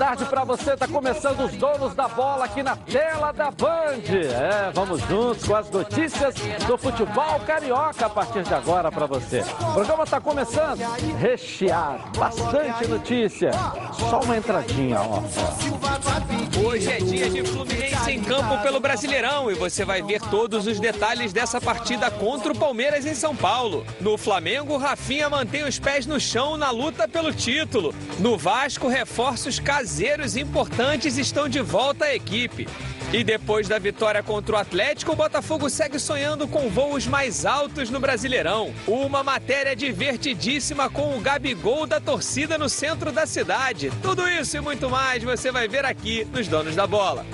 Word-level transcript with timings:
tarde 0.00 0.24
para 0.24 0.44
você. 0.44 0.74
Tá 0.74 0.88
começando 0.88 1.40
os 1.40 1.52
donos 1.56 1.94
da 1.94 2.08
bola 2.08 2.46
aqui 2.46 2.62
na 2.62 2.74
tela 2.74 3.32
da 3.32 3.50
Band. 3.50 4.00
É, 4.08 4.70
vamos 4.72 5.02
juntos 5.02 5.46
com 5.46 5.54
as 5.54 5.70
notícias 5.70 6.34
do 6.66 6.78
futebol 6.78 7.38
carioca 7.46 8.06
a 8.06 8.08
partir 8.08 8.42
de 8.42 8.54
agora 8.54 8.90
para 8.90 9.04
você. 9.04 9.44
O 9.60 9.74
programa 9.74 10.06
tá 10.06 10.18
começando 10.18 10.80
recheado, 11.18 12.18
bastante 12.18 12.88
notícia. 12.88 13.50
Só 13.98 14.20
uma 14.20 14.36
entradinha, 14.36 15.00
ó. 15.00 15.22
Hoje 16.64 16.90
é 16.90 16.98
dia 16.98 17.30
de 17.30 17.42
Fluminense 17.44 18.10
em 18.10 18.22
campo 18.22 18.62
pelo 18.62 18.80
Brasileirão 18.80 19.50
e 19.50 19.54
você 19.54 19.84
vai 19.84 20.02
ver 20.02 20.20
todos 20.22 20.66
os 20.66 20.78
detalhes 20.78 21.32
dessa 21.32 21.60
partida 21.60 22.10
contra 22.10 22.52
o 22.52 22.58
Palmeiras 22.58 23.06
em 23.06 23.14
São 23.14 23.34
Paulo. 23.34 23.86
No 24.00 24.16
Flamengo, 24.16 24.76
Rafinha 24.76 25.28
mantém 25.28 25.64
os 25.64 25.78
pés 25.78 26.06
no 26.06 26.20
chão 26.20 26.56
na 26.56 26.70
luta 26.70 27.08
pelo 27.08 27.32
título. 27.32 27.94
No 28.18 28.36
Vasco, 28.36 28.88
reforços 28.88 29.58
caseiros 29.58 30.36
importantes 30.36 31.16
estão 31.18 31.48
de 31.48 31.60
volta 31.60 32.06
à 32.06 32.14
equipe. 32.14 32.68
E 33.12 33.24
depois 33.24 33.66
da 33.66 33.76
vitória 33.76 34.22
contra 34.22 34.54
o 34.54 34.58
Atlético, 34.58 35.12
o 35.12 35.16
Botafogo 35.16 35.68
segue 35.68 35.98
sonhando 35.98 36.46
com 36.46 36.70
voos 36.70 37.08
mais 37.08 37.44
altos 37.44 37.90
no 37.90 37.98
Brasileirão. 37.98 38.72
Uma 38.86 39.24
matéria 39.24 39.74
divertidíssima 39.74 40.88
com 40.88 41.16
o 41.16 41.20
Gabigol 41.20 41.88
da 41.88 41.98
torcida 41.98 42.56
no 42.56 42.68
centro 42.68 43.10
da 43.10 43.26
cidade. 43.26 43.90
Tudo 44.00 44.28
isso 44.28 44.56
e 44.56 44.60
muito 44.60 44.88
mais 44.88 45.24
você 45.24 45.50
vai 45.50 45.66
ver 45.66 45.84
aqui 45.84 46.24
nos 46.32 46.46
Donos 46.46 46.76
da 46.76 46.86
Bola. 46.86 47.26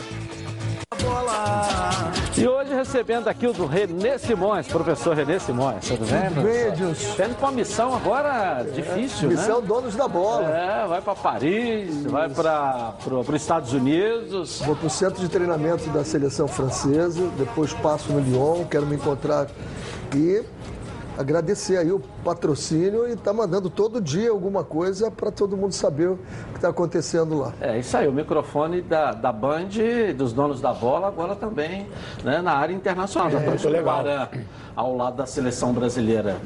E 2.39 2.47
hoje 2.47 2.75
recebendo 2.75 3.29
aqui 3.29 3.47
o 3.47 3.53
do 3.53 3.65
Renê 3.65 4.19
Simões, 4.19 4.69
professor 4.69 5.17
Renê 5.17 5.41
Simões, 5.41 5.89
tudo 5.89 6.05
bem? 6.05 6.29
Tudo 6.29 6.43
bem, 6.43 6.69
Edilson. 6.69 7.15
Tendo 7.17 7.35
com 7.37 7.47
uma 7.47 7.53
missão 7.53 7.95
agora 7.95 8.63
difícil, 8.75 9.31
Missão 9.31 9.63
né? 9.63 9.67
Donos 9.67 9.97
da 9.97 10.07
Bola. 10.07 10.45
É, 10.47 10.87
vai 10.87 11.01
para 11.01 11.15
Paris, 11.15 12.05
vai 12.05 12.29
para 12.29 12.95
os 13.11 13.35
Estados 13.35 13.73
Unidos. 13.73 14.61
Vou 14.61 14.77
para 14.77 14.87
o 14.87 14.91
centro 14.91 15.21
de 15.21 15.29
treinamento 15.31 15.89
da 15.89 16.05
seleção 16.05 16.47
francesa, 16.47 17.27
depois 17.39 17.73
passo 17.73 18.13
no 18.13 18.21
Lyon, 18.21 18.65
quero 18.67 18.85
me 18.85 18.97
encontrar 18.97 19.47
e 20.15 20.45
agradecer 21.19 21.79
aí 21.79 21.91
o 21.91 22.01
patrocínio 22.25 23.09
e 23.09 23.17
tá 23.17 23.33
mandando 23.33 23.71
todo 23.71 24.01
dia 24.01 24.31
alguma 24.31 24.63
coisa 24.63 25.11
para 25.11 25.31
todo 25.31 25.57
mundo 25.57 25.73
saber 25.73 26.11
o 26.11 26.19
que 26.53 26.57
está 26.57 26.69
acontecendo 26.69 27.39
lá. 27.39 27.53
É 27.61 27.79
isso 27.79 27.97
aí, 27.97 28.07
o 28.07 28.13
microfone 28.13 28.83
da, 28.83 29.13
da 29.13 29.33
Band, 29.33 29.71
dos 30.17 30.33
donos 30.33 30.61
da 30.61 30.73
bola, 30.73 31.09
agora 31.09 31.35
também 31.35 31.87
né, 32.23 32.41
na 32.43 32.53
área 32.53 32.75
internacional. 32.75 33.31
Já 33.31 33.39
estamos 33.39 33.65
legal. 33.65 34.01
agora 34.01 34.31
ao 34.75 34.95
lado 34.95 35.17
da 35.17 35.27
seleção 35.27 35.73
brasileira, 35.73 36.37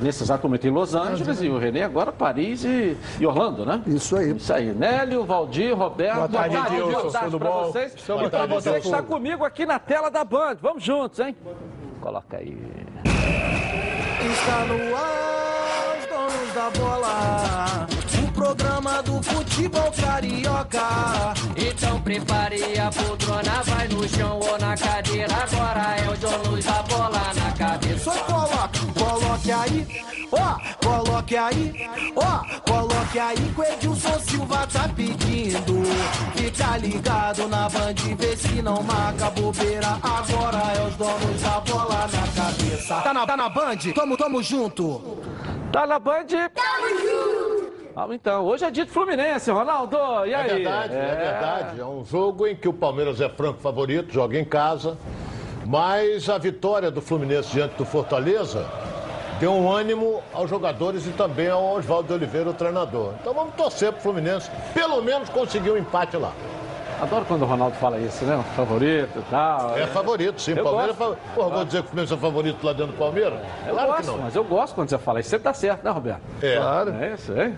nesse 0.00 0.22
exato 0.22 0.46
momento 0.46 0.66
em 0.66 0.70
Los 0.70 0.94
Angeles, 0.94 1.42
e 1.42 1.48
o 1.48 1.58
Renê 1.58 1.82
agora 1.82 2.12
Paris 2.12 2.64
e, 2.64 2.96
e 3.18 3.26
Orlando, 3.26 3.66
né? 3.66 3.82
Isso 3.88 4.16
aí. 4.16 4.36
Isso 4.36 4.52
aí. 4.52 4.72
Nélio, 4.72 5.24
Valdir, 5.24 5.76
Roberto. 5.76 6.14
Boa 6.16 6.28
tarde, 6.28 6.56
boa 6.56 7.10
tarde 7.10 7.36
pra 7.36 7.50
bom? 7.50 7.64
vocês. 7.64 7.94
Boa 8.06 8.24
e 8.24 8.30
pra 8.30 8.38
tarde, 8.38 8.54
você 8.54 8.70
que 8.74 8.86
está 8.86 9.02
comigo 9.02 9.44
aqui 9.44 9.66
na 9.66 9.80
tela 9.80 10.10
da 10.10 10.22
Band. 10.22 10.56
Vamos 10.62 10.84
juntos, 10.84 11.18
hein? 11.18 11.36
Coloca 12.00 12.36
aí. 12.36 12.56
Está 14.34 14.64
no 14.64 14.96
ar, 14.96 15.96
os 15.96 16.06
donos 16.08 16.54
da 16.54 16.70
bola. 16.70 17.86
O 18.44 18.54
programa 18.54 19.02
do 19.02 19.22
futebol 19.22 19.90
carioca. 19.90 21.32
Então 21.56 21.98
prepare 22.02 22.78
a 22.78 22.90
poltrona, 22.90 23.62
vai 23.64 23.88
no 23.88 24.06
chão 24.06 24.38
ou 24.38 24.58
na 24.58 24.76
cadeira. 24.76 25.34
Agora 25.34 25.96
é 25.96 26.12
os 26.12 26.18
donos 26.18 26.62
da 26.62 26.82
bola 26.82 27.32
na 27.34 27.52
cabeça. 27.52 28.04
Só 28.04 28.12
coloque, 28.24 28.80
coloque 28.92 29.50
aí, 29.50 29.86
ó, 30.30 30.86
coloque 30.86 31.36
aí, 31.38 31.88
ó, 32.14 32.70
coloque 32.70 33.18
aí 33.18 33.36
que 33.36 33.60
o 33.60 33.64
Edilson 33.64 34.20
Silva 34.20 34.66
tá 34.66 34.90
pedindo. 34.94 35.82
Fica 36.36 36.76
ligado 36.76 37.48
na 37.48 37.66
band, 37.70 37.94
vê 38.18 38.36
se 38.36 38.60
não 38.60 38.82
marca 38.82 39.30
bobeira. 39.30 39.98
Agora 40.02 40.58
é 40.76 40.86
os 40.86 40.94
donos 40.96 41.40
da 41.40 41.60
bola 41.60 42.06
na 42.12 42.42
cabeça. 42.42 43.00
Tá 43.00 43.14
na, 43.14 43.26
tá 43.26 43.36
na 43.38 43.48
band? 43.48 43.78
Tamo, 43.94 44.18
tamo 44.18 44.42
junto. 44.42 45.00
Tá 45.72 45.86
na 45.86 45.98
Band? 45.98 46.26
Tamo 46.26 46.88
junto! 47.00 47.53
Vamos 47.94 48.16
então. 48.16 48.44
Hoje 48.44 48.64
é 48.64 48.70
de 48.70 48.84
Fluminense, 48.86 49.50
Ronaldo. 49.50 49.96
E 50.26 50.32
É 50.32 50.36
aí? 50.36 50.48
verdade, 50.48 50.94
é. 50.94 51.14
verdade. 51.14 51.80
É 51.80 51.84
um 51.84 52.04
jogo 52.04 52.46
em 52.46 52.56
que 52.56 52.68
o 52.68 52.72
Palmeiras 52.72 53.20
é 53.20 53.28
franco 53.28 53.60
favorito, 53.60 54.12
joga 54.12 54.38
em 54.38 54.44
casa. 54.44 54.96
Mas 55.64 56.28
a 56.28 56.36
vitória 56.36 56.90
do 56.90 57.00
Fluminense 57.00 57.50
diante 57.52 57.74
do 57.76 57.84
Fortaleza 57.84 58.66
deu 59.40 59.52
um 59.52 59.70
ânimo 59.70 60.20
aos 60.32 60.50
jogadores 60.50 61.06
e 61.06 61.10
também 61.10 61.48
ao 61.48 61.62
Oswaldo 61.76 62.12
Oliveira, 62.12 62.50
o 62.50 62.54
treinador. 62.54 63.12
Então 63.20 63.32
vamos 63.32 63.54
torcer 63.54 63.92
pro 63.92 64.02
Fluminense, 64.02 64.50
pelo 64.74 65.00
menos 65.00 65.28
conseguir 65.28 65.70
um 65.70 65.76
empate 65.78 66.16
lá. 66.16 66.32
Adoro 67.00 67.24
quando 67.24 67.42
o 67.42 67.44
Ronaldo 67.46 67.76
fala 67.76 67.98
isso, 67.98 68.24
né? 68.24 68.42
Favorito 68.54 69.18
e 69.18 69.22
tal. 69.30 69.76
É 69.76 69.86
favorito, 69.86 70.40
sim. 70.40 70.52
Eu 70.52 70.62
Palmeiras 70.64 70.94
é 70.94 70.98
gosto. 70.98 71.18
Pô, 71.34 71.48
vou 71.48 71.64
dizer 71.64 71.78
que 71.82 71.86
o 71.86 71.88
Fluminense 71.90 72.14
é 72.14 72.16
favorito 72.16 72.64
lá 72.66 72.72
dentro 72.72 72.92
do 72.92 72.98
Palmeiras? 72.98 73.38
Eu 73.66 73.74
Claro 73.74 73.88
gosto, 73.88 74.00
que 74.02 74.06
não. 74.08 74.18
mas 74.18 74.34
eu 74.36 74.44
gosto 74.44 74.74
quando 74.74 74.88
você 74.90 74.98
fala 74.98 75.20
isso. 75.20 75.30
Você 75.30 75.38
tá 75.38 75.52
certo, 75.54 75.82
né, 75.84 75.90
Roberto? 75.90 76.20
É. 76.42 76.56
Claro. 76.56 76.94
É 77.00 77.14
isso, 77.14 77.32
hein? 77.40 77.56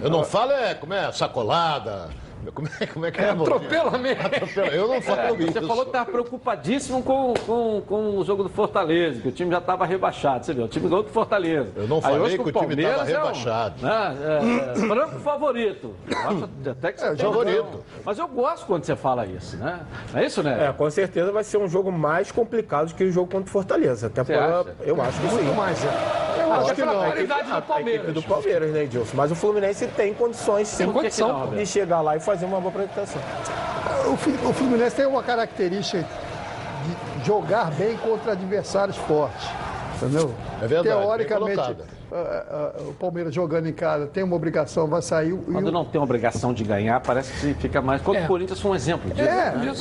Eu 0.00 0.10
não 0.10 0.24
falo 0.24 0.52
é 0.52 0.74
como 0.74 0.92
é 0.94 1.10
sacolada. 1.12 2.08
Como 2.52 2.68
é, 2.80 2.86
como 2.86 3.06
é 3.06 3.10
que 3.10 3.20
é? 3.20 3.30
Atropelamento. 3.30 4.26
Atropela- 4.26 4.68
Eu 4.68 4.88
não 4.88 5.00
falo 5.02 5.36
isso. 5.42 5.52
Você 5.52 5.60
falou 5.62 5.82
que 5.84 5.88
estava 5.90 6.10
preocupadíssimo 6.10 7.02
com, 7.02 7.34
com, 7.46 7.82
com 7.86 8.18
o 8.18 8.24
jogo 8.24 8.42
do 8.42 8.48
Fortaleza, 8.48 9.20
que 9.20 9.28
o 9.28 9.32
time 9.32 9.50
já 9.50 9.58
estava 9.58 9.84
rebaixado. 9.86 10.44
Você 10.44 10.54
viu? 10.54 10.64
O 10.64 10.68
time 10.68 10.88
ganhou 10.88 11.02
do 11.02 11.10
Fortaleza. 11.10 11.70
Eu 11.76 11.88
não 11.88 11.96
Aí 11.96 12.02
falei 12.02 12.18
que 12.38 12.42
o 12.42 12.44
time 12.44 12.52
tava 12.52 12.66
Palmeiras 12.66 13.08
é 13.08 13.12
um, 13.12 13.16
rebaixado. 13.16 13.74
né, 13.84 14.16
é, 14.24 15.16
é, 15.16 15.18
favorito. 15.20 15.94
Eu 16.08 16.18
acho 16.18 16.48
até 16.70 16.92
que 16.92 17.00
você 17.00 17.06
É, 17.06 17.14
tem 17.14 17.26
favorito. 17.26 17.84
Mas 18.04 18.18
eu 18.18 18.28
gosto 18.28 18.66
quando 18.66 18.84
você 18.84 18.96
fala 18.96 19.26
isso, 19.26 19.56
né? 19.56 19.80
Não 20.12 20.20
é 20.20 20.26
isso, 20.26 20.42
né? 20.42 20.68
É, 20.68 20.72
com 20.72 20.90
certeza 20.90 21.32
vai 21.32 21.44
ser 21.44 21.58
um 21.58 21.68
jogo 21.68 21.90
mais 21.92 22.30
complicado 22.32 22.94
que 22.94 23.04
o 23.04 23.10
jogo 23.12 23.30
contra 23.30 23.48
o 23.48 23.52
Fortaleza. 23.52 24.06
Até 24.08 24.22
pela, 24.24 24.66
eu 24.80 25.00
acho 25.00 25.20
que 25.20 25.28
sim. 25.28 25.54
mais, 25.54 25.84
é. 25.84 25.88
Eu 26.44 26.52
Até 26.52 26.62
acho 26.64 26.74
que 26.74 26.82
não. 26.84 26.94
qualidade 26.94 27.48
do 27.48 27.72
A- 27.72 27.80
equipe 27.80 28.12
do 28.12 28.22
Palmeiras, 28.22 28.70
né, 28.72 28.82
Edilson? 28.84 29.16
Mas 29.16 29.30
o 29.32 29.34
Fluminense 29.34 29.86
tem 29.88 30.12
condições 30.12 30.68
sim, 30.68 30.84
não, 30.86 30.92
Roberto? 30.92 31.54
de 31.56 31.66
chegar 31.66 32.00
lá 32.02 32.16
e 32.16 32.20
fazer 32.20 32.33
uma 32.42 32.60
boa 32.60 32.70
apresentação. 32.70 33.20
O 34.12 34.16
Flu- 34.16 34.48
o 34.50 34.52
Fluminense 34.52 34.96
tem 34.96 35.06
uma 35.06 35.22
característica 35.22 36.04
de 37.20 37.26
jogar 37.26 37.70
bem 37.72 37.96
contra 37.96 38.32
adversários 38.32 38.96
fortes. 38.96 39.46
Entendeu? 39.96 40.34
É 40.60 40.66
verdade, 40.66 40.88
Teoricamente, 41.00 41.76
ah, 42.16 42.72
o 42.88 42.92
Palmeiras 42.94 43.34
jogando 43.34 43.66
em 43.68 43.72
casa 43.72 44.06
tem 44.06 44.22
uma 44.22 44.36
obrigação, 44.36 44.86
vai 44.86 45.02
sair. 45.02 45.32
e 45.34 45.52
Quando 45.52 45.68
o- 45.68 45.72
não 45.72 45.84
tem 45.84 46.00
obrigação 46.00 46.52
de 46.54 46.62
ganhar, 46.64 47.00
parece 47.00 47.32
que 47.40 47.54
fica 47.54 47.82
mais. 47.82 48.00
Quanto 48.02 48.22
o 48.22 48.26
Corinthians 48.26 48.60
foi 48.60 48.70
um 48.70 48.74
exemplo 48.74 49.10
disso. 49.10 49.28
É, 49.28 49.52
né? 49.56 49.72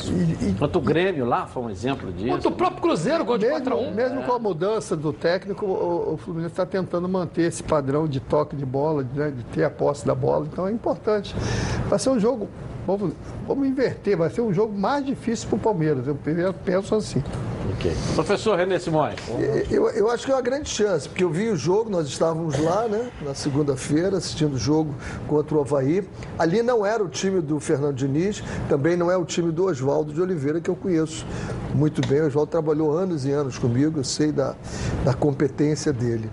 e- 0.42 0.50
e- 0.50 0.56
Quanto 0.58 0.78
o 0.78 0.82
Grêmio 0.82 1.26
lá 1.26 1.46
foi 1.48 1.64
um 1.64 1.70
exemplo 1.70 2.12
disso. 2.12 2.30
Contra 2.30 2.50
o 2.50 2.52
próprio 2.52 2.82
Cruzeiro, 2.82 3.24
gol 3.24 3.38
de 3.38 3.46
mesmo, 3.46 3.66
4x1. 3.72 3.94
mesmo 3.94 4.24
com 4.24 4.32
a 4.34 4.40
mudança 4.40 4.96
do 4.96 5.14
técnico, 5.14 5.66
o, 5.66 6.14
o 6.14 6.18
Fluminense 6.18 6.54
está 6.54 6.66
tentando 6.66 7.08
manter 7.08 7.44
esse 7.44 7.62
padrão 7.64 8.08
de 8.08 8.20
toque 8.20 8.56
de 8.56 8.66
bola, 8.66 9.06
né, 9.14 9.32
de 9.32 9.44
ter 9.46 9.64
a 9.64 9.70
posse 9.70 10.06
da 10.06 10.16
bola. 10.16 10.48
Então 10.52 10.68
é 10.68 10.72
importante. 10.72 11.36
Vai 11.90 12.00
ser 12.00 12.10
um 12.10 12.20
jogo. 12.20 12.48
Vamos, 12.86 13.14
vamos 13.48 13.68
inverter, 13.68 14.18
vai 14.18 14.30
ser 14.30 14.42
um 14.42 14.54
jogo 14.54 14.78
mais 14.78 15.06
difícil 15.06 15.48
para 15.50 15.56
o 15.58 15.59
Palmeiras. 15.59 16.08
Eu 16.08 16.16
penso 16.66 16.96
assim. 16.96 17.24
Ok. 17.76 17.92
Professor 18.16 18.58
René 18.58 18.78
Simões. 18.78 19.16
Eu, 19.72 19.90
eu 19.90 20.09
acho 20.12 20.26
que 20.26 20.31
é 20.31 20.36
uma 20.36 20.42
grande 20.42 20.70
chance, 20.70 21.08
porque 21.08 21.24
eu 21.24 21.30
vi 21.30 21.50
o 21.50 21.56
jogo, 21.56 21.90
nós 21.90 22.08
estávamos 22.08 22.58
lá, 22.59 22.88
né, 22.88 23.09
na 23.22 23.34
segunda-feira, 23.34 24.18
assistindo 24.18 24.53
o 24.56 24.58
jogo 24.58 24.94
contra 25.28 25.56
o 25.56 25.62
Havaí. 25.62 26.08
Ali 26.38 26.62
não 26.62 26.86
era 26.86 27.03
o 27.03 27.08
time 27.09 27.42
do 27.42 27.59
Fernando 27.59 27.96
Diniz, 27.96 28.44
também 28.70 28.96
não 28.98 29.09
é 29.09 29.18
o 29.18 29.26
time 29.26 29.52
do 29.52 29.66
Oswaldo 29.66 30.14
de 30.14 30.22
Oliveira, 30.22 30.59
que 30.62 30.70
eu 30.70 30.76
conheço 30.76 31.26
muito 31.74 32.06
bem. 32.08 32.22
O 32.22 32.28
Oswaldo 32.28 32.52
trabalhou 32.52 32.92
anos 32.96 33.26
e 33.26 33.32
anos 33.32 33.58
comigo, 33.58 34.00
eu 34.00 34.03
sei 34.03 34.32
da, 34.32 34.56
da 35.03 35.14
competência 35.14 35.92
dele. 35.94 36.29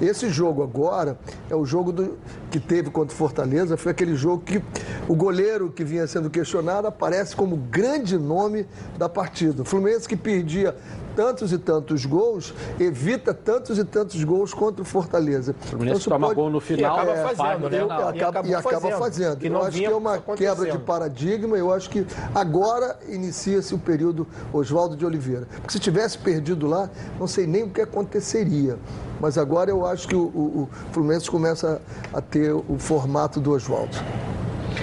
Esse 0.00 0.30
jogo 0.30 0.62
agora 0.62 1.18
é 1.50 1.54
o 1.54 1.66
jogo 1.66 1.92
do- 1.92 2.16
que 2.50 2.58
teve 2.58 2.88
contra 2.90 3.14
o 3.14 3.16
Fortaleza, 3.16 3.76
foi 3.76 3.92
aquele 3.92 4.16
jogo 4.16 4.42
que 4.42 4.62
o 5.06 5.14
goleiro 5.14 5.70
que 5.70 5.84
vinha 5.84 6.06
sendo 6.06 6.30
questionado 6.30 6.49
aparece 6.58 7.34
como 7.36 7.56
grande 7.56 8.18
nome 8.18 8.66
da 8.98 9.08
partida. 9.08 9.62
O 9.62 9.64
Fluminense 9.64 10.08
que 10.08 10.16
perdia 10.16 10.74
tantos 11.16 11.52
e 11.52 11.58
tantos 11.58 12.06
gols, 12.06 12.54
evita 12.78 13.34
tantos 13.34 13.78
e 13.78 13.84
tantos 13.84 14.22
gols 14.24 14.54
contra 14.54 14.80
o 14.80 14.84
Fortaleza. 14.84 15.50
Então, 15.50 15.66
O 15.66 15.70
Fluminense 15.70 16.00
isso 16.00 16.08
toma 16.10 16.28
pode- 16.28 16.36
gol 16.36 16.50
no 16.50 16.60
final. 16.60 16.96
acaba 16.96 17.10
é, 17.12 17.34
fazendo, 17.34 17.68
né? 17.70 17.76
e 17.78 17.80
acaba, 18.22 18.48
e 18.48 18.54
acaba 18.54 18.80
fazendo, 18.80 18.98
fazendo. 18.98 19.36
que 19.38 19.46
eu 19.48 19.62
acho 19.62 19.76
que 19.78 19.84
é 19.84 19.90
uma 19.94 20.18
quebra 20.18 20.70
de 20.70 20.78
paradigma. 20.78 21.56
Eu 21.58 21.72
acho 21.72 21.90
que 21.90 22.06
agora 22.34 22.98
inicia-se 23.08 23.74
o 23.74 23.78
período 23.78 24.26
Oswaldo 24.52 24.96
de 24.96 25.04
Oliveira. 25.04 25.46
Porque 25.56 25.72
se 25.72 25.78
tivesse 25.80 26.16
perdido 26.16 26.66
lá, 26.66 26.88
não 27.18 27.26
sei 27.26 27.46
nem 27.46 27.64
o 27.64 27.70
que 27.70 27.80
aconteceria. 27.80 28.78
Mas 29.20 29.36
agora 29.36 29.68
eu 29.70 29.84
acho 29.84 30.08
que 30.08 30.14
o, 30.14 30.22
o- 30.22 30.62
o 30.62 30.68
Fluminense 30.92 31.30
começa 31.30 31.82
a 32.14 32.20
ter 32.22 32.52
o 32.52 32.78
formato 32.78 33.40
do 33.40 33.50
Oswaldo. 33.52 33.96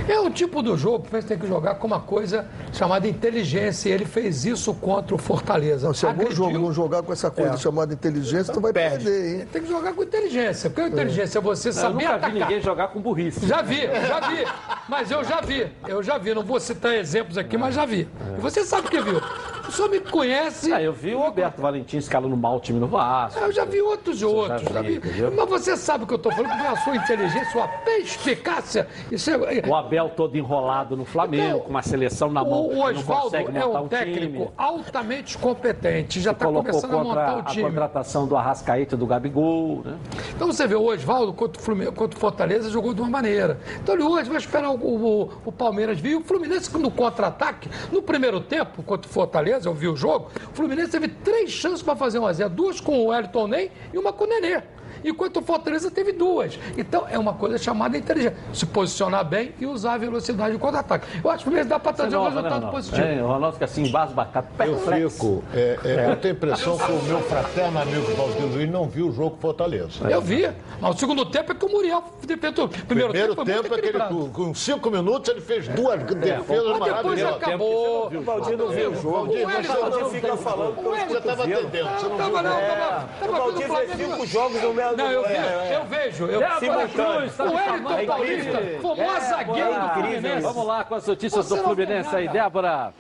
É 0.08 0.20
o 0.20 0.30
tipo 0.30 0.62
do 0.62 0.78
jogo 0.78 1.06
que 1.06 1.12
você 1.12 1.28
tem 1.28 1.38
que 1.38 1.48
jogar 1.48 1.76
com 1.76 1.88
uma 1.88 2.00
coisa 2.00 2.46
chamada 2.74 3.08
inteligência. 3.08 3.90
E 3.90 3.92
ele 3.92 4.06
fez 4.06 4.46
isso 4.46 4.74
contra 4.74 5.16
o 5.16 5.18
Fortaleza. 5.18 5.88
Não, 5.88 5.94
se 5.94 6.06
algum 6.06 6.22
Agrediu. 6.22 6.38
jogo 6.38 6.60
não 6.60 6.74
jogar 6.74 7.04
com 7.04 7.14
essa 7.14 7.30
coisa 7.32 7.54
É. 7.54 7.58
chamada 7.58 7.94
inteligência, 7.94 8.54
tu 8.54 8.60
vai 8.62 8.74
perder, 8.74 9.40
hein? 9.42 9.48
Tem 9.52 9.62
que 9.62 9.70
jogar 9.70 9.94
com 9.94 10.04
inteligência. 10.04 10.70
Porque 10.70 10.82
a 10.82 10.88
inteligência 10.88 11.40
é 11.40 11.42
você 11.42 11.70
Eu 11.70 11.74
saber 11.74 11.94
nunca 12.04 12.10
atacar. 12.16 12.32
vi 12.32 12.40
ninguém 12.40 12.62
jogar 12.62 12.88
com 12.90 13.00
burrice. 13.02 13.46
Já 13.48 13.62
vi, 13.62 13.82
já 13.82 14.20
vi. 14.22 14.46
Mas 14.88 15.12
eu 15.12 15.24
já 15.24 15.42
vi, 15.42 15.68
eu 15.88 16.02
já 16.02 16.18
vi. 16.18 16.34
Não 16.34 16.44
vou 16.44 16.60
citar 16.60 16.94
exemplos 16.96 17.38
aqui, 17.38 17.58
mas 17.58 17.76
já 17.76 17.86
vi. 17.86 18.08
E 18.38 18.42
você 18.42 18.64
sabe 18.64 18.90
que 18.90 19.00
viu. 19.02 19.22
O 19.68 19.72
senhor 19.72 19.90
me 19.90 20.00
conhece. 20.00 20.72
Ah, 20.72 20.82
eu 20.82 20.94
vi 20.94 21.14
o 21.14 21.20
Roberto 21.20 21.62
Valentim 21.62 21.98
escalando 21.98 22.38
mal 22.38 22.56
o 22.56 22.60
time 22.60 22.80
no 22.80 22.88
Vasco. 22.88 23.38
Eu 23.40 23.52
já 23.52 23.66
vi 23.66 23.82
outros 23.82 24.22
e 24.22 24.26
outros. 24.26 24.62
já 24.62 24.76
já 24.76 24.82
vi, 24.82 24.98
vi. 25.00 25.10
entendeu? 25.10 25.34
Mas 25.36 25.50
você 25.50 25.76
sabe 25.76 26.06
o 26.06 26.08
que 26.08 26.14
eu 26.14 26.18
estou 26.18 26.32
falando, 26.32 26.52
porque 26.52 26.68
a 26.68 26.76
sua 26.78 26.96
inteligência, 26.96 27.52
sua 27.52 27.68
perspicácia. 27.68 28.88
Isso 29.12 29.30
é, 29.30 29.68
O 29.68 29.76
Abel 29.76 30.10
todo 30.16 30.38
enrolado 30.38 30.96
no 30.96 31.04
Flamengo, 31.04 31.60
com 31.60 31.70
uma 31.70 31.82
seleção 31.82 32.32
na 32.32 32.44
mão. 32.46 32.68
o, 32.68 32.78
o 32.78 32.82
Oswaldo 32.84 33.36
é 33.36 33.66
um 33.66 33.88
técnico 33.90 34.38
time. 34.38 34.50
altamente 34.58 35.38
competente. 35.38 36.22
Já 36.22 36.32
está 36.32 36.46
começando 36.46 36.98
a 36.98 37.04
montar 37.04 37.36
o 37.36 37.40
a 37.40 37.44
time. 37.44 37.64
contratação 37.64 38.26
do 38.26 38.38
Arrascaeta 38.38 38.96
do 38.96 39.06
Gabigol. 39.06 39.82
Né? 39.84 39.98
Então 40.34 40.48
você 40.48 40.66
vê 40.66 40.76
o 40.76 40.84
Oswaldo 40.84 41.34
contra 41.34 41.62
o, 41.62 41.64
Fluminense, 41.64 41.92
contra 41.94 42.18
o 42.18 42.20
Fortaleza 42.22 42.70
jogou 42.70 42.94
de 42.94 43.02
uma 43.02 43.10
maneira. 43.10 43.60
Então 43.84 43.96
ele 43.96 44.04
hoje 44.04 44.30
vai 44.30 44.38
esperar 44.38 44.70
o, 44.70 44.77
o- 44.86 45.30
o 45.46 45.52
Palmeiras 45.52 46.00
vir. 46.00 46.16
O 46.16 46.22
Fluminense 46.24 46.76
no 46.78 46.92
contra-ataque, 46.92 47.70
no 47.92 48.02
primeiro 48.02 48.40
tempo 48.40 48.82
contra 48.84 49.10
o 49.10 49.14
Fortaleza, 49.14 49.68
eu 49.70 49.74
vi 49.74 49.88
o 49.88 49.96
jogo, 49.96 50.30
o 50.52 50.56
Fluminense 50.56 50.92
teve 50.92 51.08
três 51.08 51.50
chances 51.52 51.82
para 51.82 51.96
fazer 51.96 52.20
um 52.20 52.26
a 52.26 52.34
zero, 52.34 52.50
duas 52.50 52.80
com 52.80 53.00
o 53.00 53.06
Wellington 53.08 53.48
Ney 53.48 53.72
e 53.94 53.98
uma 53.98 54.12
com 54.14 54.24
o 54.26 54.28
Nenê. 54.28 54.62
Enquanto 55.04 55.38
o 55.38 55.42
Fortaleza 55.42 55.90
teve 55.92 56.12
duas. 56.14 56.58
Então 56.78 57.06
é 57.10 57.18
uma 57.18 57.34
coisa 57.34 57.58
chamada 57.58 57.98
inteligência. 57.98 58.38
Se 58.54 58.66
posicionar 58.66 59.24
bem 59.26 59.54
e 59.60 59.66
usar 59.66 59.94
a 59.94 59.98
velocidade 59.98 60.54
do 60.54 60.60
contra-ataque. 60.60 61.08
Eu 61.24 61.30
acho 61.30 61.38
que 61.40 61.42
o 61.42 61.44
Fluminense 61.46 61.70
dá 61.70 61.80
para 61.80 61.94
trazer 61.94 62.18
um 62.18 62.24
né, 62.24 62.30
resultado 62.30 62.72
positivo. 62.72 63.08
É, 63.08 63.24
o 63.24 63.28
Ronaldo 63.28 63.54
fica 63.54 63.66
assim, 63.66 63.84
embasbacado, 63.86 64.48
Eu 64.60 64.76
perplexo. 64.76 65.16
fico. 65.18 65.44
é, 65.54 65.80
é, 65.84 66.12
Eu 66.12 66.16
tenho 66.18 66.34
a 66.34 66.38
impressão 66.38 66.78
que 66.78 66.92
o 66.92 67.04
meu 67.04 67.20
fraterno 67.22 67.80
amigo 67.80 68.14
Valdir 68.16 68.46
Luiz 68.46 68.70
não 68.70 68.88
viu 68.88 69.08
o 69.08 69.12
jogo 69.12 69.38
Fortaleza. 69.40 70.10
Eu 70.10 70.22
vi. 70.22 70.50
Mas 70.82 70.96
o 70.96 71.00
segundo 71.00 71.26
tempo 71.26 71.52
é 71.52 71.56
que 71.56 71.66
o 71.66 71.70
Muriel 71.70 72.04
defendeu. 72.26 72.68
Primeiro, 72.68 73.10
Primeiro 73.12 73.36
tempo, 73.36 73.46
tempo 73.46 73.76
é 73.76 73.82
que 73.82 73.88
ele, 73.88 74.00
com, 74.32 74.54
cinco 74.54 74.90
minutos, 74.92 75.30
ele 75.30 75.42
fez 75.42 75.68
duas 75.68 76.02
defesas 76.04 76.46
Mas 76.48 76.58
depois 76.58 76.80
maravilhosas. 76.80 77.36
acabou. 77.44 78.08
O 78.08 78.22
Valdir 78.22 78.58
não 78.58 78.68
viu 78.70 78.92
o 78.92 78.96
jogo. 78.96 79.18
Valdir, 79.18 79.48
O 79.48 79.90
não 80.00 80.10
fica 80.10 80.38
falando 80.38 80.76
que 80.76 80.86
eu 80.86 80.92
Você 81.08 81.18
estava 81.18 81.44
atendendo, 81.44 81.90
você 81.90 82.08
não 82.08 82.18
viu. 82.18 82.28
O 82.28 83.32
Valdir 83.32 83.58
vendo 83.58 83.58
o 83.58 83.58
fez 83.58 83.68
Flamengo. 83.68 84.14
cinco 84.14 84.26
jogos 84.28 84.62
no 84.62 84.74
Melo. 84.74 84.87
Não, 84.96 85.12
eu 85.12 85.24
vi, 85.28 85.34
é, 85.34 85.76
eu 85.76 85.86
vejo. 85.86 86.26
Eu, 86.26 86.40
Débora. 86.40 86.88
Cruz, 86.88 87.36
tá 87.36 87.44
o 87.44 87.56
Wellington 87.56 87.66
chamando. 87.66 88.06
Paulista, 88.08 88.62
famoso 88.82 89.30
zagueiro 89.30 89.74
do 89.74 89.90
Fluminense. 89.90 90.42
Vamos 90.42 90.66
lá 90.66 90.84
com 90.84 90.96
as 90.96 91.08
notícias 91.08 91.46
Você 91.46 91.56
do 91.56 91.64
Fluminense 91.64 92.16
aí. 92.16 92.28
Débora, 92.28 92.94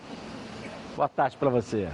boa 0.95 1.09
tarde 1.09 1.37
pra 1.37 1.49
você. 1.49 1.87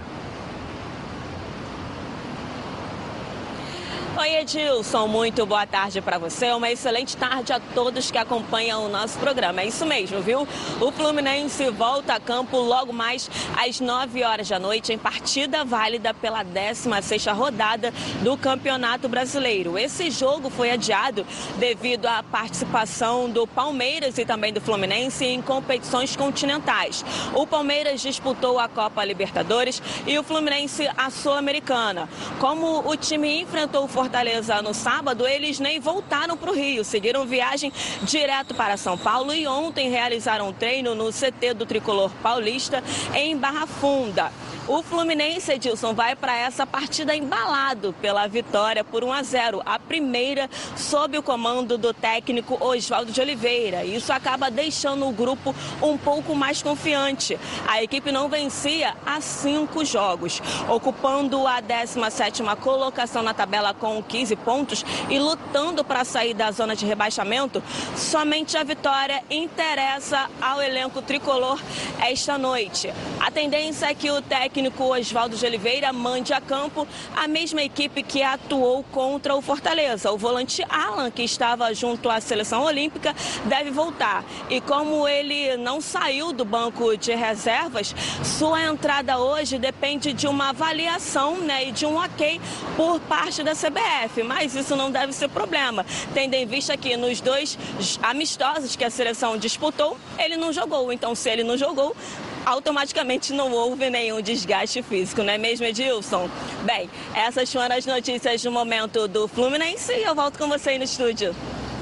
Oi, 4.16 4.36
Edilson, 4.36 5.08
muito 5.08 5.44
boa 5.44 5.66
tarde 5.66 6.00
para 6.00 6.18
você. 6.18 6.52
Uma 6.52 6.70
excelente 6.70 7.16
tarde 7.16 7.52
a 7.52 7.58
todos 7.58 8.12
que 8.12 8.16
acompanham 8.16 8.84
o 8.84 8.88
nosso 8.88 9.18
programa. 9.18 9.60
É 9.60 9.66
isso 9.66 9.84
mesmo, 9.84 10.22
viu? 10.22 10.46
O 10.80 10.92
Fluminense 10.92 11.68
volta 11.70 12.14
a 12.14 12.20
campo 12.20 12.58
logo 12.58 12.92
mais 12.92 13.28
às 13.56 13.80
9 13.80 14.22
horas 14.22 14.48
da 14.48 14.56
noite 14.56 14.92
em 14.92 14.98
partida 14.98 15.64
válida 15.64 16.14
pela 16.14 16.44
16ª 16.44 17.34
rodada 17.34 17.92
do 18.22 18.36
Campeonato 18.36 19.08
Brasileiro. 19.08 19.76
Esse 19.76 20.12
jogo 20.12 20.48
foi 20.48 20.70
adiado 20.70 21.26
devido 21.58 22.06
à 22.06 22.22
participação 22.22 23.28
do 23.28 23.48
Palmeiras 23.48 24.16
e 24.16 24.24
também 24.24 24.52
do 24.52 24.60
Fluminense 24.60 25.24
em 25.24 25.42
competições 25.42 26.14
continentais. 26.14 27.04
O 27.34 27.48
Palmeiras 27.48 28.00
disputou 28.00 28.60
a 28.60 28.68
Copa 28.68 29.04
Libertadores 29.04 29.82
e 30.06 30.16
o 30.16 30.22
Fluminense 30.22 30.88
a 30.96 31.10
Sul-Americana. 31.10 32.08
Como 32.38 32.88
o 32.88 32.96
time 32.96 33.40
enfrentou 33.40 33.84
o 33.84 33.88
Fortaleza 34.04 34.60
no 34.60 34.74
sábado, 34.74 35.26
eles 35.26 35.58
nem 35.58 35.80
voltaram 35.80 36.36
para 36.36 36.50
o 36.50 36.54
Rio, 36.54 36.84
seguiram 36.84 37.24
viagem 37.24 37.72
direto 38.02 38.54
para 38.54 38.76
São 38.76 38.98
Paulo 38.98 39.32
e 39.32 39.46
ontem 39.46 39.88
realizaram 39.88 40.48
um 40.48 40.52
treino 40.52 40.94
no 40.94 41.10
CT 41.10 41.54
do 41.54 41.64
Tricolor 41.64 42.10
Paulista 42.22 42.84
em 43.14 43.34
Barra 43.34 43.66
Funda. 43.66 44.30
O 44.66 44.82
Fluminense, 44.82 45.52
Edilson, 45.52 45.92
vai 45.92 46.16
para 46.16 46.34
essa 46.34 46.66
partida 46.66 47.14
embalado 47.14 47.94
pela 48.00 48.26
vitória 48.26 48.82
por 48.82 49.04
1 49.04 49.12
a 49.12 49.22
0, 49.22 49.62
a 49.64 49.78
primeira 49.78 50.48
sob 50.74 51.18
o 51.18 51.22
comando 51.22 51.76
do 51.76 51.92
técnico 51.92 52.56
Oswaldo 52.58 53.12
de 53.12 53.20
Oliveira. 53.20 53.84
Isso 53.84 54.10
acaba 54.10 54.50
deixando 54.50 55.06
o 55.06 55.12
grupo 55.12 55.54
um 55.82 55.98
pouco 55.98 56.34
mais 56.34 56.62
confiante. 56.62 57.38
A 57.68 57.82
equipe 57.82 58.10
não 58.10 58.30
vencia 58.30 58.96
há 59.04 59.20
cinco 59.20 59.84
jogos, 59.84 60.40
ocupando 60.66 61.46
a 61.46 61.60
17ª 61.60 62.56
colocação 62.56 63.22
na 63.22 63.34
tabela 63.34 63.74
com 63.74 63.93
15 64.02 64.36
pontos 64.36 64.84
e 65.08 65.18
lutando 65.18 65.84
para 65.84 66.04
sair 66.04 66.34
da 66.34 66.50
zona 66.50 66.74
de 66.74 66.86
rebaixamento. 66.86 67.62
Somente 67.96 68.56
a 68.56 68.64
vitória 68.64 69.22
interessa 69.30 70.28
ao 70.40 70.60
elenco 70.60 71.02
tricolor 71.02 71.60
esta 72.00 72.36
noite. 72.38 72.92
A 73.20 73.30
tendência 73.30 73.86
é 73.86 73.94
que 73.94 74.10
o 74.10 74.20
técnico 74.20 74.84
Oswaldo 74.84 75.36
de 75.36 75.46
Oliveira 75.46 75.92
mande 75.92 76.32
a 76.32 76.40
campo 76.40 76.86
a 77.16 77.26
mesma 77.26 77.62
equipe 77.62 78.02
que 78.02 78.22
atuou 78.22 78.84
contra 78.84 79.34
o 79.34 79.42
Fortaleza. 79.42 80.10
O 80.10 80.18
volante 80.18 80.64
Alan, 80.68 81.10
que 81.10 81.22
estava 81.22 81.72
junto 81.74 82.10
à 82.10 82.20
seleção 82.20 82.64
olímpica, 82.64 83.14
deve 83.44 83.70
voltar. 83.70 84.24
E 84.50 84.60
como 84.60 85.06
ele 85.06 85.56
não 85.56 85.80
saiu 85.80 86.32
do 86.32 86.44
banco 86.44 86.96
de 86.96 87.14
reservas, 87.14 87.94
sua 88.22 88.62
entrada 88.62 89.18
hoje 89.18 89.58
depende 89.58 90.12
de 90.12 90.26
uma 90.26 90.50
avaliação 90.50 91.36
né, 91.38 91.68
e 91.68 91.72
de 91.72 91.86
um 91.86 91.96
ok 91.96 92.40
por 92.76 93.00
parte 93.00 93.42
da 93.42 93.52
CBF. 93.52 93.83
Mas 94.24 94.54
isso 94.54 94.76
não 94.76 94.90
deve 94.90 95.12
ser 95.12 95.28
problema, 95.28 95.84
tendo 96.12 96.34
em 96.34 96.46
vista 96.46 96.76
que 96.76 96.96
nos 96.96 97.20
dois 97.20 97.58
amistosos 98.02 98.76
que 98.76 98.84
a 98.84 98.90
seleção 98.90 99.36
disputou, 99.36 99.96
ele 100.18 100.36
não 100.36 100.52
jogou. 100.52 100.92
Então, 100.92 101.14
se 101.14 101.30
ele 101.30 101.42
não 101.42 101.56
jogou, 101.56 101.96
automaticamente 102.44 103.32
não 103.32 103.52
houve 103.52 103.88
nenhum 103.90 104.20
desgaste 104.20 104.82
físico, 104.82 105.22
não 105.22 105.32
é 105.32 105.38
mesmo, 105.38 105.66
Edilson? 105.66 106.28
Bem, 106.64 106.88
essas 107.14 107.52
foram 107.52 107.76
as 107.76 107.86
notícias 107.86 108.42
do 108.42 108.50
momento 108.50 109.08
do 109.08 109.26
Fluminense 109.26 109.92
e 109.92 110.02
eu 110.02 110.14
volto 110.14 110.38
com 110.38 110.48
você 110.48 110.70
aí 110.70 110.78
no 110.78 110.84
estúdio. 110.84 111.34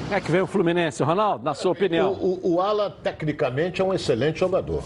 Como 0.04 0.14
é 0.14 0.20
que 0.20 0.30
vem 0.30 0.42
o 0.42 0.46
Fluminense, 0.46 1.02
Ronaldo, 1.02 1.44
na 1.44 1.54
sua 1.54 1.72
opinião? 1.72 2.12
O, 2.12 2.38
o, 2.42 2.54
o 2.54 2.60
Ala, 2.60 2.90
tecnicamente, 3.02 3.80
é 3.80 3.84
um 3.84 3.94
excelente 3.94 4.40
jogador. 4.40 4.84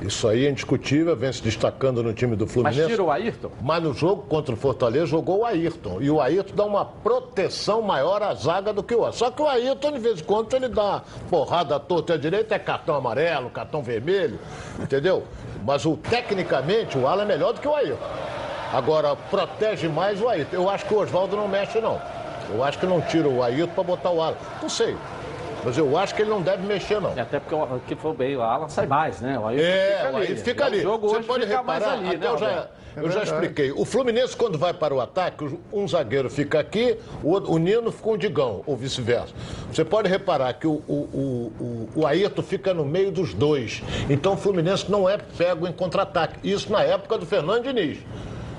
Isso 0.00 0.28
aí 0.28 0.46
é 0.46 0.50
indiscutível, 0.50 1.16
vem 1.16 1.32
se 1.32 1.42
destacando 1.42 2.02
no 2.02 2.12
time 2.12 2.36
do 2.36 2.44
Mas 2.44 2.52
Fluminense. 2.52 2.86
tira 2.86 3.02
o 3.02 3.10
Ayrton? 3.10 3.50
Mas 3.60 3.82
no 3.82 3.92
jogo 3.92 4.22
contra 4.22 4.54
o 4.54 4.56
Fortaleza 4.56 5.06
jogou 5.06 5.40
o 5.40 5.44
Ayrton. 5.44 6.00
E 6.00 6.08
o 6.10 6.20
Ayrton 6.20 6.54
dá 6.54 6.64
uma 6.64 6.84
proteção 6.84 7.82
maior 7.82 8.22
à 8.22 8.32
zaga 8.34 8.72
do 8.72 8.82
que 8.82 8.94
o. 8.94 9.10
Só 9.12 9.30
que 9.30 9.42
o 9.42 9.46
Ayrton, 9.46 9.92
de 9.92 9.98
vez 9.98 10.20
em 10.20 10.24
quando, 10.24 10.54
ele 10.54 10.68
dá 10.68 11.02
porrada 11.28 11.76
à 11.76 11.80
torta 11.80 12.12
e 12.12 12.14
à 12.14 12.18
direita, 12.18 12.54
é 12.54 12.58
cartão 12.58 12.94
amarelo, 12.94 13.50
cartão 13.50 13.82
vermelho, 13.82 14.38
entendeu? 14.80 15.24
Mas 15.64 15.84
o, 15.84 15.96
tecnicamente 15.96 16.96
o 16.96 17.06
Alan 17.06 17.22
é 17.22 17.26
melhor 17.26 17.52
do 17.52 17.60
que 17.60 17.66
o 17.66 17.74
Ayrton. 17.74 17.98
Agora, 18.72 19.16
protege 19.16 19.88
mais 19.88 20.20
o 20.20 20.28
Ayrton. 20.28 20.54
Eu 20.54 20.70
acho 20.70 20.84
que 20.86 20.94
o 20.94 20.98
Oswaldo 20.98 21.36
não 21.36 21.48
mexe, 21.48 21.80
não. 21.80 22.00
Eu 22.54 22.62
acho 22.62 22.78
que 22.78 22.86
não 22.86 23.00
tira 23.00 23.28
o 23.28 23.42
Ayrton 23.42 23.74
para 23.74 23.82
botar 23.84 24.10
o 24.10 24.22
Alan. 24.22 24.36
Não 24.62 24.68
sei. 24.68 24.96
Mas 25.64 25.76
eu 25.76 25.96
acho 25.98 26.14
que 26.14 26.22
ele 26.22 26.30
não 26.30 26.40
deve 26.40 26.66
mexer, 26.66 27.00
não. 27.00 27.14
E 27.16 27.20
até 27.20 27.40
porque 27.40 27.54
o 27.54 27.80
que 27.86 27.94
for 27.96 28.14
bem, 28.14 28.36
o 28.36 28.42
Alan 28.42 28.68
sai 28.68 28.86
mais, 28.86 29.20
né? 29.20 29.38
O 29.38 29.46
Ayrton 29.46 29.64
É, 29.64 30.10
aí 30.16 30.36
fica 30.36 30.64
ali. 30.66 30.78
O 30.78 30.82
jogo 30.82 31.08
Você 31.08 31.16
hoje 31.16 31.26
pode 31.26 31.44
fica 31.46 31.58
reparar, 31.58 31.80
mais 31.80 31.98
ali, 32.00 32.08
até 32.08 32.18
né, 32.18 32.26
eu 32.32 32.38
já, 32.38 32.46
Roberto? 32.48 32.70
eu 32.96 33.10
já 33.10 33.22
expliquei. 33.24 33.72
O 33.72 33.84
Fluminense, 33.84 34.36
quando 34.36 34.56
vai 34.58 34.72
para 34.72 34.94
o 34.94 35.00
ataque, 35.00 35.58
um 35.72 35.86
zagueiro 35.88 36.30
fica 36.30 36.60
aqui, 36.60 36.96
o, 37.22 37.30
outro- 37.30 37.52
o 37.52 37.58
Nino 37.58 37.90
fica 37.90 38.04
com 38.04 38.12
o 38.12 38.18
Digão, 38.18 38.62
ou 38.66 38.76
vice-versa. 38.76 39.34
Você 39.72 39.84
pode 39.84 40.08
reparar 40.08 40.52
que 40.54 40.66
o, 40.66 40.82
o, 40.86 40.92
o, 40.92 41.52
o, 41.96 42.00
o 42.02 42.06
Ayrton 42.06 42.42
fica 42.42 42.72
no 42.72 42.84
meio 42.84 43.10
dos 43.10 43.34
dois. 43.34 43.82
Então 44.08 44.34
o 44.34 44.36
Fluminense 44.36 44.90
não 44.90 45.08
é 45.08 45.18
pego 45.18 45.66
em 45.66 45.72
contra-ataque. 45.72 46.38
Isso 46.48 46.70
na 46.72 46.82
época 46.82 47.18
do 47.18 47.26
Fernando 47.26 47.64
Diniz. 47.64 47.98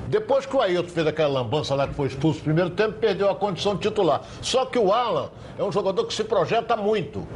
Depois 0.09 0.43
que 0.43 0.55
o 0.55 0.59
Ayrton 0.59 0.89
fez 0.89 1.05
aquela 1.05 1.41
lambança 1.41 1.75
lá 1.75 1.87
que 1.87 1.93
foi 1.93 2.07
expulso 2.07 2.39
no 2.39 2.45
primeiro 2.45 2.71
tempo, 2.71 2.93
perdeu 2.93 3.29
a 3.29 3.35
condição 3.35 3.75
de 3.75 3.81
titular. 3.81 4.23
Só 4.41 4.65
que 4.65 4.79
o 4.79 4.91
Alan 4.91 5.29
é 5.55 5.63
um 5.63 5.71
jogador 5.71 6.03
que 6.05 6.13
se 6.15 6.23
projeta 6.23 6.75
muito. 6.75 7.27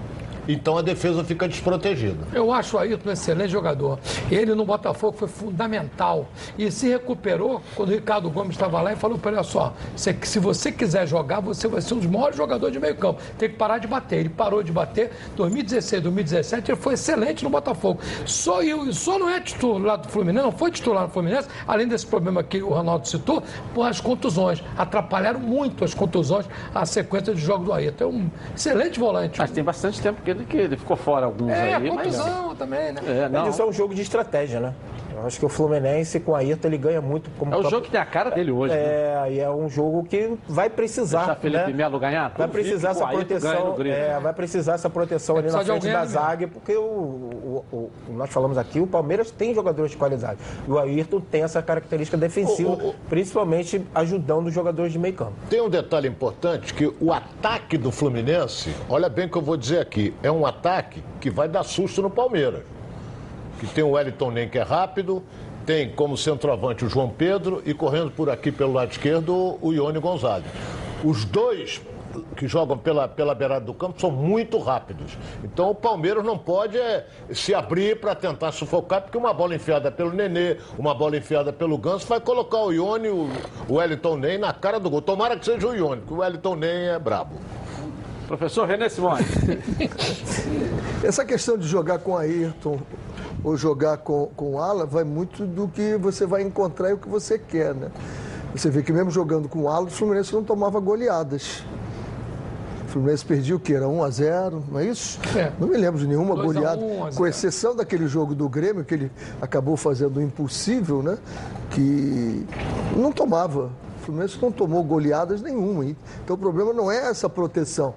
Então 0.48 0.78
a 0.78 0.82
defesa 0.82 1.24
fica 1.24 1.48
desprotegida. 1.48 2.28
Eu 2.34 2.52
acho 2.52 2.76
o 2.76 2.80
Ayrton 2.80 3.10
um 3.10 3.14
excelente 3.14 3.50
jogador. 3.50 4.00
Ele 4.30 4.54
no 4.54 4.66
Botafogo 4.66 5.18
foi 5.18 5.28
fundamental. 5.28 6.28
E 6.58 6.70
se 6.72 6.90
recuperou 6.90 7.62
quando 7.76 7.90
o 7.90 7.92
Ricardo 7.94 8.30
Gomes 8.30 8.56
estava 8.56 8.82
lá 8.82 8.94
e 8.94 8.96
falou 8.96 9.18
para 9.18 9.32
ele: 9.32 9.38
olha 9.38 9.44
só, 9.44 9.74
se, 9.96 10.16
se 10.24 10.40
você 10.40 10.72
quiser 10.72 11.08
jogar, 11.08 11.40
você 11.40 11.68
vai 11.68 11.82
ser 11.82 11.94
um 11.94 11.98
dos 11.98 12.08
maiores 12.08 12.38
jogadores 12.38 12.74
de 12.74 12.80
meio 12.80 12.96
campo. 12.96 13.22
Tem 13.38 13.50
que 13.50 13.56
parar 13.56 13.78
de 13.78 13.88
bater. 13.88 14.20
Ele 14.20 14.30
parou 14.30 14.62
de 14.62 14.72
bater. 14.72 15.12
2016, 15.36 16.04
2017, 16.04 16.72
ele 16.72 16.80
foi 16.80 16.94
excelente 16.94 17.44
no 17.44 17.50
Botafogo. 17.50 18.00
Só, 18.26 18.62
eu, 18.62 18.92
só 18.94 19.18
não 19.18 19.30
é 19.30 19.40
titular 19.40 19.98
do 19.98 20.08
Fluminense, 20.10 20.46
não 20.46 20.52
foi 20.52 20.72
titular 20.72 21.04
no 21.04 21.10
Fluminense, 21.10 21.48
além 21.68 21.88
desse 21.88 22.06
problema 22.06 22.44
que 22.44 22.62
o 22.62 22.70
Ronaldo 22.70 23.08
citou, 23.08 23.44
por 23.74 23.84
as 23.84 24.02
contusões. 24.02 24.64
Atrapalharam 24.78 25.40
muito 25.40 25.84
as 25.84 25.94
contusões, 25.94 26.46
a 26.74 26.86
sequência 26.86 27.34
de 27.34 27.42
jogo 27.42 27.66
do 27.66 27.74
Ayrton. 27.74 28.04
É 28.04 28.08
um 28.08 28.30
excelente 28.56 29.00
volante. 29.00 29.40
Mas 29.40 29.52
tem 29.52 29.64
bastante 29.64 30.02
tempo 30.02 30.22
que 30.22 30.33
ele, 30.34 30.46
que 30.46 30.58
ele 30.58 30.78
ficou 30.78 30.96
fora 30.98 31.26
alguns 31.26 31.52
É, 31.52 31.76
aí, 31.76 31.88
a 31.90 31.94
mas. 31.94 32.16
contusão 32.18 32.56
também, 32.56 32.92
né? 32.92 33.02
É, 33.06 33.30
não. 33.30 33.46
Mas 33.46 33.54
isso 33.54 33.62
é 33.62 33.66
um 33.66 33.74
jogo 33.74 33.94
de 33.96 34.02
estratégia, 34.02 34.60
né? 34.60 34.74
Eu 35.16 35.26
acho 35.28 35.40
que 35.40 35.46
o 35.46 35.50
Fluminense 35.50 36.20
com 36.20 36.36
a 36.36 36.40
Ayrton 36.40 36.68
ele 36.68 36.78
ganha 36.78 37.02
muito 37.02 37.30
como 37.38 37.52
É 37.54 37.56
o 37.56 37.60
próprio- 37.60 37.70
jogo 37.78 37.86
que 37.86 37.92
tem 37.92 38.00
a 38.02 38.06
cara 38.06 38.32
dele 38.32 38.52
hoje. 38.52 38.74
né? 38.74 38.80
É, 38.82 39.26
e 39.32 39.40
é 39.40 39.50
um 39.50 39.70
jogo 39.70 40.04
que 40.04 40.34
vai 40.48 40.70
precisar. 40.70 41.20
Deixar 41.20 41.36
Felipe 41.36 41.68
né? 41.68 41.74
Melo 41.74 42.00
ganhar? 42.00 42.30
Vai 42.30 42.48
Duvido 42.48 42.52
precisar 42.52 42.90
que 42.90 42.96
o 42.96 43.04
essa 43.04 43.08
proteção. 43.12 43.76
é, 43.86 44.20
vai 44.20 44.34
precisar 44.34 44.74
essa 44.74 44.90
proteção 44.90 45.38
ali 45.38 45.48
na 45.48 45.54
precisar 45.58 45.80
frente 45.80 45.94
da 45.94 46.06
zaga, 46.06 46.48
porque 46.48 46.76
o, 46.76 46.82
o- 46.84 47.66
o- 47.72 47.92
nós 48.10 48.30
falamos 48.30 48.58
aqui, 48.58 48.80
o 48.80 48.88
Palmeiras 48.88 49.32
tem 49.32 49.54
jogadores 49.54 49.92
de 49.92 49.98
qualidade. 49.98 50.40
E 50.68 50.72
o 50.72 50.80
Ayrton 50.80 51.20
tem 51.20 51.44
essa 51.44 51.62
característica 51.62 52.18
defensiva, 52.18 52.72
o- 52.72 52.96
principalmente 53.10 53.84
ajudando 53.94 54.48
os 54.48 54.54
jogadores 54.54 54.92
de 54.92 55.00
meio 55.00 55.14
campo. 55.14 55.34
Tem 55.50 55.62
um 55.62 55.70
detalhe 55.70 56.08
importante 56.08 56.74
que 56.74 56.92
o 57.00 57.12
ataque 57.14 57.78
do 57.78 57.92
Fluminense, 57.92 58.74
olha 58.90 59.10
bem 59.10 59.26
o 59.26 59.30
que 59.30 59.38
eu 59.38 59.42
vou 59.42 59.58
dizer 59.58 59.80
aqui, 59.80 60.14
é 60.24 60.32
um 60.32 60.46
ataque 60.46 61.04
que 61.20 61.30
vai 61.30 61.48
dar 61.48 61.64
susto 61.64 62.02
no 62.02 62.10
Palmeiras. 62.10 62.62
Que 63.60 63.68
tem 63.68 63.84
o 63.84 63.92
Wellington 63.92 64.32
Nem 64.32 64.50
que 64.50 64.58
é 64.58 64.64
rápido, 64.64 65.24
tem 65.66 65.90
como 65.90 66.18
centroavante 66.18 66.84
o 66.84 66.90
João 66.90 67.10
Pedro 67.10 67.62
e 67.66 67.74
correndo 67.74 68.12
por 68.12 68.30
aqui 68.30 68.52
pelo 68.52 68.74
lado 68.74 68.92
esquerdo 68.92 69.58
o 69.62 69.74
Ione 69.74 70.00
Gonzalez. 70.00 70.46
Os 71.04 71.26
dois 71.26 71.82
que 72.36 72.48
jogam 72.48 72.78
pela, 72.78 73.08
pela 73.08 73.34
beirada 73.34 73.66
do 73.66 73.74
campo 73.74 74.00
são 74.00 74.12
muito 74.12 74.60
rápidos. 74.60 75.18
Então 75.44 75.72
o 75.72 75.76
Palmeiras 75.76 76.24
não 76.24 76.38
pode 76.38 76.78
é, 76.78 77.08
se 77.32 77.54
abrir 77.54 78.00
para 78.00 78.14
tentar 78.14 78.52
sufocar, 78.52 79.02
porque 79.02 79.18
uma 79.18 79.34
bola 79.34 79.56
enfiada 79.56 79.92
pelo 79.92 80.12
Nenê, 80.12 80.58
uma 80.78 80.94
bola 80.94 81.18
enfiada 81.18 81.52
pelo 81.52 81.78
Ganso, 81.78 82.06
vai 82.06 82.20
colocar 82.20 82.60
o 82.60 82.72
Ione, 82.72 83.10
o, 83.10 83.30
o 83.68 83.76
Wellington 83.76 84.18
Nem 84.18 84.38
na 84.38 84.54
cara 84.54 84.80
do 84.80 84.90
gol. 84.90 85.02
Tomara 85.02 85.38
que 85.38 85.46
seja 85.46 85.68
o 85.68 85.76
Ione, 85.76 86.02
que 86.02 86.14
o 86.14 86.18
Wellington 86.18 86.56
Nem 86.56 86.90
é 86.90 87.00
brabo. 87.00 87.36
Professor 88.28 88.68
René 88.68 88.90
Simões. 88.90 89.26
Essa 91.04 91.26
questão 91.26 91.58
de 91.58 91.68
jogar 91.68 92.00
com 92.00 92.18
Ayrton 92.18 92.80
ou 93.44 93.58
jogar 93.58 93.98
com, 93.98 94.30
com 94.36 94.60
Ala 94.60 94.86
vai 94.86 95.04
muito 95.04 95.46
do 95.46 95.68
que 95.68 95.98
você 95.98 96.26
vai 96.26 96.42
encontrar 96.42 96.90
e 96.90 96.94
o 96.94 96.98
que 96.98 97.10
você 97.10 97.38
quer, 97.38 97.74
né? 97.76 97.90
Você 98.56 98.70
vê 98.70 98.84
que 98.84 98.94
mesmo 98.94 99.10
jogando 99.12 99.50
com 99.50 99.68
Ala, 99.68 99.88
o 99.88 99.90
Fluminense 99.90 100.34
não 100.34 100.44
tomava 100.44 100.80
goleadas. 100.80 101.64
O 102.86 102.90
Fluminense 102.94 103.26
perdia 103.26 103.56
o 103.56 103.60
quê? 103.60 103.74
Era 103.74 103.88
1 103.88 104.04
a 104.04 104.10
0 104.12 104.64
não 104.72 104.80
é 104.80 104.86
isso? 104.86 105.20
É. 105.36 105.52
Não 105.60 105.68
me 105.68 105.76
lembro 105.76 106.00
de 106.00 106.06
nenhuma 106.08 106.36
2 106.36 106.40
a 106.40 106.44
1, 106.44 106.54
goleada, 106.54 106.82
1 106.82 107.04
a 107.06 107.10
0. 107.10 107.16
com 107.16 107.28
exceção 107.28 107.76
daquele 107.76 108.08
jogo 108.08 108.36
do 108.36 108.48
Grêmio, 108.48 108.86
que 108.86 108.94
ele 108.94 109.12
acabou 109.42 109.76
fazendo 109.76 110.18
o 110.18 110.22
impossível, 110.22 111.02
né? 111.02 111.18
Que 111.72 112.46
não 112.96 113.12
tomava. 113.12 113.72
O 114.00 114.06
Fluminense 114.06 114.38
não 114.40 114.52
tomou 114.52 114.84
goleadas 114.84 115.42
nenhuma. 115.42 115.86
hein? 115.86 115.98
Então 116.24 116.36
o 116.36 116.40
problema 116.40 116.72
não 116.72 116.92
é 116.92 117.10
essa 117.10 117.28
proteção. 117.28 117.96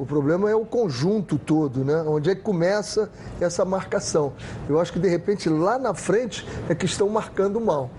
O 0.00 0.06
problema 0.06 0.50
é 0.50 0.54
o 0.54 0.64
conjunto 0.64 1.36
todo, 1.38 1.84
né? 1.84 2.02
Onde 2.06 2.30
é 2.30 2.34
que 2.34 2.40
começa 2.40 3.10
essa 3.38 3.66
marcação? 3.66 4.32
Eu 4.66 4.80
acho 4.80 4.94
que 4.94 4.98
de 4.98 5.10
repente 5.10 5.46
lá 5.46 5.78
na 5.78 5.92
frente 5.92 6.48
é 6.70 6.74
que 6.74 6.86
estão 6.86 7.06
marcando 7.10 7.60
mal. 7.60 7.90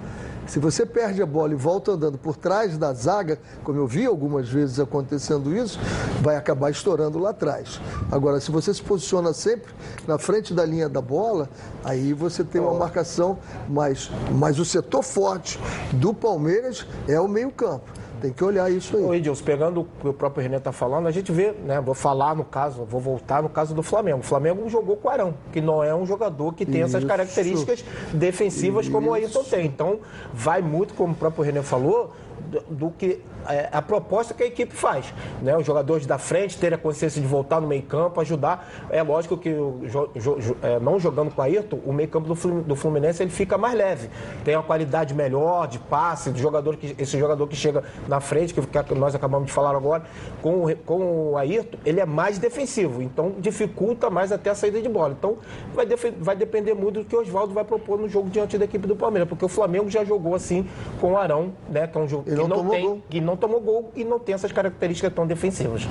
Se 0.48 0.58
você 0.58 0.84
perde 0.84 1.22
a 1.22 1.27
bola 1.27 1.53
e 1.53 1.55
volta 1.55 1.91
andando 1.91 2.17
por 2.17 2.36
trás 2.36 2.75
da 2.75 2.91
zaga, 2.91 3.38
como 3.63 3.77
eu 3.77 3.86
vi 3.86 4.08
algumas 4.08 4.50
vezes 4.50 4.79
acontecendo 4.79 5.55
isso, 5.55 5.79
vai 6.24 6.36
acabar 6.36 6.72
estourando 6.72 7.20
lá 7.20 7.29
atrás. 7.29 7.79
Agora, 8.12 8.39
se 8.39 8.50
você 8.50 8.74
se 8.74 8.81
posiciona 8.81 9.31
sempre 9.31 9.72
na 10.08 10.17
frente 10.17 10.55
da 10.55 10.65
linha 10.65 10.89
da 10.89 11.01
bola, 11.01 11.48
aí 11.84 12.13
você 12.13 12.43
tem 12.43 12.60
uma 12.60 12.74
marcação 12.74 13.38
mais. 13.70 14.10
Mas 14.34 14.58
o 14.58 14.65
setor 14.65 15.03
forte 15.03 15.60
do 15.93 16.15
Palmeiras 16.15 16.84
é 17.08 17.22
o 17.22 17.27
meio-campo. 17.27 18.00
Tem 18.21 18.31
que 18.31 18.43
olhar 18.43 18.71
isso 18.71 18.95
aí. 18.95 19.03
Ô, 19.03 19.13
Edilson, 19.13 19.43
pegando 19.43 19.81
o 19.81 19.85
que 19.99 20.07
o 20.07 20.13
próprio 20.13 20.43
René 20.43 20.57
está 20.57 20.71
falando, 20.71 21.07
a 21.07 21.11
gente 21.11 21.31
vê, 21.31 21.51
né? 21.51 21.81
Vou 21.81 21.95
falar 21.95 22.35
no 22.35 22.45
caso, 22.45 22.85
vou 22.85 23.01
voltar 23.01 23.41
no 23.41 23.49
caso 23.49 23.73
do 23.73 23.81
Flamengo. 23.81 24.19
O 24.19 24.23
Flamengo 24.23 24.69
jogou 24.69 24.95
com 24.95 25.07
o 25.07 25.11
Arão, 25.11 25.33
que 25.51 25.59
não 25.59 25.83
é 25.83 25.93
um 25.95 26.05
jogador 26.05 26.53
que 26.53 26.65
tem 26.65 26.83
essas 26.83 27.01
Isso. 27.01 27.07
características 27.07 27.83
defensivas 28.13 28.87
como 28.87 29.09
o 29.09 29.13
Ayrton 29.13 29.43
tem. 29.43 29.65
Então, 29.65 29.99
vai 30.33 30.61
muito, 30.61 30.93
como 30.93 31.13
o 31.13 31.15
próprio 31.15 31.43
René 31.43 31.63
falou, 31.63 32.13
do, 32.51 32.61
do 32.69 32.89
que 32.91 33.21
é, 33.48 33.69
a 33.71 33.81
proposta 33.81 34.33
que 34.33 34.43
a 34.43 34.45
equipe 34.45 34.74
faz. 34.75 35.13
Né? 35.41 35.55
Os 35.57 35.65
jogadores 35.65 36.05
da 36.05 36.17
frente 36.17 36.57
terem 36.57 36.75
a 36.75 36.79
consciência 36.81 37.21
de 37.21 37.27
voltar 37.27 37.60
no 37.62 37.67
meio 37.67 37.83
campo, 37.83 38.19
ajudar. 38.21 38.69
É 38.89 39.01
lógico 39.03 39.38
que 39.38 39.50
jo- 39.53 40.10
jo- 40.15 40.39
jo- 40.39 40.57
é, 40.62 40.79
não 40.79 41.00
jogando 41.00 41.31
com 41.33 41.41
o 41.41 41.43
Ayrton, 41.43 41.79
o 41.86 41.93
meio 41.93 42.10
campo 42.10 42.27
do 42.33 42.41
do 42.62 42.75
Fluminense 42.75 43.21
ele 43.21 43.29
fica 43.31 43.57
mais 43.57 43.75
leve. 43.75 44.10
Tem 44.43 44.55
uma 44.55 44.63
qualidade 44.63 45.13
melhor 45.13 45.67
de 45.67 45.77
passe, 45.79 46.31
do 46.31 46.39
jogador 46.39 46.75
que, 46.77 46.95
esse 46.98 47.17
jogador 47.19 47.48
que 47.48 47.55
chega 47.55 47.83
na 48.07 48.19
frente, 48.19 48.53
que, 48.53 48.62
que 48.62 48.95
nós 48.95 49.13
acabamos 49.15 49.48
de 49.48 49.53
falar 49.53 49.75
agora, 49.75 50.03
com, 50.41 50.65
o- 50.65 50.75
com 50.86 51.31
o 51.31 51.38
Ayrton, 51.38 51.77
ele 51.86 52.00
é 52.00 52.05
mais 52.05 52.38
defensivo. 52.38 53.01
Então 53.01 53.33
dificulta 53.39 54.10
mais 54.10 54.31
até 54.31 54.50
a 54.50 54.55
saída 54.55 54.81
de 54.81 54.89
bola. 54.89 55.15
Então 55.17 55.38
vai, 55.74 55.86
vai 56.19 56.36
depender 56.36 56.74
muito 56.74 57.00
do 57.01 57.05
que 57.05 57.15
o 57.15 57.21
Oswaldo 57.21 57.53
vai 57.53 57.63
propor 57.63 58.00
no 58.00 58.07
jogo 58.10 58.29
diante 58.29 58.57
da 58.57 58.65
equipe 58.65 58.88
do 58.88 58.95
Palmeiras, 58.95 59.27
porque 59.29 59.45
o 59.45 59.48
Flamengo 59.50 59.89
já 59.89 60.03
jogou 60.03 60.36
assim 60.36 60.67
com 61.00 61.13
o 61.13 61.17
Arão, 61.17 61.53
né? 61.69 61.88
Que 61.88 61.98
é 61.98 62.01
um 62.01 62.07
jogo 62.07 62.24
que 62.24 62.31
não 62.31 62.48
não, 62.48 62.69
tem, 62.69 62.86
gol. 62.86 63.01
que 63.10 63.21
não 63.21 63.30
tomou 63.38 63.59
gol 63.61 63.91
e 63.95 64.03
não 64.03 64.19
tem 64.19 64.35
essas 64.35 64.51
características 64.51 65.13
tão 65.13 65.25
defensivas. 65.27 65.88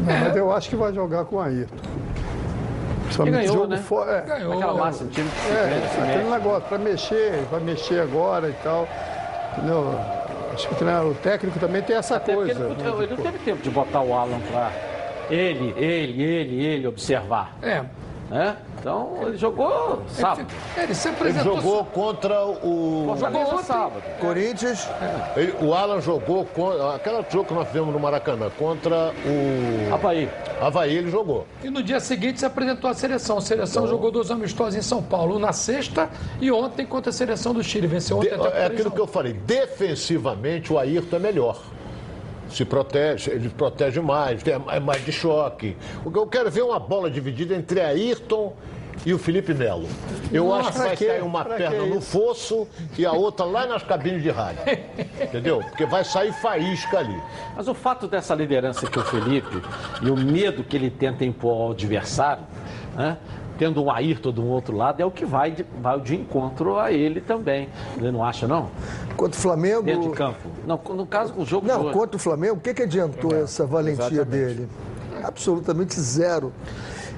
Não, 0.00 0.18
mas 0.20 0.36
eu 0.36 0.52
acho 0.52 0.68
que 0.70 0.76
vai 0.76 0.92
jogar 0.92 1.24
com 1.24 1.36
o 1.36 1.40
Ayrton. 1.40 1.74
Principalmente 3.04 3.34
ganhou, 3.40 3.54
jogo 3.54 3.66
né? 3.68 3.76
fora. 3.78 4.12
É, 4.18 4.20
Ganhou. 4.20 4.52
Aquela 4.54 4.74
massa, 4.74 5.04
o 5.04 5.08
time 5.08 5.28
É, 5.50 6.02
aquele 6.10 6.30
negócio, 6.30 6.68
para 6.68 6.78
mexer, 6.78 7.42
vai 7.50 7.60
mexer 7.60 8.00
agora 8.00 8.48
e 8.48 8.52
tal. 8.62 8.86
Entendeu? 9.56 9.98
Acho 10.52 10.68
que 10.68 10.74
o 10.74 10.76
treinador- 10.76 11.10
o 11.10 11.14
técnico 11.14 11.58
também 11.58 11.82
tem 11.82 11.96
essa 11.96 12.16
Até 12.16 12.34
coisa. 12.34 12.52
ele, 12.52 12.60
né? 12.74 12.76
não- 12.84 13.02
ele 13.02 13.14
não 13.14 13.22
teve 13.22 13.38
tempo 13.38 13.62
de 13.62 13.70
botar 13.70 14.02
o 14.02 14.12
Alan 14.14 14.40
pra 14.50 14.70
ele, 15.30 15.72
ele, 15.76 16.22
ele, 16.22 16.64
ele 16.66 16.86
observar. 16.86 17.56
É. 17.62 17.82
Né? 18.30 18.56
Então 18.78 19.16
ele 19.22 19.38
jogou 19.38 20.02
sábado. 20.08 20.46
Ele, 20.76 20.84
ele 20.84 20.94
se 20.94 21.08
Ele 21.08 21.16
apresentou. 21.16 21.56
jogou 21.56 21.84
contra 21.86 22.44
o. 22.44 23.08
Ontem. 23.10 23.62
sábado. 23.64 24.02
Corinthians, 24.20 24.86
ele- 25.34 25.54
o 25.62 25.72
Alan 25.72 25.98
jogou 26.00 26.44
contra. 26.44 26.94
Aquele 26.94 27.24
jogo 27.30 27.46
que 27.46 27.54
nós 27.54 27.66
fizemos 27.68 27.90
no 27.92 27.98
Maracanã, 27.98 28.50
contra 28.58 29.12
o. 29.24 29.94
Havaí. 29.94 30.28
Havaí 30.60 30.94
ele 30.96 31.10
jogou. 31.10 31.46
E 31.64 31.70
no 31.70 31.82
dia 31.82 32.00
seguinte 32.00 32.38
se 32.40 32.44
apresentou 32.44 32.90
a 32.90 32.94
seleção. 32.94 33.38
A 33.38 33.40
seleção 33.40 33.86
jogou 33.86 34.10
dois 34.10 34.30
amistosos 34.30 34.74
em 34.74 34.82
São 34.82 35.02
Paulo, 35.02 35.38
na 35.38 35.52
sexta 35.54 36.10
e 36.38 36.52
ontem 36.52 36.84
contra 36.84 37.08
a 37.08 37.12
seleção 37.12 37.54
do 37.54 37.62
Chile. 37.64 37.86
Venceu 37.86 38.18
ontem 38.18 38.28
De- 38.28 38.34
até 38.46 38.62
é 38.62 38.66
aquilo 38.66 38.90
que 38.90 39.00
eu 39.00 39.06
falei. 39.06 39.32
Defensivamente, 39.32 40.70
o 40.72 40.78
Ayrton 40.78 41.16
é 41.16 41.18
melhor. 41.18 41.58
Se 42.50 42.64
protege, 42.64 43.30
ele 43.30 43.48
protege 43.50 44.00
mais, 44.00 44.42
tem- 44.42 44.54
é 44.68 44.80
mais 44.80 45.04
de 45.04 45.12
choque. 45.12 45.76
O 46.04 46.10
que 46.10 46.18
eu 46.18 46.26
quero 46.26 46.50
ver 46.50 46.60
é 46.60 46.64
uma 46.64 46.78
bola 46.80 47.10
dividida 47.10 47.54
entre 47.54 47.80
Ayrton 47.80 48.54
e 49.06 49.14
o 49.14 49.18
Felipe 49.18 49.54
Melo. 49.54 49.86
Eu 50.32 50.52
acho 50.52 50.72
que 50.72 50.78
vai 50.78 50.96
quê? 50.96 51.06
sair 51.06 51.22
uma 51.22 51.44
Pra 51.44 51.54
perna 51.56 51.84
que 51.84 51.90
no 51.90 52.00
fosso 52.00 52.66
e 52.98 53.06
a 53.06 53.12
outra 53.12 53.44
lá 53.46 53.64
nas 53.66 53.82
cabines 53.82 54.22
de 54.22 54.30
rádio. 54.30 54.60
Entendeu? 55.22 55.60
Porque 55.60 55.86
vai 55.86 56.04
sair 56.04 56.32
faísca 56.32 56.98
ali. 56.98 57.16
Mas 57.56 57.68
o 57.68 57.74
fato 57.74 58.08
dessa 58.08 58.34
liderança 58.34 58.86
que 58.86 58.98
o 58.98 59.02
Felipe 59.04 59.62
e 60.02 60.10
o 60.10 60.16
medo 60.16 60.64
que 60.64 60.76
ele 60.76 60.90
tenta 60.90 61.24
impor 61.24 61.52
ao 61.66 61.70
adversário, 61.72 62.42
né? 62.96 63.16
Tendo 63.58 63.82
um 63.82 63.90
Ayrton 63.90 64.32
do 64.32 64.46
outro 64.46 64.76
lado, 64.76 65.02
é 65.02 65.04
o 65.04 65.10
que 65.10 65.26
vai 65.26 65.50
de, 65.50 65.66
vai 65.80 66.00
de 66.00 66.14
encontro 66.14 66.78
a 66.78 66.92
ele 66.92 67.20
também. 67.20 67.68
Ele 67.96 68.10
não 68.10 68.24
acha, 68.24 68.46
não? 68.46 68.70
contra 69.18 69.36
o 69.36 69.42
Flamengo. 69.42 69.82
Dentro 69.82 70.10
de 70.10 70.16
campo. 70.16 70.48
Não, 70.64 70.80
no 70.94 71.04
caso, 71.04 71.34
o 71.36 71.44
jogo 71.44 71.66
Não, 71.66 71.90
contra 71.90 72.16
o 72.16 72.18
Flamengo, 72.18 72.54
o 72.54 72.60
que, 72.60 72.72
que 72.72 72.82
adiantou 72.84 73.34
essa 73.34 73.66
valentia 73.66 74.24
dele? 74.24 74.68
Absolutamente 75.22 76.00
zero. 76.00 76.52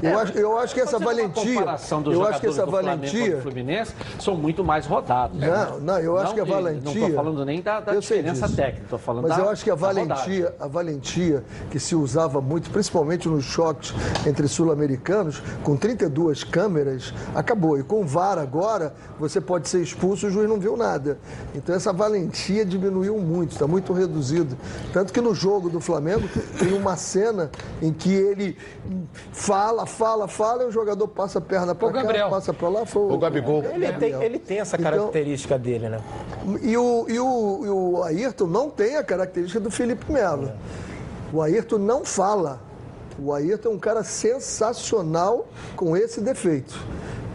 Eu, 0.03 0.19
acho, 0.19 0.33
eu 0.33 0.59
acho 0.59 0.75
que 0.75 0.81
essa 0.81 0.99
valentia. 0.99 1.61
Eu 2.07 2.25
acho 2.27 2.41
que 2.41 2.47
essa 2.47 2.65
do 2.65 2.71
valentia. 2.73 3.21
contra 3.21 3.39
o 3.39 3.43
Fluminense 3.43 3.95
são 4.19 4.35
muito 4.37 4.65
mais 4.65 4.87
rodados. 4.87 5.39
Não, 5.39 5.81
não, 5.81 5.99
eu 5.99 6.17
acho 6.19 6.35
que 6.35 6.41
a 6.41 6.45
de- 6.45 6.51
Não 6.51 6.57
valentia- 6.57 6.93
estou 7.03 7.15
falando 7.17 7.45
nem 7.45 7.61
da, 7.61 7.81
da 7.81 7.95
diferença 7.95 8.47
disso. 8.47 8.57
técnica, 8.57 8.85
estou 8.85 8.99
falando 8.99 9.29
Mas 9.29 9.37
da 9.37 9.43
eu 9.43 9.49
acho 9.51 9.63
que 9.65 9.71
a 9.71 9.75
valentia, 9.75 10.55
a 10.59 10.67
valentia 10.67 11.45
que 11.71 11.79
se 11.79 11.95
usava 11.95 12.41
muito, 12.41 12.71
principalmente 12.71 13.29
nos 13.29 13.45
choques 13.45 13.93
entre 14.27 14.49
sul-americanos, 14.49 15.43
com 15.63 15.77
32 15.77 16.45
câmeras, 16.45 17.13
acabou. 17.35 17.79
E 17.79 17.83
com 17.83 18.03
o 18.03 18.07
VAR 18.07 18.39
agora, 18.39 18.95
você 19.19 19.41
pode 19.41 19.69
ser 19.69 19.81
expulso 19.83 20.27
e 20.27 20.29
o 20.29 20.33
juiz 20.33 20.49
não 20.49 20.59
viu 20.59 20.77
nada. 20.77 21.19
Então 21.55 21.75
essa 21.75 21.93
valentia 21.93 22.65
diminuiu 22.65 23.19
muito, 23.19 23.53
está 23.53 23.67
muito 23.67 23.93
reduzido. 23.93 24.57
Tanto 24.93 25.13
que 25.13 25.21
no 25.21 25.35
jogo 25.35 25.69
do 25.69 25.81
Flamengo 25.81 26.29
tem 26.59 26.73
uma 26.73 26.97
cena 26.97 27.51
em 27.83 27.93
que 27.93 28.13
ele 28.13 28.57
fala, 29.33 29.87
fala, 29.91 30.27
fala, 30.29 30.63
e 30.63 30.67
o 30.67 30.71
jogador 30.71 31.07
passa 31.09 31.39
a 31.39 31.43
perna 31.43 31.73
O 31.73 31.75
para 31.77 31.93
cá, 31.93 32.03
Gabriel. 32.03 32.31
passa 32.31 32.53
para 32.55 32.69
lá. 32.69 32.87
Foi 32.87 33.03
O 33.03 33.19
Gabigol. 33.19 33.63
Ele 33.65 33.93
tem, 33.93 34.13
ele 34.23 34.39
tem 34.39 34.61
essa 34.61 34.77
Então- 34.77 34.91
característica 34.91 35.59
dele, 35.59 35.89
né? 35.89 36.01
E 36.63 36.77
o, 36.77 37.07
e, 37.09 37.19
o, 37.21 37.61
e 37.65 37.69
o 37.69 38.03
Ayrton 38.05 38.47
não 38.47 38.71
tem 38.71 38.97
a 38.97 39.05
característica 39.05 39.61
do 39.61 39.71
Felipe 39.71 40.11
Melo. 40.11 40.51
O 41.33 41.43
Ayrton 41.43 41.79
não 41.79 42.05
fala. 42.05 42.61
O 43.19 43.33
Ayrton 43.35 43.69
é 43.69 43.73
um 43.73 43.79
cara 43.79 44.03
sensacional 44.03 45.47
com 45.77 45.97
esse 45.97 46.21
defeito. 46.21 46.79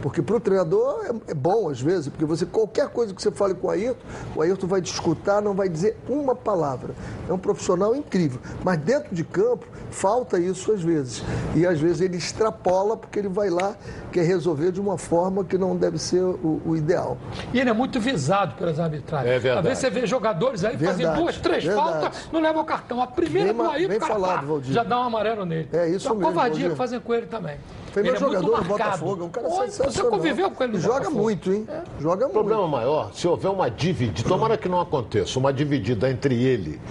Porque 0.06 0.22
para 0.22 0.36
o 0.36 0.40
treinador 0.40 1.04
é, 1.04 1.32
é 1.32 1.34
bom, 1.34 1.68
às 1.68 1.82
vezes, 1.82 2.10
porque 2.10 2.26
você, 2.26 2.46
qualquer 2.46 2.90
coisa 2.90 3.12
que 3.12 3.20
você 3.20 3.32
fale 3.32 3.56
com 3.56 3.66
o 3.66 3.72
Ayrton, 3.72 4.06
o 4.36 4.42
Ayrton 4.44 4.68
vai 4.68 4.80
te 4.80 4.94
escutar, 4.94 5.42
não 5.42 5.56
vai 5.56 5.68
dizer 5.68 5.98
uma 6.08 6.36
palavra. 6.36 6.94
É 7.28 7.34
um 7.34 7.40
profissional 7.40 7.96
incrível. 7.96 8.40
Mas 8.64 8.78
dentro 8.78 9.16
de 9.16 9.24
campo, 9.24 9.66
falta 9.90 10.38
isso 10.38 10.72
às 10.72 10.84
vezes. 10.84 11.24
E 11.56 11.66
às 11.66 11.80
vezes 11.80 12.02
ele 12.02 12.18
extrapola 12.18 12.96
porque 12.96 13.18
ele 13.18 13.30
vai 13.30 13.50
lá, 13.50 13.76
quer 14.12 14.22
resolver 14.26 14.72
de 14.72 14.80
uma 14.80 14.96
forma 14.96 15.44
que 15.44 15.58
não 15.58 15.76
deve 15.76 15.98
ser 15.98 16.22
o, 16.22 16.62
o 16.64 16.78
ideal. 16.78 17.18
E 17.52 17.60
ele 17.60 17.72
é 17.72 17.74
muito 17.74 18.00
visado 18.00 18.54
pelas 18.58 18.80
arbitragens. 18.80 19.32
É 19.34 19.40
verdade. 19.40 19.68
Às 19.68 19.80
vezes 19.80 19.80
você 19.80 20.02
vê 20.02 20.06
jogadores 20.06 20.64
aí 20.64 20.78
Verdade, 20.78 21.04
fazem 21.04 21.20
duas, 21.20 21.38
três 21.40 21.64
verdade. 21.64 21.90
faltas, 21.90 22.30
não 22.32 22.42
levam 22.42 22.62
o 22.62 22.66
cartão. 22.66 23.02
A 23.02 23.08
primeira 23.08 23.52
Bem 23.52 23.88
do 23.88 23.96
o 23.96 24.00
cara 24.00 24.14
falado, 24.14 24.62
já 24.66 24.84
dá 24.84 25.00
um 25.00 25.04
amarelo 25.06 25.48
nele. 25.48 25.68
É 25.74 25.90
isso 25.90 26.06
Então, 26.06 26.16
mesmo, 26.18 26.32
covardia 26.32 26.54
Valdir. 26.54 26.70
que 26.70 26.76
fazem 26.76 27.00
com 27.00 27.12
ele 27.12 27.26
também. 27.26 27.58
Foi 27.96 28.04
meu 28.04 28.12
ele 28.12 28.18
é 28.18 28.20
jogador 28.20 28.62
do. 28.62 28.68
Botafogo, 28.68 29.24
é 29.24 29.26
um 29.26 29.30
cara 29.30 29.48
Oi, 29.48 29.70
sensacional. 29.70 29.94
Você 29.94 30.18
conviveu 30.18 30.52
com 30.52 30.64
ele 30.66 30.74
no 30.74 30.80
Joga 30.80 30.96
Botafogo? 30.96 31.22
muito, 31.22 31.54
hein? 31.54 31.66
Joga 31.98 32.16
O 32.16 32.20
muito. 32.28 32.34
problema 32.34 32.68
maior, 32.68 33.14
se 33.14 33.26
houver 33.26 33.50
uma 33.50 33.72
dividida, 33.72 34.28
tomara 34.28 34.58
que 34.58 34.68
não 34.68 34.82
aconteça, 34.82 35.40
uma 35.40 35.54
dividida 35.54 36.10
entre 36.10 36.36
ele 36.36 36.82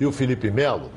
e 0.00 0.06
o 0.06 0.10
Felipe 0.10 0.50
Melo. 0.50 0.90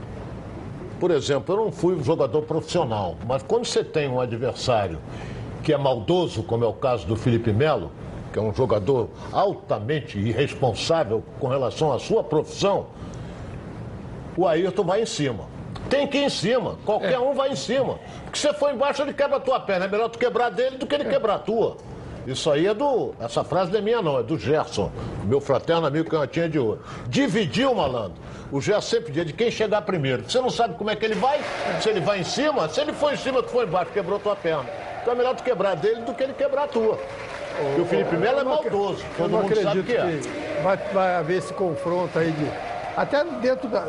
Por 0.99 1.11
exemplo, 1.11 1.53
eu 1.53 1.65
não 1.65 1.71
fui 1.71 1.93
um 1.93 2.03
jogador 2.03 2.41
profissional, 2.41 3.15
mas 3.27 3.43
quando 3.43 3.65
você 3.65 3.83
tem 3.83 4.09
um 4.09 4.19
adversário 4.19 4.97
que 5.61 5.71
é 5.71 5.77
maldoso, 5.77 6.41
como 6.41 6.63
é 6.63 6.67
o 6.67 6.73
caso 6.73 7.05
do 7.05 7.15
Felipe 7.15 7.53
Melo, 7.53 7.91
que 8.31 8.39
é 8.39 8.41
um 8.41 8.55
jogador 8.55 9.09
altamente 9.31 10.17
irresponsável 10.17 11.21
com 11.39 11.47
relação 11.47 11.93
à 11.93 11.99
sua 11.99 12.23
profissão, 12.23 12.87
o 14.35 14.47
Ayrton 14.47 14.83
vai 14.83 15.03
em 15.03 15.05
cima. 15.05 15.52
Tem 15.89 16.07
que 16.07 16.17
ir 16.17 16.23
em 16.23 16.29
cima. 16.29 16.77
Qualquer 16.85 17.19
um 17.19 17.33
vai 17.33 17.49
em 17.49 17.55
cima. 17.55 17.99
Porque 18.23 18.37
se 18.37 18.47
você 18.47 18.53
for 18.53 18.73
embaixo, 18.73 19.01
ele 19.01 19.13
quebra 19.13 19.37
a 19.37 19.39
tua 19.39 19.59
perna. 19.59 19.85
É 19.85 19.87
melhor 19.87 20.09
tu 20.09 20.17
quebrar 20.17 20.49
dele 20.49 20.77
do 20.77 20.87
que 20.87 20.95
ele 20.95 21.05
quebrar 21.05 21.35
a 21.35 21.39
tua. 21.39 21.77
Isso 22.25 22.49
aí 22.49 22.67
é 22.67 22.73
do. 22.73 23.13
Essa 23.19 23.43
frase 23.43 23.71
não 23.71 23.79
é 23.79 23.81
minha, 23.81 24.01
não, 24.01 24.17
é 24.17 24.23
do 24.23 24.37
Gerson, 24.37 24.89
meu 25.25 25.41
fraterno 25.41 25.85
amigo 25.85 26.09
canhotinha 26.09 26.47
de 26.47 26.57
ouro. 26.57 26.81
Dividiu, 27.07 27.75
malandro. 27.75 28.13
O 28.51 28.61
Gerson 28.61 28.95
sempre 28.95 29.11
diz 29.11 29.25
de 29.25 29.33
quem 29.33 29.51
chegar 29.51 29.81
primeiro. 29.81 30.23
Você 30.27 30.39
não 30.39 30.49
sabe 30.49 30.75
como 30.75 30.89
é 30.89 30.95
que 30.95 31.03
ele 31.03 31.15
vai, 31.15 31.41
se 31.81 31.89
ele 31.89 31.99
vai 31.99 32.21
em 32.21 32.23
cima, 32.23 32.69
se 32.69 32.79
ele 32.79 32.93
for 32.93 33.13
em 33.13 33.17
cima, 33.17 33.43
tu 33.43 33.49
foi 33.49 33.65
embaixo, 33.65 33.91
quebrou 33.91 34.19
tua 34.19 34.35
perna. 34.35 34.65
Então 35.01 35.13
é 35.13 35.17
melhor 35.17 35.35
tu 35.35 35.43
quebrar 35.43 35.75
dele 35.75 36.01
do 36.01 36.13
que 36.13 36.23
ele 36.23 36.33
quebrar 36.33 36.63
a 36.63 36.67
tua. 36.67 36.97
Porque 37.57 37.81
o 37.81 37.85
Felipe 37.85 38.15
Melo 38.15 38.39
é 38.39 38.43
maldoso. 38.43 39.03
Todo 39.17 39.29
mundo 39.29 39.55
sabe 39.61 39.83
que 39.83 39.93
é. 39.93 40.19
que 40.21 40.61
vai, 40.63 40.77
vai 40.93 41.15
haver 41.17 41.37
esse 41.37 41.53
confronto 41.53 42.17
aí 42.17 42.31
de. 42.31 42.49
Até 42.95 43.23
dentro 43.23 43.67
da, 43.67 43.87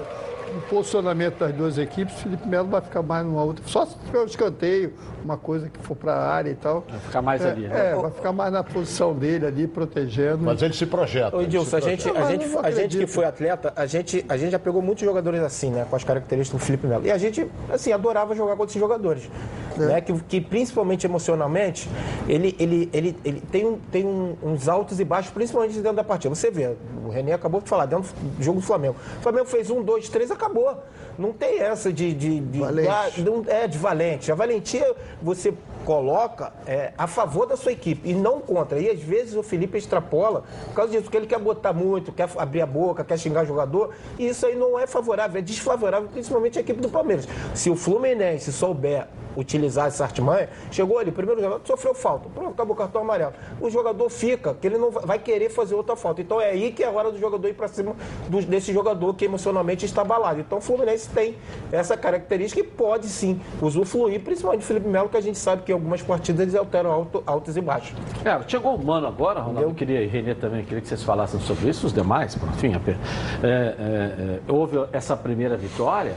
do 0.54 0.60
posicionamento 0.68 1.38
das 1.38 1.52
duas 1.52 1.78
equipes, 1.78 2.14
o 2.16 2.18
Felipe 2.18 2.46
Melo 2.48 2.68
vai 2.68 2.80
ficar 2.80 3.02
mais 3.02 3.26
numa 3.26 3.42
outra. 3.42 3.64
Só 3.66 3.84
se 3.86 3.96
tiver 4.06 4.20
um 4.20 4.24
escanteio, 4.24 4.92
uma 5.24 5.36
coisa 5.36 5.68
que 5.68 5.78
for 5.80 5.96
para 5.96 6.14
a 6.14 6.32
área 6.32 6.50
e 6.50 6.54
tal. 6.54 6.84
Vai 6.88 7.00
ficar 7.00 7.22
mais 7.22 7.44
é, 7.44 7.50
ali, 7.50 7.68
né? 7.68 7.90
É, 7.90 7.94
vai 7.94 8.10
ficar 8.10 8.32
mais 8.32 8.52
na 8.52 8.62
posição 8.62 9.14
dele 9.14 9.46
ali, 9.46 9.66
protegendo. 9.66 10.38
Mas 10.44 10.62
ele 10.62 10.74
se 10.74 10.86
projeta. 10.86 11.36
Ô, 11.36 11.42
Edilson, 11.42 11.76
a 11.76 11.80
gente, 11.80 12.02
projeta. 12.04 12.26
a, 12.26 12.30
gente, 12.30 12.58
a 12.58 12.70
gente 12.70 12.98
que 12.98 13.06
foi 13.06 13.24
atleta, 13.24 13.72
a 13.74 13.86
gente, 13.86 14.24
a 14.28 14.36
gente 14.36 14.50
já 14.52 14.58
pegou 14.58 14.80
muitos 14.80 15.04
jogadores 15.04 15.40
assim, 15.42 15.70
né? 15.70 15.86
Com 15.88 15.96
as 15.96 16.04
características 16.04 16.60
do 16.60 16.64
Felipe 16.64 16.86
Melo. 16.86 17.04
E 17.06 17.10
a 17.10 17.18
gente, 17.18 17.46
assim, 17.72 17.92
adorava 17.92 18.34
jogar 18.34 18.52
contra 18.52 18.70
esses 18.70 18.80
jogadores. 18.80 19.28
Né, 19.76 20.00
que, 20.00 20.12
que 20.28 20.40
principalmente 20.40 21.04
emocionalmente, 21.04 21.90
ele, 22.28 22.54
ele, 22.60 22.88
ele, 22.92 23.16
ele 23.24 23.40
tem, 23.40 23.66
um, 23.66 23.76
tem 23.90 24.04
um- 24.06 24.36
uns 24.40 24.68
altos 24.68 25.00
e 25.00 25.04
baixos, 25.04 25.32
principalmente 25.32 25.74
dentro 25.74 25.94
da 25.96 26.04
partida. 26.04 26.32
Você 26.32 26.48
vê, 26.48 26.76
o 27.04 27.08
René 27.08 27.32
acabou 27.32 27.60
de 27.60 27.68
falar, 27.68 27.86
dentro 27.86 28.08
do 28.22 28.40
jogo 28.40 28.60
do 28.60 28.64
Flamengo. 28.64 28.94
O 29.18 29.22
Flamengo 29.22 29.46
fez 29.46 29.70
um, 29.70 29.82
dois, 29.82 30.08
três, 30.08 30.30
acabou 30.30 30.43
acabou. 30.44 30.82
Não 31.18 31.32
tem 31.32 31.60
essa 31.60 31.92
de. 31.92 32.12
de, 32.12 32.40
de 32.40 32.58
Valente. 32.60 33.22
não- 33.22 33.44
é, 33.46 33.66
de 33.68 33.78
valente. 33.78 34.32
A 34.32 34.34
valentia 34.34 34.94
você 35.22 35.52
coloca 35.84 36.52
é, 36.66 36.92
a 36.96 37.06
favor 37.06 37.46
da 37.46 37.56
sua 37.56 37.72
equipe 37.72 38.08
e 38.08 38.14
não 38.14 38.40
contra. 38.40 38.78
E 38.78 38.88
às 38.88 39.00
vezes 39.00 39.34
o 39.34 39.42
Felipe 39.42 39.76
extrapola 39.76 40.42
por 40.66 40.74
causa 40.74 40.90
disso, 40.90 41.04
porque 41.04 41.16
ele 41.18 41.26
quer 41.26 41.38
botar 41.38 41.72
muito, 41.74 42.10
quer 42.10 42.28
abrir 42.38 42.62
a 42.62 42.66
boca, 42.66 43.04
quer 43.04 43.18
xingar 43.18 43.44
jogador, 43.44 43.90
e 44.18 44.28
isso 44.28 44.46
aí 44.46 44.56
não 44.56 44.78
é 44.78 44.86
favorável, 44.86 45.38
é 45.38 45.42
desfavorável, 45.42 46.08
principalmente 46.08 46.58
a 46.58 46.62
equipe 46.62 46.80
do 46.80 46.88
Palmeiras. 46.88 47.28
Se 47.54 47.68
o 47.68 47.76
Fluminense 47.76 48.50
souber 48.50 49.06
utilizar 49.36 49.88
essa 49.88 50.04
artimanha, 50.04 50.48
chegou 50.70 50.96
ali, 50.98 51.10
o 51.10 51.12
primeiro 51.12 51.40
jogador 51.42 51.60
sofreu 51.66 51.92
falta, 51.94 52.28
pronto, 52.32 52.50
acabou 52.52 52.74
o 52.74 52.78
cartão 52.78 53.02
amarelo. 53.02 53.32
O 53.60 53.68
jogador 53.68 54.08
fica, 54.08 54.54
que 54.54 54.66
ele 54.66 54.78
não 54.78 54.90
vai 54.90 55.04
vai 55.14 55.18
querer 55.18 55.50
fazer 55.50 55.74
outra 55.74 55.94
falta. 55.96 56.20
Então 56.22 56.40
é 56.40 56.50
aí 56.50 56.72
que 56.72 56.82
é 56.82 56.86
a 56.86 56.90
hora 56.90 57.12
do 57.12 57.18
jogador 57.18 57.46
ir 57.48 57.52
para 57.54 57.68
cima 57.68 57.94
do- 58.28 58.40
desse 58.42 58.72
jogador 58.72 59.12
que 59.14 59.24
emocionalmente 59.26 59.84
está 59.84 60.00
abalado. 60.00 60.40
Então 60.40 60.58
o 60.58 60.60
Fluminense 60.60 61.03
tem 61.06 61.36
essa 61.72 61.96
característica 61.96 62.60
e 62.60 62.64
pode 62.64 63.06
sim 63.06 63.40
usufruir, 63.60 64.20
principalmente 64.20 64.62
o 64.62 64.64
Felipe 64.64 64.88
Melo, 64.88 65.08
que 65.08 65.16
a 65.16 65.20
gente 65.20 65.38
sabe 65.38 65.62
que 65.62 65.72
em 65.72 65.74
algumas 65.74 66.02
partidas 66.02 66.40
eles 66.42 66.54
alteram 66.54 66.90
alto, 66.90 67.22
altos 67.26 67.56
e 67.56 67.60
baixos. 67.60 67.94
É, 68.24 68.40
chegou 68.48 68.74
o 68.74 68.84
Mano 68.84 69.06
agora, 69.06 69.40
Ronaldo. 69.40 69.68
Eu 69.68 69.74
queria, 69.74 70.02
e 70.02 70.06
Renê 70.06 70.34
também, 70.34 70.64
queria 70.64 70.80
que 70.80 70.88
vocês 70.88 71.02
falassem 71.02 71.40
sobre 71.40 71.68
isso, 71.68 71.86
os 71.86 71.92
demais, 71.92 72.34
por 72.34 72.48
enfim. 72.48 72.72
é, 72.74 73.48
é, 73.48 73.48
é, 73.48 74.40
houve 74.48 74.78
essa 74.92 75.16
primeira 75.16 75.56
vitória, 75.56 76.14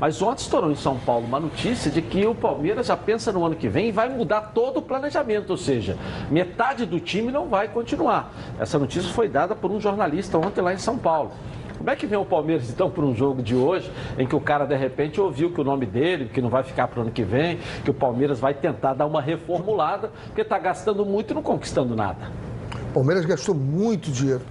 mas 0.00 0.22
ontem 0.22 0.42
estourou 0.42 0.70
em 0.70 0.76
São 0.76 0.96
Paulo 0.96 1.26
uma 1.26 1.40
notícia 1.40 1.90
de 1.90 2.00
que 2.00 2.24
o 2.24 2.34
Palmeiras 2.34 2.86
já 2.86 2.96
pensa 2.96 3.32
no 3.32 3.44
ano 3.44 3.56
que 3.56 3.68
vem 3.68 3.88
e 3.88 3.92
vai 3.92 4.08
mudar 4.08 4.52
todo 4.54 4.78
o 4.78 4.82
planejamento, 4.82 5.50
ou 5.50 5.56
seja, 5.56 5.96
metade 6.30 6.86
do 6.86 7.00
time 7.00 7.32
não 7.32 7.48
vai 7.48 7.68
continuar. 7.68 8.32
Essa 8.60 8.78
notícia 8.78 9.12
foi 9.12 9.28
dada 9.28 9.56
por 9.56 9.70
um 9.70 9.80
jornalista 9.80 10.38
ontem 10.38 10.60
lá 10.60 10.72
em 10.72 10.78
São 10.78 10.96
Paulo. 10.96 11.32
Como 11.78 11.88
é 11.88 11.96
que 11.96 12.06
vem 12.06 12.18
o 12.18 12.24
Palmeiras, 12.24 12.68
então, 12.68 12.90
para 12.90 13.04
um 13.04 13.14
jogo 13.14 13.40
de 13.40 13.54
hoje, 13.54 13.90
em 14.18 14.26
que 14.26 14.34
o 14.34 14.40
cara, 14.40 14.66
de 14.66 14.76
repente, 14.76 15.20
ouviu 15.20 15.52
que 15.52 15.60
o 15.60 15.64
nome 15.64 15.86
dele, 15.86 16.28
que 16.32 16.42
não 16.42 16.50
vai 16.50 16.64
ficar 16.64 16.88
para 16.88 16.98
o 16.98 17.02
ano 17.02 17.10
que 17.12 17.22
vem, 17.22 17.58
que 17.84 17.90
o 17.90 17.94
Palmeiras 17.94 18.40
vai 18.40 18.52
tentar 18.52 18.94
dar 18.94 19.06
uma 19.06 19.22
reformulada, 19.22 20.10
porque 20.26 20.42
está 20.42 20.58
gastando 20.58 21.06
muito 21.06 21.32
e 21.32 21.34
não 21.34 21.42
conquistando 21.42 21.94
nada. 21.94 22.30
O 22.90 22.94
Palmeiras 22.94 23.24
gastou 23.24 23.54
muito 23.54 24.10
dinheiro. 24.10 24.42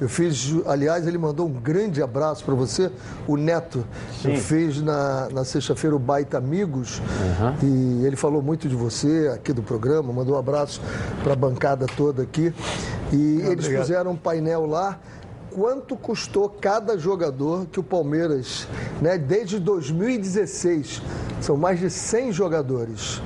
Eu 0.00 0.08
fiz, 0.08 0.54
aliás, 0.66 1.06
ele 1.06 1.16
mandou 1.16 1.46
um 1.46 1.52
grande 1.52 2.02
abraço 2.02 2.44
para 2.44 2.54
você, 2.54 2.90
o 3.26 3.36
Neto. 3.36 3.84
Eu 4.22 4.36
fiz 4.36 4.82
na, 4.82 5.28
na 5.30 5.44
sexta-feira 5.44 5.96
o 5.96 5.98
Baita 5.98 6.36
Amigos 6.36 7.00
e 7.62 8.04
ele 8.04 8.14
falou 8.14 8.42
muito 8.42 8.68
de 8.68 8.76
você 8.76 9.32
aqui 9.34 9.54
do 9.54 9.62
programa, 9.62 10.12
mandou 10.12 10.36
um 10.36 10.38
abraço 10.38 10.82
para 11.24 11.32
a 11.32 11.36
bancada 11.36 11.86
toda 11.96 12.22
aqui. 12.22 12.52
E 13.10 13.40
eles 13.40 13.64
obrigado. 13.64 13.82
fizeram 13.82 14.10
um 14.10 14.16
painel 14.16 14.66
lá. 14.66 14.98
Quanto 15.56 15.96
custou 15.96 16.50
cada 16.50 16.98
jogador 16.98 17.64
que 17.64 17.80
o 17.80 17.82
Palmeiras, 17.82 18.68
né, 19.00 19.16
desde 19.16 19.58
2016, 19.58 21.00
são 21.40 21.56
mais 21.56 21.80
de 21.80 21.88
100 21.88 22.30
jogadores. 22.30 23.22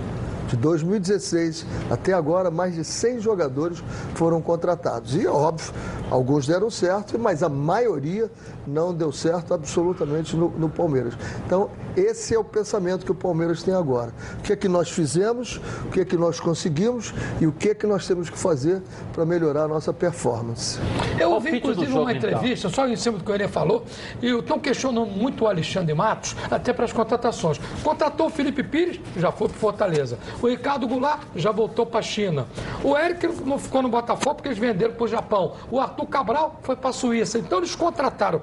De 0.50 0.56
2016 0.56 1.64
até 1.88 2.12
agora, 2.12 2.50
mais 2.50 2.74
de 2.74 2.84
100 2.84 3.20
jogadores 3.20 3.82
foram 4.14 4.42
contratados. 4.42 5.14
E, 5.14 5.26
óbvio, 5.26 5.72
alguns 6.10 6.46
deram 6.46 6.68
certo, 6.70 7.16
mas 7.18 7.42
a 7.42 7.48
maioria 7.48 8.28
não 8.66 8.92
deu 8.92 9.12
certo 9.12 9.54
absolutamente 9.54 10.36
no, 10.36 10.50
no 10.50 10.68
Palmeiras. 10.68 11.14
Então, 11.46 11.70
esse 11.96 12.34
é 12.34 12.38
o 12.38 12.44
pensamento 12.44 13.04
que 13.04 13.12
o 13.12 13.14
Palmeiras 13.14 13.62
tem 13.62 13.74
agora. 13.74 14.12
O 14.38 14.42
que 14.42 14.52
é 14.52 14.56
que 14.56 14.68
nós 14.68 14.90
fizemos, 14.90 15.60
o 15.86 15.90
que 15.90 16.00
é 16.00 16.04
que 16.04 16.16
nós 16.16 16.40
conseguimos 16.40 17.14
e 17.40 17.46
o 17.46 17.52
que 17.52 17.70
é 17.70 17.74
que 17.74 17.86
nós 17.86 18.06
temos 18.06 18.28
que 18.28 18.38
fazer 18.38 18.82
para 19.12 19.24
melhorar 19.24 19.64
a 19.64 19.68
nossa 19.68 19.92
performance. 19.92 20.78
Eu 21.18 21.30
ouvi, 21.32 21.56
inclusive, 21.56 21.86
jogo, 21.86 22.02
uma 22.02 22.12
então. 22.12 22.30
entrevista, 22.30 22.68
só 22.68 22.88
em 22.88 22.96
cima 22.96 23.18
do 23.18 23.24
que 23.24 23.30
o 23.30 23.32
Renê 23.32 23.48
falou, 23.48 23.84
e 24.22 24.28
estão 24.28 24.58
questionando 24.58 25.10
muito 25.10 25.44
o 25.44 25.46
Alexandre 25.46 25.94
Matos, 25.94 26.36
até 26.50 26.72
para 26.72 26.84
as 26.84 26.92
contratações. 26.92 27.60
Contratou 27.82 28.26
o 28.26 28.30
Felipe 28.30 28.62
Pires, 28.62 29.00
já 29.16 29.30
foi 29.30 29.48
para 29.48 29.58
Fortaleza. 29.58 30.18
O 30.42 30.46
Ricardo 30.48 30.88
Goulart 30.88 31.20
já 31.36 31.50
voltou 31.50 31.84
para 31.84 32.00
a 32.00 32.02
China. 32.02 32.46
O 32.82 32.96
Eric 32.96 33.26
não 33.44 33.58
ficou 33.58 33.82
no 33.82 33.88
Botafogo 33.88 34.36
porque 34.36 34.48
eles 34.48 34.58
venderam 34.58 34.94
para 34.94 35.04
o 35.04 35.08
Japão. 35.08 35.54
O 35.70 35.78
Arthur 35.78 36.06
Cabral 36.06 36.58
foi 36.62 36.76
para 36.76 36.90
a 36.90 36.92
Suíça. 36.92 37.38
Então 37.38 37.58
eles 37.58 37.74
contrataram 37.74 38.40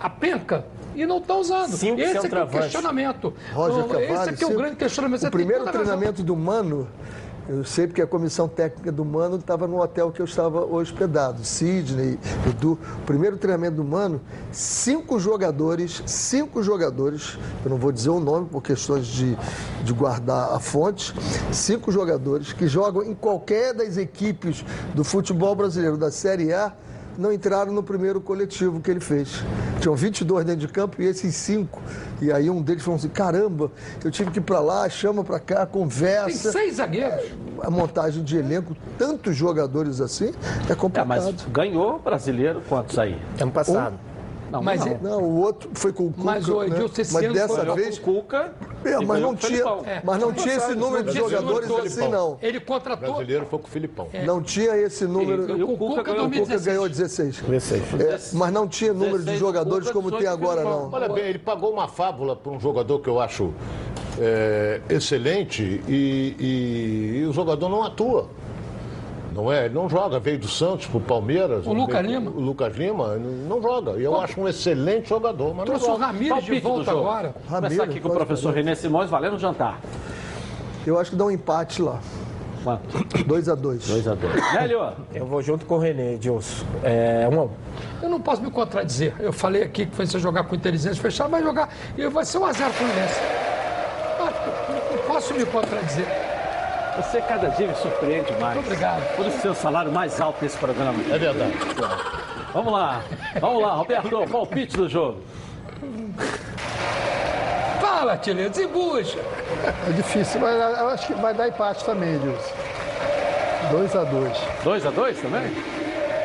a 0.00 0.10
penca 0.10 0.64
e 0.94 1.06
não 1.06 1.18
estão 1.18 1.40
usando. 1.40 1.76
Cinco 1.76 2.00
Esse 2.00 2.26
é, 2.26 2.38
é 2.38 2.44
o 2.44 2.48
questionamento. 2.48 3.34
Roger 3.52 3.84
Então, 3.84 4.00
Esse 4.00 4.08
Cavalli, 4.08 4.36
é 4.40 4.44
é 4.44 4.46
o 4.46 4.56
grande 4.56 4.76
questionamento. 4.76 5.20
Você 5.20 5.28
O 5.28 5.30
primeiro 5.30 5.62
a 5.62 5.66
razão. 5.66 5.80
treinamento 5.80 6.22
do 6.24 6.36
Mano, 6.36 6.88
eu 7.48 7.64
sei 7.64 7.86
porque 7.86 8.02
a 8.02 8.06
comissão 8.06 8.46
técnica 8.46 8.92
do 8.92 9.04
Mano 9.04 9.36
estava 9.36 9.66
no 9.66 9.80
hotel 9.80 10.12
que 10.12 10.20
eu 10.20 10.26
estava 10.26 10.66
hospedado, 10.66 11.42
Sidney, 11.44 12.18
Edu. 12.46 12.78
Primeiro 13.06 13.38
treinamento 13.38 13.76
do 13.76 13.84
Mano, 13.84 14.20
cinco 14.52 15.18
jogadores, 15.18 16.02
cinco 16.04 16.62
jogadores, 16.62 17.38
eu 17.64 17.70
não 17.70 17.78
vou 17.78 17.90
dizer 17.90 18.10
o 18.10 18.20
nome 18.20 18.48
por 18.48 18.62
questões 18.62 19.06
de, 19.06 19.34
de 19.82 19.92
guardar 19.94 20.52
a 20.52 20.60
fonte, 20.60 21.14
cinco 21.50 21.90
jogadores 21.90 22.52
que 22.52 22.66
jogam 22.66 23.02
em 23.02 23.14
qualquer 23.14 23.72
das 23.72 23.96
equipes 23.96 24.62
do 24.94 25.02
futebol 25.02 25.54
brasileiro 25.54 25.96
da 25.96 26.10
Série 26.10 26.52
A, 26.52 26.74
não 27.18 27.32
entraram 27.32 27.72
no 27.72 27.82
primeiro 27.82 28.20
coletivo 28.20 28.80
que 28.80 28.90
ele 28.90 29.00
fez. 29.00 29.42
Tinham 29.80 29.94
22 29.96 30.44
dentro 30.46 30.60
de 30.60 30.68
campo 30.68 31.02
e 31.02 31.04
esses 31.06 31.34
cinco. 31.34 31.82
E 32.22 32.32
aí 32.32 32.48
um 32.48 32.62
deles 32.62 32.82
falou 32.82 32.96
assim: 32.96 33.08
caramba, 33.08 33.70
eu 34.04 34.10
tive 34.10 34.30
que 34.30 34.38
ir 34.38 34.42
para 34.42 34.60
lá, 34.60 34.88
chama 34.88 35.22
para 35.24 35.38
cá, 35.40 35.66
Tem 35.66 35.80
conversa. 35.80 36.52
seis 36.52 36.76
zagueiros. 36.76 37.24
A 37.62 37.70
montagem 37.70 38.22
de 38.22 38.36
elenco, 38.36 38.76
tantos 38.96 39.36
jogadores 39.36 40.00
assim, 40.00 40.32
é 40.68 40.72
É, 40.72 40.74
complicado. 40.74 41.08
mas 41.08 41.34
ganhou 41.52 41.98
brasileiro 41.98 42.62
quantos 42.68 42.98
aí? 42.98 43.20
Ano 43.40 43.50
passado. 43.52 43.98
Não, 44.50 44.62
Mas 44.62 44.80
não. 44.84 44.92
é- 44.92 44.98
Não, 45.02 45.22
o 45.22 45.40
outro 45.40 45.70
foi 45.74 45.92
com 45.92 46.06
o 46.06 46.10
Cuca. 46.12 46.24
Mas 46.24 46.48
o 46.48 46.60
né? 46.60 46.66
Edilson 46.68 47.00
esse 47.02 47.12
Mas 47.14 47.32
dessa 47.32 47.64
foi- 47.66 47.74
vez. 47.76 47.98
Com 47.98 48.10
o 48.12 48.14
Cuca. 48.22 48.52
É, 48.84 48.96
mas 49.04 49.20
não 49.20 49.30
o 49.32 49.36
tinha. 49.36 49.62
É. 49.84 50.00
mas 50.02 50.20
não 50.20 50.32
tinha 50.32 50.54
esse 50.54 50.74
número 50.74 51.04
de 51.04 51.18
jogadores 51.18 51.70
assim, 51.70 52.08
não. 52.08 52.38
Ele 52.40 52.58
O 52.58 52.60
contratou. 52.62 53.08
brasileiro 53.14 53.46
foi 53.46 53.58
com 53.58 53.66
o 53.66 53.70
Filipão. 53.70 54.08
Não 54.24 54.42
tinha 54.42 54.76
esse 54.76 55.04
número. 55.06 55.56
E 55.56 55.62
o 55.62 55.72
O 55.72 55.76
Cuca 55.78 55.96
Cuca 55.96 56.02
ganhou. 56.02 56.26
O 56.26 56.30
Cuca 56.30 56.36
2016. 56.38 56.64
ganhou 56.66 56.88
16. 56.88 57.40
16. 57.40 58.32
É, 58.32 58.36
mas 58.36 58.52
não 58.52 58.66
tinha 58.68 58.92
número 58.92 59.18
de 59.18 59.24
16 59.24 59.40
jogadores 59.40 59.90
como 59.90 60.10
tem 60.10 60.20
18 60.20 60.42
agora, 60.42 60.62
não. 60.64 60.90
Olha 60.92 61.08
bem, 61.08 61.24
ele 61.24 61.38
pagou 61.38 61.72
uma 61.72 61.88
fábula 61.88 62.34
para 62.36 62.50
um 62.52 62.58
jogador 62.60 63.00
que 63.00 63.08
eu 63.08 63.20
acho 63.20 63.52
é, 64.20 64.80
excelente 64.88 65.80
e, 65.86 66.34
e- 66.38 67.18
e 67.22 67.26
o 67.26 67.32
jogador 67.32 67.68
não 67.68 67.82
atua. 67.84 68.28
Não 69.38 69.52
é? 69.52 69.66
Ele 69.66 69.74
não 69.74 69.88
joga, 69.88 70.18
veio 70.18 70.36
do 70.36 70.48
Santos 70.48 70.86
para 70.86 70.96
o 70.96 71.00
Palmeiras. 71.00 71.64
O 71.64 71.72
Lucas 71.72 72.04
Lima? 72.04 72.28
O 72.28 72.40
Lucas 72.40 72.76
Lima 72.76 73.16
não 73.16 73.62
joga. 73.62 73.92
E 73.92 74.02
eu 74.02 74.20
acho 74.20 74.40
um 74.40 74.48
excelente 74.48 75.08
jogador, 75.08 75.54
mas 75.54 75.58
não 75.58 75.64
Trouxe 75.66 75.84
o 75.84 75.88
joga. 75.92 76.06
Ramires 76.06 76.24
de 76.24 76.30
Palpite 76.30 76.60
do 76.60 76.68
volta 76.68 76.90
agora. 76.90 77.28
Vou 77.28 77.60
começar 77.60 77.60
Ramiro, 77.60 77.82
aqui 77.84 78.00
com 78.00 78.08
o 78.08 78.12
professor 78.12 78.52
Renê 78.52 78.74
Simões, 78.74 79.08
valendo 79.08 79.36
o 79.36 79.38
jantar. 79.38 79.78
Eu 80.84 80.98
acho 80.98 81.12
que 81.12 81.16
dá 81.16 81.24
um 81.24 81.30
empate 81.30 81.80
lá. 81.80 82.00
Quanto? 82.64 83.24
2 83.24 83.48
a 83.48 83.54
2 83.54 83.86
2 83.86 84.08
a 84.08 84.14
2 84.16 84.54
Hélio, 84.56 84.92
Eu 85.14 85.24
vou 85.24 85.40
junto 85.40 85.64
com 85.66 85.76
o 85.76 85.78
René, 85.78 86.14
Edilson. 86.14 86.66
É, 86.82 87.28
um 87.32 87.40
a 87.40 87.44
um. 87.44 87.50
Eu 88.02 88.08
não 88.08 88.20
posso 88.20 88.42
me 88.42 88.50
contradizer. 88.50 89.14
Eu 89.20 89.32
falei 89.32 89.62
aqui 89.62 89.86
que 89.86 89.94
você 89.94 90.18
jogar 90.18 90.42
com 90.42 90.56
inteligência 90.56 91.00
fechada, 91.00 91.30
vai 91.30 91.44
jogar. 91.44 91.72
E 91.96 92.08
vai 92.08 92.24
ser 92.24 92.38
1x0 92.38 92.70
Fluminense. 92.70 93.20
Ah, 94.18 94.32
Não 94.90 94.98
posso 95.06 95.32
me 95.32 95.46
contradizer. 95.46 96.06
Você 97.02 97.20
cada 97.22 97.48
dia 97.48 97.68
me 97.68 97.74
surpreende 97.76 98.32
mais. 98.40 98.54
Muito 98.54 98.66
obrigado. 98.66 99.16
Por 99.16 99.26
isso 99.26 99.40
seu 99.40 99.54
salário 99.54 99.92
mais 99.92 100.20
alto 100.20 100.38
nesse 100.42 100.58
programa. 100.58 100.98
É 101.10 101.18
verdade. 101.18 101.52
Vamos 102.52 102.72
lá, 102.72 103.02
vamos 103.40 103.62
lá, 103.62 103.72
Roberto, 103.74 104.26
palpite 104.30 104.76
do 104.76 104.88
jogo. 104.88 105.22
Fala, 107.80 108.16
Tilê, 108.16 108.48
desembucha. 108.48 109.18
É 109.88 109.92
difícil, 109.92 110.40
mas 110.40 110.78
eu 110.78 110.88
acho 110.88 111.06
que 111.06 111.14
vai 111.14 111.34
dar 111.34 111.48
empate 111.48 111.84
também, 111.84 112.14
Edilson. 112.14 112.54
2 113.70 113.96
a 113.96 114.04
2 114.04 114.38
2 114.64 114.86
a 114.86 114.90
2 114.90 115.20
também? 115.20 115.52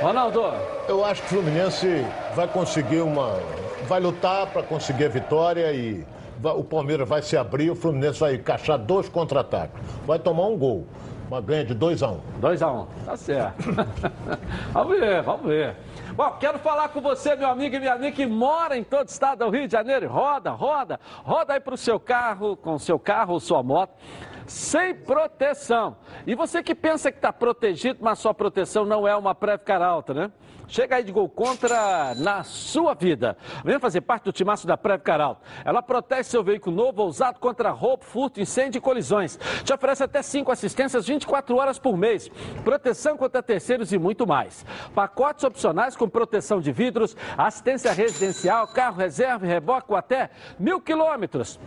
Ronaldo, 0.02 0.54
Eu 0.88 1.04
acho 1.06 1.22
que 1.22 1.28
o 1.28 1.42
Fluminense 1.42 2.06
vai 2.36 2.48
conseguir 2.48 3.02
uma. 3.02 3.40
Vai 3.88 4.00
lutar 4.00 4.48
para 4.48 4.64
conseguir 4.64 5.06
a 5.06 5.10
vitória 5.10 5.72
e 5.74 6.06
o 6.52 6.64
Palmeiras 6.64 7.08
vai 7.08 7.22
se 7.22 7.38
abrir, 7.38 7.70
o 7.70 7.76
Fluminense 7.76 8.20
vai 8.20 8.36
encaixar 8.36 8.78
dois 8.78 9.08
contra-ataques. 9.08 9.80
Vai 10.06 10.20
tomar 10.20 10.48
um 10.48 10.58
gol. 10.58 10.86
Uma 11.28 11.42
ganha 11.42 11.66
de 11.66 11.74
2 11.74 12.04
a 12.04 12.10
1 12.10 12.14
um. 12.14 12.20
2 12.40 12.62
a 12.62 12.72
1 12.72 12.86
tá 13.06 13.18
certo. 13.18 13.64
vamos 14.72 15.00
ver, 15.00 15.22
vamos 15.24 15.46
ver. 15.48 15.76
Bom, 16.16 16.30
quero 16.40 16.60
falar 16.60 16.90
com 16.90 17.02
você, 17.02 17.36
meu 17.36 17.48
amigo 17.48 17.76
e 17.76 17.80
minha 17.80 17.94
amiga 17.94 18.16
que 18.16 18.26
mora 18.26 18.78
em 18.78 18.84
todo 18.84 19.08
o 19.08 19.10
estado 19.10 19.46
do 19.46 19.50
Rio 19.50 19.66
de 19.66 19.72
Janeiro. 19.72 20.08
Roda, 20.10 20.52
roda, 20.52 21.00
roda 21.24 21.54
aí 21.54 21.60
pro 21.60 21.76
seu 21.76 22.00
carro, 22.00 22.56
com 22.56 22.78
seu 22.78 23.00
carro 23.00 23.34
ou 23.34 23.40
sua 23.40 23.64
moto. 23.64 23.94
Sem 24.46 24.94
proteção. 24.94 25.98
E 26.26 26.36
você 26.36 26.62
que 26.62 26.76
pensa 26.76 27.12
que 27.12 27.18
está 27.18 27.32
protegido, 27.32 28.00
mas 28.02 28.20
sua 28.20 28.34
proteção 28.34 28.86
não 28.86 29.08
é 29.08 29.16
uma 29.16 29.34
Previcar 29.34 29.82
Alta, 29.82 30.14
né? 30.14 30.32
Chega 30.68 30.96
aí 30.96 31.04
de 31.04 31.12
gol 31.12 31.30
contra 31.30 32.16
na 32.16 32.44
sua 32.44 32.94
vida. 32.94 33.38
Venha 33.64 33.80
fazer 33.80 34.02
parte 34.02 34.24
do 34.24 34.32
timaço 34.32 34.66
da 34.66 34.78
Previcar 34.78 35.22
Alta. 35.22 35.42
Ela 35.64 35.82
protege 35.82 36.24
seu 36.24 36.44
veículo 36.44 36.76
novo 36.76 37.02
ou 37.02 37.08
usado 37.08 37.40
contra 37.40 37.70
roubo, 37.70 38.04
furto, 38.04 38.42
incêndio 38.42 38.80
e 38.80 38.82
colisões. 38.82 39.38
Te 39.64 39.74
oferece 39.74 40.04
até 40.04 40.22
cinco 40.22 40.52
assistências 40.52 41.08
24 41.08 41.56
horas 41.56 41.78
por 41.78 41.98
mês. 41.98 42.30
Proteção 42.64 43.18
contra 43.18 43.44
terceiros 43.44 43.92
e 43.92 43.98
muito 43.98 44.26
mais. 44.26 44.66
Pacotes 44.96 45.44
opcionais 45.44 45.96
com 45.96 46.08
proteção 46.10 46.60
de 46.60 46.72
vidros, 46.72 47.16
assistência 47.38 47.92
residencial, 47.92 48.68
carro 48.68 48.98
reserva 48.98 49.46
e 49.46 49.50
reboque 49.50 49.94
até 49.94 50.30
mil 50.58 50.82
quilômetros 50.82 51.60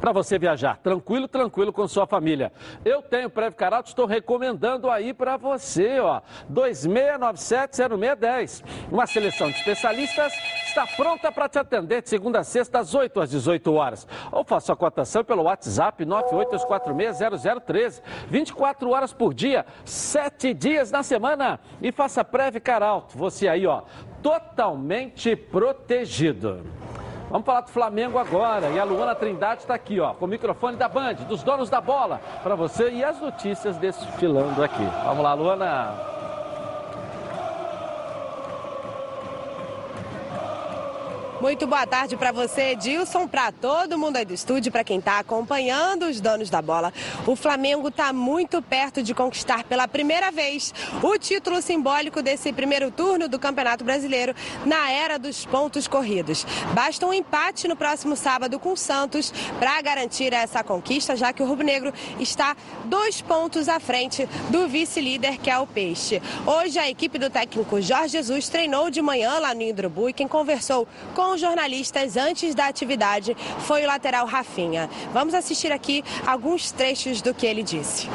para 0.00 0.12
você 0.12 0.38
viajar 0.38 0.78
tranquilo, 0.78 1.28
tranquilo 1.28 1.70
com 1.72 1.88
sua 1.88 2.06
família. 2.06 2.52
Eu 2.84 3.02
tenho 3.02 3.30
Prev 3.30 3.54
Caralto, 3.54 3.88
estou 3.88 4.06
recomendando 4.06 4.88
aí 4.90 5.12
para 5.12 5.36
você, 5.36 5.98
ó, 6.00 6.22
26970610. 6.50 8.64
Uma 8.90 9.06
seleção 9.06 9.50
de 9.50 9.58
especialistas 9.58 10.32
está 10.66 10.86
pronta 10.96 11.30
para 11.32 11.48
te 11.48 11.58
atender 11.58 12.02
de 12.02 12.08
segunda 12.08 12.38
a 12.40 12.44
sexta 12.44 12.78
às 12.78 12.94
8 12.94 13.20
às 13.20 13.30
18 13.30 13.74
horas. 13.74 14.06
Ou 14.30 14.44
faça 14.44 14.72
a 14.72 14.76
cotação 14.76 15.24
pelo 15.24 15.42
WhatsApp 15.44 16.04
982460013, 16.04 18.02
24 18.28 18.90
horas 18.90 19.12
por 19.12 19.34
dia, 19.34 19.66
7 19.84 20.54
dias 20.54 20.90
na 20.90 21.02
semana 21.02 21.60
e 21.82 21.92
faça 21.92 22.24
Prev 22.24 22.56
Caralto. 22.60 23.18
Você 23.18 23.48
aí, 23.48 23.66
ó, 23.66 23.82
totalmente 24.22 25.34
protegido. 25.34 26.64
Vamos 27.30 27.44
falar 27.44 27.60
do 27.60 27.70
Flamengo 27.70 28.18
agora. 28.18 28.70
E 28.70 28.78
a 28.78 28.84
Luana 28.84 29.14
Trindade 29.14 29.60
está 29.60 29.74
aqui, 29.74 30.00
ó, 30.00 30.14
com 30.14 30.24
o 30.24 30.28
microfone 30.28 30.76
da 30.76 30.88
Band, 30.88 31.14
dos 31.28 31.42
donos 31.42 31.68
da 31.68 31.80
bola, 31.80 32.20
para 32.42 32.54
você 32.54 32.90
e 32.90 33.04
as 33.04 33.20
notícias 33.20 33.76
desfilando 33.76 34.62
aqui. 34.62 34.84
Vamos 35.04 35.22
lá, 35.22 35.34
Luana. 35.34 35.94
Muito 41.40 41.68
boa 41.68 41.86
tarde 41.86 42.16
para 42.16 42.32
você, 42.32 42.72
Edilson, 42.72 43.28
para 43.28 43.52
todo 43.52 43.96
mundo 43.96 44.16
aí 44.16 44.24
do 44.24 44.34
estúdio, 44.34 44.72
para 44.72 44.82
quem 44.82 44.98
está 44.98 45.20
acompanhando 45.20 46.06
os 46.06 46.20
donos 46.20 46.50
da 46.50 46.60
bola. 46.60 46.92
O 47.28 47.36
Flamengo 47.36 47.86
está 47.86 48.12
muito 48.12 48.60
perto 48.60 49.04
de 49.04 49.14
conquistar 49.14 49.62
pela 49.62 49.86
primeira 49.86 50.32
vez 50.32 50.74
o 51.00 51.16
título 51.16 51.62
simbólico 51.62 52.22
desse 52.22 52.52
primeiro 52.52 52.90
turno 52.90 53.28
do 53.28 53.38
Campeonato 53.38 53.84
Brasileiro 53.84 54.34
na 54.66 54.90
era 54.90 55.16
dos 55.16 55.46
pontos 55.46 55.86
corridos. 55.86 56.44
Basta 56.74 57.06
um 57.06 57.14
empate 57.14 57.68
no 57.68 57.76
próximo 57.76 58.16
sábado 58.16 58.58
com 58.58 58.72
o 58.72 58.76
Santos 58.76 59.32
para 59.60 59.80
garantir 59.80 60.32
essa 60.32 60.64
conquista, 60.64 61.14
já 61.14 61.32
que 61.32 61.40
o 61.40 61.46
Rubro 61.46 61.64
Negro 61.64 61.92
está 62.18 62.56
dois 62.86 63.22
pontos 63.22 63.68
à 63.68 63.78
frente 63.78 64.28
do 64.50 64.66
vice-líder, 64.66 65.38
que 65.38 65.50
é 65.50 65.56
o 65.56 65.68
Peixe. 65.68 66.20
Hoje, 66.44 66.80
a 66.80 66.90
equipe 66.90 67.16
do 67.16 67.30
técnico 67.30 67.80
Jorge 67.80 68.14
Jesus 68.14 68.48
treinou 68.48 68.90
de 68.90 69.00
manhã 69.00 69.38
lá 69.38 69.54
no 69.54 69.62
Hidrobu 69.62 70.08
e 70.08 70.12
quem 70.12 70.26
conversou 70.26 70.88
com 71.14 71.27
os 71.32 71.40
jornalistas 71.40 72.16
antes 72.16 72.54
da 72.54 72.66
atividade 72.66 73.36
foi 73.60 73.84
o 73.84 73.86
lateral 73.86 74.26
Rafinha. 74.26 74.88
Vamos 75.12 75.34
assistir 75.34 75.72
aqui 75.72 76.04
alguns 76.26 76.70
trechos 76.70 77.22
do 77.22 77.34
que 77.34 77.46
ele 77.46 77.62
disse. 77.62 78.08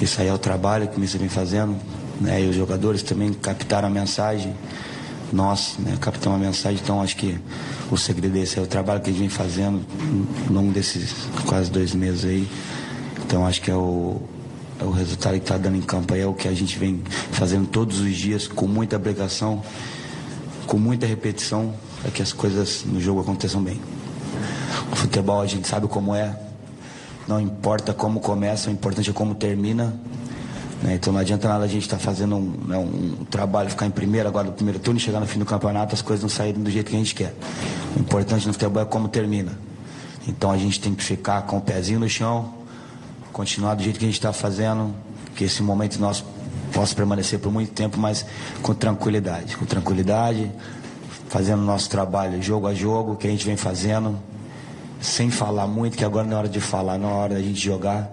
Isso 0.00 0.20
aí 0.20 0.28
é 0.28 0.32
o 0.32 0.38
trabalho 0.38 0.88
que 0.88 0.98
você 0.98 1.18
vem 1.18 1.28
fazendo, 1.28 1.76
né? 2.20 2.42
E 2.42 2.48
os 2.48 2.56
jogadores 2.56 3.02
também 3.02 3.32
captaram 3.32 3.88
a 3.88 3.90
mensagem. 3.90 4.54
Nós, 5.32 5.76
né, 5.78 5.96
captamos 6.00 6.40
a 6.40 6.44
mensagem, 6.44 6.80
então 6.82 7.00
acho 7.00 7.16
que 7.16 7.38
o 7.90 7.96
segredo 7.96 8.32
desse 8.32 8.58
é 8.58 8.62
o 8.62 8.66
trabalho 8.66 9.00
que 9.00 9.10
a 9.10 9.12
gente 9.12 9.20
vem 9.20 9.28
fazendo 9.28 9.84
ao 10.48 10.54
longo 10.54 10.72
desses 10.72 11.14
quase 11.46 11.70
dois 11.70 11.94
meses 11.94 12.24
aí. 12.24 12.48
Então 13.24 13.46
acho 13.46 13.62
que 13.62 13.70
é 13.70 13.74
o, 13.74 14.20
é 14.80 14.84
o 14.84 14.90
resultado 14.90 15.34
que 15.34 15.40
está 15.40 15.56
dando 15.56 15.76
em 15.76 15.82
campo 15.82 16.14
aí, 16.14 16.20
é 16.20 16.26
o 16.26 16.34
que 16.34 16.48
a 16.48 16.52
gente 16.52 16.76
vem 16.78 17.00
fazendo 17.30 17.68
todos 17.68 18.00
os 18.00 18.16
dias, 18.16 18.48
com 18.48 18.66
muita 18.66 18.96
obrigação, 18.96 19.62
com 20.66 20.78
muita 20.78 21.06
repetição, 21.06 21.74
para 22.00 22.10
que 22.10 22.22
as 22.22 22.32
coisas 22.32 22.84
no 22.84 23.00
jogo 23.00 23.20
aconteçam 23.20 23.62
bem. 23.62 23.80
O 24.92 24.96
futebol 24.96 25.40
a 25.40 25.46
gente 25.46 25.66
sabe 25.68 25.86
como 25.86 26.14
é, 26.14 26.34
não 27.28 27.40
importa 27.40 27.92
como 27.92 28.20
começa, 28.20 28.70
o 28.70 28.72
importante 28.72 29.10
é 29.10 29.12
como 29.12 29.34
termina. 29.34 29.94
né? 30.82 30.94
Então 30.94 31.12
não 31.12 31.20
adianta 31.20 31.48
nada 31.48 31.64
a 31.64 31.68
gente 31.68 31.82
estar 31.82 31.98
fazendo 31.98 32.36
um, 32.36 32.52
né, 32.66 32.78
um 32.78 33.24
trabalho, 33.30 33.70
ficar 33.70 33.86
em 33.86 33.90
primeiro 33.90 34.28
agora 34.28 34.48
no 34.48 34.52
primeiro 34.52 34.78
turno 34.78 34.98
chegar 34.98 35.20
no 35.20 35.26
fim 35.26 35.38
do 35.38 35.44
campeonato, 35.44 35.94
as 35.94 36.02
coisas 36.02 36.22
não 36.22 36.30
saírem 36.30 36.62
do 36.62 36.70
jeito 36.70 36.90
que 36.90 36.96
a 36.96 36.98
gente 36.98 37.14
quer. 37.14 37.34
O 37.96 38.00
importante 38.00 38.46
no 38.46 38.52
futebol 38.52 38.82
é 38.82 38.86
como 38.86 39.08
termina. 39.08 39.52
Então 40.26 40.50
a 40.50 40.56
gente 40.56 40.80
tem 40.80 40.94
que 40.94 41.04
ficar 41.04 41.42
com 41.42 41.58
o 41.58 41.60
pezinho 41.60 42.00
no 42.00 42.08
chão, 42.08 42.54
continuar 43.32 43.74
do 43.74 43.82
jeito 43.82 43.98
que 43.98 44.04
a 44.04 44.08
gente 44.08 44.18
está 44.18 44.32
fazendo, 44.32 44.94
que 45.34 45.44
esse 45.44 45.62
momento 45.62 45.98
nosso 45.98 46.24
possa 46.72 46.94
permanecer 46.94 47.38
por 47.38 47.52
muito 47.52 47.72
tempo, 47.72 47.98
mas 47.98 48.24
com 48.62 48.74
tranquilidade. 48.74 49.56
Com 49.56 49.64
tranquilidade, 49.64 50.50
fazendo 51.30 51.62
nosso 51.62 51.88
trabalho 51.88 52.42
jogo 52.42 52.66
a 52.66 52.74
jogo, 52.74 53.14
que 53.14 53.28
a 53.28 53.30
gente 53.30 53.46
vem 53.46 53.56
fazendo, 53.56 54.18
sem 55.00 55.30
falar 55.30 55.68
muito, 55.68 55.96
que 55.96 56.04
agora 56.04 56.26
não 56.26 56.36
é 56.36 56.40
hora 56.40 56.48
de 56.48 56.60
falar, 56.60 56.98
não 56.98 57.08
é 57.08 57.12
hora 57.12 57.34
da 57.34 57.40
gente 57.40 57.60
jogar. 57.60 58.10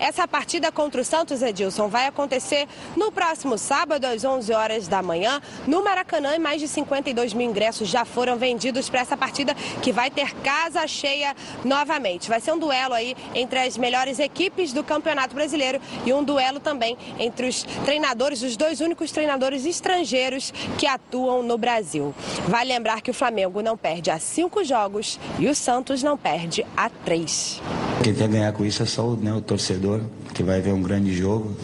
Essa 0.00 0.26
partida 0.26 0.72
contra 0.72 1.02
o 1.02 1.04
Santos, 1.04 1.42
Edilson, 1.42 1.86
vai 1.86 2.06
acontecer 2.06 2.66
no 2.96 3.12
próximo 3.12 3.58
sábado, 3.58 4.06
às 4.06 4.24
11 4.24 4.50
horas 4.54 4.88
da 4.88 5.02
manhã, 5.02 5.42
no 5.66 5.84
Maracanã. 5.84 6.34
E 6.34 6.38
mais 6.38 6.58
de 6.58 6.66
52 6.66 7.34
mil 7.34 7.50
ingressos 7.50 7.86
já 7.86 8.06
foram 8.06 8.38
vendidos 8.38 8.88
para 8.88 9.00
essa 9.00 9.14
partida, 9.14 9.54
que 9.82 9.92
vai 9.92 10.10
ter 10.10 10.34
casa 10.36 10.86
cheia 10.86 11.36
novamente. 11.62 12.30
Vai 12.30 12.40
ser 12.40 12.52
um 12.52 12.58
duelo 12.58 12.94
aí 12.94 13.14
entre 13.34 13.58
as 13.58 13.76
melhores 13.76 14.18
equipes 14.18 14.72
do 14.72 14.82
Campeonato 14.82 15.34
Brasileiro 15.34 15.78
e 16.06 16.14
um 16.14 16.24
duelo 16.24 16.60
também 16.60 16.96
entre 17.18 17.46
os 17.46 17.62
treinadores, 17.84 18.40
os 18.42 18.56
dois 18.56 18.80
únicos 18.80 19.12
treinadores 19.12 19.66
estrangeiros 19.66 20.50
que 20.78 20.86
atuam 20.86 21.42
no 21.42 21.58
Brasil. 21.58 22.14
Vale 22.48 22.72
lembrar 22.72 23.02
que 23.02 23.10
o 23.10 23.14
Flamengo 23.14 23.60
não 23.60 23.76
perde 23.76 24.10
a 24.10 24.18
cinco 24.18 24.64
jogos 24.64 25.20
e 25.38 25.46
o 25.46 25.54
Santos 25.54 26.02
não 26.02 26.16
perde 26.16 26.64
a 26.74 26.88
três. 26.88 27.60
Quem 28.02 28.14
quer 28.14 28.28
ganhar 28.28 28.50
com 28.52 28.64
isso 28.64 28.82
é 28.82 28.86
só 28.86 29.10
né, 29.10 29.30
o 29.30 29.42
torcedor, 29.42 29.89
que 30.34 30.42
vai 30.42 30.60
ver 30.60 30.72
um 30.72 30.82
grande 30.82 31.16
jogo. 31.16 31.56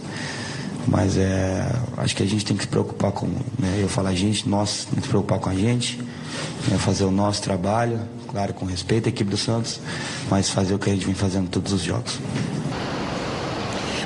Mas 0.88 1.16
é, 1.16 1.68
acho 1.96 2.14
que 2.14 2.22
a 2.22 2.26
gente 2.26 2.44
tem 2.44 2.56
que 2.56 2.62
se 2.62 2.68
preocupar 2.68 3.10
com, 3.10 3.26
né, 3.58 3.78
eu 3.80 3.88
falo 3.88 4.08
a 4.08 4.14
gente, 4.14 4.48
nós 4.48 4.84
temos 4.84 5.00
que 5.00 5.02
se 5.02 5.08
preocupar 5.08 5.40
com 5.40 5.50
a 5.50 5.54
gente, 5.54 6.00
né, 6.68 6.78
fazer 6.78 7.04
o 7.04 7.10
nosso 7.10 7.42
trabalho, 7.42 8.00
claro, 8.28 8.54
com 8.54 8.64
respeito 8.64 9.06
à 9.06 9.08
equipe 9.08 9.28
do 9.28 9.36
Santos, 9.36 9.80
mas 10.30 10.48
fazer 10.48 10.74
o 10.74 10.78
que 10.78 10.88
a 10.88 10.92
gente 10.92 11.04
vem 11.04 11.14
fazendo 11.14 11.48
todos 11.48 11.72
os 11.72 11.82
jogos. 11.82 12.20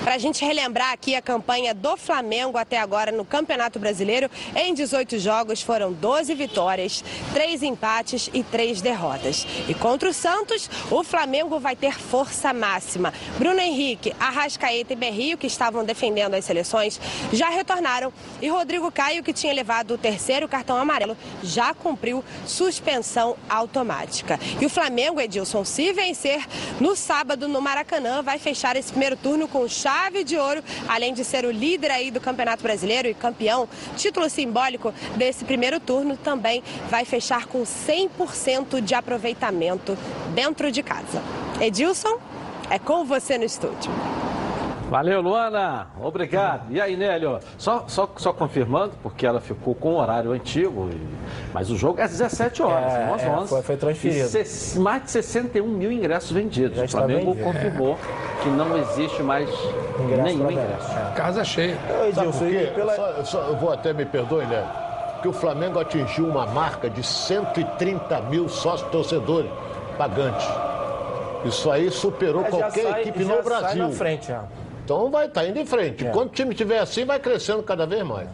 Para 0.03 0.15
a 0.15 0.19
gente 0.19 0.43
relembrar 0.43 0.93
aqui 0.93 1.15
a 1.15 1.21
campanha 1.21 1.75
do 1.75 1.95
Flamengo 1.95 2.57
até 2.57 2.79
agora 2.79 3.13
no 3.13 3.23
Campeonato 3.23 3.79
Brasileiro, 3.79 4.31
em 4.57 4.73
18 4.73 5.19
jogos 5.19 5.61
foram 5.61 5.93
12 5.93 6.35
vitórias, 6.35 7.05
3 7.35 7.63
empates 7.63 8.31
e 8.33 8.43
3 8.43 8.81
derrotas. 8.81 9.47
E 9.69 9.75
contra 9.75 10.09
o 10.09 10.13
Santos, 10.13 10.71
o 10.91 11.05
Flamengo 11.05 11.61
vai 11.61 11.77
ter 11.77 12.01
força 12.01 12.51
máxima. 12.53 13.13
Bruno 13.39 13.61
Henrique, 13.61 14.15
Arrascaeta 14.19 14.95
e 14.95 14.97
Berrio, 14.97 15.37
que 15.37 15.47
estavam 15.47 15.85
defendendo 15.85 16.33
as 16.33 16.47
seleções, 16.47 16.99
já 17.31 17.51
retornaram. 17.51 18.11
E 18.41 18.49
Rodrigo 18.49 18.91
Caio, 18.91 19.23
que 19.23 19.35
tinha 19.35 19.53
levado 19.53 19.95
o 19.95 19.99
terceiro 19.99 20.49
cartão 20.49 20.79
amarelo, 20.79 21.17
já 21.43 21.75
cumpriu 21.75 22.25
suspensão 22.47 23.37
automática. 23.51 24.41
E 24.59 24.65
o 24.65 24.71
Flamengo, 24.71 25.21
Edilson, 25.21 25.63
se 25.63 25.93
vencer 25.93 26.43
no 26.81 26.97
sábado 26.97 27.47
no 27.47 27.61
Maracanã, 27.61 28.23
vai 28.23 28.39
fechar 28.39 28.77
esse 28.77 28.91
primeiro 28.91 29.17
turno 29.17 29.47
com 29.47 29.69
chave 29.69 29.90
chave 29.91 30.23
de 30.23 30.37
ouro, 30.37 30.63
além 30.89 31.13
de 31.13 31.25
ser 31.25 31.45
o 31.45 31.51
líder 31.51 31.91
aí 31.91 32.11
do 32.13 32.21
Campeonato 32.21 32.63
Brasileiro 32.63 33.09
e 33.09 33.15
campeão, 33.15 33.69
título 33.97 34.31
simbólico 34.31 34.95
desse 35.17 35.45
primeiro 35.45 35.81
turno, 35.81 36.17
também 36.17 36.63
vai 36.89 37.05
fechar 37.05 37.47
com 37.47 37.63
100% 37.63 38.81
de 38.81 38.95
aproveitamento 38.95 39.99
dentro 40.33 40.71
de 40.71 40.81
casa. 40.83 41.21
Edilson, 41.61 42.21
é 42.71 42.79
com 42.79 43.05
você 43.05 43.37
no 43.37 43.45
estúdio. 43.45 43.91
Valeu, 44.91 45.21
Luana. 45.21 45.87
Obrigado. 46.03 46.63
E 46.71 46.81
aí, 46.81 46.97
Nélio? 46.97 47.39
Só, 47.57 47.85
só, 47.87 48.11
só 48.17 48.33
confirmando, 48.33 48.93
porque 49.03 49.25
ela 49.25 49.41
ficou 49.41 49.73
com 49.73 49.91
o 49.93 49.97
horário 49.99 50.33
antigo, 50.33 50.91
e... 50.93 51.01
mas 51.55 51.71
o 51.71 51.77
jogo 51.77 52.01
é 52.01 52.03
às 52.03 52.11
17 52.11 52.61
horas, 52.61 52.93
É, 52.93 53.07
não 53.07 53.15
às 53.15 53.23
é, 53.23 53.29
11. 53.31 53.49
foi- 53.49 53.63
foi 53.63 53.77
transferido. 53.77 54.21
E 54.27 54.29
ses- 54.29 54.77
mais 54.77 55.05
de 55.05 55.11
61 55.13 55.69
mil 55.69 55.93
ingressos 55.93 56.33
vendidos. 56.33 56.77
O 56.83 56.89
Flamengo 56.89 57.33
vendido. 57.33 57.45
confirmou 57.45 57.97
que 58.43 58.49
não 58.49 58.77
existe 58.79 59.23
mais 59.23 59.49
nenhum 60.25 60.43
pra 60.47 60.53
ingresso. 60.53 61.15
Casa 61.15 61.45
cheia. 61.45 61.79
Sabe 62.13 62.33
por 62.33 62.49
quê? 62.49 62.73
Só- 62.97 63.25
só- 63.25 63.43
eu 63.47 63.57
vou 63.57 63.73
até 63.73 63.93
me 63.93 64.05
perdoe, 64.05 64.45
Léo. 64.45 64.67
Porque 65.15 65.29
o 65.29 65.33
Flamengo 65.33 65.79
atingiu 65.79 66.27
uma 66.27 66.47
marca 66.47 66.91
de 66.91 67.03
130 67.05 68.23
mil 68.23 68.49
sócios 68.49 68.91
torcedores 68.91 69.51
pagantes. 69.97 70.49
Isso 71.45 71.71
aí 71.71 71.91
superou 71.91 72.43
É, 72.45 72.51
qualquer 72.51 72.91
sai- 72.91 73.01
equipe 73.03 73.23
já 73.25 73.29
no 73.29 73.35
sai 73.37 73.43
Brasil. 73.45 73.89
na 73.89 73.91
frente, 73.95 74.29
já. 74.29 74.45
Então 74.91 75.09
vai 75.09 75.27
estar 75.27 75.47
indo 75.47 75.57
em 75.57 75.65
frente. 75.65 76.05
É. 76.05 76.11
Quando 76.11 76.31
o 76.31 76.33
time 76.33 76.51
estiver 76.51 76.81
assim, 76.81 77.05
vai 77.05 77.21
crescendo 77.21 77.63
cada 77.63 77.87
vez 77.87 78.03
mais. 78.03 78.29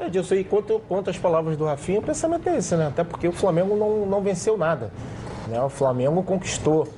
Edilson, 0.00 0.36
e 0.36 0.44
quanto, 0.44 0.80
quanto 0.88 1.10
às 1.10 1.18
palavras 1.18 1.54
do 1.54 1.66
Rafinha, 1.66 1.98
o 1.98 2.02
pensamento 2.02 2.48
é 2.48 2.56
esse, 2.56 2.74
né? 2.76 2.86
Até 2.86 3.04
porque 3.04 3.28
o 3.28 3.32
Flamengo 3.32 3.76
não, 3.76 4.06
não 4.06 4.22
venceu 4.22 4.56
nada. 4.56 4.90
Né? 5.48 5.60
O 5.60 5.68
Flamengo 5.68 6.22
conquistou, 6.22 6.88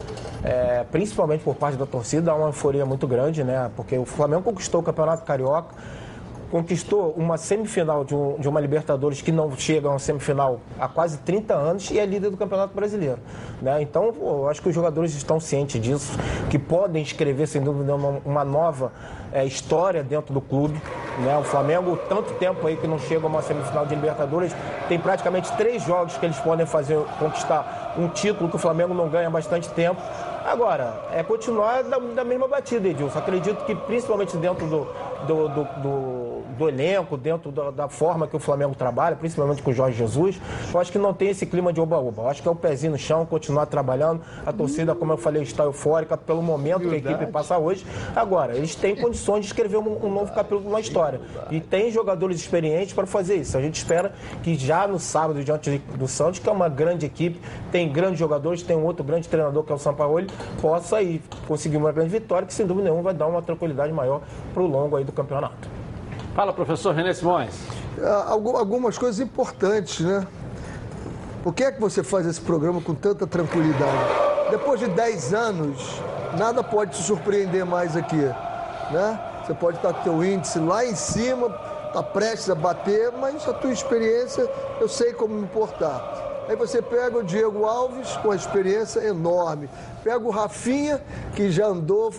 é, 0.45 0.85
principalmente 0.93 1.43
por 1.43 1.57
parte 1.57 1.77
da 1.77 1.87
torcida, 1.87 2.31
há 2.31 2.37
uma 2.37 2.49
euforia 2.51 2.87
muito 2.87 3.09
grande, 3.09 3.43
né? 3.43 3.69
Porque 3.75 3.99
o 3.99 4.05
Flamengo 4.05 4.43
conquistou 4.43 4.81
o 4.81 4.85
Campeonato 4.85 5.25
Carioca, 5.25 5.75
conquistou 6.51 7.15
uma 7.17 7.37
semifinal 7.39 8.05
de, 8.05 8.15
um- 8.15 8.37
de 8.39 8.49
uma 8.49 8.61
Libertadores 8.61 9.23
que 9.23 9.31
não 9.31 9.51
chega 9.57 9.89
a 9.89 9.93
uma 9.93 9.99
semifinal 9.99 10.61
há 10.79 10.89
quase 10.89 11.19
30 11.19 11.55
anos 11.55 11.91
e 11.91 11.99
é 11.99 12.05
líder 12.05 12.31
do 12.31 12.37
Campeonato 12.37 12.75
Brasileiro. 12.75 13.19
Né? 13.63 13.81
Então, 13.83 14.13
eu 14.21 14.49
acho 14.49 14.61
que 14.61 14.69
os 14.69 14.75
jogadores 14.75 15.15
estão 15.15 15.39
cientes 15.39 15.81
disso, 15.81 16.19
que 16.51 16.59
podem 16.59 17.03
escrever, 17.03 17.47
sem 17.47 17.63
dúvida, 17.63 17.95
uma, 17.95 18.21
uma 18.25 18.45
nova 18.45 18.93
eh, 19.33 19.45
história 19.45 20.03
dentro 20.03 20.35
do 20.35 20.41
clube. 20.41 20.81
Né? 21.21 21.37
O 21.39 21.45
Flamengo, 21.45 21.97
tanto 22.09 22.35
tempo 22.35 22.67
aí 22.67 22.77
que 22.77 22.87
não 22.87 22.99
chega 22.99 23.25
a 23.25 23.29
uma 23.29 23.43
semifinal 23.43 23.87
de 23.87 23.95
Libertadores, 23.95 24.55
tem 24.89 24.99
praticamente 24.99 25.51
três 25.57 25.83
jogos 25.85 26.17
que 26.17 26.27
eles 26.27 26.39
podem 26.39 26.67
fazer, 26.67 26.99
conquistar 27.19 27.95
um 27.97 28.09
título 28.09 28.49
que 28.49 28.57
o 28.57 28.59
Flamengo 28.59 28.93
não 28.95 29.09
ganha 29.09 29.29
há 29.29 29.31
bastante 29.31 29.69
tempo. 29.71 30.01
Agora, 30.45 30.95
é 31.13 31.23
continuar 31.23 31.83
da, 31.85 31.99
da 31.99 32.25
mesma 32.25 32.49
batida, 32.49 32.89
Edilson. 32.89 33.19
Acredito 33.19 33.65
que 33.67 33.75
principalmente 33.75 34.37
dentro 34.39 34.67
do, 34.67 34.87
do, 35.27 35.49
do, 35.49 35.65
do- 35.83 36.30
do 36.61 36.69
elenco, 36.69 37.17
dentro 37.17 37.51
da, 37.51 37.71
da 37.71 37.89
forma 37.89 38.27
que 38.29 38.37
o 38.37 38.39
Flamengo 38.39 38.75
trabalha, 38.75 39.17
principalmente 39.17 39.63
com 39.63 39.71
o 39.71 39.73
Jorge 39.73 39.97
Jesus, 39.97 40.39
eu 40.73 40.79
acho 40.79 40.93
que 40.93 40.99
não 40.99 41.15
tem 41.15 41.31
esse 41.31 41.47
clima 41.47 41.73
de 41.73 41.81
oba-oba. 41.81 42.23
Eu 42.23 42.29
acho 42.29 42.43
que 42.43 42.49
é 42.49 42.51
o 42.51 42.55
pezinho 42.55 42.93
no 42.93 42.99
chão, 42.99 43.25
continuar 43.25 43.65
trabalhando. 43.65 44.21
A 44.45 44.53
torcida, 44.53 44.95
como 44.95 45.11
eu 45.11 45.17
falei, 45.17 45.43
está 45.43 45.65
eufórica 45.65 46.19
pelo 46.19 46.43
momento 46.43 46.81
que 46.81 46.95
a 46.95 46.99
equipe 46.99 47.27
passa 47.33 47.57
hoje. 47.57 47.87
Agora, 48.15 48.55
eles 48.55 48.75
têm 48.75 48.95
condições 48.95 49.41
de 49.41 49.47
escrever 49.47 49.79
um, 49.79 50.05
um 50.05 50.13
novo 50.13 50.35
capítulo 50.35 50.71
na 50.71 50.81
história. 50.81 51.19
E 51.51 51.61
tem 51.61 51.91
jogadores 51.91 52.39
experientes 52.39 52.93
para 52.93 53.07
fazer 53.07 53.37
isso. 53.37 53.57
A 53.57 53.63
gente 53.63 53.77
espera 53.77 54.13
que 54.43 54.55
já 54.55 54.87
no 54.87 54.99
sábado, 54.99 55.43
diante 55.43 55.79
do 55.97 56.07
Santos, 56.07 56.41
que 56.41 56.49
é 56.49 56.53
uma 56.53 56.69
grande 56.69 57.07
equipe, 57.07 57.41
tem 57.73 57.91
grandes 57.91 58.19
jogadores, 58.19 58.63
tem 58.63 58.77
um 58.77 58.85
outro 58.85 59.03
grande 59.03 59.27
treinador 59.27 59.65
que 59.65 59.73
é 59.73 59.75
o 59.75 59.79
Sampaoli, 59.79 60.27
possa 60.61 60.99
aí 60.99 61.23
conseguir 61.49 61.79
uma 61.79 61.91
grande 61.91 62.11
vitória, 62.11 62.47
que 62.47 62.53
sem 62.53 62.67
dúvida 62.67 62.85
nenhuma 62.85 63.03
vai 63.03 63.15
dar 63.15 63.29
uma 63.29 63.41
tranquilidade 63.41 63.93
maior 63.95 64.21
para 64.53 64.63
o 64.63 64.67
longo 64.67 64.97
aí 64.97 65.05
do 65.05 65.13
campeonato. 65.13 65.80
Fala, 66.35 66.53
professor 66.53 66.95
René 66.95 67.13
Simões. 67.13 67.55
Ah, 68.03 68.27
algu- 68.29 68.57
algumas 68.57 68.97
coisas 68.97 69.21
importantes, 69.21 70.01
né? 70.05 70.27
Por 71.43 71.53
que 71.55 71.65
é 71.65 71.73
que 71.73 71.81
você 71.81 72.03
faz 72.03 72.27
esse 72.27 72.41
programa 72.41 72.81
com 72.81 72.95
tanta 72.95 73.27
tranquilidade? 73.27 74.51
Depois 74.51 74.79
de 74.81 74.89
10 74.89 75.35
anos, 75.35 76.01
nada 76.39 76.63
pode 76.63 76.93
te 76.93 77.03
surpreender 77.03 77.65
mais 77.65 77.97
aqui, 77.97 78.17
né? 78.91 79.21
Você 79.45 79.55
pode 79.55 79.79
estar 79.79 79.93
com 79.93 80.03
teu 80.03 80.25
índice 80.25 80.59
lá 80.59 80.85
em 80.85 80.95
cima, 80.95 81.49
tá 81.93 82.03
prestes 82.03 82.49
a 82.51 82.55
bater, 82.55 83.11
mas 83.13 83.47
a 83.49 83.53
tua 83.53 83.73
experiência, 83.73 84.49
eu 84.81 84.89
sei 84.89 85.13
como 85.13 85.35
me 85.35 85.47
portar. 85.47 86.19
Aí 86.49 86.57
você 86.57 86.83
pega 86.83 87.19
o 87.19 87.23
Diego 87.23 87.65
Alves, 87.65 88.17
com 88.19 88.31
a 88.31 88.37
experiência 88.37 89.01
enorme. 89.01 89.69
Pega 90.03 90.25
o 90.25 90.31
Rafinha, 90.31 91.01
que 91.35 91.51
já 91.51 91.67
andou 91.67 92.13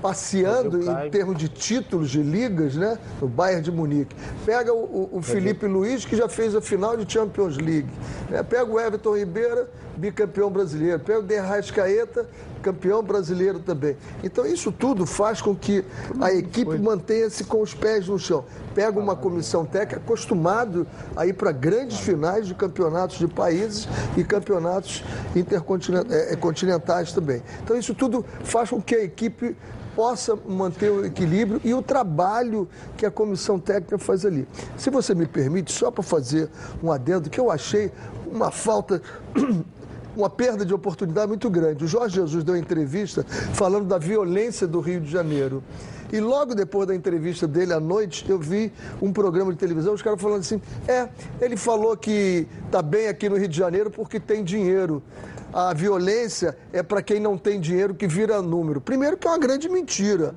passeando 0.00 0.78
em 1.06 1.10
termos 1.10 1.36
de 1.36 1.48
títulos 1.48 2.10
de 2.10 2.22
ligas, 2.22 2.74
né? 2.76 2.98
No 3.20 3.28
Bayern 3.28 3.62
de 3.62 3.70
Munique. 3.70 4.14
Pega 4.44 4.72
o, 4.72 4.78
o- 4.84 5.08
o 5.18 5.22
Felipe 5.22 5.66
Luiz, 5.66 6.04
que 6.04 6.16
já 6.16 6.28
fez 6.28 6.54
a 6.54 6.60
final 6.60 6.96
de 6.96 7.10
Champions 7.10 7.56
League. 7.56 7.88
né? 8.28 8.42
Pega 8.42 8.64
o 8.70 8.78
Everton 8.80 9.16
Ribeiro, 9.16 9.66
bicampeão 10.00 10.50
brasileiro. 10.50 10.98
Pega 10.98 11.20
o 11.20 11.22
De 11.22 11.36
Arrascaeta, 11.36 12.26
campeão 12.62 13.02
brasileiro 13.02 13.60
também. 13.60 13.96
Então, 14.24 14.46
isso 14.46 14.72
tudo 14.72 15.04
faz 15.06 15.42
com 15.42 15.54
que 15.54 15.84
a 16.20 16.32
equipe 16.32 16.78
mantenha-se 16.78 17.44
com 17.44 17.60
os 17.60 17.74
pés 17.74 18.08
no 18.08 18.18
chão. 18.18 18.44
Pega 18.74 18.98
uma 18.98 19.14
comissão 19.14 19.64
técnica 19.64 20.00
acostumado 20.00 20.86
a 21.14 21.26
ir 21.26 21.34
para 21.34 21.52
grandes 21.52 21.98
finais 22.00 22.46
de 22.46 22.54
campeonatos 22.54 23.18
de 23.18 23.28
países 23.28 23.86
e 24.16 24.24
campeonatos 24.24 25.04
intercontinentais 25.36 27.12
também. 27.12 27.42
Então, 27.62 27.76
isso 27.76 27.94
tudo 27.94 28.24
faz 28.42 28.70
com 28.70 28.80
que 28.80 28.94
a 28.94 29.04
equipe 29.04 29.56
possa 29.94 30.36
manter 30.46 30.90
o 30.90 31.04
equilíbrio 31.04 31.60
e 31.64 31.74
o 31.74 31.82
trabalho 31.82 32.68
que 32.96 33.04
a 33.04 33.10
comissão 33.10 33.58
técnica 33.58 33.98
faz 33.98 34.24
ali. 34.24 34.46
Se 34.76 34.88
você 34.88 35.14
me 35.14 35.26
permite, 35.26 35.72
só 35.72 35.90
para 35.90 36.02
fazer 36.02 36.48
um 36.82 36.90
adendo, 36.90 37.28
que 37.28 37.38
eu 37.38 37.50
achei 37.50 37.92
uma 38.26 38.50
falta. 38.50 39.02
Uma 40.16 40.28
perda 40.28 40.64
de 40.64 40.74
oportunidade 40.74 41.28
muito 41.28 41.48
grande. 41.48 41.84
O 41.84 41.88
Jorge 41.88 42.16
Jesus 42.16 42.42
deu 42.42 42.54
uma 42.54 42.60
entrevista 42.60 43.24
falando 43.54 43.86
da 43.86 43.98
violência 43.98 44.66
do 44.66 44.80
Rio 44.80 45.00
de 45.00 45.10
Janeiro. 45.10 45.62
E 46.12 46.18
logo 46.18 46.54
depois 46.54 46.88
da 46.88 46.94
entrevista 46.94 47.46
dele 47.46 47.72
à 47.72 47.78
noite, 47.78 48.28
eu 48.28 48.38
vi 48.38 48.72
um 49.00 49.12
programa 49.12 49.52
de 49.52 49.58
televisão, 49.58 49.94
os 49.94 50.02
caras 50.02 50.20
falando 50.20 50.40
assim: 50.40 50.60
é, 50.88 51.08
ele 51.40 51.56
falou 51.56 51.96
que 51.96 52.48
tá 52.70 52.82
bem 52.82 53.06
aqui 53.06 53.28
no 53.28 53.36
Rio 53.36 53.48
de 53.48 53.56
Janeiro 53.56 53.90
porque 53.90 54.18
tem 54.18 54.42
dinheiro. 54.42 55.02
A 55.52 55.74
violência 55.74 56.56
é 56.72 56.82
para 56.82 57.02
quem 57.02 57.18
não 57.18 57.36
tem 57.36 57.60
dinheiro 57.60 57.94
que 57.94 58.06
vira 58.06 58.40
número. 58.40 58.80
Primeiro 58.80 59.16
que 59.16 59.26
é 59.26 59.30
uma 59.30 59.38
grande 59.38 59.68
mentira. 59.68 60.34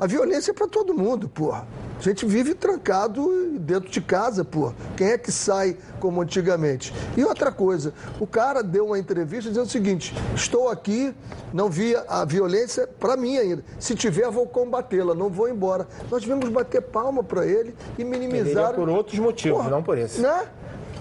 A 0.00 0.06
violência 0.06 0.50
é 0.50 0.54
para 0.54 0.66
todo 0.66 0.94
mundo, 0.94 1.28
porra. 1.28 1.66
A 1.98 2.02
gente 2.02 2.26
vive 2.26 2.52
trancado 2.54 3.50
dentro 3.60 3.88
de 3.88 4.00
casa, 4.00 4.44
porra. 4.44 4.74
Quem 4.96 5.08
é 5.08 5.18
que 5.18 5.30
sai 5.30 5.76
como 6.00 6.20
antigamente? 6.20 6.92
E 7.16 7.24
outra 7.24 7.52
coisa, 7.52 7.94
o 8.18 8.26
cara 8.26 8.62
deu 8.62 8.86
uma 8.86 8.98
entrevista 8.98 9.48
dizendo 9.48 9.66
o 9.66 9.70
seguinte: 9.70 10.12
estou 10.34 10.68
aqui, 10.68 11.14
não 11.52 11.70
vi 11.70 11.94
a 12.08 12.24
violência 12.24 12.88
para 12.98 13.16
mim 13.16 13.36
ainda. 13.36 13.64
Se 13.78 13.94
tiver, 13.94 14.28
vou 14.28 14.46
combatê-la, 14.46 15.14
não 15.14 15.28
vou 15.28 15.48
embora. 15.48 15.86
Nós 16.10 16.22
devemos 16.22 16.48
bater 16.48 16.82
palma 16.82 17.22
para 17.22 17.46
ele 17.46 17.76
e 17.96 18.04
minimizar. 18.04 18.74
Por 18.74 18.88
outros 18.88 19.20
motivos, 19.20 19.66
não 19.68 19.82
por 19.82 19.96
esse. 19.96 20.20
Né? 20.20 20.48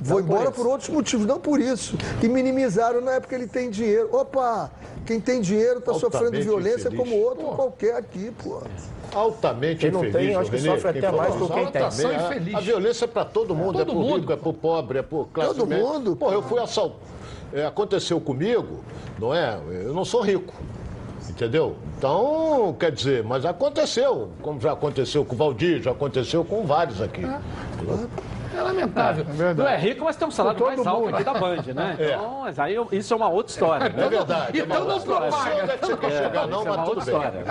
Vou 0.03 0.17
Não 0.19 0.25
por 0.27 0.33
embora 0.33 0.49
esse. 0.49 0.57
por 0.59 0.67
outros 0.67 0.89
motivos, 0.89 1.25
não 1.27 1.39
por 1.39 1.59
isso. 1.59 1.95
E 2.23 2.27
minimizaram 2.27 3.01
na 3.01 3.11
época 3.13 3.35
ele 3.35 3.45
tem 3.47 3.69
dinheiro. 3.69 4.09
Opa, 4.11 4.71
quem 5.05 5.19
tem 5.19 5.39
dinheiro 5.41 5.77
está 5.79 5.93
sofrendo 5.93 6.31
violência 6.41 6.87
infeliz. 6.87 6.97
como 6.99 7.15
outro 7.21 7.45
qualquer 7.55 7.95
aqui, 7.95 8.31
pô. 8.43 8.61
Altamente 9.13 9.81
Quem 9.81 9.91
não 9.91 9.99
infeliz. 10.05 10.27
tem, 10.27 10.35
acho 10.35 10.49
que 10.49 10.57
Renê, 10.57 10.69
sofre 10.69 10.89
até 10.89 11.01
falou 11.01 11.17
mais 11.21 11.35
do 11.35 11.47
que 11.47 11.53
quem 11.53 11.67
tem. 11.67 11.91
São 11.91 12.09
A- 12.09 12.13
infeliz. 12.15 12.55
A 12.55 12.59
violência 12.61 13.05
é 13.05 13.07
para 13.07 13.25
todo 13.25 13.53
mundo, 13.55 13.75
é, 13.81 13.85
todo 13.85 13.93
pro 13.93 14.01
mundo. 14.03 14.19
rico, 14.19 14.31
é 14.31 14.35
pro 14.37 14.53
pobre, 14.53 14.99
é 14.99 15.01
pro 15.03 15.25
classe 15.31 15.53
Todo 15.53 15.67
média. 15.67 15.85
mundo, 15.85 16.15
Pô, 16.15 16.31
eu 16.31 16.41
fui 16.41 16.59
assaltado. 16.59 16.99
aconteceu 17.67 18.19
comigo, 18.21 18.79
não 19.19 19.35
é? 19.35 19.59
Eu 19.83 19.93
não 19.93 20.03
sou 20.05 20.21
rico. 20.21 20.53
Entendeu? 21.29 21.75
Então, 21.97 22.75
quer 22.79 22.91
dizer, 22.91 23.23
mas 23.23 23.45
aconteceu, 23.45 24.29
como 24.41 24.59
já 24.59 24.71
aconteceu 24.73 25.23
com 25.23 25.35
o 25.35 25.37
Valdir, 25.37 25.81
já 25.81 25.91
aconteceu 25.91 26.43
com 26.43 26.65
vários 26.65 27.01
aqui. 27.01 27.23
É 27.23 27.39
lamentável. 28.59 29.25
Não 29.55 29.67
é 29.67 29.77
rico, 29.77 30.03
mas 30.03 30.15
tem 30.15 30.27
um 30.27 30.31
salário 30.31 30.59
mais 30.65 30.85
alto 30.85 31.01
mundo. 31.05 31.15
aqui 31.15 31.23
da 31.23 31.33
Band, 31.33 31.57
né? 31.75 31.95
É. 32.01 32.05
Então, 32.15 32.39
mas 32.41 32.59
aí 32.59 32.75
isso 32.91 33.13
é 33.13 33.17
uma 33.17 33.29
outra 33.29 33.51
história. 33.51 33.89
né? 33.89 34.05
É 34.05 34.09
verdade. 34.09 34.59
é 34.59 34.63
Então 34.63 34.85
não 34.85 34.97
história. 34.97 35.29
propaga. 35.29 35.65
Não 35.65 35.73
é 35.73 35.77
que 35.77 35.85
você 35.85 35.97
quer 35.97 36.11
chegar, 36.11 36.47
não, 36.47 36.61
é 36.61 36.65
mas 36.65 36.75
uma 36.77 36.85
tudo 36.85 36.97
outra 36.97 37.05
bem. 37.05 37.15
história, 37.15 37.43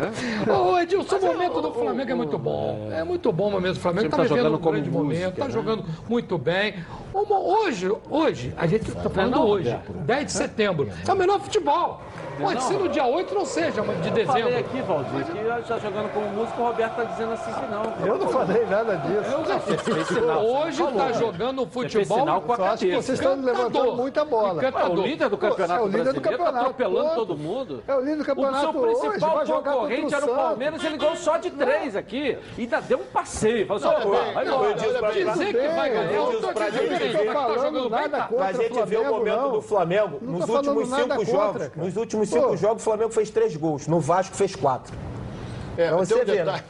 né? 0.47 0.53
Ô, 0.55 0.79
Edilson, 0.79 1.17
o 1.17 1.23
momento 1.27 1.63
do 1.63 1.73
Flamengo 1.73 2.11
é 2.11 2.15
muito 2.15 2.39
bom. 2.39 2.89
É 2.93 3.05
muito 3.05 3.33
bom 3.33 3.49
o 3.49 3.51
momento 3.53 3.75
do 3.75 3.81
Flamengo. 3.81 4.09
Time 4.09 4.17
Tá 4.17 4.23
vivendo 4.23 4.37
jogando 4.45 4.55
um 4.59 4.71
grande 4.73 4.91
momento, 4.91 5.37
tá 5.37 5.45
né? 5.47 5.51
jogando 5.51 5.85
muito 6.09 6.37
bem. 6.39 6.75
Uma- 7.15 7.39
Hoje, 7.41 7.91
hoje, 8.09 8.55
a 8.57 8.67
gente 8.67 8.91
tá 8.93 9.09
falando 9.11 9.41
hoje, 9.43 9.71
Roberto. 9.71 9.93
10 10.05 10.27
de 10.27 10.33
setembro. 10.33 10.89
É 11.07 11.13
o 11.13 11.17
melhor 11.17 11.41
futebol. 11.41 12.01
Pode 12.41 12.55
Não. 12.55 12.61
ser 12.63 12.79
no 12.79 12.89
dia 12.89 13.07
8, 13.07 13.35
não 13.35 13.45
seja, 13.45 13.83
mas 13.83 14.03
de 14.03 14.09
Eu 14.21 14.27
falei 14.27 14.43
dezembro. 14.43 14.59
aqui, 14.69 14.83
Valdir, 14.83 15.25
que 15.27 15.45
já 15.47 15.59
está 15.61 15.79
jogando 15.79 16.13
como 16.13 16.27
músico, 16.29 16.63
o 16.63 16.67
Roberto 16.67 16.91
está 16.93 17.05
dizendo 17.05 17.33
assim 17.33 17.53
que 17.53 17.67
não. 17.71 18.07
Eu 18.07 18.19
não 18.19 18.29
falei 18.29 18.67
nada 18.67 18.97
disso. 18.97 19.31
Eu 19.33 19.45
já 19.45 19.61
Fez 19.61 20.07
sinal, 20.09 20.45
Hoje 20.45 20.83
tá 20.83 20.91
né? 20.91 21.13
jogando 21.15 21.67
futebol. 21.67 22.19
sinal 22.19 22.41
com 22.41 22.53
a 22.53 22.57
Só 22.57 22.65
acho 22.65 22.79
que 22.87 22.97
vocês 22.97 23.19
estão 23.19 23.41
levantando 23.41 23.97
muita 23.97 24.25
bola. 24.25 24.63
É 24.65 24.87
o 24.89 24.95
líder 24.95 25.29
do 25.29 25.39
campeonato 25.39 25.81
É 25.81 25.85
o 25.85 25.89
líder 25.89 26.13
do 26.13 26.21
tá 26.21 26.31
campeonato, 26.31 26.59
atropelando 26.59 27.09
ponto. 27.09 27.17
todo 27.17 27.37
mundo. 27.37 27.83
É 27.87 27.95
o 27.95 28.01
líder 28.01 28.17
do 28.17 28.25
campeonato 28.25 28.69
O 28.79 28.97
seu 28.97 29.11
principal 29.11 29.45
concorrente 29.63 30.15
era 30.15 30.25
o. 30.25 30.35
Palmeiras, 30.35 30.85
ele 30.85 30.97
ganhou 30.97 31.17
só 31.17 31.37
de 31.37 31.51
três 31.51 31.95
aqui. 31.97 32.39
E 32.57 32.63
ainda 32.63 32.81
deu 32.81 32.99
um 32.99 33.05
passeio. 33.05 33.67
Falou 33.67 33.83
assim, 33.83 34.07
opa, 34.09 34.25
bem, 34.25 34.33
vai 34.35 34.47
embora. 34.47 34.75
Dizer 34.75 35.53
que 35.55 35.69
vai 35.69 35.91
ganhar, 35.91 36.13
eu 36.13 36.41
pra 36.53 36.71
dizendo 36.71 36.89
gente 36.99 37.19
que 37.19 37.25
tá 37.33 37.49
jogando 37.55 37.91
bem, 37.91 38.09
tá. 38.09 38.23
contra 38.23 38.37
Pra 38.37 38.53
gente 38.53 38.83
ver 38.87 38.99
o 39.01 39.05
momento 39.05 39.49
do 39.51 39.63
Flamengo, 39.63 40.19
nos 40.23 40.49
últimos 40.49 40.89
cinco 40.89 41.25
jogos, 41.25 41.71
nos 41.77 41.97
últimos. 41.97 42.30
Cinco 42.31 42.57
jogos, 42.57 42.83
o 42.83 42.85
Flamengo 42.85 43.11
fez 43.11 43.31
três 43.31 43.57
gols. 43.57 43.87
No 43.87 44.01
Vasco 44.01 44.35
fez 44.37 44.55
quatro. 44.57 44.95
É, 45.79 45.87
Pra 45.89 45.97
você 45.99 46.15
um 46.15 46.25
ver, 46.25 46.45
né? 46.45 46.63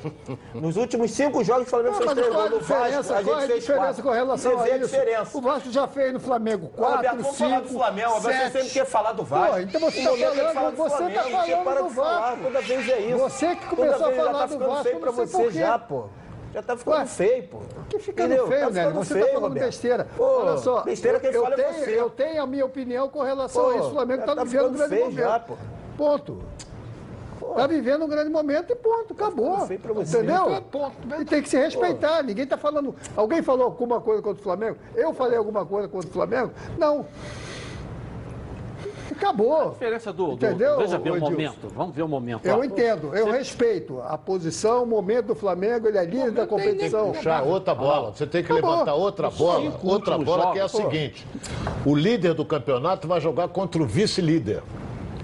Nos 0.54 0.76
últimos 0.76 1.10
cinco 1.10 1.42
jogos, 1.42 1.66
o 1.66 1.70
Flamengo 1.70 1.92
Não, 1.96 2.02
fez 2.02 2.12
três 2.12 2.28
gols. 2.32 2.50
No 2.50 2.60
Vasco, 2.60 3.12
a 3.14 3.22
gente 3.22 3.46
fez 3.46 3.60
diferença 3.62 3.84
quatro. 3.86 4.02
com 4.04 4.10
relação 4.10 4.52
Você 4.58 4.64
vê 4.64 4.70
a 4.72 4.76
isso? 4.76 4.86
diferença. 4.88 5.38
O 5.38 5.40
Vasco 5.40 5.70
já 5.72 5.88
fez 5.88 6.12
no 6.12 6.20
Flamengo 6.20 6.70
Ô, 6.76 6.82
Roberto, 6.84 7.00
4, 7.02 7.22
vamos 7.22 7.36
5, 7.36 7.48
falar 7.50 7.60
do 7.60 7.68
Flamengo. 7.70 8.10
Você 8.20 8.32
7. 8.32 8.52
sempre 8.52 8.68
quer 8.70 8.84
falar 8.86 9.12
do 9.12 9.24
Vasco. 9.24 9.52
Pô, 9.54 9.58
então 9.60 9.80
você 9.80 10.00
O 10.00 10.04
tá 10.04 10.10
falando- 10.16 10.52
falar 10.54 10.70
do 10.70 10.76
você 10.76 10.88
tá 10.90 10.96
Flamengo, 10.96 11.20
você 11.22 11.50
falando 11.50 11.64
para 11.64 11.80
do 11.82 11.88
de 11.88 11.94
falar. 11.94 12.20
Vasco. 12.20 12.44
Toda 12.44 12.60
vez 12.60 12.88
é 12.88 12.98
isso. 13.00 13.18
Você 13.18 13.56
que 13.56 13.66
começou 13.66 14.06
a 14.06 14.10
já 14.12 14.16
falar 14.16 14.32
tá 14.32 14.46
do 14.46 14.52
ficando 14.52 14.68
Vasco, 14.68 14.82
feio 14.84 14.94
eu 14.94 15.00
pra 15.00 15.10
não 15.10 15.16
sei 15.16 15.26
você 15.26 15.42
por 15.42 15.52
já, 15.52 15.78
pô. 15.78 16.04
Já 16.52 16.62
tá 16.62 16.76
ficando 16.76 16.96
Ué, 16.96 17.06
feio, 17.06 17.48
pô. 17.48 17.58
Que 17.88 17.98
ficando 17.98 18.26
Entendeu? 18.34 18.48
feio, 18.48 18.64
Tá 18.66 18.70
né? 18.70 18.90
Você 18.90 19.14
feio, 19.14 19.26
tá 19.26 19.32
falando 19.32 19.48
Roberto. 19.48 19.66
besteira. 19.66 20.08
Pô, 20.16 20.24
Olha 20.40 20.58
só, 20.58 20.82
besteira 20.82 21.16
eu, 21.18 21.20
quem 21.20 21.30
eu 21.32 21.42
fala 21.42 21.54
é 21.54 21.58
tenho, 21.62 21.84
você. 21.84 22.00
eu 22.00 22.10
tenho 22.10 22.42
a 22.42 22.46
minha 22.46 22.66
opinião 22.66 23.08
com 23.08 23.22
relação 23.22 23.62
Pô, 23.64 23.70
a 23.70 23.76
isso. 23.76 23.86
O 23.86 23.90
Flamengo 23.92 24.20
está 24.22 24.34
tá 24.34 24.42
vivendo 24.44 24.66
um 24.68 24.72
grande 24.72 24.88
feio 24.88 25.04
momento. 25.06 25.18
já, 25.20 25.38
pô. 25.40 25.54
Ponto. 25.96 26.42
Está 27.50 27.66
vivendo 27.66 28.04
um 28.04 28.08
grande 28.08 28.30
momento 28.30 28.70
e 28.72 28.76
ponto, 28.76 29.12
acabou. 29.14 29.66
feio 29.66 29.80
pra 29.80 29.92
você. 29.92 30.18
Entendeu? 30.18 30.50
É 30.54 30.60
ponto. 30.60 30.94
E 31.20 31.24
tem 31.24 31.42
que 31.42 31.48
se 31.48 31.56
respeitar. 31.56 32.22
Ninguém 32.22 32.44
está 32.44 32.56
falando. 32.56 32.94
Alguém 33.16 33.42
falou 33.42 33.64
alguma 33.64 34.00
coisa 34.00 34.20
contra 34.22 34.40
o 34.40 34.42
Flamengo? 34.42 34.76
Eu 34.94 35.12
falei 35.14 35.38
alguma 35.38 35.64
coisa 35.64 35.88
contra 35.88 36.08
o 36.08 36.12
Flamengo? 36.12 36.52
Não. 36.78 37.06
Acabou. 39.20 39.68
A 39.68 39.70
diferença 39.72 40.12
do, 40.12 40.28
do- 40.28 40.32
Entendeu, 40.46 40.78
Veja 40.78 40.98
bem 40.98 41.12
o 41.12 41.16
Edilson? 41.16 41.30
momento. 41.32 41.68
Vamos 41.74 41.94
ver 41.94 42.02
o 42.02 42.08
momento. 42.08 42.46
Eu 42.46 42.58
ó. 42.58 42.64
entendo, 42.64 43.14
eu 43.14 43.30
respeito 43.30 44.00
a 44.02 44.16
posição, 44.16 44.82
o 44.82 44.86
momento 44.86 45.26
do 45.26 45.34
Flamengo, 45.34 45.86
ele 45.86 45.98
é 45.98 46.04
líder 46.04 46.30
da 46.30 46.46
competição. 46.46 47.12
puxar 47.12 47.42
outra 47.42 47.74
bola. 47.74 48.12
Você 48.14 48.26
tem 48.26 48.42
que 48.42 48.50
Acabou. 48.50 48.70
levantar 48.70 48.94
outra 48.94 49.28
bola. 49.30 49.60
cinco 49.62 49.86
Outra 49.88 50.18
bola 50.18 50.52
que 50.52 50.58
é 50.58 50.62
a 50.62 50.66
jogos, 50.66 50.72
pô. 50.84 50.90
seguinte: 50.90 51.26
o 51.84 51.94
líder 51.94 52.34
do 52.34 52.44
campeonato 52.44 53.06
vai 53.06 53.20
jogar 53.20 53.48
contra 53.48 53.82
o 53.82 53.86
vice-líder, 53.86 54.62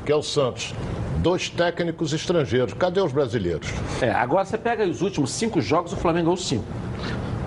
que 0.04 0.12
é 0.12 0.16
o 0.16 0.22
Santos. 0.22 0.74
Dois 1.18 1.48
técnicos 1.48 2.12
estrangeiros. 2.12 2.74
Cadê 2.74 3.00
os 3.00 3.10
brasileiros? 3.12 3.68
É, 4.02 4.10
agora 4.10 4.44
você 4.44 4.58
pega 4.58 4.84
aí 4.84 4.90
os 4.90 5.00
últimos 5.02 5.30
cinco 5.32 5.60
jogos, 5.60 5.92
o 5.92 5.96
Flamengo 5.96 6.26
ganhou 6.26 6.36
cinco. 6.36 6.64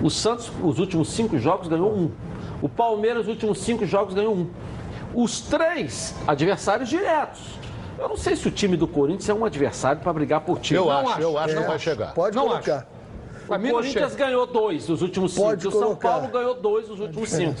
O 0.02 0.10
Santos, 0.10 0.50
os 0.62 0.78
últimos 0.78 1.08
cinco 1.10 1.38
jogos, 1.38 1.68
ganhou 1.68 1.90
um. 1.92 2.10
O 2.60 2.68
Palmeiras, 2.68 3.22
os 3.22 3.28
últimos 3.28 3.58
cinco 3.60 3.86
jogos, 3.86 4.12
ganhou 4.14 4.34
um. 4.34 4.48
Os 5.14 5.40
três 5.40 6.14
adversários 6.26 6.88
diretos. 6.88 7.40
Eu 7.98 8.08
não 8.08 8.16
sei 8.16 8.34
se 8.36 8.48
o 8.48 8.50
time 8.50 8.76
do 8.76 8.86
Corinthians 8.88 9.28
é 9.28 9.34
um 9.34 9.44
adversário 9.44 10.00
para 10.00 10.12
brigar 10.12 10.40
por 10.40 10.58
time. 10.60 10.78
Eu 10.78 10.86
Não 10.86 11.08
acho, 11.08 11.20
eu 11.20 11.36
acho 11.38 11.48
que 11.48 11.52
É, 11.56 11.60
não 11.60 11.68
vai 11.68 11.78
chegar. 11.78 12.14
Pode 12.14 12.34
Não 12.36 12.48
colocar. 12.48 12.86
Pra 13.46 13.56
O 13.58 13.60
mim 13.60 13.66
não 13.68 13.74
Corinthians 13.74 14.14
ganhou 14.14 14.46
dois 14.46 14.88
nos 14.88 15.02
últimos 15.02 15.32
cinco. 15.34 15.46
Pode 15.48 15.64
e 15.64 15.68
o 15.68 15.72
São 15.72 15.80
colocar. 15.82 16.08
Paulo 16.08 16.28
ganhou 16.28 16.54
dois 16.54 16.88
nos 16.88 17.00
últimos 17.00 17.28
cinco. 17.28 17.54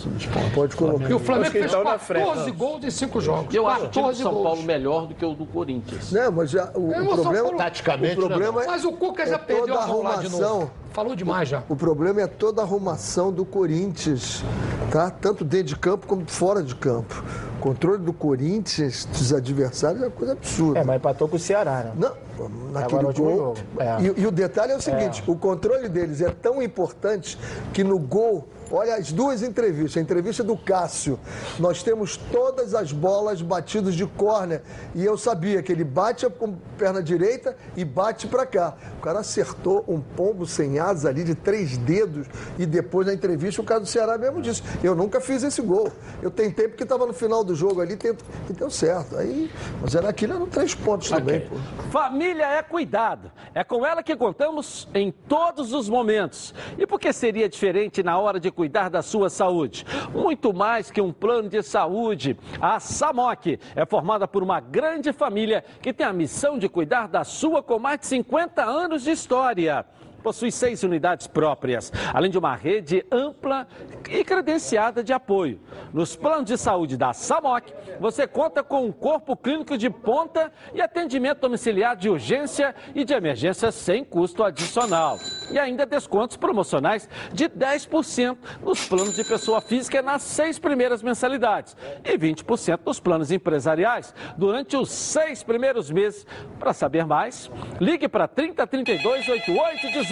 Pode 0.54 0.76
colocar. 0.76 1.10
E 1.10 1.12
o 1.14 1.18
Flamengo 1.18 1.42
Acho 1.46 1.52
que 1.52 1.58
fez 1.58 1.70
então 1.72 1.82
na 1.84 1.98
frente, 1.98 2.26
14 2.26 2.50
gols 2.52 2.84
em 2.84 2.90
5 2.90 3.20
jogos. 3.20 3.52
Eu 3.54 3.66
acho 3.66 3.84
o 3.86 3.88
time 3.88 4.02
do 4.04 4.06
14 4.06 4.22
São 4.22 4.32
gols. 4.32 4.44
Paulo 4.44 4.62
melhor 4.62 5.06
do 5.08 5.14
que 5.16 5.24
o 5.24 5.34
do 5.34 5.44
Corinthians. 5.46 6.12
Não, 6.12 6.30
mas 6.30 6.50
já, 6.50 6.70
o, 6.76 6.92
É, 6.92 7.02
o 7.02 7.06
problema, 7.08 7.42
Paulo- 7.42 7.56
Taticamente, 7.58 8.14
o 8.20 8.26
problema 8.28 8.62
é, 8.62 8.66
Mas 8.68 8.84
o 8.84 8.92
Cuca 8.92 9.26
já 9.26 9.34
é 9.34 9.38
perdeu 9.38 9.74
a 9.74 9.78
lá 9.80 9.84
de 9.84 9.90
arrumação. 9.90 10.58
novo. 10.60 10.70
Falou 10.92 11.14
demais 11.14 11.48
já. 11.48 11.62
O 11.68 11.76
problema 11.76 12.20
é 12.20 12.26
toda 12.26 12.60
a 12.60 12.64
arrumação 12.64 13.32
do 13.32 13.44
Corinthians, 13.44 14.42
tá? 14.90 15.08
Tanto 15.10 15.44
dentro 15.44 15.68
de 15.68 15.76
campo 15.76 16.06
como 16.06 16.24
fora 16.26 16.62
de 16.62 16.74
campo. 16.74 17.22
O 17.58 17.60
controle 17.60 18.02
do 18.02 18.12
Corinthians, 18.12 19.04
dos 19.04 19.32
adversários, 19.32 20.02
é 20.02 20.06
uma 20.06 20.10
coisa 20.10 20.32
absurda. 20.32 20.80
É, 20.80 20.84
mas 20.84 20.96
empatou 20.96 21.28
com 21.28 21.36
o 21.36 21.38
Ceará, 21.38 21.84
né? 21.84 21.92
Não, 21.94 22.48
naquele 22.72 23.00
Agora 23.00 23.06
último 23.06 23.26
gol. 23.26 23.36
jogo. 23.36 23.58
É. 23.78 24.02
E, 24.02 24.22
e 24.22 24.26
o 24.26 24.30
detalhe 24.30 24.72
é 24.72 24.76
o 24.76 24.80
seguinte: 24.80 25.22
o 25.26 25.36
controle 25.36 25.88
deles 25.88 26.20
é 26.20 26.30
tão 26.30 26.62
importante 26.62 27.38
que 27.72 27.84
no 27.84 27.98
gol. 27.98 28.48
Olha 28.70 28.94
as 28.96 29.10
duas 29.10 29.42
entrevistas. 29.42 29.96
A 29.96 30.00
entrevista 30.00 30.44
do 30.44 30.56
Cássio. 30.56 31.18
Nós 31.58 31.82
temos 31.82 32.16
todas 32.16 32.74
as 32.74 32.92
bolas 32.92 33.42
batidas 33.42 33.94
de 33.94 34.06
córner. 34.06 34.62
E 34.94 35.04
eu 35.04 35.18
sabia 35.18 35.62
que 35.62 35.72
ele 35.72 35.84
bate 35.84 36.28
com 36.30 36.54
perna 36.78 37.02
direita 37.02 37.56
e 37.76 37.84
bate 37.84 38.26
para 38.26 38.46
cá. 38.46 38.76
O 38.98 39.00
cara 39.00 39.20
acertou 39.20 39.84
um 39.88 40.00
pombo 40.00 40.46
sem 40.46 40.78
asa 40.78 41.08
ali 41.08 41.24
de 41.24 41.34
três 41.34 41.76
dedos. 41.76 42.26
E 42.58 42.66
depois 42.66 43.06
na 43.06 43.14
entrevista 43.14 43.60
o 43.60 43.64
cara 43.64 43.80
do 43.80 43.86
Ceará 43.86 44.16
mesmo 44.16 44.40
disse: 44.40 44.62
Eu 44.82 44.94
nunca 44.94 45.20
fiz 45.20 45.42
esse 45.42 45.60
gol. 45.60 45.90
Eu 46.22 46.30
tentei 46.30 46.68
porque 46.68 46.84
estava 46.84 47.06
no 47.06 47.12
final 47.12 47.42
do 47.42 47.54
jogo 47.54 47.80
ali 47.80 47.96
tento... 47.96 48.24
e 48.48 48.52
deu 48.52 48.70
certo. 48.70 49.16
Aí, 49.16 49.50
mas 49.80 49.94
era 49.94 50.08
aquilo, 50.08 50.34
eram 50.34 50.46
três 50.46 50.74
pontos 50.74 51.08
também, 51.08 51.40
pô. 51.40 51.56
Família 51.90 52.46
é 52.46 52.62
cuidado. 52.62 53.32
É 53.54 53.64
com 53.64 53.84
ela 53.84 54.02
que 54.02 54.14
contamos 54.14 54.88
em 54.94 55.10
todos 55.10 55.72
os 55.72 55.88
momentos. 55.88 56.54
E 56.78 56.86
por 56.86 57.00
que 57.00 57.12
seria 57.12 57.48
diferente 57.48 58.02
na 58.02 58.18
hora 58.18 58.38
de 58.38 58.50
cuidar 58.60 58.90
da 58.90 59.00
sua 59.00 59.30
saúde? 59.30 59.86
Muito 60.12 60.52
mais 60.52 60.90
que 60.90 61.00
um 61.00 61.14
plano 61.14 61.48
de 61.48 61.62
saúde. 61.62 62.36
A 62.60 62.78
SAMOC 62.78 63.58
é 63.74 63.86
formada 63.86 64.28
por 64.28 64.42
uma 64.42 64.60
grande 64.60 65.14
família 65.14 65.64
que 65.80 65.94
tem 65.94 66.06
a 66.06 66.12
missão 66.12 66.58
de 66.58 66.68
cuidar 66.68 67.08
da 67.08 67.24
sua 67.24 67.62
com 67.62 67.78
mais 67.78 68.00
de 68.00 68.06
50 68.06 68.62
anos 68.62 69.02
de 69.02 69.12
história. 69.12 69.86
Possui 70.22 70.50
seis 70.52 70.82
unidades 70.82 71.26
próprias, 71.26 71.92
além 72.12 72.30
de 72.30 72.38
uma 72.38 72.54
rede 72.54 73.04
ampla 73.10 73.66
e 74.08 74.22
credenciada 74.22 75.02
de 75.02 75.12
apoio. 75.12 75.60
Nos 75.92 76.14
planos 76.14 76.44
de 76.44 76.58
saúde 76.58 76.96
da 76.96 77.12
SAMOC, 77.12 77.72
você 77.98 78.26
conta 78.26 78.62
com 78.62 78.84
um 78.84 78.92
corpo 78.92 79.36
clínico 79.36 79.78
de 79.78 79.88
ponta 79.88 80.52
e 80.74 80.80
atendimento 80.80 81.40
domiciliar 81.40 81.96
de 81.96 82.08
urgência 82.08 82.74
e 82.94 83.04
de 83.04 83.14
emergência 83.14 83.72
sem 83.72 84.04
custo 84.04 84.44
adicional. 84.44 85.16
E 85.50 85.58
ainda 85.58 85.86
descontos 85.86 86.36
promocionais 86.36 87.08
de 87.32 87.48
10% 87.48 88.36
nos 88.62 88.86
planos 88.86 89.16
de 89.16 89.24
pessoa 89.24 89.60
física 89.60 90.02
nas 90.02 90.22
seis 90.22 90.58
primeiras 90.58 91.02
mensalidades 91.02 91.76
e 92.04 92.16
20% 92.16 92.80
nos 92.84 93.00
planos 93.00 93.30
empresariais 93.30 94.14
durante 94.36 94.76
os 94.76 94.90
seis 94.90 95.42
primeiros 95.42 95.90
meses. 95.90 96.26
Para 96.58 96.72
saber 96.72 97.06
mais, 97.06 97.50
ligue 97.80 98.08
para 98.08 98.28
3032 98.28 99.28
8818. 99.28 100.09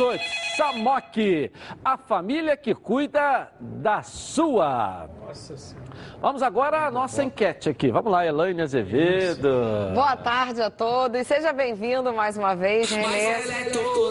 Samok, 0.57 1.51
a 1.85 1.97
família 1.97 2.57
que 2.57 2.73
cuida 2.75 3.49
da 3.61 4.01
sua. 4.03 5.09
Vamos 6.21 6.43
agora 6.43 6.87
à 6.87 6.91
nossa 6.91 7.23
enquete 7.25 7.69
aqui. 7.69 7.91
Vamos 7.91 8.11
lá, 8.13 8.25
Elaine 8.25 8.63
Azevedo. 8.63 9.51
Boa 9.95 10.17
tarde 10.17 10.63
a 10.63 10.71
todos, 10.71 11.27
seja 11.27 11.53
bem-vindo 11.53 12.13
mais 12.13 12.37
uma 12.37 12.55
vez, 12.55 12.91
Renê. 12.91 13.35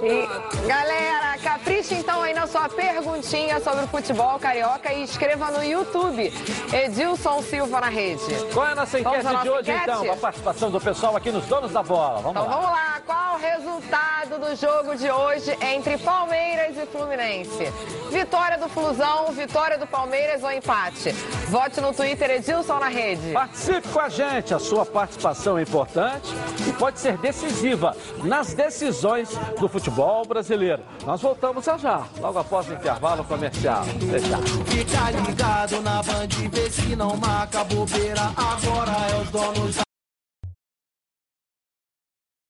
E, 0.03 0.67
galera, 0.67 1.37
capricha 1.41 1.95
então 1.95 2.21
aí 2.21 2.33
na 2.33 2.47
sua 2.47 2.67
perguntinha 2.69 3.59
sobre 3.61 3.85
o 3.85 3.87
futebol 3.87 4.37
carioca 4.39 4.91
e 4.93 5.03
escreva 5.03 5.49
no 5.51 5.63
YouTube, 5.63 6.31
Edilson 6.73 7.41
Silva 7.41 7.79
na 7.81 7.89
rede. 7.89 8.23
Qual 8.53 8.65
é 8.67 8.71
a 8.71 8.75
nossa 8.75 8.99
enquete 8.99 9.15
à 9.15 9.29
de 9.29 9.33
nossa 9.33 9.51
hoje, 9.51 9.71
enquete? 9.71 9.89
então? 9.89 10.11
A 10.13 10.17
participação 10.17 10.69
do 10.69 10.79
pessoal 10.81 11.15
aqui 11.15 11.31
nos 11.31 11.45
Donos 11.45 11.71
da 11.71 11.81
Bola. 11.81 12.21
Vamos 12.21 12.31
Então 12.31 12.43
lá. 12.45 12.49
vamos 12.57 12.69
lá, 12.71 13.01
qual 13.05 13.35
o 13.35 13.39
resultado 13.39 14.39
do 14.39 14.55
jogo 14.55 14.95
de 14.95 15.09
hoje 15.09 15.57
entre 15.77 15.97
Palmeiras 15.99 16.75
e 16.75 16.85
Fluminense? 16.87 17.71
Vitória 18.11 18.57
do 18.57 18.67
Flusão, 18.67 19.31
vitória 19.31 19.77
do 19.77 19.85
Palmeiras 19.85 20.43
ou 20.43 20.51
empate? 20.51 21.11
Vote 21.49 21.79
no 21.79 21.93
Twitter 21.93 22.31
Edilson 22.31 22.79
na 22.79 22.87
rede. 22.87 23.31
Participe 23.31 23.87
com 23.89 23.99
a 23.99 24.09
gente, 24.09 24.53
a 24.53 24.59
sua 24.59 24.85
participação 24.85 25.57
é 25.57 25.61
importante 25.61 26.33
e 26.67 26.73
pode 26.73 26.99
ser 26.99 27.17
decisiva 27.17 27.95
nas 28.23 28.53
decisões 28.55 29.29
do 29.59 29.69
futebol 29.69 30.25
brasileiro. 30.25 30.81
Nós 31.05 31.21
voltamos 31.21 31.63
já 31.63 31.77
já, 31.77 32.03
logo 32.19 32.39
após 32.39 32.67
o 32.67 32.73
intervalo 32.73 33.23
comercial. 33.23 33.83
Já. 33.85 34.37
Fica 34.65 35.11
ligado 35.11 35.81
na 35.81 36.01
Band, 36.01 36.49
vê 36.51 36.69
se 36.71 36.95
não 36.95 37.15
marca 37.17 37.63
bobeira. 37.63 38.31
Agora 38.35 38.91
é 39.11 39.21
os 39.21 39.29
donos 39.29 39.75
da 39.75 39.86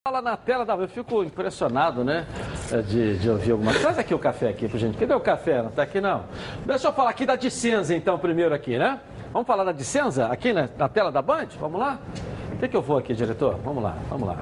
Fala 0.08 0.22
na 0.22 0.38
tela 0.38 0.64
da. 0.64 0.74
Eu 0.74 0.88
fico 0.88 1.22
impressionado, 1.22 2.02
né? 2.02 2.26
é, 2.72 2.80
De, 2.80 3.18
de 3.18 3.28
ouvir 3.28 3.50
alguma 3.52 3.72
coisa. 3.72 3.88
Traz 3.88 3.98
aqui 3.98 4.14
o 4.14 4.18
café 4.18 4.48
aqui, 4.48 4.66
gente. 4.78 4.96
Cadê 4.96 5.12
o 5.12 5.20
café? 5.20 5.62
Não 5.62 5.70
tá 5.70 5.82
aqui 5.82 6.00
não. 6.00 6.24
Deixa 6.64 6.88
eu 6.88 6.92
falar 6.94 7.10
aqui 7.10 7.26
da 7.26 7.36
Dicenza, 7.36 7.94
então, 7.94 8.18
primeiro 8.18 8.54
aqui, 8.54 8.78
né? 8.78 9.00
Vamos 9.34 9.46
falar 9.46 9.64
da 9.64 9.72
Dicenza 9.72 10.28
aqui 10.28 10.50
na, 10.50 10.66
na 10.78 10.88
tela 10.88 11.12
da 11.12 11.20
Band? 11.20 11.48
Vamos 11.60 11.78
lá? 11.78 11.98
O 12.54 12.56
que, 12.56 12.68
que 12.68 12.74
eu 12.74 12.80
vou 12.80 12.96
aqui, 12.96 13.12
diretor? 13.12 13.58
Vamos 13.62 13.82
lá, 13.82 13.98
vamos 14.08 14.26
lá. 14.28 14.38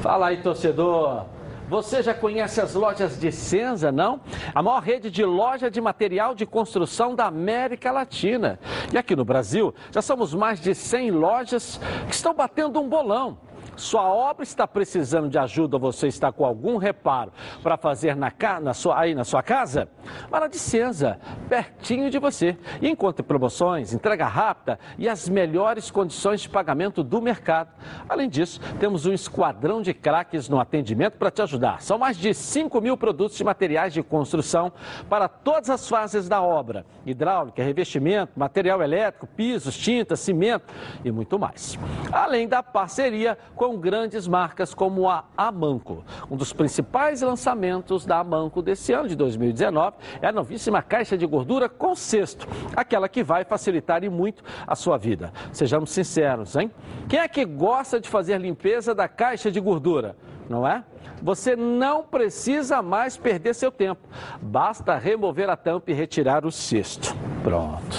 Fala 0.00 0.28
aí, 0.28 0.36
torcedor. 0.36 1.24
Você 1.68 2.00
já 2.00 2.14
conhece 2.14 2.60
as 2.60 2.74
lojas 2.74 3.18
de 3.18 3.32
Senza, 3.32 3.90
não? 3.90 4.20
A 4.54 4.62
maior 4.62 4.82
rede 4.82 5.10
de 5.10 5.24
loja 5.24 5.68
de 5.68 5.80
material 5.80 6.32
de 6.32 6.46
construção 6.46 7.16
da 7.16 7.26
América 7.26 7.90
Latina. 7.90 8.60
E 8.92 8.96
aqui 8.96 9.16
no 9.16 9.24
Brasil, 9.24 9.74
já 9.90 10.00
somos 10.00 10.32
mais 10.32 10.60
de 10.60 10.76
100 10.76 11.10
lojas 11.10 11.80
que 12.06 12.14
estão 12.14 12.32
batendo 12.32 12.80
um 12.80 12.88
bolão. 12.88 13.36
Sua 13.76 14.02
obra 14.02 14.42
está 14.42 14.66
precisando 14.66 15.28
de 15.28 15.38
ajuda, 15.38 15.78
você 15.78 16.06
está 16.06 16.30
com 16.30 16.44
algum 16.44 16.76
reparo 16.76 17.32
para 17.62 17.76
fazer 17.76 18.14
na, 18.14 18.32
na 18.60 18.74
sua... 18.74 18.98
aí 18.98 19.14
na 19.14 19.24
sua 19.24 19.42
casa? 19.42 19.88
Vá 20.30 20.40
na 20.40 20.46
de 20.46 20.58
Senza, 20.58 21.18
pertinho 21.48 22.10
de 22.10 22.18
você. 22.18 22.56
Encontre 22.80 23.22
promoções, 23.22 23.92
entrega 23.92 24.26
rápida 24.26 24.78
e 24.98 25.08
as 25.08 25.28
melhores 25.28 25.90
condições 25.90 26.42
de 26.42 26.48
pagamento 26.48 27.02
do 27.02 27.20
mercado. 27.20 27.70
Além 28.08 28.28
disso, 28.28 28.60
temos 28.78 29.06
um 29.06 29.12
esquadrão 29.12 29.80
de 29.80 29.94
craques 29.94 30.48
no 30.48 30.60
atendimento 30.60 31.16
para 31.16 31.30
te 31.30 31.42
ajudar. 31.42 31.80
São 31.80 31.98
mais 31.98 32.16
de 32.16 32.34
5 32.34 32.80
mil 32.80 32.96
produtos 32.96 33.36
de 33.36 33.44
materiais 33.44 33.92
de 33.92 34.02
construção 34.02 34.72
para 35.08 35.28
todas 35.28 35.70
as 35.70 35.88
fases 35.88 36.28
da 36.28 36.42
obra: 36.42 36.84
hidráulica, 37.06 37.62
revestimento, 37.62 38.32
material 38.38 38.82
elétrico, 38.82 39.26
pisos, 39.26 39.76
tintas, 39.76 40.20
cimento 40.20 40.72
e 41.04 41.10
muito 41.10 41.38
mais. 41.38 41.78
Além 42.12 42.46
da 42.46 42.62
parceria 42.62 43.38
com 43.54 43.61
grandes 43.70 44.26
marcas 44.26 44.74
como 44.74 45.08
a 45.08 45.24
Amanco. 45.36 46.04
Um 46.30 46.36
dos 46.36 46.52
principais 46.52 47.22
lançamentos 47.22 48.04
da 48.04 48.18
Amanco 48.18 48.60
desse 48.60 48.92
ano 48.92 49.08
de 49.08 49.14
2019 49.14 49.96
é 50.20 50.26
a 50.26 50.32
novíssima 50.32 50.82
caixa 50.82 51.16
de 51.16 51.24
gordura 51.26 51.68
com 51.68 51.94
cesto, 51.94 52.48
aquela 52.74 53.08
que 53.08 53.22
vai 53.22 53.44
facilitar 53.44 54.02
e 54.02 54.08
muito 54.08 54.42
a 54.66 54.74
sua 54.74 54.98
vida. 54.98 55.32
Sejamos 55.52 55.90
sinceros, 55.90 56.56
hein? 56.56 56.70
Quem 57.08 57.20
é 57.20 57.28
que 57.28 57.44
gosta 57.44 58.00
de 58.00 58.08
fazer 58.08 58.40
limpeza 58.40 58.94
da 58.94 59.06
caixa 59.06 59.50
de 59.50 59.60
gordura? 59.60 60.16
Não 60.48 60.66
é? 60.66 60.84
Você 61.22 61.54
não 61.54 62.02
precisa 62.02 62.82
mais 62.82 63.16
perder 63.16 63.54
seu 63.54 63.70
tempo. 63.70 64.08
Basta 64.40 64.96
remover 64.96 65.48
a 65.48 65.56
tampa 65.56 65.92
e 65.92 65.94
retirar 65.94 66.44
o 66.44 66.50
cesto. 66.50 67.14
Pronto. 67.44 67.96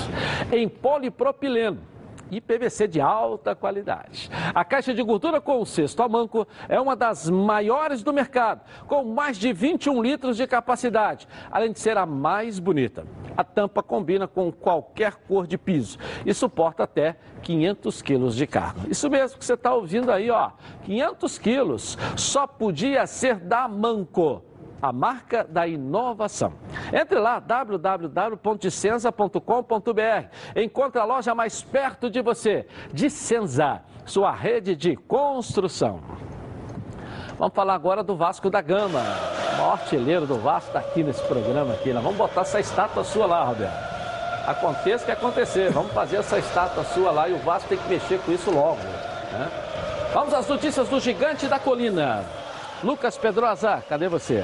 Em 0.51 0.68
polipropileno 0.68 1.92
e 2.32 2.41
PVC 2.41 2.88
de 2.88 3.01
alta 3.01 3.55
qualidade. 3.55 4.30
A 4.53 4.63
caixa 4.63 4.93
de 4.93 5.03
gordura 5.03 5.39
com 5.39 5.61
o 5.61 5.65
cesto 5.65 6.01
a 6.01 6.09
manco 6.09 6.47
é 6.67 6.80
uma 6.80 6.95
das 6.95 7.30
maiores 7.30 8.03
do 8.03 8.13
mercado, 8.13 8.61
com 8.88 9.03
mais 9.03 9.38
de 9.38 9.53
21 9.53 10.01
litros 10.01 10.38
de 10.38 10.47
capacidade, 10.47 11.28
além 11.51 11.71
de 11.71 11.80
ser 11.80 11.97
a 11.97 12.05
mais 12.05 12.59
bonita. 12.59 13.05
A 13.36 13.43
tampa 13.43 13.82
combina 13.82 14.28
com 14.28 14.51
qualquer 14.51 15.15
cor 15.28 15.47
de 15.47 15.57
piso 15.57 15.97
e 16.26 16.34
suporta 16.34 16.84
até 16.84 17.15
500 17.41 18.01
quilos 18.01 18.36
de 18.36 18.47
carga. 18.47 18.82
Isso 18.89 19.09
mesmo 19.09 19.38
que 19.38 19.45
você 19.45 19.53
está 19.53 19.74
ouvindo 19.74 20.11
aí, 20.11 20.30
ó, 20.30 20.51
500 20.84 21.38
quilos. 21.38 21.97
Só 22.15 22.45
podia 22.47 23.05
ser 23.07 23.39
da 23.39 23.67
Manco 23.67 24.43
a 24.84 24.91
marca 24.91 25.45
da 25.45 25.65
inovação. 25.65 26.51
Entre 26.91 27.17
lá, 27.17 27.39
www.dicenza.com.br. 27.39 30.27
Encontre 30.57 30.99
a 30.99 31.05
loja 31.05 31.34
mais 31.34 31.61
perto 31.61 32.09
de 32.09 32.21
você. 32.21 32.67
Dicenza, 32.91 33.81
sua 34.05 34.34
rede 34.34 34.75
de 34.75 34.97
construção. 34.97 36.01
Vamos 37.39 37.55
falar 37.55 37.75
agora 37.75 38.03
do 38.03 38.17
Vasco 38.17 38.49
da 38.49 38.59
Gama. 38.59 38.99
O 39.53 39.57
maior 39.57 39.71
artilheiro 39.71 40.27
do 40.27 40.38
Vasco 40.38 40.67
está 40.67 40.79
aqui 40.79 41.01
nesse 41.01 41.23
programa 41.27 41.75
aqui. 41.75 41.93
Nós 41.93 42.03
vamos 42.03 42.17
botar 42.17 42.41
essa 42.41 42.59
estátua 42.59 43.05
sua 43.05 43.25
lá, 43.25 43.45
Roberto. 43.45 43.93
Aconteça 44.45 45.03
o 45.03 45.05
que 45.05 45.13
acontecer, 45.13 45.71
vamos 45.71 45.93
fazer 45.93 46.17
essa 46.17 46.38
estátua 46.38 46.84
sua 46.84 47.09
lá 47.09 47.29
e 47.29 47.34
o 47.34 47.38
Vasco 47.38 47.69
tem 47.69 47.77
que 47.77 47.88
mexer 47.88 48.19
com 48.19 48.34
isso 48.34 48.51
logo. 48.51 48.81
Né? 49.31 49.49
Vamos 50.13 50.34
às 50.34 50.45
notícias 50.45 50.89
do 50.89 50.99
Gigante 50.99 51.47
da 51.47 51.57
Colina. 51.57 52.25
Lucas 52.84 53.17
Pedrosa, 53.17 53.81
cadê 53.88 54.09
você? 54.09 54.43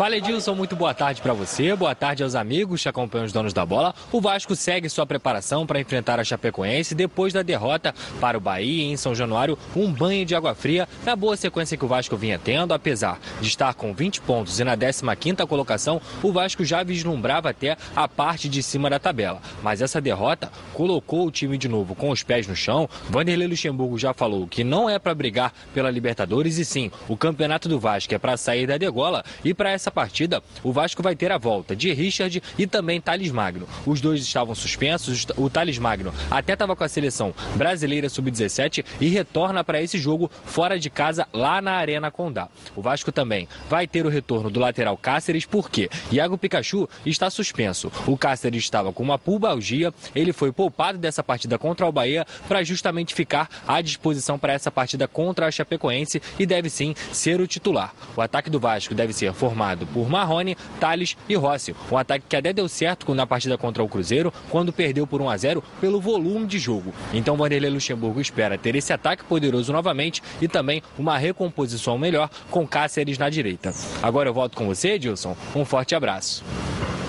Fala 0.00 0.16
Edilson, 0.16 0.54
muito 0.54 0.74
boa 0.74 0.94
tarde 0.94 1.20
para 1.20 1.34
você, 1.34 1.76
boa 1.76 1.94
tarde 1.94 2.22
aos 2.22 2.34
amigos 2.34 2.82
que 2.82 2.88
acompanham 2.88 3.26
os 3.26 3.34
donos 3.34 3.52
da 3.52 3.66
bola. 3.66 3.94
O 4.10 4.18
Vasco 4.18 4.56
segue 4.56 4.88
sua 4.88 5.04
preparação 5.04 5.66
para 5.66 5.78
enfrentar 5.78 6.18
a 6.18 6.24
Chapecoense 6.24 6.94
depois 6.94 7.34
da 7.34 7.42
derrota 7.42 7.94
para 8.18 8.38
o 8.38 8.40
Bahia 8.40 8.84
em 8.84 8.96
São 8.96 9.14
Januário, 9.14 9.58
um 9.76 9.92
banho 9.92 10.24
de 10.24 10.34
água 10.34 10.54
fria 10.54 10.88
na 11.04 11.14
boa 11.14 11.36
sequência 11.36 11.76
que 11.76 11.84
o 11.84 11.88
Vasco 11.88 12.16
vinha 12.16 12.38
tendo, 12.38 12.72
apesar 12.72 13.20
de 13.42 13.48
estar 13.48 13.74
com 13.74 13.92
20 13.92 14.22
pontos 14.22 14.58
e 14.58 14.64
na 14.64 14.74
15ª 14.74 15.46
colocação, 15.46 16.00
o 16.22 16.32
Vasco 16.32 16.64
já 16.64 16.82
vislumbrava 16.82 17.50
até 17.50 17.76
a 17.94 18.08
parte 18.08 18.48
de 18.48 18.62
cima 18.62 18.88
da 18.88 18.98
tabela. 18.98 19.42
Mas 19.62 19.82
essa 19.82 20.00
derrota 20.00 20.50
colocou 20.72 21.26
o 21.26 21.30
time 21.30 21.58
de 21.58 21.68
novo 21.68 21.94
com 21.94 22.08
os 22.08 22.22
pés 22.22 22.46
no 22.46 22.56
chão. 22.56 22.88
Vanderlei 23.10 23.48
Luxemburgo 23.48 23.98
já 23.98 24.14
falou 24.14 24.46
que 24.46 24.64
não 24.64 24.88
é 24.88 24.98
para 24.98 25.14
brigar 25.14 25.52
pela 25.74 25.90
Libertadores 25.90 26.56
e 26.56 26.64
sim, 26.64 26.90
o 27.06 27.18
campeonato 27.18 27.68
do 27.68 27.78
Vasco 27.78 28.14
é 28.14 28.18
para 28.18 28.38
sair 28.38 28.66
da 28.66 28.78
degola 28.78 29.22
e 29.44 29.52
para 29.52 29.72
essa 29.72 29.89
partida, 29.90 30.42
o 30.62 30.72
Vasco 30.72 31.02
vai 31.02 31.16
ter 31.16 31.32
a 31.32 31.38
volta 31.38 31.74
de 31.74 31.92
Richard 31.92 32.42
e 32.58 32.66
também 32.66 33.00
Thales 33.00 33.30
Magno. 33.30 33.68
Os 33.86 34.00
dois 34.00 34.22
estavam 34.22 34.54
suspensos, 34.54 35.26
o 35.36 35.48
Thales 35.50 35.78
Magno 35.78 36.12
até 36.30 36.52
estava 36.52 36.76
com 36.76 36.84
a 36.84 36.88
seleção 36.88 37.34
brasileira 37.54 38.08
sub-17 38.08 38.84
e 39.00 39.08
retorna 39.08 39.64
para 39.64 39.82
esse 39.82 39.98
jogo 39.98 40.30
fora 40.44 40.78
de 40.78 40.90
casa 40.90 41.26
lá 41.32 41.60
na 41.60 41.72
Arena 41.72 42.10
Condá. 42.10 42.48
O 42.76 42.82
Vasco 42.82 43.10
também 43.10 43.48
vai 43.68 43.86
ter 43.86 44.06
o 44.06 44.08
retorno 44.08 44.50
do 44.50 44.60
lateral 44.60 44.96
Cáceres, 44.96 45.46
porque 45.46 45.88
Iago 46.10 46.38
Pikachu 46.38 46.88
está 47.04 47.30
suspenso. 47.30 47.90
O 48.06 48.16
Cáceres 48.16 48.62
estava 48.62 48.92
com 48.92 49.02
uma 49.02 49.18
pubalgia, 49.18 49.92
ele 50.14 50.32
foi 50.32 50.52
poupado 50.52 50.98
dessa 50.98 51.22
partida 51.22 51.58
contra 51.58 51.86
o 51.86 51.92
Bahia 51.92 52.26
para 52.46 52.62
justamente 52.62 53.14
ficar 53.14 53.48
à 53.66 53.80
disposição 53.80 54.38
para 54.38 54.52
essa 54.52 54.70
partida 54.70 55.08
contra 55.08 55.46
a 55.46 55.50
Chapecoense 55.50 56.20
e 56.38 56.46
deve 56.46 56.70
sim 56.70 56.94
ser 57.12 57.40
o 57.40 57.46
titular. 57.46 57.94
O 58.16 58.20
ataque 58.20 58.50
do 58.50 58.60
Vasco 58.60 58.94
deve 58.94 59.12
ser 59.12 59.32
formado 59.32 59.79
por 59.86 60.08
Marrone, 60.08 60.56
Thales 60.78 61.16
e 61.28 61.34
Rossi. 61.34 61.74
Um 61.90 61.96
ataque 61.96 62.24
que 62.28 62.36
até 62.36 62.52
deu 62.52 62.68
certo 62.68 63.14
na 63.14 63.26
partida 63.26 63.56
contra 63.58 63.82
o 63.82 63.88
Cruzeiro, 63.88 64.32
quando 64.50 64.72
perdeu 64.72 65.06
por 65.06 65.20
1 65.20 65.28
a 65.30 65.36
0 65.36 65.62
pelo 65.80 66.00
volume 66.00 66.46
de 66.46 66.58
jogo. 66.58 66.92
Então 67.12 67.36
Vanderlei 67.36 67.70
Luxemburgo 67.70 68.20
espera 68.20 68.56
ter 68.58 68.74
esse 68.74 68.92
ataque 68.92 69.24
poderoso 69.24 69.72
novamente 69.72 70.22
e 70.40 70.48
também 70.48 70.82
uma 70.98 71.16
recomposição 71.18 71.98
melhor 71.98 72.28
com 72.50 72.66
Cáceres 72.66 73.18
na 73.18 73.28
direita. 73.28 73.72
Agora 74.02 74.28
eu 74.28 74.34
volto 74.34 74.56
com 74.56 74.66
você, 74.66 74.90
Edilson. 74.92 75.36
Um 75.54 75.64
forte 75.64 75.94
abraço. 75.94 76.44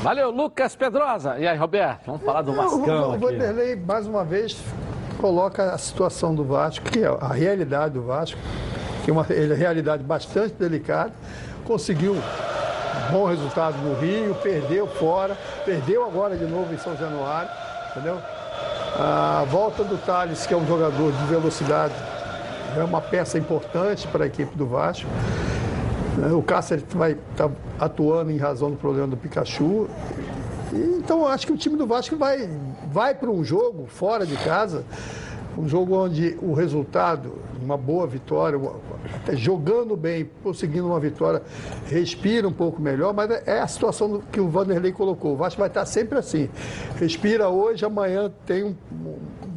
Valeu, 0.04 0.32
Lucas 0.32 0.76
Pedrosa. 0.76 1.38
E 1.38 1.48
aí, 1.48 1.56
Roberto, 1.58 2.06
vamos 2.08 2.24
falar 2.24 2.42
do 2.42 2.54
Vascão 2.54 3.10
O 3.10 3.12
aqui. 3.14 3.24
Vanderlei, 3.24 3.76
mais 3.76 4.08
uma 4.08 4.26
vez, 4.26 4.58
coloca 5.20 5.72
a 5.74 5.78
situação 5.78 6.34
do 6.34 6.44
Vasco, 6.44 6.90
que 6.90 7.00
é 7.00 7.08
a 7.08 7.28
realidade 7.34 7.94
do 7.94 8.02
Vasco, 8.02 8.38
que 9.06 9.12
é 9.12 9.14
uma 9.14 9.26
ele- 9.30 9.54
realidade 9.54 10.02
bastante 10.04 10.56
delicada. 10.56 11.14
Conseguiu 11.66 12.18
bom 13.12 13.26
resultado 13.26 13.78
no 13.78 13.94
Rio, 14.00 14.36
perdeu 14.36 14.88
fora, 14.88 15.38
perdeu 15.66 16.06
agora 16.06 16.36
de 16.36 16.46
novo 16.46 16.74
em 16.74 16.78
São 16.78 16.96
Januário, 16.96 17.50
entendeu? 17.92 18.18
A 18.98 19.46
volta 19.50 19.84
do 19.84 19.98
Thales, 19.98 20.46
que 20.46 20.54
é 20.54 20.58
um 20.58 20.68
jogador 20.68 21.12
de 21.12 21.24
velocidade, 21.26 21.94
é 22.78 22.84
uma 22.84 23.02
peça 23.02 23.38
importante 23.38 24.08
para 24.08 24.24
a 24.24 24.28
equipe 24.28 24.56
do 24.58 24.66
Vasco. 24.66 25.08
né? 26.18 26.32
O 26.32 26.42
Cáceres 26.42 26.86
vai 26.90 27.18
estar 27.32 27.50
atuando 27.80 28.32
em 28.32 28.38
razão 28.38 28.72
do 28.72 28.78
problema 28.78 29.08
do 29.08 29.18
Pikachu. 29.18 29.88
Então, 30.74 31.28
acho 31.28 31.48
que 31.48 31.54
o 31.54 31.58
time 31.58 31.76
do 31.76 31.86
Vasco 31.86 32.16
vai, 32.16 32.50
vai 32.92 33.14
para 33.14 33.30
um 33.30 33.44
jogo 33.44 33.88
fora 33.88 34.26
de 34.26 34.38
casa, 34.38 34.86
um 35.58 35.68
jogo 35.68 35.96
onde 35.96 36.38
o 36.42 36.54
resultado, 36.54 37.34
uma 37.62 37.78
boa 37.78 38.08
vitória, 38.08 38.60
até 39.16 39.36
jogando 39.36 39.96
bem, 39.96 40.30
conseguindo 40.44 40.88
uma 40.88 41.00
vitória, 41.00 41.42
respira 41.86 42.48
um 42.48 42.54
pouco 42.54 42.82
melhor, 42.82 43.14
mas 43.14 43.30
é 43.46 43.60
a 43.60 43.68
situação 43.68 44.22
que 44.32 44.40
o 44.40 44.48
Vanderlei 44.50 44.92
colocou. 44.92 45.34
O 45.34 45.38
Vasco 45.38 45.60
vai 45.60 45.68
estar 45.68 45.86
sempre 45.86 46.18
assim. 46.18 46.50
Respira 46.96 47.50
hoje, 47.50 47.86
amanhã 47.86 48.32
tem 48.46 48.64
um, 48.64 48.76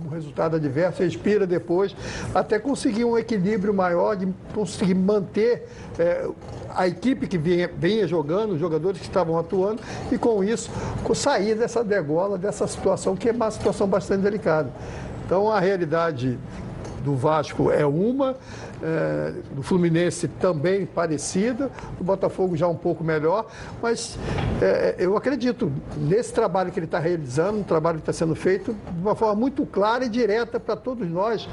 um 0.04 0.08
resultado 0.08 0.56
adverso, 0.56 1.02
respira 1.02 1.46
depois, 1.46 1.94
até 2.34 2.58
conseguir 2.58 3.04
um 3.04 3.16
equilíbrio 3.16 3.72
maior, 3.72 4.16
de 4.16 4.28
conseguir 4.54 4.94
manter 4.94 5.66
eh, 5.98 6.28
a 6.74 6.86
equipe 6.88 7.26
que 7.26 7.38
vinha, 7.38 7.70
vinha 7.76 8.06
jogando, 8.06 8.52
os 8.52 8.60
jogadores 8.60 9.00
que 9.00 9.06
estavam 9.06 9.38
atuando, 9.38 9.80
e 10.10 10.18
com 10.18 10.42
isso 10.42 10.70
sair 11.14 11.54
dessa 11.54 11.84
degola, 11.84 12.36
dessa 12.36 12.66
situação 12.66 13.14
que 13.14 13.28
é 13.28 13.32
uma 13.32 13.50
situação 13.50 13.86
bastante 13.86 14.22
delicada. 14.22 14.70
Então 15.24 15.50
a 15.50 15.58
realidade 15.58 16.38
do 17.04 17.14
Vasco 17.14 17.70
é 17.70 17.84
uma, 17.84 18.34
eh, 18.82 19.34
do 19.54 19.62
Fluminense 19.62 20.26
também 20.26 20.86
parecida, 20.86 21.70
do 21.98 22.04
Botafogo 22.04 22.56
já 22.56 22.66
um 22.66 22.74
pouco 22.74 23.04
melhor, 23.04 23.46
mas 23.82 24.18
eh, 24.60 24.96
eu 24.98 25.16
acredito 25.16 25.70
nesse 25.98 26.32
trabalho 26.32 26.72
que 26.72 26.78
ele 26.78 26.86
está 26.86 26.98
realizando, 26.98 27.58
um 27.58 27.62
trabalho 27.62 27.98
que 27.98 28.02
está 28.02 28.12
sendo 28.12 28.34
feito 28.34 28.74
de 28.74 29.00
uma 29.00 29.14
forma 29.14 29.34
muito 29.34 29.66
clara 29.66 30.06
e 30.06 30.08
direta 30.08 30.58
para 30.58 30.76
todos 30.76 31.08
nós. 31.08 31.46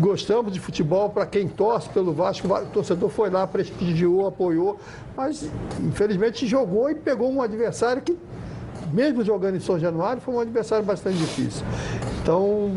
gostamos 0.00 0.52
de 0.52 0.60
futebol, 0.60 1.10
para 1.10 1.26
quem 1.26 1.48
torce 1.48 1.88
pelo 1.90 2.12
Vasco, 2.14 2.46
o 2.48 2.66
torcedor 2.66 3.10
foi 3.10 3.28
lá, 3.28 3.46
prestigiou, 3.46 4.26
apoiou, 4.26 4.78
mas 5.16 5.50
infelizmente 5.80 6.46
jogou 6.46 6.88
e 6.88 6.94
pegou 6.94 7.30
um 7.30 7.42
adversário 7.42 8.00
que, 8.00 8.16
mesmo 8.92 9.24
jogando 9.24 9.56
em 9.56 9.60
São 9.60 9.78
Januário, 9.78 10.20
foi 10.20 10.34
um 10.34 10.40
adversário 10.40 10.84
bastante 10.84 11.18
difícil. 11.18 11.64
Então, 12.22 12.72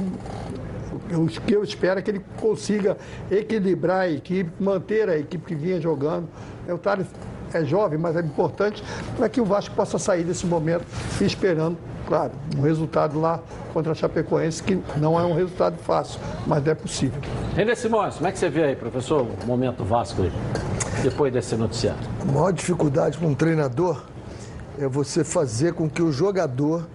o 1.12 1.28
que 1.28 1.54
eu 1.54 1.64
espero 1.64 2.00
é 2.00 2.02
que 2.02 2.12
ele 2.12 2.22
consiga 2.40 2.98
equilibrar 3.30 4.02
a 4.02 4.10
equipe, 4.10 4.52
manter 4.60 5.10
a 5.10 5.18
equipe 5.18 5.46
que 5.46 5.56
vinha 5.56 5.80
jogando. 5.80 6.28
O 6.68 6.78
Thales 6.78 7.08
é 7.54 7.64
jovem, 7.64 8.00
mas 8.00 8.16
é 8.16 8.22
importante 8.22 8.84
para 9.16 9.30
que 9.30 9.40
o 9.40 9.46
Vasco 9.46 9.76
possa 9.76 10.00
sair 10.00 10.24
desse 10.24 10.46
momento 10.46 10.86
esperando, 11.22 11.78
claro, 12.08 12.32
um 12.58 12.62
resultado 12.62 13.20
lá 13.20 13.40
contra 13.74 13.92
a 13.92 13.96
Chapecoense, 13.96 14.64
que 14.64 14.82
não 14.98 15.20
é 15.20 15.24
um 15.24 15.34
resultado 15.34 15.78
fácil, 15.78 16.20
mas 16.48 16.66
é 16.68 16.74
possível. 16.74 17.20
René 17.56 17.76
Simões, 17.76 18.16
como 18.16 18.28
é 18.28 18.32
que 18.32 18.40
você 18.40 18.50
vê 18.50 18.64
aí, 18.64 18.76
professor, 18.76 19.28
o 19.44 19.46
momento 19.46 19.84
Vasco 19.84 20.24
aí, 20.24 20.32
depois 21.04 21.32
desse 21.32 21.56
noticiário? 21.56 22.02
A 22.22 22.32
maior 22.32 22.52
dificuldade 22.52 23.18
para 23.18 23.28
um 23.28 23.36
treinador 23.36 24.04
é 24.80 24.88
você 24.88 25.24
fazer 25.24 25.74
com 25.74 25.90
que 25.90 26.02
o 26.02 26.12
jogador 26.12 26.88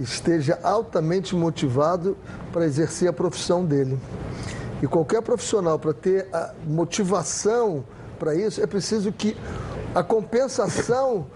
esteja 0.00 0.58
altamente 0.62 1.34
motivado 1.34 2.16
para 2.52 2.64
exercer 2.64 3.08
a 3.08 3.12
profissão 3.12 3.64
dele. 3.64 3.98
E 4.82 4.86
qualquer 4.86 5.22
profissional, 5.22 5.78
para 5.78 5.92
ter 5.92 6.28
a 6.32 6.52
motivação 6.64 7.84
para 8.18 8.34
isso, 8.34 8.62
é 8.62 8.66
preciso 8.66 9.12
que 9.12 9.36
a 9.94 10.02
compensação 10.02 11.26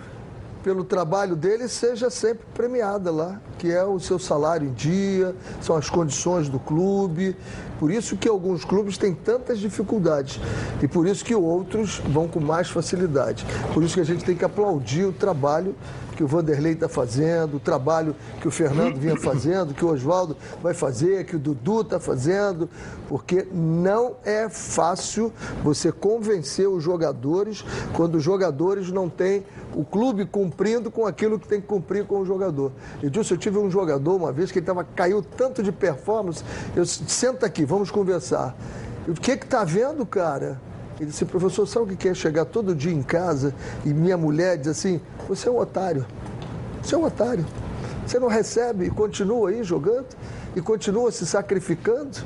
pelo 0.62 0.84
trabalho 0.84 1.34
dele 1.34 1.66
seja 1.66 2.08
sempre 2.08 2.46
premiada 2.54 3.10
lá, 3.10 3.40
que 3.58 3.70
é 3.70 3.84
o 3.84 3.98
seu 3.98 4.18
salário 4.18 4.68
em 4.68 4.72
dia, 4.72 5.34
são 5.60 5.76
as 5.76 5.90
condições 5.90 6.48
do 6.48 6.60
clube. 6.60 7.36
Por 7.82 7.90
isso 7.90 8.16
que 8.16 8.28
alguns 8.28 8.64
clubes 8.64 8.96
têm 8.96 9.12
tantas 9.12 9.58
dificuldades 9.58 10.38
e 10.80 10.86
por 10.86 11.04
isso 11.04 11.24
que 11.24 11.34
outros 11.34 12.00
vão 12.06 12.28
com 12.28 12.38
mais 12.38 12.70
facilidade. 12.70 13.44
Por 13.74 13.82
isso 13.82 13.94
que 13.94 14.00
a 14.00 14.04
gente 14.04 14.24
tem 14.24 14.36
que 14.36 14.44
aplaudir 14.44 15.04
o 15.04 15.12
trabalho 15.12 15.74
que 16.12 16.22
o 16.22 16.26
Vanderlei 16.26 16.74
está 16.74 16.88
fazendo, 16.88 17.56
o 17.56 17.60
trabalho 17.60 18.14
que 18.40 18.46
o 18.46 18.50
Fernando 18.50 18.96
vinha 18.96 19.16
fazendo, 19.16 19.74
que 19.74 19.84
o 19.84 19.92
Oswaldo 19.92 20.36
vai 20.62 20.74
fazer, 20.74 21.24
que 21.24 21.36
o 21.36 21.38
Dudu 21.38 21.80
está 21.80 21.98
fazendo, 21.98 22.68
porque 23.08 23.46
não 23.52 24.14
é 24.24 24.48
fácil 24.48 25.32
você 25.64 25.90
convencer 25.90 26.68
os 26.68 26.82
jogadores 26.82 27.64
quando 27.94 28.16
os 28.16 28.22
jogadores 28.22 28.92
não 28.92 29.08
têm 29.08 29.44
o 29.74 29.84
clube 29.84 30.26
cumprindo 30.26 30.90
com 30.90 31.06
aquilo 31.06 31.38
que 31.38 31.48
tem 31.48 31.60
que 31.60 31.66
cumprir 31.66 32.04
com 32.04 32.20
o 32.20 32.26
jogador. 32.26 32.72
Edilson, 33.02 33.34
eu 33.34 33.38
tive 33.38 33.58
um 33.58 33.70
jogador 33.70 34.14
uma 34.14 34.30
vez 34.30 34.52
que 34.52 34.58
ele 34.58 34.66
tava, 34.66 34.84
caiu 34.84 35.22
tanto 35.22 35.62
de 35.62 35.72
performance, 35.72 36.44
eu 36.76 36.84
senta 36.84 37.46
aqui, 37.46 37.64
vamos 37.72 37.90
conversar. 37.90 38.54
O 39.08 39.14
que 39.14 39.34
que 39.34 39.46
tá 39.46 39.64
vendo, 39.64 40.04
cara? 40.04 40.60
Ele 41.00 41.08
disse, 41.08 41.24
professor, 41.24 41.66
sabe 41.66 41.94
o 41.94 41.96
que 41.96 42.06
é 42.06 42.12
chegar 42.14 42.44
todo 42.44 42.74
dia 42.74 42.92
em 42.92 43.02
casa 43.02 43.54
e 43.82 43.94
minha 43.94 44.16
mulher 44.16 44.58
diz 44.58 44.68
assim, 44.68 45.00
você 45.26 45.48
é 45.48 45.50
um 45.50 45.58
otário, 45.58 46.04
você 46.82 46.94
é 46.94 46.98
um 46.98 47.04
otário. 47.04 47.46
Você 48.06 48.18
não 48.18 48.28
recebe 48.28 48.86
e 48.86 48.90
continua 48.90 49.48
aí 49.48 49.62
jogando 49.62 50.08
e 50.54 50.60
continua 50.60 51.10
se 51.10 51.24
sacrificando. 51.24 52.18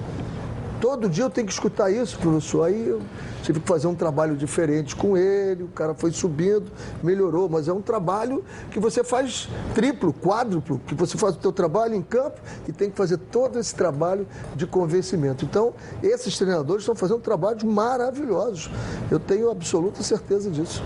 Todo 0.80 1.08
dia 1.08 1.24
eu 1.24 1.30
tenho 1.30 1.46
que 1.46 1.52
escutar 1.52 1.90
isso, 1.90 2.18
professor. 2.18 2.64
Aí 2.64 2.88
eu 2.88 3.00
tive 3.42 3.60
que 3.60 3.66
fazer 3.68 3.86
um 3.86 3.94
trabalho 3.94 4.36
diferente 4.36 4.94
com 4.94 5.16
ele, 5.16 5.62
o 5.62 5.68
cara 5.68 5.94
foi 5.94 6.10
subindo, 6.10 6.70
melhorou, 7.02 7.48
mas 7.48 7.68
é 7.68 7.72
um 7.72 7.80
trabalho 7.80 8.44
que 8.70 8.78
você 8.78 9.02
faz 9.02 9.48
triplo, 9.74 10.12
quádruplo, 10.12 10.80
que 10.86 10.94
você 10.94 11.16
faz 11.16 11.34
o 11.34 11.38
teu 11.38 11.52
trabalho 11.52 11.94
em 11.94 12.02
campo 12.02 12.40
e 12.68 12.72
tem 12.72 12.90
que 12.90 12.96
fazer 12.96 13.18
todo 13.18 13.58
esse 13.58 13.74
trabalho 13.74 14.26
de 14.54 14.66
convencimento. 14.66 15.44
Então, 15.44 15.74
esses 16.02 16.36
treinadores 16.36 16.82
estão 16.82 16.94
fazendo 16.94 17.20
trabalhos 17.20 17.62
maravilhosos. 17.62 18.70
Eu 19.10 19.18
tenho 19.18 19.50
absoluta 19.50 20.02
certeza 20.02 20.50
disso. 20.50 20.82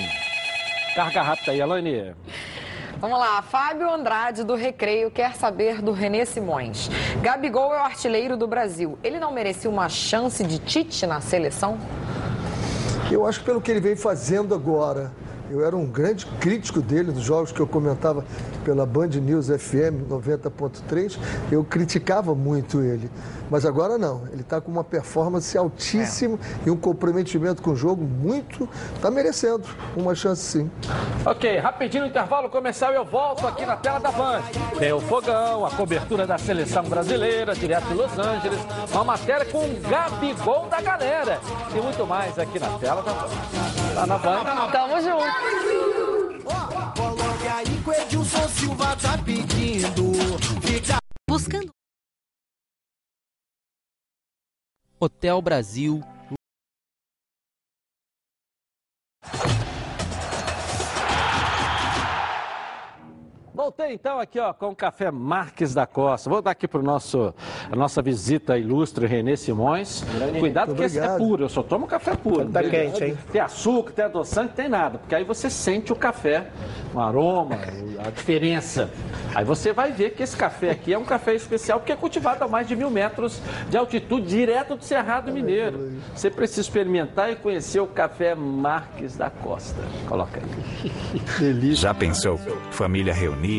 Carga 0.96 1.22
rápida 1.22 1.52
aí, 1.52 1.62
Alane. 1.62 2.16
Vamos 3.00 3.18
lá, 3.18 3.42
Fábio 3.42 3.90
Andrade 3.90 4.44
do 4.44 4.56
Recreio 4.56 5.10
quer 5.10 5.34
saber 5.36 5.82
do 5.82 5.94
Renê 5.94 6.26
Simões. 6.26 6.90
Gabigol 7.22 7.74
é 7.74 7.78
o 7.78 7.84
artilheiro 7.84 8.36
do 8.36 8.46
Brasil. 8.46 9.00
Ele 9.02 9.18
não 9.18 9.32
merecia 9.32 9.70
uma 9.70 9.88
chance 9.88 10.44
de 10.44 10.60
Tite 10.60 11.08
na 11.08 11.22
seleção? 11.22 11.78
Eu 13.10 13.26
acho 13.26 13.40
que 13.40 13.46
pelo 13.46 13.62
que 13.62 13.72
ele 13.72 13.80
vem 13.80 13.96
fazendo 13.96 14.54
agora, 14.54 15.14
eu 15.50 15.66
era 15.66 15.76
um 15.76 15.86
grande 15.86 16.26
crítico 16.40 16.82
dele 16.82 17.12
nos 17.12 17.24
jogos 17.24 17.52
que 17.52 17.60
eu 17.60 17.68
comentava 17.68 18.24
pela 18.64 18.86
Band 18.86 19.08
News 19.08 19.48
FM 19.48 20.08
90.3. 20.10 21.18
Eu 21.52 21.64
criticava 21.64 22.36
muito 22.36 22.82
ele. 22.82 23.10
Mas 23.50 23.66
agora 23.66 23.98
não. 23.98 24.28
Ele 24.32 24.42
está 24.42 24.62
com 24.62 24.72
uma 24.72 24.84
performance 24.84 25.58
altíssima 25.58 26.36
é. 26.36 26.68
e 26.68 26.72
um 26.72 26.78
comprometimento 26.78 27.62
com 27.62 27.72
o 27.72 27.76
jogo 27.76 28.04
muito. 28.04 28.70
Está 28.96 29.10
merecendo 29.10 29.68
uma 29.96 30.14
chance 30.14 30.42
sim. 30.42 30.72
Ok, 31.26 31.58
rapidinho 31.58 32.06
intervalo 32.06 32.50
comercial 32.50 32.94
eu 32.94 33.06
volto 33.06 33.48
aqui 33.48 33.66
na 33.66 33.76
tela 33.78 34.00
da 34.00 34.12
Band. 34.12 34.44
Tem 34.78 34.92
o 34.94 35.00
fogão, 35.00 35.66
a 35.66 35.72
cobertura 35.72 36.28
da 36.28 36.38
seleção 36.38 36.84
brasileira, 36.84 37.56
direto 37.56 37.88
de 37.88 37.94
Los 37.96 38.18
Angeles, 38.18 38.60
uma 38.92 39.04
matéria 39.04 39.46
com 39.46 39.60
o 39.60 39.80
Gabigol 39.82 40.68
da 40.68 40.82
galera. 40.82 41.40
E 41.76 41.82
muito 41.82 42.06
mais 42.06 42.38
aqui 42.38 42.60
na 42.60 42.78
tela 42.78 43.02
da 43.02 43.14
Band. 43.14 43.30
Tá 43.96 44.06
na 44.06 44.18
Band. 44.18 44.72
Tamo 44.72 45.02
junto. 45.02 45.50
Coloque 46.96 47.48
aí 47.48 47.66
que 47.66 47.90
o 47.90 47.94
Edilson 47.94 48.48
Silva 48.50 48.96
tá 48.96 49.18
pedindo. 49.24 50.14
Fica 50.62 50.98
buscando. 51.30 51.70
Hotel 55.00 55.42
Brasil 55.42 56.04
Voltei 63.70 63.94
então 63.94 64.20
aqui 64.20 64.40
ó, 64.40 64.52
com 64.52 64.70
o 64.70 64.76
Café 64.76 65.12
Marques 65.12 65.76
da 65.76 65.86
Costa. 65.86 66.28
Vou 66.28 66.42
dar 66.42 66.50
aqui 66.50 66.68
para 66.68 66.82
nosso 66.82 67.32
a 67.72 67.76
nossa 67.76 68.02
visita 68.02 68.58
ilustre 68.58 69.06
Renê 69.06 69.38
Simões. 69.38 70.04
Grande. 70.12 70.40
Cuidado 70.40 70.74
que 70.74 70.82
esse 70.82 70.98
é 70.98 71.18
puro, 71.18 71.44
eu 71.44 71.50
só 71.50 71.62
tomo 71.62 71.86
café 71.86 72.16
puro. 72.16 72.50
Tá 72.50 72.64
quente, 72.64 73.04
hein? 73.04 73.18
Tem 73.32 73.40
açúcar, 73.40 73.92
tem 73.92 74.06
adoçante, 74.06 74.54
tem 74.54 74.68
nada, 74.68 74.98
porque 74.98 75.14
aí 75.14 75.24
você 75.24 75.52
sente 75.52 75.94
o 75.94 75.96
café, 75.96 76.48
o 76.96 77.00
aroma, 77.00 77.60
a 78.04 78.10
diferença. 78.10 78.90
Aí 79.36 79.46
você 79.46 79.72
vai 79.72 79.92
ver 79.92 80.16
que 80.16 80.24
esse 80.24 80.36
café 80.36 80.72
aqui 80.72 80.92
é 80.92 80.98
um 80.98 81.06
café 81.06 81.36
especial 81.36 81.78
porque 81.80 81.92
é 81.92 81.96
cultivado 81.96 82.44
a 82.44 82.48
mais 82.48 82.68
de 82.68 82.76
mil 82.76 82.90
metros 82.90 83.40
de 83.70 83.78
altitude, 83.78 84.26
direto 84.26 84.78
do 84.78 84.84
Cerrado 84.84 85.32
Mineiro. 85.32 85.94
Você 86.16 86.32
precisa 86.32 86.62
experimentar 86.62 87.32
e 87.32 87.36
conhecer 87.36 87.80
o 87.80 87.86
Café 87.86 88.34
Marques 88.34 89.16
da 89.16 89.30
Costa. 89.30 89.80
Coloca 90.08 90.42
aí. 90.42 90.90
Delícia. 91.40 91.84
Já 91.84 91.94
pensou? 91.94 92.40
Família 92.72 93.14
reunida 93.14 93.59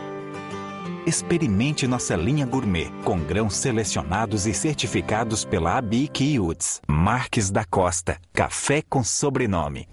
Experimente 1.05 1.87
nossa 1.87 2.15
linha 2.15 2.45
gourmet, 2.45 2.91
com 3.03 3.19
grãos 3.19 3.55
selecionados 3.55 4.45
e 4.45 4.53
certificados 4.53 5.43
pela 5.43 5.75
ABIC 5.75 6.23
e 6.23 6.39
UTS. 6.39 6.79
Marques 6.87 7.49
da 7.49 7.65
Costa, 7.65 8.19
café 8.31 8.83
com 8.87 9.03
sobrenome. 9.03 9.89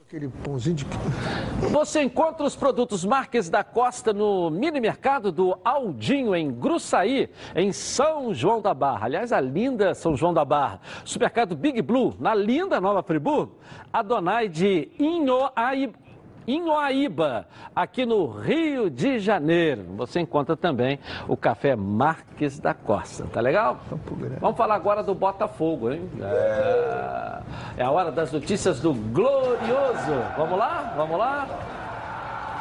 Aquele 0.00 0.28
pãozinho 0.28 0.76
de. 0.76 0.86
Você 1.70 2.00
encontra 2.02 2.46
os 2.46 2.56
produtos 2.56 3.04
Marques 3.04 3.50
da 3.50 3.62
Costa 3.62 4.14
no 4.14 4.48
mini 4.48 4.80
mercado 4.80 5.30
do 5.30 5.58
Aldinho, 5.62 6.34
em 6.34 6.50
Gruçaí, 6.50 7.28
em 7.54 7.70
São 7.70 8.32
João 8.32 8.62
da 8.62 8.72
Barra. 8.72 9.06
Aliás, 9.06 9.32
a 9.32 9.40
linda 9.40 9.94
São 9.94 10.16
João 10.16 10.32
da 10.32 10.44
Barra. 10.44 10.80
Supermercado 11.04 11.54
Big 11.54 11.82
Blue, 11.82 12.16
na 12.18 12.34
linda 12.34 12.80
Nova 12.80 13.02
Friburgo. 13.02 13.58
Adonai 13.92 14.48
de 14.48 14.88
Inhoaíba. 16.46 16.86
Inhoaíba, 16.86 17.46
aqui 17.74 18.06
no 18.06 18.26
Rio 18.26 18.88
de 18.88 19.18
Janeiro. 19.18 19.84
Você 19.96 20.20
encontra 20.20 20.56
também 20.56 20.98
o 21.28 21.36
café 21.36 21.74
Marques 21.74 22.58
da 22.58 22.74
Costa, 22.74 23.26
tá 23.32 23.40
legal? 23.40 23.80
Vamos 24.40 24.56
falar 24.56 24.74
agora 24.74 25.02
do 25.02 25.14
Botafogo, 25.14 25.90
hein? 25.92 26.08
É, 26.20 27.42
é 27.78 27.82
a 27.82 27.90
hora 27.90 28.12
das 28.12 28.32
notícias 28.32 28.80
do 28.80 28.94
Glorioso. 28.94 30.14
Vamos 30.36 30.58
lá? 30.58 30.94
Vamos 30.96 31.18
lá? 31.18 31.46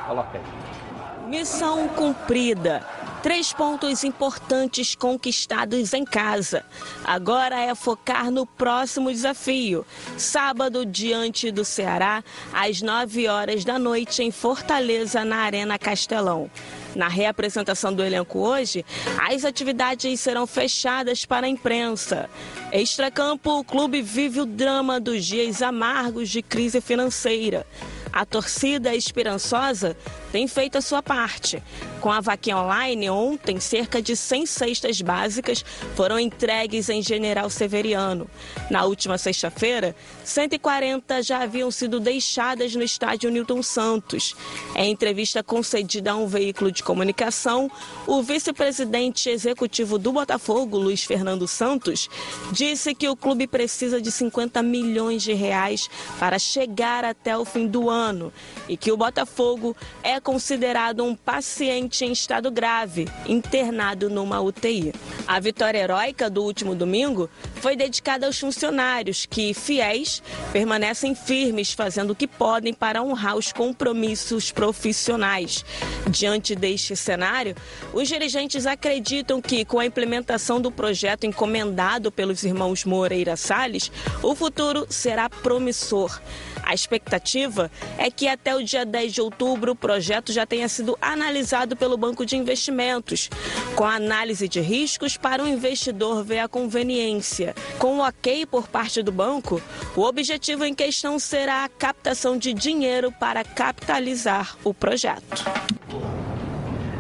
Coloca 0.07 0.38
aí. 0.38 1.29
Missão 1.29 1.88
cumprida. 1.89 2.81
Três 3.26 3.51
pontos 3.51 4.03
importantes 4.03 4.93
conquistados 4.93 5.95
em 5.95 6.05
casa. 6.05 6.63
Agora 7.03 7.59
é 7.59 7.73
focar 7.73 8.30
no 8.30 8.45
próximo 8.45 9.11
desafio. 9.11 9.84
Sábado, 10.15 10.86
diante 10.86 11.49
do 11.49 11.65
Ceará, 11.65 12.23
às 12.53 12.84
9 12.84 13.28
horas 13.28 13.65
da 13.65 13.80
noite, 13.80 14.21
em 14.21 14.30
Fortaleza, 14.30 15.26
na 15.26 15.38
Arena 15.38 15.80
Castelão. 15.80 16.51
Na 16.95 17.07
reapresentação 17.07 17.91
do 17.91 18.03
elenco 18.03 18.38
hoje, 18.38 18.86
as 19.19 19.43
atividades 19.43 20.19
serão 20.19 20.45
fechadas 20.45 21.26
para 21.26 21.47
a 21.47 21.49
imprensa. 21.49 22.30
Extracampo, 22.71 23.57
o 23.57 23.63
clube 23.63 24.03
vive 24.03 24.41
o 24.41 24.45
drama 24.45 24.99
dos 24.99 25.26
dias 25.26 25.63
amargos 25.63 26.30
de 26.30 26.43
crise 26.43 26.80
financeira. 26.80 27.65
A 28.13 28.23
torcida 28.23 28.95
esperançosa 28.95 29.97
tem 30.32 30.47
feito 30.47 30.78
a 30.78 30.82
sua 30.82 31.03
parte. 31.03 31.61
Com 32.06 32.12
a 32.12 32.22
vaquinha 32.22 32.60
online, 32.60 33.10
ontem, 33.10 33.60
cerca 33.60 33.99
de 33.99 34.16
100 34.16 34.45
cestas 34.45 35.01
básicas 35.01 35.66
foram 35.95 36.20
entregues 36.20 36.88
em 36.88 37.01
General 37.01 37.49
Severiano. 37.49 38.30
Na 38.70 38.86
última 38.86 39.18
sexta-feira, 39.18 39.95
140 40.24 41.24
já 41.24 41.41
haviam 41.41 41.72
sido 41.72 41.99
deixadas 41.99 42.76
no 42.76 42.84
estádio 42.84 43.32
Newton 43.32 43.64
Santos. 43.64 44.36
Em 44.76 44.91
entrevista 44.91 45.41
concedida 45.41 46.12
a 46.12 46.16
um 46.16 46.28
veículo 46.28 46.72
de 46.72 46.84
comunicação, 46.84 47.72
o 48.06 48.22
vice-presidente 48.22 49.28
executivo 49.28 49.97
do 49.97 50.12
Botafogo, 50.12 50.78
Luiz 50.78 51.03
Fernando 51.03 51.47
Santos, 51.47 52.08
disse 52.51 52.93
que 52.93 53.10
o 53.10 53.16
clube 53.16 53.47
precisa 53.47 53.99
de 53.99 54.12
50 54.12 54.62
milhões 54.62 55.24
de 55.24 55.34
reais 55.34 55.89
para 56.20 56.38
chegar 56.38 57.03
até 57.03 57.36
o 57.36 57.43
fim 57.43 57.66
do 57.66 57.89
ano 57.89 58.32
e 58.70 58.78
que 58.78 58.91
o 58.91 58.97
Botafogo 58.97 59.76
é 60.03 60.20
considerado 60.20 61.03
um 61.03 61.16
paciente 61.16 61.94
em 62.03 62.11
estado 62.11 62.51
grave, 62.51 63.07
internado 63.27 64.09
numa 64.09 64.41
UTI. 64.41 64.93
A 65.27 65.39
vitória 65.39 65.79
heróica 65.79 66.29
do 66.29 66.43
último 66.43 66.75
domingo 66.75 67.29
foi 67.55 67.75
dedicada 67.75 68.25
aos 68.25 68.39
funcionários 68.39 69.25
que, 69.25 69.53
fiéis, 69.53 70.21
permanecem 70.51 71.15
firmes 71.15 71.71
fazendo 71.73 72.11
o 72.11 72.15
que 72.15 72.27
podem 72.27 72.73
para 72.73 73.01
honrar 73.01 73.35
os 73.35 73.53
compromissos 73.53 74.51
profissionais. 74.51 75.63
Diante 76.09 76.55
deste 76.55 76.95
cenário, 76.95 77.55
os 77.93 78.07
dirigentes 78.07 78.65
acreditam 78.65 79.41
que, 79.41 79.63
com 79.63 79.79
a 79.79 79.85
implementação 79.85 80.59
do 80.59 80.71
projeto 80.71 81.25
encomendado 81.25 82.11
pelos 82.11 82.43
irmãos 82.43 82.83
Moreira 82.83 83.35
Salles, 83.35 83.91
o 84.21 84.35
futuro 84.35 84.85
será 84.89 85.29
promissor. 85.29 86.19
A 86.66 86.74
expectativa 86.74 87.72
é 87.97 88.09
que 88.09 88.28
até 88.28 88.55
o 88.55 88.63
dia 88.63 88.84
10 88.84 89.13
de 89.13 89.22
outubro 89.22 89.74
o 89.74 89.76
projeto 89.76 90.34
já 90.34 90.45
tenha 90.45 90.68
sido 90.68 90.97
analisado 90.99 91.76
pelo 91.76 91.95
Banco 91.95 92.26
de 92.26 92.36
Investimentos, 92.36 93.30
com 93.76 93.86
análise 93.86 94.47
de 94.47 94.59
riscos 94.59 95.16
para 95.16 95.43
o 95.43 95.47
investidor 95.47 96.24
ver 96.24 96.39
a 96.39 96.47
conveniência. 96.47 97.55
Com 97.78 97.99
o 97.99 98.07
ok 98.07 98.47
por 98.47 98.68
parte 98.68 99.03
do 99.03 99.11
banco, 99.11 99.61
o 99.95 100.01
objetivo 100.01 100.66
em 100.66 100.74
questão 100.74 101.20
será 101.20 101.63
a 101.63 101.70
captação 101.70 102.36
de 102.36 102.51
dinheiro 102.51 103.11
para 103.11 103.43
capitalizar 103.43 104.57
o 104.63 104.74
projeto. 104.74 105.45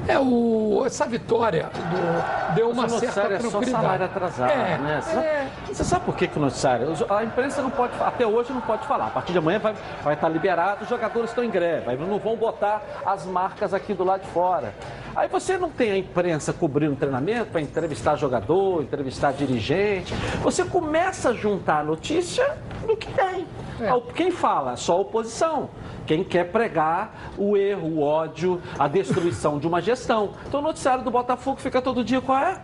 É, 0.07 0.19
o, 0.19 0.83
essa 0.85 1.05
vitória 1.05 1.63
do- 1.73 2.53
deu 2.53 2.69
uma 2.69 2.87
certa 2.87 3.05
noticiário 3.05 3.35
é 3.35 3.39
só 3.39 3.49
tranquilidade. 3.49 3.83
salário 3.83 4.05
atrasado, 4.05 4.51
É, 4.51 4.77
né? 4.77 5.01
Você, 5.01 5.17
é. 5.17 5.21
sabe, 5.65 5.75
você 5.75 5.83
sabe 5.83 6.05
por 6.05 6.15
que, 6.15 6.27
que 6.27 6.37
o 6.37 6.41
noticiário? 6.41 6.87
A 7.09 7.23
imprensa 7.23 7.61
não 7.61 7.71
pode 7.71 7.93
até 7.99 8.25
hoje 8.27 8.53
não 8.53 8.61
pode 8.61 8.85
falar. 8.87 9.07
A 9.07 9.09
partir 9.09 9.31
de 9.31 9.39
amanhã 9.39 9.57
vai, 9.59 9.73
vai 10.03 10.13
estar 10.13 10.29
liberado, 10.29 10.83
os 10.83 10.89
jogadores 10.89 11.31
estão 11.31 11.43
em 11.43 11.49
greve, 11.49 11.95
não 11.97 12.19
vão 12.19 12.35
botar 12.35 12.81
as 13.05 13.25
marcas 13.25 13.73
aqui 13.73 13.93
do 13.93 14.03
lado 14.03 14.21
de 14.21 14.27
fora. 14.29 14.73
Aí 15.15 15.29
você 15.29 15.57
não 15.57 15.69
tem 15.69 15.91
a 15.91 15.97
imprensa 15.97 16.51
cobrindo 16.51 16.93
o 16.93 16.95
treinamento 16.97 17.51
para 17.51 17.61
entrevistar 17.61 18.17
jogador, 18.17 18.83
entrevistar 18.83 19.31
dirigente. 19.31 20.13
Você 20.43 20.65
começa 20.65 21.29
a 21.29 21.33
juntar 21.33 21.79
a 21.79 21.83
notícia 21.83 22.57
do 22.85 22.97
que 22.97 23.07
tem. 23.13 23.47
É. 23.79 24.13
Quem 24.13 24.29
fala? 24.29 24.75
Só 24.75 24.93
a 24.93 24.97
oposição. 24.97 25.69
Quem 26.05 26.23
quer 26.23 26.51
pregar 26.51 27.31
o 27.37 27.55
erro, 27.55 27.87
o 27.87 28.01
ódio, 28.01 28.61
a 28.77 28.87
destruição 28.87 29.57
de 29.57 29.65
uma 29.65 29.81
gestão. 29.81 30.31
Então 30.47 30.59
o 30.59 30.63
noticiário 30.63 31.03
do 31.03 31.11
Botafogo 31.11 31.61
fica 31.61 31.81
todo 31.81 32.03
dia 32.03 32.19
qual 32.19 32.37
é? 32.37 32.61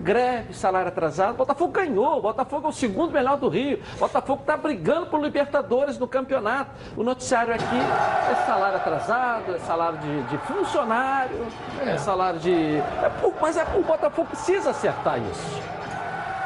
Greve, 0.00 0.54
salário 0.54 0.88
atrasado. 0.88 1.36
Botafogo 1.36 1.72
ganhou. 1.72 2.20
Botafogo 2.22 2.66
é 2.66 2.70
o 2.70 2.72
segundo 2.72 3.12
melhor 3.12 3.36
do 3.36 3.48
Rio. 3.48 3.80
Botafogo 3.98 4.40
está 4.40 4.56
brigando 4.56 5.06
por 5.06 5.20
Libertadores 5.20 5.98
no 5.98 6.08
campeonato. 6.08 6.70
O 6.96 7.02
noticiário 7.02 7.54
aqui 7.54 7.76
é 8.30 8.34
salário 8.46 8.76
atrasado, 8.76 9.54
é 9.54 9.58
salário 9.58 9.98
de, 9.98 10.22
de 10.24 10.38
funcionário, 10.38 11.46
é. 11.86 11.96
salário 11.98 12.40
de. 12.40 12.76
é 12.78 13.10
por- 13.20 13.34
mas 13.40 13.56
é, 13.56 13.64
o 13.76 13.82
Botafogo 13.82 14.28
precisa 14.28 14.70
acertar 14.70 15.18
isso. 15.18 15.62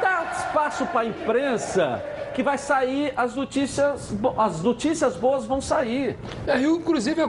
Dá 0.01 0.23
espaço 0.31 0.85
para 0.87 1.01
a 1.01 1.05
imprensa 1.05 2.03
que 2.35 2.43
vai 2.43 2.57
sair 2.57 3.13
as 3.15 3.33
notícias, 3.33 4.13
as 4.37 4.61
notícias 4.61 5.15
boas 5.15 5.45
vão 5.45 5.61
sair. 5.61 6.17
É, 6.45 6.59
eu, 6.59 6.75
inclusive, 6.75 7.21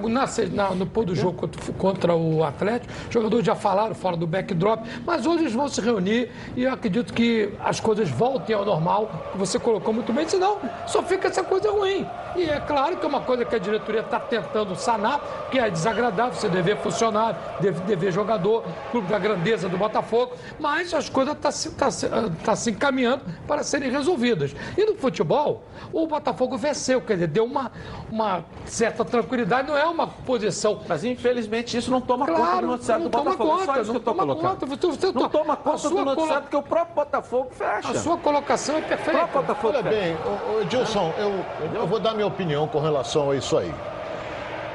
na, 0.53 0.71
no 0.73 0.85
pôr 0.85 1.05
do 1.05 1.15
jogo 1.15 1.49
contra, 1.79 2.13
o 2.15 2.43
Atlético, 2.43 2.93
os 3.07 3.15
jogadores 3.15 3.47
já 3.47 3.55
falaram 3.55 3.95
fora 3.95 4.17
do 4.17 4.27
backdrop, 4.27 4.85
mas 5.07 5.25
hoje 5.25 5.45
eles 5.45 5.53
vão 5.53 5.69
se 5.69 5.81
reunir 5.81 6.33
e 6.57 6.65
eu 6.65 6.73
acredito 6.73 7.15
que 7.15 7.53
as 7.65 7.79
coisas 7.79 8.11
voltem 8.11 8.57
ao 8.57 8.65
normal, 8.65 9.09
que 9.31 9.39
você 9.39 9.61
colocou 9.61 9.95
muito 9.95 10.13
bem, 10.13 10.29
senão 10.29 10.59
só 10.89 11.01
fica 11.05 11.29
essa 11.29 11.45
coisa 11.45 11.71
ruim. 11.71 12.05
E 12.35 12.43
é 12.51 12.59
claro 12.61 12.97
que 12.97 13.05
é 13.07 13.09
uma 13.09 13.21
coisa 13.21 13.45
que 13.45 13.55
a 13.55 13.59
diretoria 13.59 14.01
está 14.01 14.19
tentando 14.19 14.75
sanar, 14.75 15.21
que 15.53 15.59
é 15.59 15.71
desagradável 15.71 16.35
você 16.35 16.49
dever 16.49 16.77
funcionário, 16.79 17.39
deve- 17.61 17.81
dever 17.85 18.13
jogador, 18.13 18.65
clube 18.91 19.07
da 19.07 19.19
grandeza 19.21 19.69
do 19.69 19.79
Botafogo, 19.79 20.33
mas 20.59 20.93
as 20.93 21.09
coisas 21.09 21.35
estão 21.35 21.51
se, 21.53 21.71
tá 21.71 21.91
se, 21.91 22.09
tá 22.45 22.57
se 22.57 22.71
encaminhando 22.73 23.23
para 23.47 23.63
serem 23.63 23.89
resolvidas. 23.91 24.55
E 24.77 24.85
no 24.85 24.96
futebol, 24.97 25.63
o 25.93 26.07
Botafogo 26.07 26.57
venceu, 26.57 27.01
quer 27.01 27.15
dizer, 27.15 27.27
deu 27.29 27.45
uma, 27.45 27.71
uma 28.11 28.45
certa 28.65 29.05
tranquilidade, 29.05 29.69
não 29.69 29.77
é 29.77 29.85
uma 29.87 30.07
posição. 30.07 30.81
Mas 30.89 31.05
infelizmente 31.05 31.77
isso 31.77 31.91
não 31.91 32.01
toma 32.01 32.27
conta 32.27 32.39
Claro, 32.41 32.61
do 32.67 32.73
noticiário 32.73 33.05
não 33.05 33.11
do 33.11 33.17
toma 33.19 33.31
Botafogo. 33.33 33.49
É 33.49 33.59
só 33.59 33.67
conta, 33.67 33.81
isso 33.81 33.83
que 33.83 33.89
não 33.89 33.95
eu 33.95 34.01
tô 34.01 34.11
toma 34.11 34.23
colocando. 34.23 34.51
conta. 34.61 34.67
Você- 34.67 35.13
não 35.13 35.29
toma 35.29 35.53
a 35.53 35.57
conta 35.57 35.89
do 35.89 35.95
noticiário 36.05 36.15
colo- 36.29 36.41
porque 36.43 36.57
o 36.57 36.63
próprio 36.63 36.95
Botafogo 36.95 37.49
fecha. 37.51 37.91
A 37.91 37.95
sua 37.95 38.17
colocação 38.19 38.77
é 38.77 38.81
perfeita. 38.81 39.11
O 39.11 39.29
próprio 39.29 39.41
Botafogo 39.43 39.75
Olha 39.75 39.83
fecha. 39.83 39.97
bem, 40.01 40.17
ô, 40.57 40.61
Edilson, 40.63 41.13
eu, 41.19 41.81
eu 41.81 41.87
vou 41.87 41.99
dar 42.01 42.15
minha 42.15 42.27
opinião 42.27 42.67
com 42.69 42.81
relação 42.81 43.31
a 43.31 43.37
isso 43.37 43.57
aí. 43.59 43.73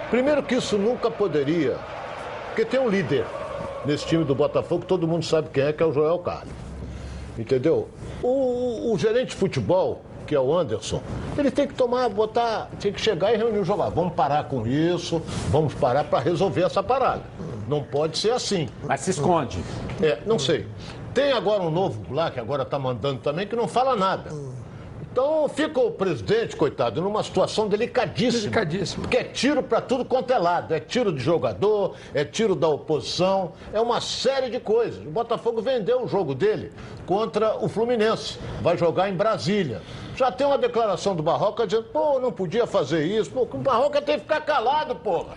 Primeiro 0.09 0.43
que 0.43 0.55
isso 0.55 0.77
nunca 0.77 1.09
poderia, 1.09 1.77
porque 2.47 2.65
tem 2.65 2.79
um 2.79 2.89
líder 2.89 3.25
nesse 3.85 4.05
time 4.05 4.23
do 4.23 4.35
Botafogo, 4.35 4.85
todo 4.85 5.07
mundo 5.07 5.23
sabe 5.25 5.49
quem 5.49 5.63
é, 5.63 5.73
que 5.73 5.81
é 5.81 5.85
o 5.85 5.93
Joel 5.93 6.19
Carlos. 6.19 6.53
Entendeu? 7.37 7.87
O, 8.21 8.27
o- 8.27 8.93
o 8.93 8.97
gerente 8.97 9.29
de 9.29 9.35
futebol, 9.35 10.01
que 10.31 10.35
é 10.35 10.39
o 10.39 10.57
Anderson, 10.57 11.03
ele 11.37 11.51
tem 11.51 11.67
que 11.67 11.73
tomar, 11.73 12.07
botar, 12.07 12.69
tem 12.79 12.93
que 12.93 13.01
chegar 13.01 13.33
e 13.33 13.35
reunir 13.35 13.59
o 13.59 13.65
jogador. 13.65 13.93
Vamos 13.93 14.13
parar 14.13 14.45
com 14.45 14.65
isso, 14.65 15.21
vamos 15.49 15.73
parar 15.73 16.05
para 16.05 16.19
resolver 16.19 16.63
essa 16.63 16.81
parada. 16.81 17.23
Não 17.67 17.83
pode 17.83 18.17
ser 18.17 18.31
assim. 18.31 18.69
Mas 18.87 19.01
se 19.01 19.11
esconde. 19.11 19.61
É, 20.01 20.19
não 20.25 20.39
sei. 20.39 20.65
Tem 21.13 21.33
agora 21.33 21.61
um 21.61 21.69
novo 21.69 22.13
lá, 22.13 22.31
que 22.31 22.39
agora 22.39 22.63
está 22.63 22.79
mandando 22.79 23.19
também, 23.19 23.45
que 23.45 23.57
não 23.57 23.67
fala 23.67 23.93
nada. 23.93 24.31
Então 25.11 25.49
fica 25.49 25.77
o 25.77 25.91
presidente, 25.91 26.55
coitado, 26.55 27.01
numa 27.01 27.21
situação 27.21 27.67
delicadíssima. 27.67 28.43
Delicadíssima. 28.43 29.01
Porque 29.01 29.17
é 29.17 29.23
tiro 29.25 29.61
para 29.61 29.81
tudo 29.81 30.05
quanto 30.05 30.31
é 30.31 30.37
lado. 30.37 30.73
É 30.73 30.79
tiro 30.79 31.11
de 31.11 31.21
jogador, 31.21 31.95
é 32.13 32.23
tiro 32.23 32.55
da 32.55 32.69
oposição, 32.69 33.51
é 33.73 33.81
uma 33.81 33.99
série 33.99 34.49
de 34.49 34.59
coisas. 34.59 35.05
O 35.05 35.09
Botafogo 35.11 35.61
vendeu 35.61 36.03
o 36.03 36.07
jogo 36.07 36.33
dele 36.33 36.71
contra 37.05 37.57
o 37.57 37.67
Fluminense. 37.67 38.39
Vai 38.61 38.77
jogar 38.77 39.09
em 39.09 39.13
Brasília. 39.13 39.81
Já 40.15 40.31
tem 40.31 40.47
uma 40.47 40.57
declaração 40.57 41.13
do 41.13 41.21
Barroca 41.21 41.67
dizendo, 41.67 41.89
pô, 41.91 42.17
não 42.17 42.31
podia 42.31 42.65
fazer 42.65 43.03
isso. 43.05 43.31
Pô, 43.31 43.41
o 43.41 43.57
Barroca 43.57 44.01
tem 44.01 44.15
que 44.15 44.21
ficar 44.21 44.39
calado, 44.41 44.95
porra. 44.95 45.35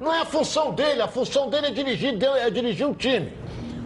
Não 0.00 0.14
é 0.14 0.20
a 0.20 0.24
função 0.24 0.72
dele, 0.72 1.02
a 1.02 1.08
função 1.08 1.50
dele 1.50 1.66
é 1.66 1.70
dirigir, 1.70 2.16
é 2.36 2.48
dirigir 2.50 2.86
o 2.86 2.94
time. 2.94 3.32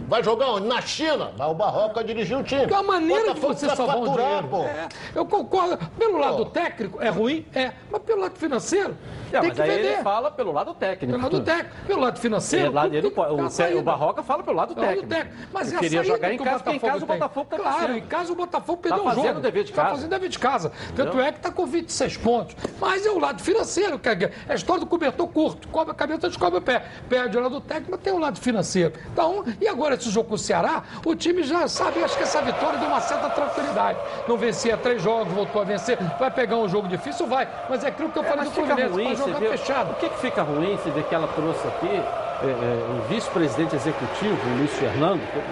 Vai 0.07 0.23
jogar 0.23 0.51
onde? 0.51 0.67
Na 0.67 0.81
China. 0.81 1.31
Vai 1.35 1.47
o 1.49 1.53
Barroca 1.53 2.03
dirigir 2.03 2.37
o 2.37 2.43
time. 2.43 2.67
Que 2.67 2.73
é 2.73 2.79
uma 2.79 2.93
maneira 2.93 3.33
de 3.33 3.39
você 3.39 3.67
salvar 3.75 3.97
um 3.97 4.05
faturar, 4.05 4.27
dinheiro. 4.27 4.47
pô. 4.49 4.63
É, 4.63 4.89
eu 5.15 5.25
concordo. 5.25 5.77
Pelo 5.97 6.17
lado 6.17 6.45
técnico, 6.45 7.01
é 7.01 7.09
ruim? 7.09 7.45
É. 7.53 7.71
Mas 7.91 8.01
pelo 8.03 8.21
lado 8.21 8.37
financeiro, 8.37 8.95
É, 9.37 9.39
tem 9.39 9.49
mas 9.49 9.57
que 9.57 9.61
aí 9.63 9.69
vender. 9.69 9.93
ele 9.93 10.03
fala 10.03 10.31
pelo 10.31 10.51
lado 10.51 10.73
técnico. 10.73 11.11
Pelo 11.19 11.23
lado 11.23 11.41
técnico. 11.43 11.75
Pelo 11.87 11.99
lado 12.01 12.19
financeiro, 12.19 12.73
Ele, 12.85 12.97
ele 12.97 13.07
o, 13.07 13.49
saída. 13.49 13.79
o 13.79 13.81
Barroca 13.81 14.23
fala 14.23 14.43
pelo 14.43 14.57
lado 14.57 14.75
Pelo 14.75 14.85
lado 14.85 14.95
técnico. 15.01 15.15
técnico. 15.15 15.49
Mas 15.53 15.71
Eu 15.71 15.77
é 15.77 15.81
queria 15.81 16.03
jogar 16.03 16.31
em 16.31 16.35
o 16.39 16.43
casa, 16.43 16.63
porque 16.63 16.75
em 16.77 16.79
casa 16.79 17.03
o. 17.03 17.07
Botafogo 17.07 17.47
tá 17.49 17.57
Claro, 17.57 17.97
em 17.97 18.01
casa 18.01 18.31
o 18.33 18.35
Botafogo 18.35 18.81
perdeu 18.81 19.01
o 19.01 19.05
fazendo 19.05 19.27
jogo. 19.27 19.39
dever 19.39 19.63
de 19.63 19.71
Tá 19.73 19.81
casa. 19.83 19.95
fazendo 19.95 20.09
dever 20.09 20.29
de 20.29 20.39
casa. 20.39 20.71
Tanto 20.95 21.19
é 21.19 21.31
que 21.31 21.37
está 21.39 21.51
com 21.51 21.65
26 21.65 22.17
pontos. 22.17 22.55
Mas 22.79 23.05
é 23.05 23.09
o 23.11 23.19
lado 23.19 23.41
financeiro. 23.41 23.97
Que 23.99 24.09
é 24.09 24.31
a 24.49 24.53
história 24.55 24.79
do 24.81 24.85
cobertor 24.87 25.27
curto. 25.27 25.67
Cobre 25.69 25.91
a 25.91 25.95
cabeça, 25.95 26.27
descobre 26.27 26.59
o 26.59 26.61
pé. 26.61 26.83
Perde 27.09 27.37
o 27.37 27.41
lado 27.41 27.59
técnico, 27.61 27.91
mas 27.91 28.01
tem 28.01 28.13
o 28.13 28.19
lado 28.19 28.39
financeiro. 28.39 28.93
Então, 29.11 29.43
e 29.59 29.67
agora 29.67 29.95
esse 29.95 30.09
jogo 30.09 30.29
com 30.29 30.35
o 30.35 30.37
Ceará, 30.37 30.83
o 31.05 31.15
time 31.15 31.43
já 31.43 31.67
sabe, 31.67 32.03
acho 32.03 32.17
que 32.17 32.23
essa 32.23 32.41
vitória 32.41 32.77
deu 32.79 32.87
uma 32.87 33.01
certa 33.01 33.29
tranquilidade. 33.29 33.97
Não 34.27 34.37
vencia 34.37 34.77
três 34.77 35.01
jogos, 35.01 35.33
voltou 35.33 35.61
a 35.61 35.65
vencer. 35.65 35.97
Vai 36.19 36.29
pegar 36.31 36.57
um 36.57 36.67
jogo 36.69 36.87
difícil? 36.87 37.25
Vai. 37.27 37.47
Mas 37.69 37.83
é 37.83 37.87
aquilo 37.87 38.09
que 38.09 38.19
eu 38.19 38.23
falei 38.23 38.37
Mas 38.45 38.49
do 38.49 38.53
Fluminense. 38.53 38.89
ruim, 38.93 39.15
jogar 39.27 39.39
vê, 39.39 39.57
fechado. 39.57 39.91
o 39.91 39.95
que, 39.95 40.09
que 40.09 40.19
fica 40.19 40.41
ruim 40.43 40.75
você 40.77 40.89
vê 40.91 41.03
que 41.03 41.13
ela 41.15 41.27
trouxe 41.27 41.67
aqui 41.67 41.87
é, 41.87 42.45
é, 42.47 42.99
o 42.99 43.07
vice-presidente 43.13 43.75
executivo, 43.75 44.37
o 44.53 44.57
Luiz 44.57 44.71
Fernando, 44.71 45.21
que 45.31 45.37
eu 45.37 45.43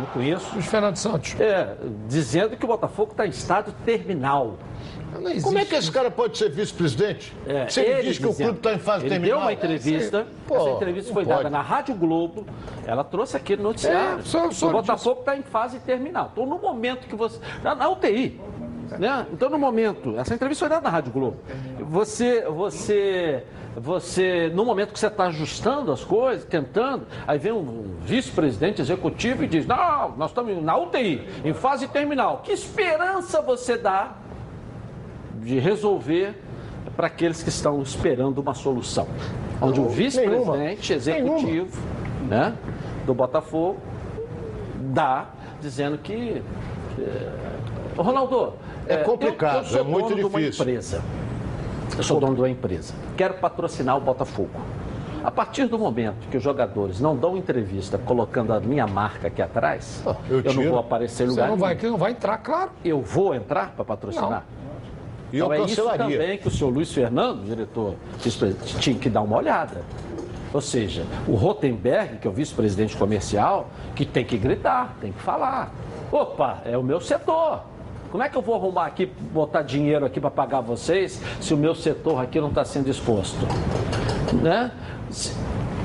não 0.00 0.06
conheço. 0.06 0.50
Luiz 0.54 0.66
Fernando 0.66 0.96
Santos. 0.96 1.34
É, 1.40 1.74
dizendo 2.08 2.56
que 2.56 2.64
o 2.64 2.68
Botafogo 2.68 3.12
está 3.12 3.26
em 3.26 3.30
estado 3.30 3.72
terminal. 3.84 4.54
Como 5.42 5.56
é 5.58 5.64
que 5.64 5.76
esse 5.76 5.92
cara 5.92 6.10
pode 6.10 6.36
ser 6.36 6.50
vice-presidente? 6.50 7.32
É, 7.46 7.68
Se 7.68 7.80
ele, 7.80 8.02
diz 8.08 8.18
que 8.18 8.26
o 8.26 8.30
dizendo- 8.30 8.46
clube 8.48 8.58
está 8.58 8.72
em 8.74 8.78
fase 8.80 9.04
ele 9.04 9.10
terminal. 9.10 9.38
deu 9.38 9.44
uma 9.46 9.52
entrevista, 9.52 10.26
Pô, 10.46 10.56
essa 10.56 10.70
entrevista 10.70 11.12
foi 11.12 11.24
dada 11.24 11.48
na 11.48 11.62
Rádio 11.62 11.94
Globo, 11.94 12.44
ela 12.84 13.04
trouxe 13.04 13.36
aqui 13.36 13.56
no 13.56 13.62
noticiário. 13.62 14.18
É, 14.18 14.22
só- 14.24 14.50
só 14.50 14.68
o 14.68 14.72
Botafogo 14.72 15.20
está 15.20 15.36
em 15.36 15.42
fase 15.42 15.78
terminal. 15.78 16.30
Então, 16.32 16.44
no 16.46 16.58
momento 16.58 17.06
que 17.06 17.14
você... 17.14 17.38
Na, 17.62 17.76
na 17.76 17.88
UTI, 17.88 18.40
né? 18.98 19.26
Então, 19.32 19.50
no 19.50 19.58
momento... 19.58 20.18
Essa 20.18 20.34
entrevista 20.34 20.64
foi 20.64 20.68
dada 20.68 20.82
na 20.82 20.90
Rádio 20.90 21.12
Globo. 21.12 21.36
Você... 21.80 22.42
você 22.42 23.44
você, 23.76 24.52
no 24.54 24.64
momento 24.64 24.92
que 24.92 24.98
você 24.98 25.08
está 25.08 25.24
ajustando 25.24 25.90
as 25.90 26.04
coisas, 26.04 26.44
tentando, 26.44 27.06
aí 27.26 27.38
vem 27.38 27.52
um 27.52 27.96
vice-presidente 28.02 28.80
executivo 28.80 29.42
e 29.42 29.48
diz: 29.48 29.66
Não, 29.66 30.16
nós 30.16 30.30
estamos 30.30 30.62
na 30.62 30.76
UTI, 30.78 31.26
em 31.44 31.52
fase 31.52 31.88
terminal. 31.88 32.42
Que 32.44 32.52
esperança 32.52 33.42
você 33.42 33.76
dá 33.76 34.12
de 35.40 35.58
resolver 35.58 36.40
para 36.96 37.08
aqueles 37.08 37.42
que 37.42 37.48
estão 37.48 37.82
esperando 37.82 38.38
uma 38.38 38.54
solução. 38.54 39.08
Onde 39.60 39.80
o 39.80 39.88
vice-presidente 39.88 40.92
executivo 40.92 41.80
né, 42.28 42.54
do 43.04 43.14
Botafogo 43.14 43.78
dá 44.92 45.30
dizendo 45.60 45.98
que. 45.98 46.42
Ô, 47.96 48.02
Ronaldo, 48.02 48.54
É 48.88 49.00
eu- 49.00 49.04
complicado, 49.04 49.58
eu, 49.58 49.64
sou 49.64 49.80
é 49.80 49.82
muito 49.82 50.08
dono 50.10 50.16
de 50.16 50.24
uma 50.24 50.38
difícil. 50.40 50.62
empresa. 50.64 51.02
Eu 51.96 52.02
sou 52.02 52.18
dono 52.20 52.34
de 52.34 52.40
uma 52.40 52.50
empresa. 52.50 52.94
Quero 53.16 53.34
patrocinar 53.34 53.96
o 53.96 54.00
Botafogo. 54.00 54.60
A 55.22 55.30
partir 55.30 55.66
do 55.66 55.78
momento 55.78 56.28
que 56.30 56.36
os 56.36 56.42
jogadores 56.42 57.00
não 57.00 57.16
dão 57.16 57.36
entrevista 57.36 57.96
colocando 57.96 58.52
a 58.52 58.60
minha 58.60 58.86
marca 58.86 59.28
aqui 59.28 59.40
atrás, 59.40 60.02
eu, 60.28 60.42
não 60.42 60.52
tiro. 60.52 60.70
vou 60.70 60.78
aparecer 60.78 61.22
em 61.24 61.26
Você 61.28 61.30
lugar 61.32 61.48
não 61.48 61.56
vai, 61.56 61.74
não 61.82 61.96
vai 61.96 62.10
entrar, 62.12 62.36
claro. 62.38 62.70
Eu 62.84 63.00
vou 63.00 63.34
entrar 63.34 63.72
para 63.74 63.84
patrocinar? 63.84 64.44
Eu 65.32 65.46
Então 65.46 65.52
é 65.54 65.60
isso 65.62 65.82
também 65.96 66.38
que 66.38 66.48
o 66.48 66.50
senhor 66.50 66.70
Luiz 66.70 66.92
Fernando, 66.92 67.42
diretor, 67.44 67.94
tinha 68.80 68.98
que 68.98 69.08
dar 69.08 69.22
uma 69.22 69.36
olhada. 69.38 69.82
Ou 70.52 70.60
seja, 70.60 71.04
o 71.26 71.34
Rotenberg, 71.34 72.18
que 72.18 72.28
é 72.28 72.30
o 72.30 72.32
vice-presidente 72.32 72.96
comercial, 72.96 73.68
que 73.96 74.04
tem 74.04 74.24
que 74.24 74.36
gritar, 74.36 74.94
tem 75.00 75.10
que 75.10 75.20
falar. 75.20 75.72
Opa, 76.12 76.58
é 76.64 76.76
o 76.76 76.82
meu 76.82 77.00
setor. 77.00 77.62
Como 78.14 78.22
é 78.22 78.28
que 78.28 78.36
eu 78.36 78.42
vou 78.42 78.54
arrumar 78.54 78.86
aqui, 78.86 79.06
botar 79.06 79.62
dinheiro 79.62 80.06
aqui 80.06 80.20
para 80.20 80.30
pagar 80.30 80.60
vocês, 80.60 81.20
se 81.40 81.52
o 81.52 81.56
meu 81.56 81.74
setor 81.74 82.22
aqui 82.22 82.40
não 82.40 82.50
está 82.50 82.64
sendo 82.64 82.88
exposto? 82.88 83.44
Né? 84.40 84.70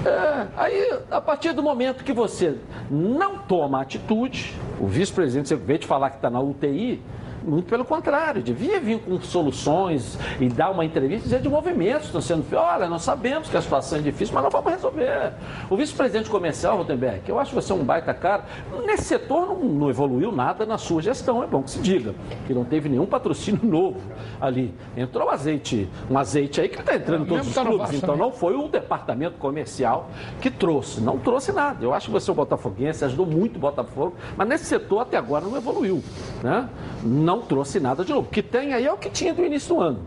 É, 0.05 0.47
aí, 0.55 0.99
a 1.09 1.19
partir 1.19 1.53
do 1.53 1.63
momento 1.63 2.03
que 2.03 2.13
você 2.13 2.55
não 2.88 3.39
toma 3.39 3.82
atitude, 3.82 4.55
o 4.80 4.86
vice-presidente, 4.86 5.47
você 5.47 5.55
veio 5.55 5.80
de 5.80 5.88
falar 5.88 6.11
que 6.11 6.17
está 6.17 6.30
na 6.30 6.39
UTI, 6.39 7.01
muito 7.43 7.67
pelo 7.67 7.85
contrário, 7.85 8.41
devia 8.41 8.79
vir 8.79 8.99
com 8.99 9.19
soluções 9.21 10.17
e 10.39 10.49
dar 10.49 10.71
uma 10.71 10.85
entrevista 10.85 11.21
e 11.21 11.29
dizer 11.29 11.41
de 11.41 11.49
movimentos 11.49 12.01
que 12.01 12.05
estão 12.07 12.21
sendo 12.21 12.43
feitos. 12.43 12.65
Olha, 12.65 12.87
nós 12.87 13.01
sabemos 13.01 13.49
que 13.49 13.57
a 13.57 13.61
situação 13.61 13.99
é 13.99 14.01
difícil, 14.01 14.33
mas 14.33 14.43
nós 14.43 14.51
vamos 14.51 14.71
resolver. 14.71 15.33
O 15.69 15.75
vice-presidente 15.75 16.29
comercial, 16.29 16.77
Rotenberg, 16.77 17.21
eu 17.27 17.39
acho 17.39 17.53
você 17.53 17.73
um 17.73 17.83
baita 17.83 18.13
cara. 18.13 18.45
Nesse 18.85 19.03
setor 19.03 19.47
não, 19.47 19.59
não 19.59 19.89
evoluiu 19.89 20.31
nada 20.31 20.65
na 20.65 20.77
sua 20.77 21.01
gestão, 21.01 21.43
é 21.43 21.47
bom 21.47 21.61
que 21.63 21.71
se 21.71 21.79
diga. 21.79 22.13
Que 22.47 22.53
não 22.53 22.63
teve 22.63 22.89
nenhum 22.89 23.05
patrocínio 23.05 23.61
novo 23.65 23.99
ali. 24.39 24.73
Entrou 24.95 25.29
azeite, 25.29 25.89
um 26.09 26.17
azeite 26.17 26.61
aí 26.61 26.69
que 26.69 26.79
está 26.79 26.95
entrando 26.95 27.23
em 27.23 27.27
todos 27.27 27.47
os 27.47 27.53
tá 27.53 27.63
clubes. 27.63 27.93
Então 27.93 28.15
não 28.15 28.31
foi 28.31 28.55
o 28.55 28.67
departamento 28.67 29.37
comercial 29.37 30.09
que 30.41 30.49
trouxe. 30.49 31.01
Não 31.01 31.17
trouxe 31.17 31.51
nada. 31.51 31.83
Eu 31.83 31.93
acho 31.93 32.07
que 32.07 32.11
você 32.11 32.29
é 32.29 32.33
um 32.33 32.35
botafoguense, 32.35 33.05
ajudou 33.05 33.25
muito 33.25 33.57
o 33.57 33.59
Botafogo, 33.59 34.15
mas 34.35 34.47
nesse 34.47 34.65
setor 34.65 35.01
até 35.01 35.17
agora 35.17 35.45
não 35.45 35.55
evoluiu. 35.55 36.03
Né? 36.43 36.67
Não 37.03 37.28
trouxe 37.38 37.80
nada 37.80 38.03
de 38.03 38.11
novo. 38.11 38.27
O 38.27 38.32
que 38.32 38.41
tem 38.41 38.73
aí 38.73 38.88
é 38.88 38.91
o 38.91 38.97
que 38.97 39.11
tinha 39.11 39.32
do 39.32 39.45
início 39.45 39.75
do 39.75 39.82
ano. 39.82 39.99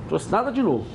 Não 0.00 0.08
trouxe 0.08 0.32
nada 0.32 0.50
de 0.50 0.62
novo. 0.62 0.86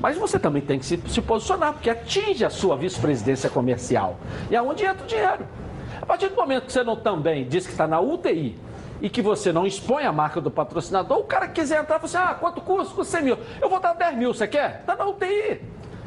Mas 0.00 0.18
você 0.18 0.36
também 0.36 0.60
tem 0.60 0.80
que 0.80 0.84
se, 0.84 1.00
se 1.06 1.22
posicionar, 1.22 1.74
porque 1.74 1.88
atinge 1.88 2.44
a 2.44 2.50
sua 2.50 2.76
vice-presidência 2.76 3.48
comercial. 3.48 4.16
E 4.50 4.56
é 4.56 4.60
onde 4.60 4.84
entra 4.84 5.04
o 5.04 5.06
dinheiro. 5.06 5.46
A 6.00 6.04
partir 6.04 6.28
do 6.28 6.34
momento 6.34 6.66
que 6.66 6.72
você 6.72 6.82
não 6.82 6.96
também 6.96 7.46
diz 7.46 7.64
que 7.64 7.70
está 7.70 7.86
na 7.86 8.00
UTI 8.00 8.58
e 9.00 9.08
que 9.08 9.22
você 9.22 9.52
não 9.52 9.64
expõe 9.64 10.04
a 10.04 10.10
marca 10.10 10.40
do 10.40 10.50
patrocinador, 10.50 11.18
o 11.18 11.24
cara 11.24 11.46
quiser 11.46 11.80
entrar 11.80 11.96
e 11.96 12.08
fala 12.08 12.26
assim, 12.26 12.32
ah, 12.32 12.34
quanto 12.34 12.60
custa? 12.60 12.92
Custa 12.92 13.18
100 13.18 13.24
mil. 13.24 13.38
Eu 13.60 13.68
vou 13.68 13.78
dar 13.78 13.92
10 13.92 14.16
mil, 14.16 14.34
você 14.34 14.48
quer? 14.48 14.80
Está 14.80 14.96
na 14.96 15.06
UTI. 15.06 15.60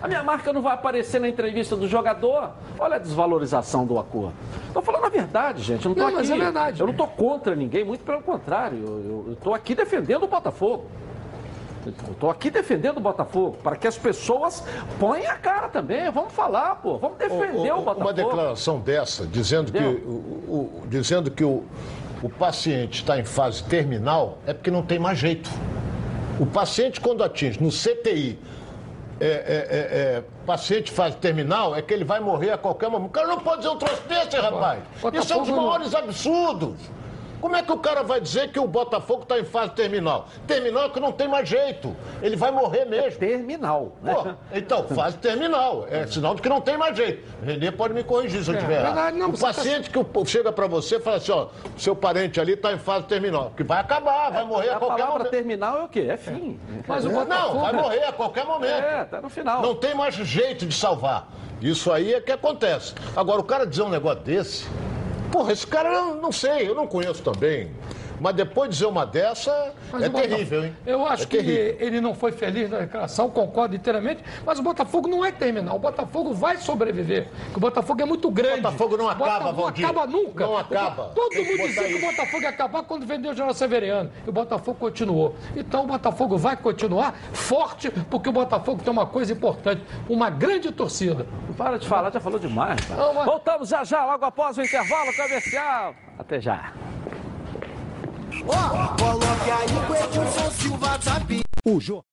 A 0.05 0.07
minha 0.07 0.21
marca 0.23 0.53
não 0.53 0.61
vai 0.61 0.75
aparecer 0.75 1.19
na 1.19 1.27
entrevista 1.27 1.75
do 1.75 1.87
jogador. 1.87 2.51
Olha 2.77 2.97
a 2.97 2.99
desvalorização 2.99 3.87
do 3.87 3.97
acordo. 3.97 4.35
Estou 4.67 4.83
falando 4.83 5.05
a 5.05 5.09
verdade, 5.09 5.63
gente. 5.63 5.83
Eu 5.83 5.89
não 5.89 5.93
estou 5.93 6.03
Não, 6.11 6.19
aqui. 6.19 6.29
mas 6.29 6.29
é 6.29 6.43
verdade. 6.43 6.79
Eu 6.79 6.85
não 6.85 6.91
estou 6.91 7.07
contra 7.07 7.55
ninguém, 7.55 7.83
muito 7.83 8.03
pelo 8.03 8.21
contrário. 8.21 8.77
Eu 8.77 9.33
estou 9.33 9.55
aqui 9.55 9.73
defendendo 9.73 10.21
o 10.23 10.27
Botafogo. 10.27 10.85
Eu 11.87 12.11
estou 12.11 12.29
aqui 12.29 12.51
defendendo 12.51 12.97
o 12.97 12.99
Botafogo, 12.99 13.57
para 13.63 13.75
que 13.75 13.87
as 13.87 13.97
pessoas 13.97 14.63
ponham 14.99 15.31
a 15.31 15.35
cara 15.35 15.69
também. 15.69 16.09
Vamos 16.11 16.33
falar, 16.33 16.75
pô. 16.75 16.99
Vamos 16.99 17.17
defender 17.17 17.71
o, 17.73 17.77
Botafogo. 17.77 18.01
Uma 18.01 18.13
declaração 18.13 18.79
dessa, 18.79 19.25
dizendo 19.25 19.71
que, 19.71 19.79
Entendeu? 19.79 20.07
o, 20.07 20.81
o- 20.83 20.87
dizendo 20.87 21.31
que 21.31 21.43
o, 21.43 21.63
o 22.21 22.29
paciente 22.29 23.01
está 23.01 23.19
em 23.19 23.23
fase 23.25 23.63
terminal, 23.63 24.37
é 24.45 24.53
porque 24.53 24.69
não 24.69 24.83
tem 24.83 24.99
mais 24.99 25.17
jeito. 25.17 25.49
O 26.39 26.45
paciente, 26.45 27.01
quando 27.01 27.23
atinge 27.23 27.59
no 27.63 27.69
CTI, 27.69 28.37
é, 29.19 29.25
é, 29.25 29.29
é, 29.29 30.17
é, 30.17 30.23
paciente 30.45 30.91
fase 30.91 31.15
terminal, 31.17 31.75
é 31.75 31.81
que 31.81 31.93
ele 31.93 32.03
vai 32.03 32.19
morrer 32.19 32.51
a 32.51 32.57
qualquer 32.57 32.89
momento. 32.89 33.07
O 33.07 33.11
cara 33.11 33.27
não 33.27 33.39
pode 33.39 33.57
dizer 33.57 33.69
um 33.69 33.77
troço 33.77 34.01
desse, 34.07 34.35
rapaz. 34.37 34.83
Isso 35.13 35.33
é 35.33 35.35
um 35.37 35.43
dos 35.43 35.49
maiores 35.49 35.95
absurdos. 35.95 36.77
Como 37.45 37.55
é 37.55 37.61
que 37.61 37.71
o 37.71 37.77
cara 37.77 38.01
vai 38.01 38.19
dizer 38.19 38.51
que 38.51 38.59
o 38.59 38.65
Botafogo 38.67 39.21
está 39.21 39.37
em 39.37 39.43
fase 39.45 39.71
terminal? 39.73 40.27
Terminal 40.47 40.85
é 40.85 40.89
que 40.89 40.99
não 40.99 41.11
tem 41.11 41.27
mais 41.27 41.47
jeito. 41.47 41.95
Ele 42.19 42.35
vai 42.35 42.49
morrer 42.49 42.85
mesmo. 42.85 43.19
terminal. 43.19 43.91
né? 44.01 44.15
Pô, 44.15 44.31
então, 44.51 44.83
fase 44.87 45.15
terminal. 45.19 45.85
É 45.87 46.07
sinal 46.07 46.33
de 46.33 46.41
que 46.41 46.49
não 46.49 46.59
tem 46.59 46.75
mais 46.75 46.97
jeito. 46.97 47.23
Renê 47.43 47.71
pode 47.71 47.93
me 47.93 48.03
corrigir 48.03 48.43
se 48.43 48.49
eu 48.49 48.55
É, 48.55 48.57
errado. 48.57 48.85
verdade, 48.85 49.17
não, 49.19 49.29
o 49.29 49.33
tá- 49.33 49.45
paciente 49.53 49.91
que 49.91 49.99
o- 49.99 50.25
chega 50.25 50.51
para 50.51 50.65
você 50.65 50.95
e 50.95 50.99
fala 50.99 51.17
assim, 51.17 51.31
ó, 51.33 51.49
seu 51.77 51.95
parente 51.95 52.41
ali 52.41 52.53
está 52.53 52.73
em 52.73 52.79
fase 52.79 53.05
terminal. 53.05 53.53
Que 53.55 53.63
vai 53.63 53.79
acabar, 53.79 54.31
vai 54.31 54.43
morrer 54.43 54.69
a 54.69 54.77
a 54.77 54.79
qualquer 54.79 55.05
momento. 55.05 55.29
terminal 55.29 55.77
é 55.81 55.83
o 55.83 55.87
quê? 55.87 56.07
É 56.09 56.17
fim. 56.17 56.59
Mas 56.87 57.05
o 57.05 57.09
Não, 57.09 57.19
Botafogo... 57.25 57.59
vai 57.61 57.73
morrer 57.73 58.03
a 58.05 58.11
qualquer 58.11 58.45
momento. 58.45 58.83
É, 58.83 59.05
tá 59.05 59.21
no 59.21 59.29
final. 59.29 59.61
Não 59.61 59.75
tem 59.75 59.93
mais 59.93 60.15
jeito 60.15 60.65
de 60.65 60.73
salvar. 60.75 61.27
Isso 61.61 61.91
aí 61.91 62.11
é 62.11 62.19
que 62.19 62.31
acontece. 62.31 62.95
Agora, 63.15 63.39
o 63.39 63.43
cara 63.43 63.67
dizer 63.67 63.83
um 63.83 63.89
negócio 63.89 64.21
desse, 64.23 64.67
porra, 65.35 65.51
esse 65.51 65.67
cara, 65.67 65.89
eu 65.89 66.15
não 66.15 66.31
sei, 66.31 66.65
eu 66.65 66.73
não 66.73 66.87
conheço 66.87 67.21
também. 67.21 67.69
Mas 68.25 68.33
depois 68.33 68.69
de 68.71 68.73
dizer 68.77 68.87
uma 68.87 69.05
dessa, 69.05 69.71
Mas 69.91 70.01
é 70.01 70.09
terrível, 70.09 70.65
hein? 70.65 70.75
Eu 70.83 71.05
acho 71.05 71.25
é 71.25 71.25
que 71.27 71.37
terrível. 71.37 71.77
ele 71.79 72.01
não 72.01 72.15
foi 72.15 72.31
feliz 72.31 72.71
na 72.71 72.79
declaração, 72.79 73.29
concordo 73.29 73.75
inteiramente, 73.75 74.23
mas 74.43 74.57
o 74.57 74.63
Botafogo 74.63 75.07
não 75.07 75.23
é 75.23 75.31
terminal. 75.31 75.75
O 75.75 75.79
Botafogo 75.79 76.33
vai 76.33 76.57
sobreviver. 76.57 77.27
O 77.55 77.59
Botafogo 77.59 78.01
é 78.01 78.05
muito 78.05 78.31
grande. 78.31 78.61
O 78.61 78.63
Botafogo 78.63 78.97
não 78.97 79.07
acaba, 79.07 79.25
Botafogo 79.33 79.61
Valdir. 79.61 79.85
acaba 79.85 80.07
nunca. 80.07 80.43
Não 80.47 80.57
acaba. 80.57 81.03
Todo 81.13 81.29
Tem 81.29 81.45
mundo 81.45 81.67
dizia 81.67 81.83
que 81.83 81.93
o. 81.93 82.01
Botafogo 82.01 82.41
ia 82.41 82.49
acabar 82.49 82.81
quando 82.81 83.05
vendeu 83.05 83.29
o 83.29 83.33
General 83.35 83.53
Severiano. 83.53 84.09
E 84.25 84.29
o 84.31 84.33
Botafogo 84.33 84.79
continuou. 84.79 85.35
Então 85.55 85.83
o 85.83 85.87
Botafogo 85.87 86.35
vai 86.35 86.57
continuar 86.57 87.13
forte, 87.31 87.91
porque 88.09 88.27
o 88.27 88.31
Botafogo 88.31 88.81
tem 88.81 88.91
uma 88.91 89.05
coisa 89.05 89.33
importante: 89.33 89.83
uma 90.09 90.31
grande 90.31 90.71
torcida. 90.71 91.27
Para 91.55 91.77
de 91.77 91.87
falar, 91.87 92.11
já 92.11 92.19
falou 92.19 92.39
demais. 92.39 92.79
Não, 92.89 93.13
mas- 93.13 93.25
Voltamos 93.25 93.69
já 93.69 93.83
já, 93.83 94.03
logo 94.03 94.25
após 94.25 94.57
o 94.57 94.63
intervalo 94.63 95.13
comercial. 95.15 95.93
Até 96.17 96.41
já. 96.41 96.73
Coloque 98.45 99.51
aí 99.51 99.89
o 99.89 99.95
Edilson 99.95 100.51
Silva 100.51 100.99
tá 100.99 101.19
O 101.65 101.79
jogo. 101.79 102.05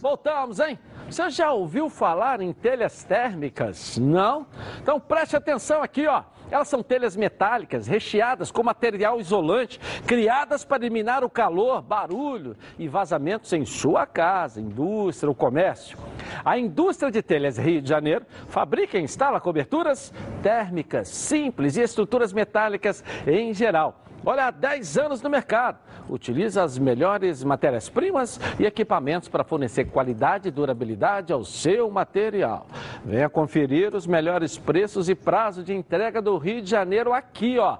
Voltamos, 0.00 0.60
hein? 0.60 0.78
Você 1.08 1.30
já 1.30 1.52
ouviu 1.52 1.88
falar 1.88 2.40
em 2.40 2.52
telhas 2.52 3.04
térmicas? 3.04 3.96
Não? 3.98 4.46
Então 4.82 5.00
preste 5.00 5.36
atenção 5.36 5.82
aqui, 5.82 6.06
ó. 6.06 6.24
Elas 6.50 6.68
são 6.68 6.82
telhas 6.82 7.16
metálicas 7.16 7.86
recheadas 7.86 8.50
com 8.50 8.62
material 8.62 9.20
isolante, 9.20 9.80
criadas 10.06 10.64
para 10.64 10.84
eliminar 10.84 11.24
o 11.24 11.30
calor, 11.30 11.82
barulho 11.82 12.56
e 12.78 12.88
vazamentos 12.88 13.52
em 13.52 13.64
sua 13.64 14.06
casa, 14.06 14.60
indústria 14.60 15.28
ou 15.28 15.34
comércio. 15.34 15.98
A 16.44 16.58
indústria 16.58 17.10
de 17.10 17.22
telhas 17.22 17.58
Rio 17.58 17.82
de 17.82 17.88
Janeiro 17.88 18.24
fabrica 18.48 18.98
e 18.98 19.02
instala 19.02 19.40
coberturas 19.40 20.12
térmicas 20.42 21.08
simples 21.08 21.76
e 21.76 21.82
estruturas 21.82 22.32
metálicas 22.32 23.02
em 23.26 23.52
geral. 23.52 24.05
Olha, 24.28 24.46
há 24.46 24.50
10 24.50 24.98
anos 24.98 25.22
no 25.22 25.30
mercado. 25.30 25.78
Utiliza 26.08 26.64
as 26.64 26.76
melhores 26.76 27.44
matérias-primas 27.44 28.40
e 28.58 28.66
equipamentos 28.66 29.28
para 29.28 29.44
fornecer 29.44 29.84
qualidade 29.84 30.48
e 30.48 30.50
durabilidade 30.50 31.32
ao 31.32 31.44
seu 31.44 31.88
material. 31.88 32.66
Venha 33.04 33.28
conferir 33.28 33.94
os 33.94 34.04
melhores 34.04 34.58
preços 34.58 35.08
e 35.08 35.14
prazo 35.14 35.62
de 35.62 35.72
entrega 35.72 36.20
do 36.20 36.36
Rio 36.38 36.60
de 36.60 36.68
Janeiro 36.68 37.12
aqui, 37.12 37.56
ó. 37.56 37.78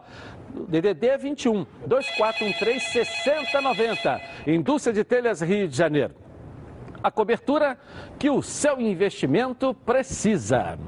DDD 0.68 1.18
21 1.18 1.66
2413 1.84 3.04
6090. 3.04 4.20
Indústria 4.46 4.94
de 4.94 5.02
Telhas 5.02 5.40
Rio 5.40 5.66
de 5.66 5.76
Janeiro. 5.76 6.14
A 7.02 7.10
cobertura 7.10 7.76
que 8.20 8.30
o 8.30 8.40
seu 8.40 8.80
investimento 8.80 9.74
precisa. 9.74 10.78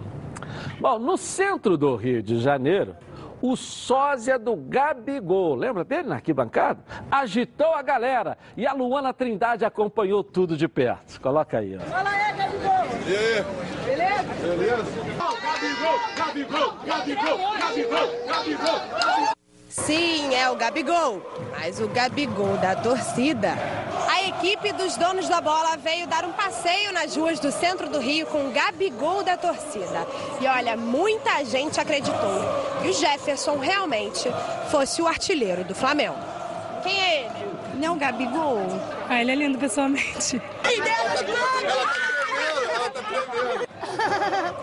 Bom, 0.81 1.01
no 1.01 1.17
centro 1.17 1.77
do 1.77 1.97
Rio 1.97 2.23
de 2.23 2.39
Janeiro, 2.39 2.95
o 3.41 3.57
sósia 3.57 4.39
do 4.39 4.57
Gabigol, 4.57 5.55
lembra 5.55 5.85
dele 5.85 6.09
na 6.09 6.17
arquibancada? 6.17 6.81
Agitou 7.11 7.73
a 7.75 7.83
galera 7.83 8.37
e 8.57 8.67
a 8.67 8.73
Luana 8.73 9.13
Trindade 9.13 9.65
acompanhou 9.65 10.23
tudo 10.23 10.57
de 10.57 10.69
perto. 10.69 11.21
Coloca 11.21 11.59
aí, 11.59 11.77
ó. 11.77 11.81
Fala 11.81 12.11
aí, 12.11 12.33
Gabigol! 12.37 12.87
E 13.07 13.17
aí? 13.17 13.45
Beleza? 13.85 14.23
Beleza? 14.41 15.09
Gabigol, 15.59 15.99
Gabigol, 16.17 16.73
Gabigol, 16.87 17.39
Gabigol, 17.59 18.27
Gabigol. 18.27 19.38
Sim, 19.87 20.35
é 20.35 20.51
o 20.51 20.57
Gabigol, 20.57 21.23
mas 21.51 21.81
o 21.81 21.89
Gabigol 21.89 22.57
da 22.59 22.75
torcida. 22.77 23.55
A 24.11 24.23
equipe 24.29 24.73
dos 24.73 24.97
donos 24.97 25.29
da 25.29 25.41
bola 25.41 25.77
veio 25.77 26.07
dar 26.07 26.25
um 26.25 26.33
passeio 26.33 26.93
nas 26.93 27.17
ruas 27.17 27.39
do 27.41 27.51
centro 27.51 27.89
do 27.89 27.99
Rio 27.99 28.27
com 28.27 28.49
o 28.49 28.51
Gabigol 28.51 29.23
da 29.23 29.37
torcida. 29.37 30.07
E 30.41 30.47
olha, 30.47 30.77
muita 30.77 31.43
gente 31.45 31.81
acreditou 31.81 32.41
que 32.83 32.89
o 32.89 32.93
Jefferson 32.93 33.57
realmente 33.59 34.31
fosse 34.71 35.01
o 35.01 35.07
artilheiro 35.07 35.65
do 35.65 35.75
Flamengo. 35.75 36.17
Quem 36.83 37.01
é 37.01 37.21
ele? 37.23 37.49
Não, 37.75 37.95
o 37.95 37.99
Gabigol. 37.99 38.61
Ah, 39.09 39.21
ele 39.21 39.33
é 39.33 39.35
lindo 39.37 39.59
pessoalmente. 39.59 40.41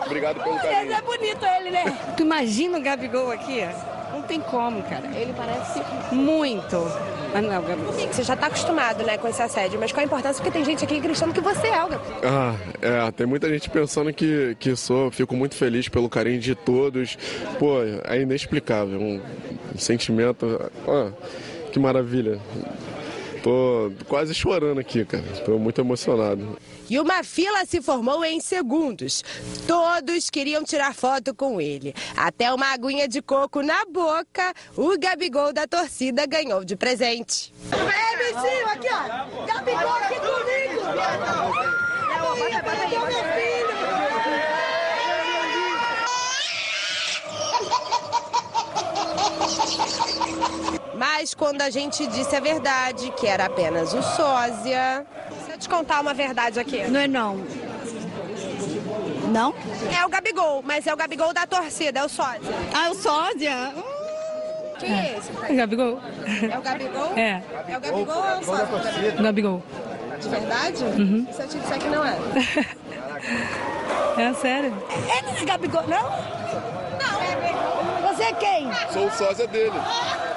Obrigado 0.05 0.41
pelo 0.43 0.55
Ele 0.55 0.61
carinho. 0.69 0.93
é 0.93 1.01
bonito 1.01 1.45
ele, 1.45 1.71
né? 1.71 1.97
Tu 2.15 2.23
imagina 2.23 2.77
o 2.77 2.81
Gabigol 2.81 3.31
aqui? 3.31 3.61
Não 4.25 4.27
tem 4.27 4.41
como, 4.41 4.81
cara. 4.81 5.07
Ele 5.15 5.33
parece 5.33 5.79
muito. 6.11 6.77
Mas 7.31 7.43
não, 7.43 7.53
é 7.53 7.59
o 7.59 7.61
Gabigol. 7.61 7.93
Você 7.93 8.23
já 8.23 8.33
está 8.33 8.47
acostumado 8.47 9.03
né, 9.03 9.19
com 9.19 9.27
esse 9.27 9.39
assédio, 9.39 9.79
mas 9.79 9.91
qual 9.91 10.01
a 10.01 10.05
importância? 10.05 10.41
Porque 10.41 10.49
tem 10.49 10.65
gente 10.65 10.83
aqui 10.83 10.97
acreditando 10.97 11.31
que 11.31 11.41
você 11.41 11.67
é 11.67 11.83
o 11.83 11.89
Gabigol. 11.89 12.17
Ah, 12.23 12.55
é, 12.81 13.11
tem 13.11 13.27
muita 13.27 13.47
gente 13.49 13.69
pensando 13.69 14.11
que, 14.11 14.57
que 14.59 14.75
sou. 14.75 15.11
Fico 15.11 15.35
muito 15.35 15.53
feliz 15.53 15.87
pelo 15.87 16.09
carinho 16.09 16.39
de 16.39 16.55
todos. 16.55 17.19
Pô, 17.59 17.75
é 18.03 18.19
inexplicável. 18.19 18.99
Um, 18.99 19.21
um 19.75 19.77
sentimento. 19.77 20.71
Ó, 20.87 21.11
que 21.71 21.77
maravilha. 21.77 22.39
Tô 23.45 23.91
quase 24.07 24.33
chorando 24.33 24.79
aqui, 24.79 25.05
cara. 25.05 25.21
Tô 25.45 25.59
muito 25.59 25.79
emocionado. 25.79 26.57
E 26.89 26.99
uma 26.99 27.23
fila 27.23 27.63
se 27.63 27.79
formou 27.79 28.25
em 28.25 28.39
segundos. 28.39 29.23
Todos 29.67 30.31
queriam 30.31 30.63
tirar 30.63 30.95
foto 30.95 31.31
com 31.35 31.61
ele. 31.61 31.93
Até 32.17 32.51
uma 32.51 32.73
aguinha 32.73 33.07
de 33.07 33.21
coco 33.21 33.61
na 33.61 33.85
boca, 33.85 34.51
o 34.75 34.97
Gabigol 34.97 35.53
da 35.53 35.67
torcida 35.67 36.25
ganhou 36.25 36.65
de 36.65 36.75
presente. 36.75 37.53
É, 37.71 38.17
bichinho, 38.17 38.67
aqui, 38.67 38.87
ó. 38.89 39.45
Gabigol 39.45 39.93
aqui 39.93 40.15
comigo. 40.15 40.81
Bota 42.21 42.45
aí, 42.45 42.53
bota 42.63 42.81
aí, 42.81 42.89
meu 42.89 43.05
filho. 43.11 43.75
Mas 50.97 51.33
quando 51.33 51.61
a 51.61 51.69
gente 51.69 52.05
disse 52.07 52.35
a 52.35 52.39
verdade, 52.39 53.11
que 53.17 53.27
era 53.27 53.45
apenas 53.45 53.93
o 53.93 54.01
sósia... 54.01 55.05
Deixa 55.29 55.51
eu 55.53 55.57
te 55.57 55.69
contar 55.69 56.01
uma 56.01 56.13
verdade 56.13 56.59
aqui. 56.59 56.83
Não 56.87 56.99
é 56.99 57.07
não. 57.07 57.37
Não? 59.31 59.53
É 59.97 60.05
o 60.05 60.09
Gabigol, 60.09 60.61
mas 60.63 60.85
é 60.87 60.93
o 60.93 60.97
Gabigol 60.97 61.33
da 61.33 61.45
torcida, 61.45 61.99
é 61.99 62.03
o 62.03 62.09
sósia. 62.09 62.39
Ah, 62.73 62.89
o 62.91 62.95
sósia? 62.95 63.73
Quem 64.79 64.93
é 64.93 65.17
esse? 65.17 65.31
É 65.51 65.55
Gabigol. 65.55 65.99
É 66.51 66.57
o 66.57 66.61
Gabigol? 66.61 67.13
É. 67.15 67.41
É 67.67 67.77
o 67.77 67.81
Gabigol 67.81 68.17
ou 68.17 68.25
é 68.27 68.37
o 68.37 68.43
sósia? 68.43 69.11
Gabigol. 69.21 69.63
De 70.19 70.29
verdade? 70.29 70.83
Uhum. 70.83 71.27
Se 71.31 71.41
eu 71.41 71.47
te 71.47 71.57
disser 71.59 71.79
que 71.79 71.87
não 71.89 72.05
é. 72.05 72.17
É 74.17 74.33
sério? 74.33 74.73
Ele 74.89 75.21
não 75.23 75.37
é 75.37 75.45
Gabigol, 75.45 75.83
não? 75.87 76.03
Não. 76.03 78.13
Você 78.13 78.23
é 78.23 78.33
quem? 78.33 78.69
Sou 78.93 79.07
o 79.07 79.11
sósia 79.11 79.47
dele. 79.47 79.73
Ah, 79.75 80.35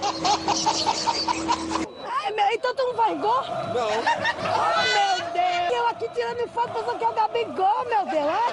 não! 0.00 0.09
Ai, 2.04 2.32
meu, 2.32 2.44
então 2.52 2.74
tu 2.74 2.82
não 2.82 2.94
faz 2.94 3.20
gol? 3.20 3.42
Não. 3.74 3.90
Oh, 4.52 4.82
meu 4.82 5.16
Deus! 5.32 5.70
Eu 5.72 5.86
aqui 5.88 6.08
tirando 6.14 6.48
foto 6.48 6.70
pensando 6.72 6.98
que 6.98 7.04
é 7.04 7.08
o 7.08 7.12
Gabigol, 7.14 7.84
meu 7.88 8.04
Deus. 8.06 8.28
Ah, 8.28 8.52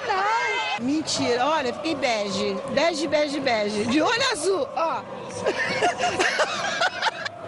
não! 0.78 0.86
Mentira, 0.86 1.44
olha, 1.46 1.72
fiquei 1.74 1.94
bege. 1.94 2.56
Bege, 2.72 3.06
bege, 3.08 3.40
bege. 3.40 3.84
De 3.86 4.00
olho 4.00 4.32
azul, 4.32 4.68
ó. 4.76 5.02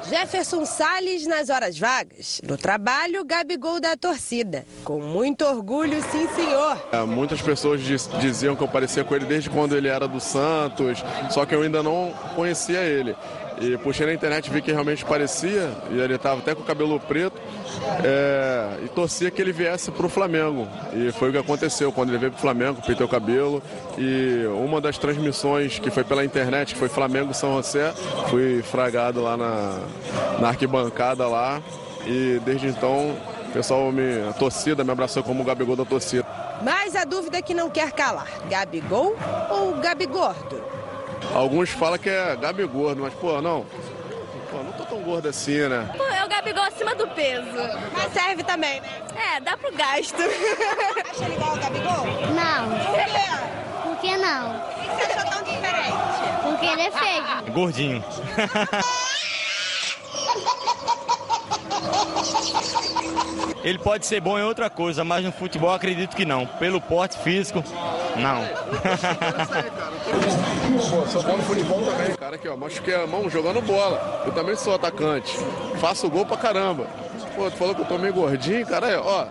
Jefferson 0.08 0.64
Salles 0.66 1.26
nas 1.26 1.48
horas 1.50 1.78
vagas. 1.78 2.40
No 2.42 2.56
trabalho, 2.58 3.24
Gabigol 3.24 3.78
da 3.80 3.96
torcida. 3.96 4.66
Com 4.84 5.00
muito 5.00 5.44
orgulho, 5.44 6.02
sim, 6.10 6.28
senhor. 6.34 6.76
É, 6.90 6.98
muitas 7.02 7.40
pessoas 7.40 7.80
diz- 7.80 8.10
diziam 8.18 8.56
que 8.56 8.62
eu 8.64 8.68
parecia 8.68 9.04
com 9.04 9.14
ele 9.14 9.24
desde 9.26 9.48
quando 9.48 9.76
ele 9.76 9.86
era 9.88 10.08
do 10.08 10.18
Santos, 10.20 11.04
só 11.30 11.46
que 11.46 11.54
eu 11.54 11.62
ainda 11.62 11.80
não 11.82 12.12
conhecia 12.34 12.80
ele. 12.80 13.14
E 13.60 13.76
puxei 13.76 14.06
na 14.06 14.14
internet 14.14 14.50
vi 14.50 14.62
que 14.62 14.72
realmente 14.72 15.04
parecia, 15.04 15.70
e 15.90 16.00
ele 16.00 16.14
estava 16.14 16.40
até 16.40 16.54
com 16.54 16.62
o 16.62 16.64
cabelo 16.64 16.98
preto, 16.98 17.38
é, 18.02 18.84
e 18.84 18.88
torcia 18.88 19.30
que 19.30 19.40
ele 19.42 19.52
viesse 19.52 19.90
para 19.90 20.06
o 20.06 20.08
Flamengo. 20.08 20.66
E 20.94 21.12
foi 21.12 21.28
o 21.28 21.32
que 21.32 21.38
aconteceu 21.38 21.92
quando 21.92 22.08
ele 22.08 22.18
veio 22.18 22.32
para 22.32 22.38
o 22.38 22.40
Flamengo, 22.40 22.80
pintei 22.80 23.04
o 23.04 23.08
cabelo, 23.08 23.62
e 23.98 24.46
uma 24.46 24.80
das 24.80 24.96
transmissões 24.96 25.78
que 25.78 25.90
foi 25.90 26.04
pela 26.04 26.24
internet, 26.24 26.72
que 26.72 26.80
foi 26.80 26.88
Flamengo-São 26.88 27.56
José, 27.56 27.92
fui 28.28 28.62
fragado 28.62 29.22
lá 29.22 29.36
na, 29.36 29.78
na 30.40 30.48
arquibancada 30.48 31.28
lá, 31.28 31.60
e 32.06 32.40
desde 32.42 32.66
então 32.66 33.14
o 33.46 33.52
pessoal, 33.52 33.92
me, 33.92 34.26
a 34.26 34.32
torcida 34.32 34.82
me 34.82 34.90
abraçou 34.90 35.22
como 35.22 35.42
o 35.42 35.44
Gabigol 35.44 35.76
da 35.76 35.84
torcida. 35.84 36.24
Mas 36.62 36.94
a 36.94 37.04
dúvida 37.04 37.42
que 37.42 37.52
não 37.52 37.68
quer 37.68 37.92
calar: 37.92 38.28
Gabigol 38.48 39.16
ou 39.50 39.74
Gabigordo? 39.74 40.79
Alguns 41.34 41.70
falam 41.70 41.98
que 41.98 42.08
é 42.08 42.36
Gabi 42.36 42.66
gordo, 42.66 43.02
mas 43.02 43.14
pô, 43.14 43.40
não. 43.40 43.64
Pô, 44.50 44.56
não 44.64 44.72
tô 44.72 44.84
tão 44.84 45.00
gordo 45.00 45.28
assim, 45.28 45.68
né? 45.68 45.92
Pô, 45.96 46.04
é 46.04 46.24
o 46.24 46.28
Gabigol 46.28 46.64
acima 46.64 46.94
do 46.94 47.06
peso. 47.08 47.46
Mas 47.92 48.12
serve 48.12 48.42
também, 48.42 48.80
né? 48.80 49.02
É, 49.36 49.40
dá 49.40 49.56
pro 49.56 49.72
gasto. 49.72 50.16
Acha 51.10 51.24
ele 51.24 51.34
igual 51.34 51.50
ao 51.50 51.56
Gabigol? 51.56 52.06
Não. 52.34 52.68
Por 52.86 53.04
quê? 53.04 53.30
Por 53.84 53.96
que 53.98 54.16
não? 54.16 54.60
Por 54.60 54.74
que 54.74 54.86
você 54.90 55.12
achou 55.12 55.30
tão 55.30 55.42
diferente? 55.44 55.96
Porque 56.42 56.66
ele 56.66 56.82
é 56.82 56.90
feio. 56.90 57.52
Gordinho. 57.52 58.04
Ele 63.62 63.78
pode 63.78 64.06
ser 64.06 64.20
bom 64.20 64.38
em 64.38 64.42
outra 64.42 64.70
coisa, 64.70 65.04
mas 65.04 65.24
no 65.24 65.32
futebol 65.32 65.70
acredito 65.72 66.16
que 66.16 66.24
não. 66.24 66.46
Pelo 66.46 66.80
porte 66.80 67.18
físico, 67.18 67.62
não. 68.16 68.42
Pô, 70.90 71.06
sou 71.08 71.22
bom 71.22 71.36
no 71.36 71.42
futebol 71.42 71.82
também, 71.82 72.14
cara. 72.16 72.36
Aqui, 72.36 72.48
ó, 72.48 72.56
machuquei 72.56 72.94
a 72.94 73.06
mão 73.06 73.28
jogando 73.28 73.60
bola. 73.60 74.22
Eu 74.24 74.32
também 74.32 74.56
sou 74.56 74.74
atacante. 74.74 75.36
Faço 75.78 76.08
gol 76.08 76.24
pra 76.24 76.36
caramba. 76.36 76.86
Pô, 77.36 77.50
tu 77.50 77.56
falou 77.56 77.74
que 77.74 77.82
eu 77.82 77.86
tô 77.86 77.98
meio 77.98 78.14
gordinho, 78.14 78.66
cara. 78.66 79.00
Ó, 79.02 79.26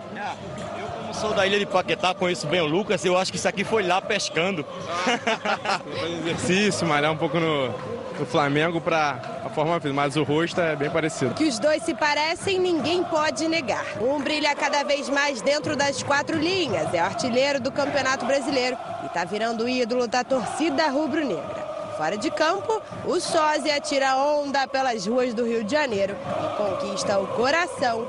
Como 1.10 1.14
sou 1.14 1.34
da 1.34 1.44
ilha 1.46 1.58
de 1.58 1.66
Paquetá, 1.66 2.14
conheço 2.14 2.46
bem 2.46 2.60
o 2.60 2.66
Lucas, 2.66 3.04
eu 3.04 3.18
acho 3.18 3.32
que 3.32 3.36
isso 3.36 3.48
aqui 3.48 3.64
foi 3.64 3.82
lá 3.82 4.00
pescando. 4.00 4.64
Fazer 5.04 6.18
exercício, 6.20 6.86
malhar 6.86 7.10
um 7.10 7.16
pouco 7.16 7.38
no, 7.40 7.74
no 8.20 8.26
Flamengo 8.26 8.80
pra 8.80 9.18
a 9.44 9.48
forma 9.48 9.80
física, 9.80 9.94
mas 9.94 10.14
o 10.14 10.22
rosto 10.22 10.60
é 10.60 10.76
bem 10.76 10.90
parecido. 10.90 11.34
Que 11.34 11.44
os 11.44 11.58
dois 11.58 11.82
se 11.82 11.94
parecem, 11.94 12.58
ninguém 12.58 13.02
pode 13.02 13.48
negar. 13.48 13.84
Um 14.00 14.20
brilha 14.20 14.54
cada 14.54 14.84
vez 14.84 15.08
mais 15.08 15.40
dentro 15.40 15.74
das 15.74 16.02
quatro 16.02 16.38
linhas, 16.38 16.92
é 16.92 16.98
artilheiro 16.98 17.58
do 17.58 17.72
Campeonato 17.72 18.26
Brasileiro 18.26 18.76
e 19.04 19.08
tá 19.08 19.24
virando 19.24 19.64
o 19.64 19.68
ídolo 19.68 20.06
da 20.06 20.22
torcida 20.22 20.86
rubro-negra. 20.88 21.70
Fora 21.96 22.16
de 22.16 22.30
campo, 22.30 22.80
o 23.06 23.18
sósia 23.20 23.80
tira 23.80 24.16
onda 24.16 24.66
pelas 24.68 25.06
ruas 25.06 25.34
do 25.34 25.44
Rio 25.44 25.64
de 25.64 25.72
Janeiro 25.72 26.14
e 26.14 26.56
conquista 26.56 27.18
o 27.18 27.26
coração, 27.28 28.06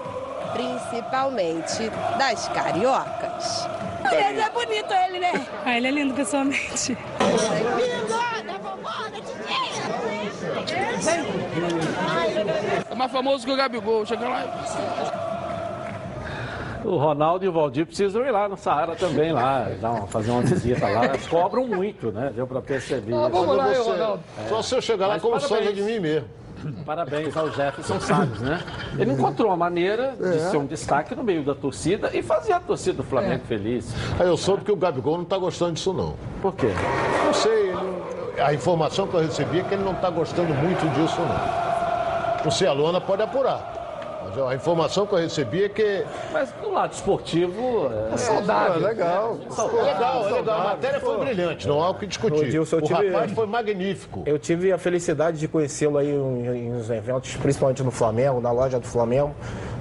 principalmente 0.54 1.90
das 2.18 2.48
cariocas. 2.50 3.68
Ele 4.12 4.42
é 4.42 4.50
bonito, 4.50 4.94
ele, 4.94 5.20
né? 5.20 5.46
Ah, 5.66 5.78
ele 5.78 5.88
é 5.88 5.92
lindo 5.92 6.14
pessoalmente. 6.14 6.98
É 12.90 12.96
mais 12.96 13.12
famoso 13.12 13.46
que 13.46 13.52
o 13.52 13.56
Gabigol. 13.56 14.06
Chega 14.06 14.28
lá. 14.28 15.12
O 16.84 16.98
Ronaldo 16.98 17.46
e 17.46 17.48
o 17.48 17.52
Valdir 17.52 17.86
precisam 17.86 18.26
ir 18.26 18.32
lá 18.32 18.50
no 18.50 18.58
Saara 18.58 18.96
também, 18.96 19.32
lá, 19.32 19.68
dar 19.80 19.92
uma- 19.92 20.08
fazer 20.08 20.32
uma 20.32 20.42
visita 20.42 20.88
lá. 20.90 21.06
Eles 21.06 21.28
cobram 21.28 21.68
muito, 21.68 22.12
né? 22.12 22.32
Deu 22.36 22.48
pra 22.48 22.60
perceber. 22.60 23.14
Ah, 23.14 23.28
vamos 23.28 23.56
lá, 23.56 23.68
você- 23.68 23.90
Ronaldo. 23.92 24.24
É. 24.44 24.50
Só 24.50 24.62
se 24.64 24.76
eu 24.76 24.82
chegar 24.82 25.08
lá 25.08 25.20
como 25.20 25.40
soja 25.40 25.72
de 25.72 25.82
mim 25.84 26.00
mesmo. 26.00 26.28
Parabéns 26.86 27.36
ao 27.36 27.50
Jefferson 27.52 28.00
Salles, 28.00 28.40
né? 28.40 28.60
Ele 28.98 29.14
encontrou 29.14 29.48
uma 29.50 29.58
maneira 29.58 30.16
de 30.20 30.28
É. 30.38 30.50
ser 30.50 30.58
um 30.58 30.66
destaque 30.66 31.16
no 31.16 31.24
meio 31.24 31.44
da 31.44 31.56
torcida 31.56 32.12
e 32.14 32.22
fazer 32.22 32.54
a 32.54 32.60
torcida 32.60 32.98
do 32.98 33.04
Flamengo 33.04 33.44
feliz. 33.48 33.92
Aí 34.20 34.28
eu 34.28 34.38
soube 34.38 34.64
que 34.64 34.72
o 34.72 34.76
Gabigol 34.76 35.16
não 35.18 35.24
está 35.24 35.38
gostando 35.40 35.74
disso, 35.74 35.92
não. 35.92 36.16
Por 36.42 36.54
quê? 36.54 36.70
Não 37.26 37.34
sei. 37.34 37.71
A 38.40 38.54
informação 38.54 39.08
que 39.08 39.16
eu 39.16 39.22
recebi 39.22 39.60
é 39.60 39.64
que 39.64 39.74
ele 39.74 39.84
não 39.84 39.94
está 39.94 40.10
gostando 40.10 40.54
muito 40.54 40.88
disso, 40.94 41.20
não. 41.20 42.44
Não 42.46 42.52
sei, 42.52 42.68
a 42.68 42.72
Luana 42.74 43.02
pode 43.02 43.22
apurar. 43.22 43.81
Mas 44.24 44.38
a 44.38 44.56
informação 44.56 45.06
que 45.06 45.14
eu 45.14 45.20
recebi 45.20 45.64
é 45.64 45.70
que. 45.70 46.04
Mas 46.32 46.52
do 46.62 46.72
lado 46.72 46.94
esportivo. 46.94 47.90
É, 48.14 48.18
saudável. 48.18 48.76
É 48.84 48.88
legal. 48.90 49.38
É 49.42 49.82
legal, 49.84 50.28
é 50.28 50.32
legal. 50.32 50.62
A 50.62 50.64
matéria 50.66 51.00
foi 51.00 51.18
brilhante, 51.20 51.68
não 51.68 51.82
há 51.82 51.90
o 51.90 51.96
que 51.96 52.06
discutir. 52.06 52.54
Eu 52.54 52.64
o 52.64 52.82
tive- 52.82 53.10
rapaz 53.10 53.32
foi 53.32 53.46
magnífico. 53.48 54.24
Eu 54.26 54.38
tive 54.38 54.72
a 54.72 54.78
felicidade 54.78 55.38
de 55.40 55.48
conhecê-lo 55.48 55.98
aí 55.98 56.10
em, 56.10 56.46
em 56.48 56.74
uns 56.74 56.90
eventos, 56.90 57.36
principalmente 57.38 57.84
no 57.84 57.92
Flamengo, 57.92 58.40
na 58.40 58.52
loja 58.52 58.80
do 58.80 58.88
Flamengo. 58.88 59.34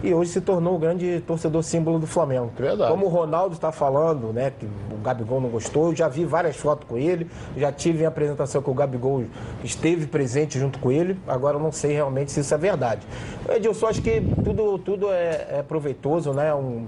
E 0.03 0.15
hoje 0.15 0.31
se 0.31 0.41
tornou 0.41 0.77
o 0.77 0.79
grande 0.79 1.21
torcedor 1.27 1.63
símbolo 1.63 1.99
do 1.99 2.07
Flamengo. 2.07 2.51
Verdade. 2.57 2.91
Como 2.91 3.05
o 3.05 3.09
Ronaldo 3.11 3.55
está 3.55 3.71
falando, 3.71 4.33
né, 4.33 4.51
que 4.59 4.65
o 4.65 4.97
Gabigol 5.05 5.43
não 5.43 5.51
gostou, 5.51 5.89
eu 5.91 5.95
já 5.97 6.09
vi 6.09 6.25
várias 6.25 6.57
fotos 6.57 6.89
com 6.89 6.97
ele, 6.97 7.31
já 7.55 7.71
tive 7.71 8.03
em 8.03 8.07
apresentação 8.07 8.63
que 8.63 8.71
o 8.71 8.75
Gabigol 8.75 9.25
esteve 9.63 10.07
presente 10.07 10.59
junto 10.59 10.79
com 10.79 10.91
ele, 10.91 11.19
agora 11.29 11.57
eu 11.59 11.61
não 11.61 11.71
sei 11.71 11.93
realmente 11.93 12.33
se 12.33 12.41
isso 12.41 12.55
é 12.55 12.57
verdade. 12.57 13.03
Edilson, 13.47 13.87
acho 13.89 14.01
que 14.01 14.23
tudo, 14.45 14.79
tudo 14.79 15.11
é, 15.11 15.47
é 15.59 15.65
proveitoso, 15.67 16.33
né? 16.33 16.55
Um, 16.55 16.87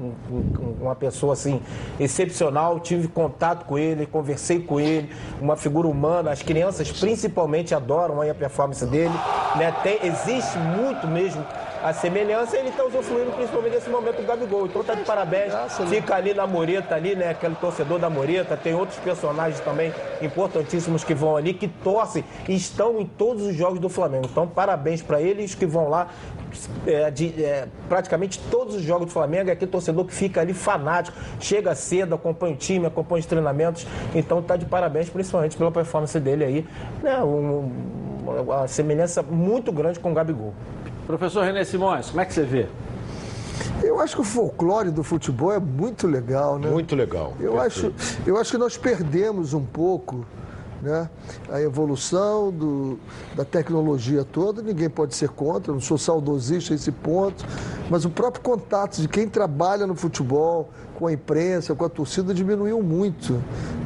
um- 0.00 0.12
um- 0.30 0.76
uma 0.82 0.94
pessoa 0.94 1.32
assim 1.32 1.60
excepcional, 1.98 2.78
tive 2.78 3.08
contato 3.08 3.64
com 3.64 3.76
ele, 3.76 4.06
conversei 4.06 4.60
com 4.60 4.78
ele, 4.78 5.10
uma 5.40 5.56
figura 5.56 5.88
humana, 5.88 6.30
as 6.30 6.40
crianças 6.42 6.90
principalmente 6.92 7.74
adoram 7.74 8.20
a 8.22 8.34
performance 8.34 8.84
dele, 8.86 9.14
né? 9.56 9.74
Tem, 9.82 9.98
existe 10.04 10.56
muito 10.58 11.06
mesmo 11.08 11.44
a 11.82 11.92
semelhança, 11.92 12.56
ele 12.56 12.70
está 12.70 12.84
usufruindo 12.84 13.30
principalmente 13.32 13.72
desse 13.72 13.88
momento 13.88 14.16
do 14.16 14.26
Gabigol. 14.26 14.66
Então 14.66 14.82
tá 14.82 14.94
de 14.94 15.04
parabéns, 15.04 15.52
fica 15.88 16.14
ali 16.16 16.34
na 16.34 16.44
Moreta 16.46 16.94
ali, 16.96 17.14
né? 17.14 17.30
Aquele 17.30 17.54
torcedor 17.56 17.98
da 18.00 18.10
Moreta, 18.10 18.56
tem 18.56 18.74
outros 18.74 18.98
personagens 18.98 19.60
também 19.60 19.92
importantíssimos 20.20 21.04
que 21.04 21.14
vão 21.14 21.36
ali, 21.36 21.54
que 21.54 21.68
torcem 21.68 22.24
e 22.48 22.54
estão 22.54 23.00
em 23.00 23.06
todos 23.06 23.44
os 23.46 23.54
jogos 23.54 23.78
do 23.78 23.88
Flamengo. 23.88 24.26
Então 24.30 24.46
parabéns 24.46 25.02
para 25.02 25.20
eles 25.20 25.54
que 25.54 25.66
vão 25.66 25.88
lá 25.88 26.08
é, 26.86 27.10
de, 27.10 27.42
é, 27.42 27.68
praticamente 27.88 28.38
todos 28.50 28.74
os 28.74 28.82
jogos 28.82 29.06
do 29.06 29.12
Flamengo, 29.12 29.50
é 29.50 29.52
aquele 29.52 29.70
torcedor 29.70 30.04
que 30.04 30.14
fica 30.14 30.40
ali 30.40 30.52
fanático, 30.54 31.16
chega 31.40 31.74
cedo, 31.74 32.14
acompanha 32.14 32.54
o 32.54 32.56
time, 32.56 32.86
acompanha 32.86 33.20
os 33.20 33.26
treinamentos, 33.26 33.86
então 34.14 34.42
tá 34.42 34.56
de 34.56 34.64
parabéns, 34.66 35.08
principalmente 35.08 35.56
pela 35.56 35.70
performance 35.70 36.18
dele 36.20 36.44
aí, 36.44 36.66
né? 37.02 37.22
Um- 37.22 37.70
uma 38.46 38.68
semelhança 38.68 39.22
muito 39.22 39.72
grande 39.72 39.98
com 39.98 40.10
o 40.10 40.14
Gabigol. 40.14 40.52
Professor 41.06 41.44
René 41.44 41.64
Simões, 41.64 42.10
como 42.10 42.20
é 42.20 42.24
que 42.26 42.34
você 42.34 42.42
vê? 42.42 42.66
Eu 43.82 44.00
acho 44.00 44.16
que 44.16 44.20
o 44.20 44.24
folclore 44.24 44.90
do 44.90 45.02
futebol 45.02 45.52
é 45.52 45.58
muito 45.58 46.06
legal, 46.06 46.58
né? 46.58 46.68
Muito 46.68 46.94
legal. 46.94 47.32
Eu 47.40 47.58
acho, 47.60 47.92
eu 48.26 48.36
acho 48.36 48.50
que 48.50 48.58
nós 48.58 48.76
perdemos 48.76 49.54
um 49.54 49.64
pouco 49.64 50.26
né, 50.82 51.08
a 51.50 51.60
evolução 51.60 52.50
do, 52.50 52.98
da 53.34 53.44
tecnologia 53.44 54.24
toda. 54.24 54.62
Ninguém 54.62 54.88
pode 54.88 55.14
ser 55.14 55.28
contra, 55.30 55.72
não 55.72 55.80
sou 55.80 55.98
saudosista 55.98 56.72
a 56.72 56.76
esse 56.76 56.92
ponto, 56.92 57.44
mas 57.90 58.04
o 58.04 58.10
próprio 58.10 58.42
contato 58.42 59.00
de 59.00 59.08
quem 59.08 59.28
trabalha 59.28 59.86
no 59.86 59.94
futebol, 59.94 60.70
com 60.94 61.06
a 61.06 61.12
imprensa, 61.12 61.74
com 61.76 61.84
a 61.84 61.88
torcida, 61.88 62.34
diminuiu 62.34 62.82
muito. 62.82 63.34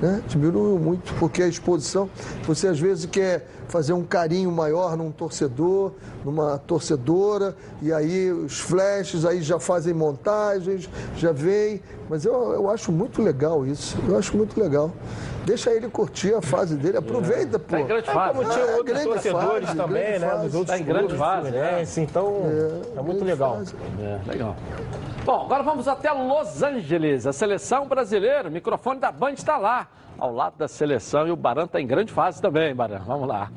Né? 0.00 0.22
Diminuiu 0.26 0.78
muito, 0.78 1.12
porque 1.14 1.42
a 1.42 1.46
exposição, 1.46 2.08
você 2.44 2.68
às 2.68 2.80
vezes 2.80 3.04
quer 3.06 3.46
fazer 3.68 3.92
um 3.92 4.02
carinho 4.02 4.50
maior 4.50 4.96
num 4.96 5.10
torcedor, 5.10 5.92
numa 6.24 6.58
torcedora, 6.58 7.56
e 7.80 7.92
aí 7.92 8.30
os 8.30 8.60
flashes 8.60 9.24
aí 9.24 9.42
já 9.42 9.58
fazem 9.58 9.94
montagens, 9.94 10.88
já 11.16 11.32
vem. 11.32 11.82
Mas 12.08 12.24
eu, 12.24 12.52
eu 12.52 12.70
acho 12.70 12.92
muito 12.92 13.22
legal 13.22 13.66
isso. 13.66 13.96
Eu 14.06 14.18
acho 14.18 14.36
muito 14.36 14.60
legal. 14.60 14.90
Deixa 15.44 15.72
ele 15.72 15.88
curtir 15.88 16.34
a 16.34 16.40
fase 16.40 16.76
dele, 16.76 16.98
aproveita, 16.98 17.58
pô. 17.58 17.66
Tá 17.76 17.80
em 17.80 17.86
grande 17.86 18.08
É 18.08 18.12
fase. 18.12 18.36
como 18.36 18.48
né? 18.48 18.54
tinha 18.54 18.64
É, 18.64 18.76
outros 18.76 18.84
grande 18.86 19.04
torcedores 19.08 19.66
fase, 19.66 19.76
também, 19.78 20.02
grande 20.04 20.18
né? 20.20 20.30
fase. 20.30 20.44
Dos 20.44 20.54
outros 20.54 20.76
Tá 20.76 20.82
em 20.82 20.84
grande 20.86 21.16
fase, 21.16 21.50
né? 21.50 21.62
fluminense, 21.66 22.00
então 22.00 22.36
é, 22.96 23.02
muito 23.02 23.24
legal. 23.24 23.60
É, 24.00 24.30
legal. 24.30 24.56
Bom, 25.24 25.40
agora 25.42 25.62
vamos 25.62 25.88
até 25.88 26.12
Los 26.12 26.62
Angeles. 26.62 27.26
A 27.26 27.32
seleção 27.32 27.86
brasileira, 27.86 28.48
o 28.48 28.52
microfone 28.52 29.00
da 29.00 29.10
Band 29.10 29.32
está 29.32 29.56
lá, 29.56 29.88
ao 30.18 30.32
lado 30.32 30.54
da 30.56 30.68
seleção. 30.68 31.26
E 31.26 31.32
o 31.32 31.36
Baran 31.36 31.64
está 31.64 31.80
em 31.80 31.86
grande 31.86 32.12
fase 32.12 32.40
também, 32.40 32.72
Baran. 32.74 33.00
Vamos 33.04 33.26
lá. 33.26 33.50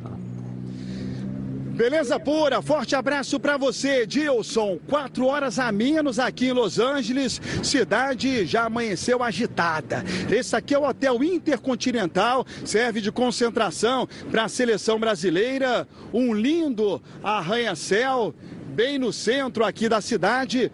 Beleza 1.76 2.18
pura, 2.18 2.62
forte 2.62 2.96
abraço 2.96 3.38
para 3.38 3.58
você, 3.58 4.04
Edilson. 4.04 4.80
Quatro 4.88 5.26
horas 5.26 5.60
a 5.60 5.74
menos 5.74 6.20
aqui 6.20 6.46
em 6.46 6.54
Los 6.54 6.80
Angeles, 6.80 7.42
cidade 7.62 8.46
já 8.46 8.64
amanheceu 8.64 9.22
agitada. 9.22 10.02
Esse 10.32 10.56
aqui 10.56 10.74
é 10.74 10.80
o 10.80 10.88
Hotel 10.88 11.22
Intercontinental, 11.22 12.48
serve 12.64 13.02
de 13.02 13.12
concentração 13.12 14.08
para 14.32 14.46
a 14.46 14.48
seleção 14.48 14.98
brasileira. 14.98 15.86
Um 16.14 16.34
lindo 16.34 17.04
arranha-céu, 17.22 18.34
bem 18.68 18.98
no 18.98 19.12
centro 19.12 19.66
aqui 19.66 19.90
da 19.90 20.00
cidade. 20.00 20.72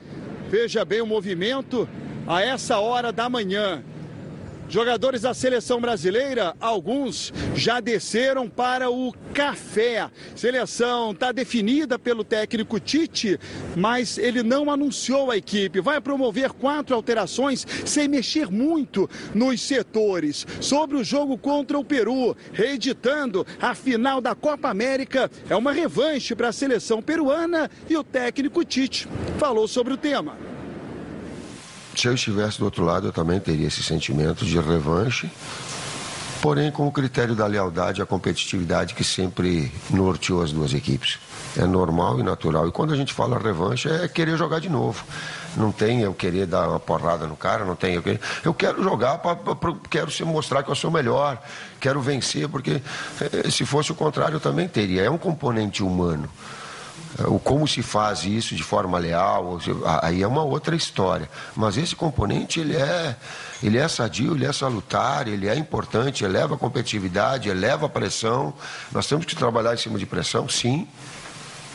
Veja 0.52 0.86
bem 0.86 1.02
o 1.02 1.08
movimento 1.08 1.90
a 2.28 2.44
essa 2.44 2.78
hora 2.78 3.12
da 3.12 3.28
manhã. 3.28 3.84
Jogadores 4.72 5.24
da 5.24 5.34
seleção 5.34 5.82
brasileira, 5.82 6.56
alguns 6.58 7.34
já 7.54 7.82
desceram 7.82 8.48
para 8.48 8.90
o 8.90 9.12
café. 9.34 10.10
Seleção 10.34 11.12
está 11.12 11.34
definida 11.34 12.00
pelo 12.00 12.24
técnico 12.24 12.80
Tite, 12.80 13.38
mas 13.76 14.18
ele 14.18 14.42
não 14.42 14.72
anunciou 14.72 15.30
a 15.30 15.36
equipe. 15.36 15.82
Vai 15.82 16.00
promover 16.00 16.54
quatro 16.54 16.96
alterações 16.96 17.68
sem 17.86 18.08
mexer 18.08 18.50
muito 18.50 19.10
nos 19.36 19.60
setores. 19.60 20.48
Sobre 20.62 20.96
o 20.96 21.04
jogo 21.04 21.38
contra 21.38 21.78
o 21.78 21.84
Peru, 21.84 22.34
reeditando 22.54 23.46
a 23.62 23.76
final 23.76 24.22
da 24.22 24.34
Copa 24.34 24.70
América, 24.70 25.30
é 25.50 25.56
uma 25.56 25.74
revanche 25.74 26.34
para 26.34 26.48
a 26.48 26.54
seleção 26.54 27.02
peruana 27.02 27.70
e 27.90 27.98
o 27.98 28.06
técnico 28.06 28.64
Tite 28.64 29.06
falou 29.38 29.68
sobre 29.68 29.94
o 29.94 29.98
tema. 29.98 30.51
Se 31.96 32.08
eu 32.08 32.14
estivesse 32.14 32.58
do 32.60 32.66
outro 32.66 32.84
lado, 32.86 33.08
eu 33.08 33.12
também 33.12 33.40
teria 33.40 33.68
esse 33.68 33.84
sentimento 33.84 34.46
de 34.46 34.58
revanche, 34.60 35.30
porém 36.42 36.72
com 36.72 36.88
o 36.88 36.92
critério 36.92 37.36
da 37.36 37.46
lealdade 37.46 38.00
e 38.00 38.04
a 38.04 38.06
competitividade 38.06 38.94
que 38.96 39.04
sempre 39.04 39.72
norteou 39.90 40.42
as 40.42 40.52
duas 40.52 40.74
equipes. 40.74 41.20
É 41.58 41.66
normal 41.66 42.18
e 42.20 42.24
natural. 42.24 42.66
E 42.68 42.72
quando 42.72 42.94
a 42.94 42.96
gente 42.96 43.14
fala 43.14 43.38
revanche, 43.38 43.90
é 43.90 44.08
querer 44.08 44.38
jogar 44.38 44.60
de 44.60 44.70
novo. 44.70 45.04
Não 45.58 45.70
tem 45.70 46.00
eu 46.00 46.14
querer 46.14 46.46
dar 46.46 46.70
uma 46.70 46.80
porrada 46.80 47.28
no 47.28 47.36
cara, 47.36 47.66
não 47.66 47.76
tem 47.76 47.96
eu 47.96 48.02
querer. 48.02 48.22
Eu 48.44 48.54
quero 48.54 48.82
jogar, 48.82 49.18
pra, 49.18 49.36
pra- 49.36 49.76
quero 49.90 50.10
se 50.10 50.24
mostrar 50.24 50.64
que 50.64 50.72
eu 50.72 50.76
sou 50.76 50.90
melhor, 50.90 51.38
quero 51.78 52.00
vencer, 52.00 52.48
porque 52.48 52.82
eh, 53.20 53.50
se 53.52 53.66
fosse 53.66 53.92
o 53.92 53.96
contrário 53.96 54.36
eu 54.38 54.40
também 54.40 54.66
teria. 54.70 55.02
É 55.02 55.10
um 55.10 55.18
componente 55.18 55.84
humano. 55.84 56.30
O 57.28 57.40
como 57.40 57.68
se 57.68 57.82
faz 57.82 58.24
isso 58.24 58.56
de 58.56 58.64
forma 58.64 58.98
leal, 58.98 59.60
aí 60.02 60.22
é 60.24 60.28
uma 60.28 60.44
outra 60.44 60.76
história. 60.76 61.30
Mas 61.56 61.78
esse 61.78 61.96
componente 61.96 62.60
ele 62.60 62.76
é, 62.76 63.16
ele 63.62 63.78
é 63.78 63.88
sadio, 63.88 64.36
ele 64.36 64.46
é 64.46 64.54
salutar, 64.54 65.28
ele 65.28 65.48
é 65.48 65.56
importante, 65.56 66.24
eleva 66.24 66.56
a 66.56 66.58
competitividade, 66.58 67.50
eleva 67.50 67.86
a 67.86 67.90
pressão. 67.90 68.54
Nós 68.92 69.08
temos 69.08 69.26
que 69.26 69.36
trabalhar 69.36 69.74
em 69.74 69.78
cima 69.78 70.00
de 70.00 70.06
pressão, 70.06 70.48
sim. 70.48 70.88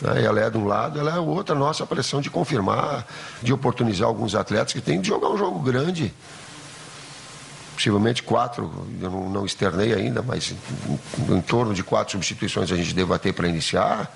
Né? 0.01 0.25
Ela 0.25 0.41
é 0.41 0.51
de 0.51 0.59
um 0.59 0.67
lado, 0.67 0.99
ela 0.99 1.15
é 1.15 1.19
outra, 1.19 1.55
nossa 1.55 1.87
pressão 1.87 2.21
de 2.21 2.31
confirmar, 2.31 3.07
de 3.43 3.53
oportunizar 3.53 4.09
alguns 4.09 4.35
atletas 4.35 4.73
que 4.73 4.81
têm 4.81 5.01
de 5.01 5.09
jogar 5.09 5.29
um 5.29 5.39
jogo 5.39 5.61
grande. 5.61 6.13
Possivelmente 7.75 8.23
quatro, 8.23 8.87
eu 9.03 9.11
não, 9.11 9.29
não 9.29 9.45
externei 9.45 9.93
ainda, 9.93 10.23
mas 10.23 10.55
em, 11.29 11.35
em 11.35 11.41
torno 11.43 11.75
de 11.75 11.85
quatro 11.85 12.13
substituições 12.13 12.73
a 12.73 12.77
gente 12.77 12.95
debater 12.95 13.35
para 13.35 13.47
iniciar. 13.47 14.11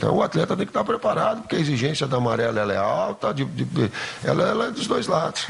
Então 0.00 0.16
o 0.16 0.22
atleta 0.22 0.56
tem 0.56 0.64
que 0.64 0.70
estar 0.70 0.82
preparado, 0.82 1.42
porque 1.42 1.56
a 1.56 1.58
exigência 1.58 2.06
da 2.06 2.16
amarela 2.16 2.58
ela 2.58 2.72
é 2.72 2.76
alta, 2.78 3.34
de- 3.34 3.44
de- 3.44 3.92
ela, 4.24 4.44
ela 4.44 4.64
é 4.68 4.70
dos 4.70 4.86
dois 4.86 5.06
lados. 5.06 5.46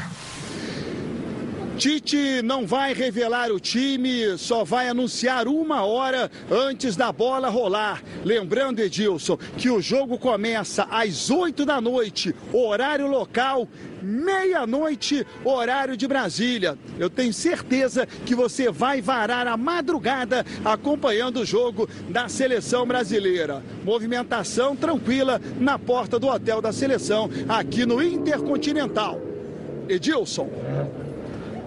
Tite 1.81 2.43
não 2.43 2.67
vai 2.67 2.93
revelar 2.93 3.51
o 3.51 3.59
time, 3.59 4.37
só 4.37 4.63
vai 4.63 4.87
anunciar 4.87 5.47
uma 5.47 5.83
hora 5.83 6.29
antes 6.51 6.95
da 6.95 7.11
bola 7.11 7.49
rolar. 7.49 8.03
Lembrando, 8.23 8.81
Edilson, 8.81 9.35
que 9.57 9.67
o 9.67 9.81
jogo 9.81 10.19
começa 10.19 10.87
às 10.91 11.31
8 11.31 11.65
da 11.65 11.81
noite, 11.81 12.35
horário 12.53 13.07
local, 13.07 13.67
meia-noite, 13.99 15.25
horário 15.43 15.97
de 15.97 16.07
Brasília. 16.07 16.77
Eu 16.99 17.09
tenho 17.09 17.33
certeza 17.33 18.05
que 18.27 18.35
você 18.35 18.69
vai 18.69 19.01
varar 19.01 19.47
a 19.47 19.57
madrugada 19.57 20.45
acompanhando 20.63 21.37
o 21.37 21.45
jogo 21.45 21.89
da 22.07 22.29
seleção 22.29 22.85
brasileira. 22.85 23.63
Movimentação 23.83 24.75
tranquila 24.75 25.41
na 25.59 25.79
porta 25.79 26.19
do 26.19 26.27
hotel 26.27 26.61
da 26.61 26.71
seleção, 26.71 27.27
aqui 27.49 27.87
no 27.87 28.03
Intercontinental. 28.03 29.19
Edilson. 29.89 31.10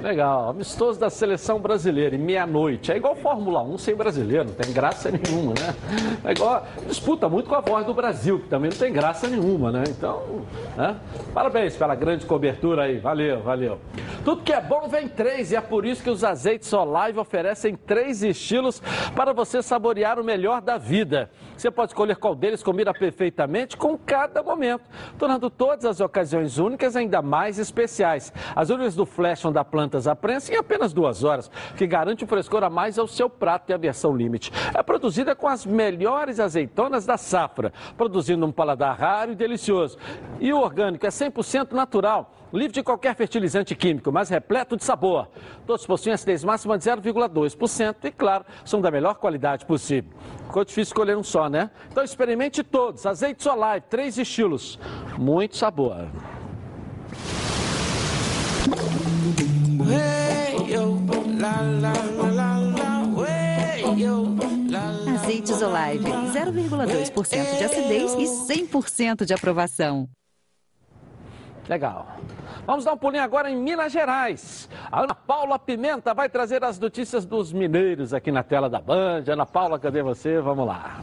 Legal, 0.05 0.51
amistoso 0.51 1.01
da 1.01 1.09
seleção 1.09 1.59
brasileira, 1.59 2.15
e 2.15 2.19
meia-noite. 2.19 2.93
É 2.93 2.97
igual 2.99 3.17
Fórmula 3.17 3.63
1 3.63 3.79
sem 3.79 3.95
brasileiro, 3.95 4.45
não 4.45 4.53
tem 4.55 4.71
graça 4.71 5.11
nenhuma, 5.11 5.55
né? 5.55 5.75
É 6.23 6.33
igual, 6.33 6.67
disputa 6.87 7.27
muito 7.27 7.49
com 7.49 7.55
a 7.55 7.63
voz 7.63 7.87
do 7.87 7.95
Brasil, 7.95 8.39
que 8.39 8.47
também 8.47 8.71
não 8.71 8.77
tem 8.77 8.93
graça 8.93 9.27
nenhuma, 9.29 9.73
né? 9.73 9.83
Então, 9.89 10.45
né? 10.77 10.95
parabéns 11.33 11.75
pela 11.75 11.95
grande 11.95 12.27
cobertura 12.27 12.83
aí, 12.83 12.99
valeu, 12.99 13.41
valeu. 13.41 13.79
Tudo 14.23 14.43
que 14.43 14.53
é 14.53 14.61
bom 14.61 14.89
vem 14.89 15.09
três, 15.09 15.53
e 15.53 15.57
é 15.57 15.61
por 15.63 15.87
isso 15.87 16.03
que 16.03 16.11
os 16.11 16.23
azeites 16.23 16.71
Olive 16.75 17.19
oferecem 17.19 17.75
três 17.75 18.23
estilos 18.23 18.83
para 19.17 19.33
você 19.33 19.63
saborear 19.63 20.21
o 20.21 20.25
melhor 20.25 20.61
da 20.61 20.77
vida. 20.77 21.31
Você 21.57 21.71
pode 21.71 21.93
escolher 21.93 22.17
qual 22.17 22.35
deles 22.35 22.63
combina 22.63 22.93
perfeitamente 22.93 23.77
com 23.77 23.97
cada 23.97 24.43
momento, 24.43 24.85
tornando 25.19 25.49
todas 25.49 25.85
as 25.85 26.01
ocasiões 26.01 26.59
únicas 26.59 26.97
ainda 26.97 27.23
mais 27.23 27.59
especiais. 27.59 28.33
As 28.55 28.71
unhas 28.71 28.95
do 28.95 29.07
Flash 29.07 29.45
da 29.53 29.65
plantas 29.65 30.07
à 30.07 30.17
prensa 30.17 30.53
em 30.53 30.57
apenas 30.57 30.93
duas 30.93 31.23
horas, 31.23 31.51
que 31.77 31.87
garante 31.87 32.25
um 32.25 32.27
frescor 32.27 32.65
a 32.65 32.71
mais 32.71 32.99
ao 32.99 33.07
seu 33.07 33.29
prato 33.29 33.71
e 33.71 33.73
a 33.73 33.77
versão 33.77 34.17
limite. 34.17 34.53
É 34.75 34.83
produzida 34.83 35.35
com 35.35 35.47
as 35.47 35.65
melhores 35.65 36.41
azeitonas 36.41 37.07
da 37.07 37.17
safra, 37.17 37.73
produzindo 37.97 38.45
um 38.47 38.53
paladar 38.53 38.99
raro 38.99 39.33
e 39.33 39.35
delicioso. 39.35 39.99
E 40.41 40.53
o 40.53 40.61
orgânico 40.61 41.07
é 41.07 41.11
100% 41.11 41.73
natural 41.73 42.34
livre 42.57 42.73
de 42.73 42.83
qualquer 42.83 43.15
fertilizante 43.15 43.75
químico, 43.75 44.13
mas 44.13 44.29
repleto 44.29 44.77
de 44.77 44.85
sabor. 44.85 45.29
Todos 45.67 45.87
possuem 45.87 46.15
acidez 46.15 46.45
máxima 46.45 46.79
de 46.79 46.85
0,2% 46.85 47.97
e, 48.05 48.11
claro, 48.11 48.45
são 48.65 48.81
da 48.81 48.91
melhor 48.91 49.15
qualidade 49.15 49.67
possível. 49.67 50.13
Ficou 50.47 50.65
difícil 50.65 50.83
escolher 50.83 51.17
um 51.17 51.23
só, 51.23 51.49
né? 51.49 51.71
Então 51.91 52.05
experimente 52.05 52.63
todos. 52.63 53.05
Azeite 53.07 53.43
Solar, 53.43 53.81
três 53.81 54.19
estilos. 54.19 54.79
Muito 55.19 55.57
sabor. 55.57 56.09
Azeites 65.15 65.63
Olive, 65.63 66.05
0,2% 66.05 67.59
de 67.59 67.65
acidez 67.65 68.13
e 68.15 68.25
100% 68.25 69.25
de 69.25 69.35
aprovação. 69.35 70.09
Legal. 71.69 72.07
Vamos 72.67 72.85
dar 72.85 72.93
um 72.93 72.97
pulinho 72.97 73.23
agora 73.23 73.51
em 73.51 73.57
Minas 73.57 73.93
Gerais. 73.93 74.69
A 74.91 75.03
Ana 75.03 75.15
Paula 75.15 75.59
Pimenta 75.59 76.15
vai 76.15 76.29
trazer 76.29 76.63
as 76.65 76.79
notícias 76.79 77.25
dos 77.25 77.53
mineiros 77.53 78.13
aqui 78.13 78.31
na 78.31 78.43
tela 78.43 78.69
da 78.69 78.81
Band. 78.81 79.25
Ana 79.29 79.47
Paula, 79.47 79.79
cadê 79.79 80.03
você? 80.03 80.41
Vamos 80.41 80.67
lá. 80.67 81.01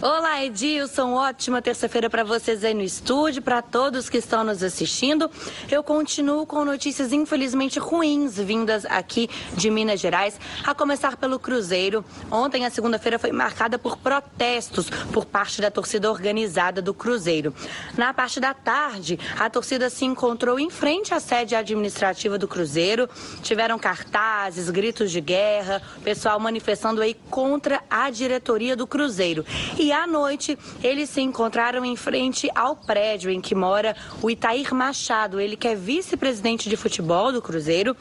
Olá, 0.00 0.44
Edilson. 0.44 1.14
Ótima 1.14 1.60
terça-feira 1.60 2.08
para 2.08 2.22
vocês 2.22 2.62
aí 2.62 2.72
no 2.72 2.82
estúdio, 2.82 3.42
para 3.42 3.60
todos 3.60 4.08
que 4.08 4.18
estão 4.18 4.44
nos 4.44 4.62
assistindo. 4.62 5.28
Eu 5.68 5.82
continuo 5.82 6.46
com 6.46 6.64
notícias 6.64 7.12
infelizmente 7.12 7.80
ruins 7.80 8.36
vindas 8.36 8.86
aqui 8.86 9.28
de 9.54 9.68
Minas 9.68 9.98
Gerais, 9.98 10.38
a 10.62 10.72
começar 10.72 11.16
pelo 11.16 11.36
Cruzeiro. 11.36 12.04
Ontem, 12.30 12.64
a 12.64 12.70
segunda-feira, 12.70 13.18
foi 13.18 13.32
marcada 13.32 13.76
por 13.76 13.96
protestos 13.96 14.88
por 15.12 15.24
parte 15.24 15.60
da 15.60 15.68
torcida 15.68 16.08
organizada 16.08 16.80
do 16.80 16.94
Cruzeiro. 16.94 17.52
Na 17.96 18.14
parte 18.14 18.38
da 18.38 18.54
tarde, 18.54 19.18
a 19.36 19.50
torcida 19.50 19.90
se 19.90 20.04
encontrou 20.04 20.60
em 20.60 20.70
frente 20.70 21.12
à 21.12 21.18
sede 21.18 21.56
administrativa 21.56 22.38
do 22.38 22.46
Cruzeiro. 22.46 23.10
Tiveram 23.42 23.76
cartazes, 23.80 24.70
gritos 24.70 25.10
de 25.10 25.20
guerra, 25.20 25.82
pessoal 26.04 26.38
manifestando 26.38 27.02
aí 27.02 27.16
contra 27.28 27.82
a 27.90 28.08
diretoria 28.10 28.76
do 28.76 28.86
Cruzeiro. 28.86 29.44
E 29.76 29.87
e 29.88 29.92
à 29.92 30.06
noite 30.06 30.58
eles 30.84 31.08
se 31.08 31.22
encontraram 31.22 31.82
em 31.82 31.96
frente 31.96 32.50
ao 32.54 32.76
prédio 32.76 33.30
em 33.30 33.40
que 33.40 33.54
mora 33.54 33.96
o 34.20 34.28
Itair 34.28 34.74
Machado, 34.74 35.40
ele 35.40 35.56
que 35.56 35.66
é 35.66 35.74
vice-presidente 35.74 36.68
de 36.68 36.76
futebol 36.76 37.32
do 37.32 37.40
Cruzeiro 37.40 37.96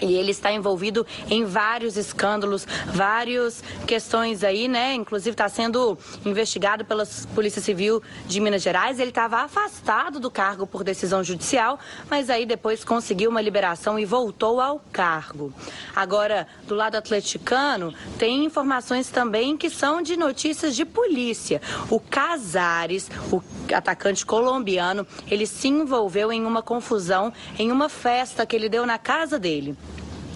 e 0.00 0.14
ele 0.14 0.30
está 0.30 0.52
envolvido 0.52 1.06
em 1.28 1.44
vários 1.44 1.96
escândalos, 1.96 2.66
várias 2.86 3.62
questões 3.86 4.42
aí, 4.42 4.68
né? 4.68 4.94
Inclusive 4.94 5.30
está 5.30 5.48
sendo 5.48 5.98
investigado 6.24 6.84
pela 6.84 7.06
Polícia 7.34 7.60
Civil 7.60 8.02
de 8.26 8.40
Minas 8.40 8.62
Gerais. 8.62 8.98
Ele 8.98 9.10
estava 9.10 9.38
afastado 9.38 10.18
do 10.18 10.30
cargo 10.30 10.66
por 10.66 10.84
decisão 10.84 11.22
judicial, 11.22 11.78
mas 12.08 12.30
aí 12.30 12.46
depois 12.46 12.84
conseguiu 12.84 13.30
uma 13.30 13.40
liberação 13.40 13.98
e 13.98 14.04
voltou 14.04 14.60
ao 14.60 14.80
cargo. 14.92 15.52
Agora, 15.94 16.46
do 16.66 16.74
lado 16.74 16.96
atleticano, 16.96 17.94
tem 18.18 18.44
informações 18.44 19.08
também 19.10 19.56
que 19.56 19.68
são 19.68 20.02
de 20.02 20.16
notícias 20.16 20.74
de 20.74 20.84
polícia. 20.84 21.60
O 21.90 22.00
Casares, 22.00 23.10
o 23.30 23.42
atacante 23.74 24.24
colombiano, 24.24 25.06
ele 25.28 25.46
se 25.46 25.68
envolveu 25.68 26.32
em 26.32 26.44
uma 26.44 26.62
confusão 26.62 27.32
em 27.58 27.70
uma 27.70 27.88
festa 27.88 28.46
que 28.46 28.56
ele 28.56 28.68
deu 28.68 28.86
na 28.86 28.98
casa 28.98 29.38
dele. 29.38 29.76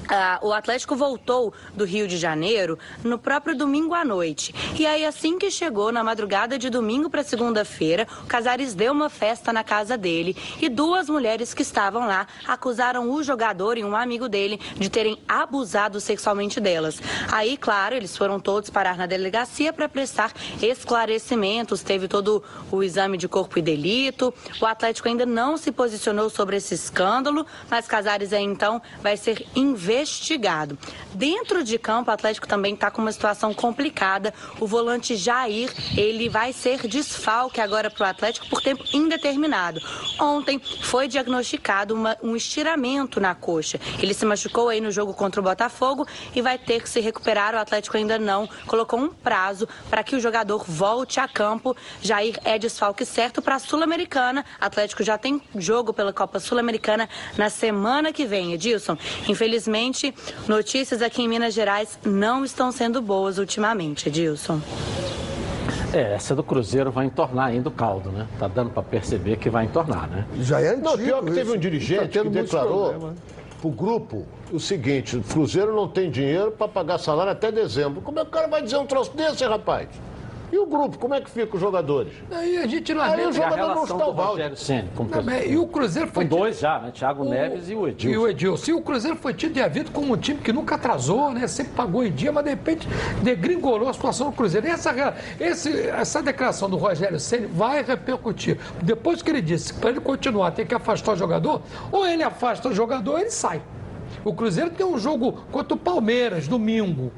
Ah, 0.08 0.38
o 0.42 0.52
Atlético 0.52 0.94
voltou 0.94 1.52
do 1.74 1.84
Rio 1.84 2.06
de 2.06 2.18
Janeiro 2.18 2.78
no 3.02 3.18
próprio 3.18 3.56
domingo 3.56 3.94
à 3.94 4.04
noite. 4.04 4.54
E 4.78 4.86
aí, 4.86 5.04
assim 5.04 5.38
que 5.38 5.50
chegou, 5.50 5.90
na 5.90 6.04
madrugada 6.04 6.58
de 6.58 6.68
domingo 6.68 7.08
para 7.08 7.22
segunda-feira, 7.22 8.06
o 8.22 8.26
Casares 8.26 8.74
deu 8.74 8.92
uma 8.92 9.08
festa 9.08 9.52
na 9.52 9.64
casa 9.64 9.96
dele 9.96 10.36
e 10.60 10.68
duas 10.68 11.08
mulheres 11.08 11.54
que 11.54 11.62
estavam 11.62 12.06
lá 12.06 12.26
acusaram 12.46 13.10
o 13.10 13.22
jogador 13.22 13.78
e 13.78 13.84
um 13.84 13.96
amigo 13.96 14.28
dele 14.28 14.60
de 14.76 14.90
terem 14.90 15.18
abusado 15.26 16.00
sexualmente 16.00 16.60
delas. 16.60 17.00
Aí, 17.32 17.56
claro, 17.56 17.94
eles 17.94 18.16
foram 18.16 18.38
todos 18.38 18.68
parar 18.68 18.96
na 18.98 19.06
delegacia 19.06 19.72
para 19.72 19.88
prestar 19.88 20.32
esclarecimentos. 20.60 21.82
Teve 21.82 22.08
todo 22.08 22.42
o 22.70 22.82
exame 22.82 23.16
de 23.16 23.26
corpo 23.26 23.58
e 23.58 23.62
delito. 23.62 24.34
O 24.60 24.66
Atlético 24.66 25.08
ainda 25.08 25.24
não 25.24 25.56
se 25.56 25.72
posicionou 25.72 26.28
sobre 26.28 26.56
esse 26.56 26.74
escândalo, 26.74 27.46
mas 27.70 27.86
Casares 27.86 28.32
aí 28.32 28.44
então 28.44 28.82
vai 29.02 29.16
ser 29.16 29.46
investigado 29.54 29.93
investigado. 29.94 30.76
Dentro 31.14 31.62
de 31.62 31.78
campo, 31.78 32.10
o 32.10 32.14
Atlético 32.14 32.46
também 32.46 32.74
está 32.74 32.90
com 32.90 33.00
uma 33.00 33.12
situação 33.12 33.54
complicada. 33.54 34.34
O 34.58 34.66
volante 34.66 35.14
Jair, 35.16 35.72
ele 35.96 36.28
vai 36.28 36.52
ser 36.52 36.86
desfalque 36.88 37.60
agora 37.60 37.90
para 37.90 38.06
o 38.06 38.10
Atlético 38.10 38.48
por 38.48 38.60
tempo 38.60 38.84
indeterminado. 38.92 39.80
Ontem 40.20 40.60
foi 40.82 41.06
diagnosticado 41.06 41.94
uma, 41.94 42.16
um 42.22 42.34
estiramento 42.34 43.20
na 43.20 43.34
coxa. 43.34 43.78
Ele 44.00 44.12
se 44.12 44.26
machucou 44.26 44.68
aí 44.68 44.80
no 44.80 44.90
jogo 44.90 45.14
contra 45.14 45.40
o 45.40 45.44
Botafogo 45.44 46.06
e 46.34 46.42
vai 46.42 46.58
ter 46.58 46.82
que 46.82 46.88
se 46.88 47.00
recuperar. 47.00 47.54
O 47.54 47.58
Atlético 47.58 47.96
ainda 47.96 48.18
não 48.18 48.48
colocou 48.66 48.98
um 48.98 49.08
prazo 49.08 49.68
para 49.88 50.02
que 50.02 50.16
o 50.16 50.20
jogador 50.20 50.64
volte 50.66 51.20
a 51.20 51.28
campo. 51.28 51.76
Jair 52.02 52.38
é 52.44 52.58
desfalque 52.58 53.04
certo 53.06 53.40
para 53.40 53.54
a 53.54 53.58
Sul-Americana. 53.58 54.44
Atlético 54.60 55.04
já 55.04 55.16
tem 55.16 55.40
jogo 55.54 55.92
pela 55.92 56.12
Copa 56.12 56.40
Sul-Americana 56.40 57.08
na 57.38 57.48
semana 57.48 58.12
que 58.12 58.26
vem, 58.26 58.52
Edilson. 58.52 58.96
Infelizmente, 59.28 59.83
notícias 60.48 61.02
aqui 61.02 61.22
em 61.22 61.28
Minas 61.28 61.52
Gerais 61.54 61.98
não 62.04 62.44
estão 62.44 62.70
sendo 62.72 63.00
boas 63.02 63.38
ultimamente, 63.38 64.08
Edilson. 64.08 64.60
É, 65.92 66.14
essa 66.14 66.34
do 66.34 66.42
Cruzeiro 66.42 66.90
vai 66.90 67.06
entornar 67.06 67.46
ainda 67.46 67.68
o 67.68 67.72
caldo, 67.72 68.10
né? 68.10 68.26
Tá 68.38 68.48
dando 68.48 68.70
para 68.70 68.82
perceber 68.82 69.36
que 69.36 69.48
vai 69.48 69.64
entornar, 69.64 70.08
né? 70.08 70.26
Já 70.40 70.60
é 70.60 70.70
antigo 70.70 70.84
Não, 70.84 70.98
pior 70.98 71.24
que 71.24 71.30
teve 71.30 71.50
um 71.50 71.54
isso. 71.54 71.58
dirigente 71.58 72.18
Tá 72.18 72.22
que 72.24 72.28
declarou 72.30 72.90
problemas. 72.90 73.18
pro 73.60 73.70
grupo 73.70 74.26
o 74.52 74.58
seguinte, 74.58 75.16
o 75.16 75.22
Cruzeiro 75.22 75.74
não 75.74 75.86
tem 75.88 76.10
dinheiro 76.10 76.50
para 76.50 76.66
pagar 76.66 76.98
salário 76.98 77.30
até 77.30 77.52
dezembro. 77.52 78.00
Como 78.00 78.18
é 78.18 78.22
que 78.22 78.28
o 78.28 78.32
cara 78.32 78.48
vai 78.48 78.62
dizer 78.62 78.76
um 78.76 78.86
troço 78.86 79.12
desse, 79.16 79.44
rapaz? 79.44 79.88
E 80.54 80.56
o 80.56 80.66
grupo, 80.66 80.96
como 80.98 81.12
é 81.12 81.20
que 81.20 81.28
fica 81.28 81.56
os 81.56 81.60
jogadores? 81.60 82.12
Aí 82.30 82.58
a 82.58 82.66
gente 82.68 82.92
Aí 82.92 82.98
lamenta. 82.98 83.28
o 83.28 83.32
jogador 83.32 83.74
não 83.74 83.82
está 83.82 84.06
o 84.06 84.14
balde. 84.14 84.30
Rogério 84.34 84.56
Ceni, 84.56 84.88
com 84.94 85.02
o 85.02 85.08
Não, 85.08 85.34
e 85.44 85.56
o 85.56 85.66
Cruzeiro 85.66 86.08
foi 86.12 86.28
Com 86.28 86.36
dois 86.36 86.60
já, 86.60 86.78
né? 86.78 86.92
Thiago 86.92 87.24
Neves 87.24 87.68
e 87.68 87.74
o 87.74 87.88
Edilson. 87.88 88.14
E 88.14 88.16
o 88.16 88.28
Edilson. 88.28 88.70
E 88.70 88.74
o 88.74 88.80
Cruzeiro 88.80 89.16
foi 89.16 89.34
tido 89.34 89.54
de 89.54 89.60
havido 89.60 89.90
como 89.90 90.14
um 90.14 90.16
time 90.16 90.38
que 90.38 90.52
nunca 90.52 90.76
atrasou, 90.76 91.32
né? 91.32 91.48
Sempre 91.48 91.72
pagou 91.72 92.04
em 92.04 92.12
dia, 92.12 92.30
mas 92.30 92.44
de 92.44 92.50
repente 92.50 92.88
degringolou 93.20 93.88
a 93.88 93.92
situação 93.92 94.30
do 94.30 94.36
Cruzeiro. 94.36 94.68
E 94.68 94.70
essa, 94.70 94.94
esse, 95.40 95.88
essa 95.88 96.22
declaração 96.22 96.70
do 96.70 96.76
Rogério 96.76 97.18
Ceni 97.18 97.46
vai 97.46 97.82
repercutir. 97.82 98.56
Depois 98.80 99.22
que 99.22 99.30
ele 99.32 99.42
disse 99.42 99.74
que 99.74 99.80
para 99.80 99.90
ele 99.90 100.00
continuar 100.00 100.52
tem 100.52 100.64
que 100.64 100.74
afastar 100.76 101.14
o 101.14 101.16
jogador, 101.16 101.62
ou 101.90 102.06
ele 102.06 102.22
afasta 102.22 102.68
o 102.68 102.72
jogador 102.72 103.10
ou 103.14 103.18
ele 103.18 103.30
sai. 103.30 103.60
O 104.24 104.32
Cruzeiro 104.32 104.70
tem 104.70 104.86
um 104.86 104.98
jogo 104.98 105.32
contra 105.50 105.74
o 105.74 105.76
Palmeiras, 105.76 106.46
domingo. 106.46 107.10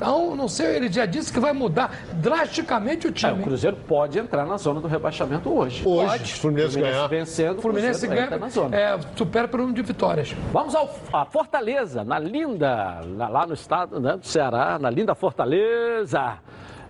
Então, 0.00 0.36
não 0.36 0.46
sei, 0.46 0.76
ele 0.76 0.92
já 0.92 1.04
disse 1.06 1.32
que 1.32 1.40
vai 1.40 1.52
mudar 1.52 1.90
drasticamente 2.12 3.08
o 3.08 3.10
É, 3.10 3.12
time. 3.12 3.32
o 3.40 3.42
Cruzeiro 3.42 3.76
pode 3.76 4.16
entrar 4.16 4.46
na 4.46 4.56
zona 4.56 4.80
do 4.80 4.86
rebaixamento 4.86 5.52
hoje. 5.52 5.82
Hoje, 5.84 6.06
pode. 6.06 6.28
se 6.28 6.34
o 6.34 6.40
Fluminense 6.40 6.80
ganhar. 6.80 7.06
vencendo, 7.08 7.58
O 7.58 7.62
Fluminense 7.62 8.06
entra 8.06 8.26
ganha, 8.26 8.38
na 8.38 8.48
zona. 8.48 8.76
é, 8.76 8.96
supera 9.16 9.48
pelo 9.48 9.64
número 9.64 9.82
de 9.82 9.86
vitórias. 9.86 10.36
Vamos 10.52 10.76
ao 10.76 10.88
a 11.12 11.24
Fortaleza, 11.24 12.04
na 12.04 12.16
linda, 12.16 13.00
lá 13.16 13.44
no 13.44 13.54
estado 13.54 13.98
né, 13.98 14.16
do 14.16 14.24
Ceará, 14.24 14.78
na 14.78 14.88
linda 14.88 15.16
Fortaleza. 15.16 16.38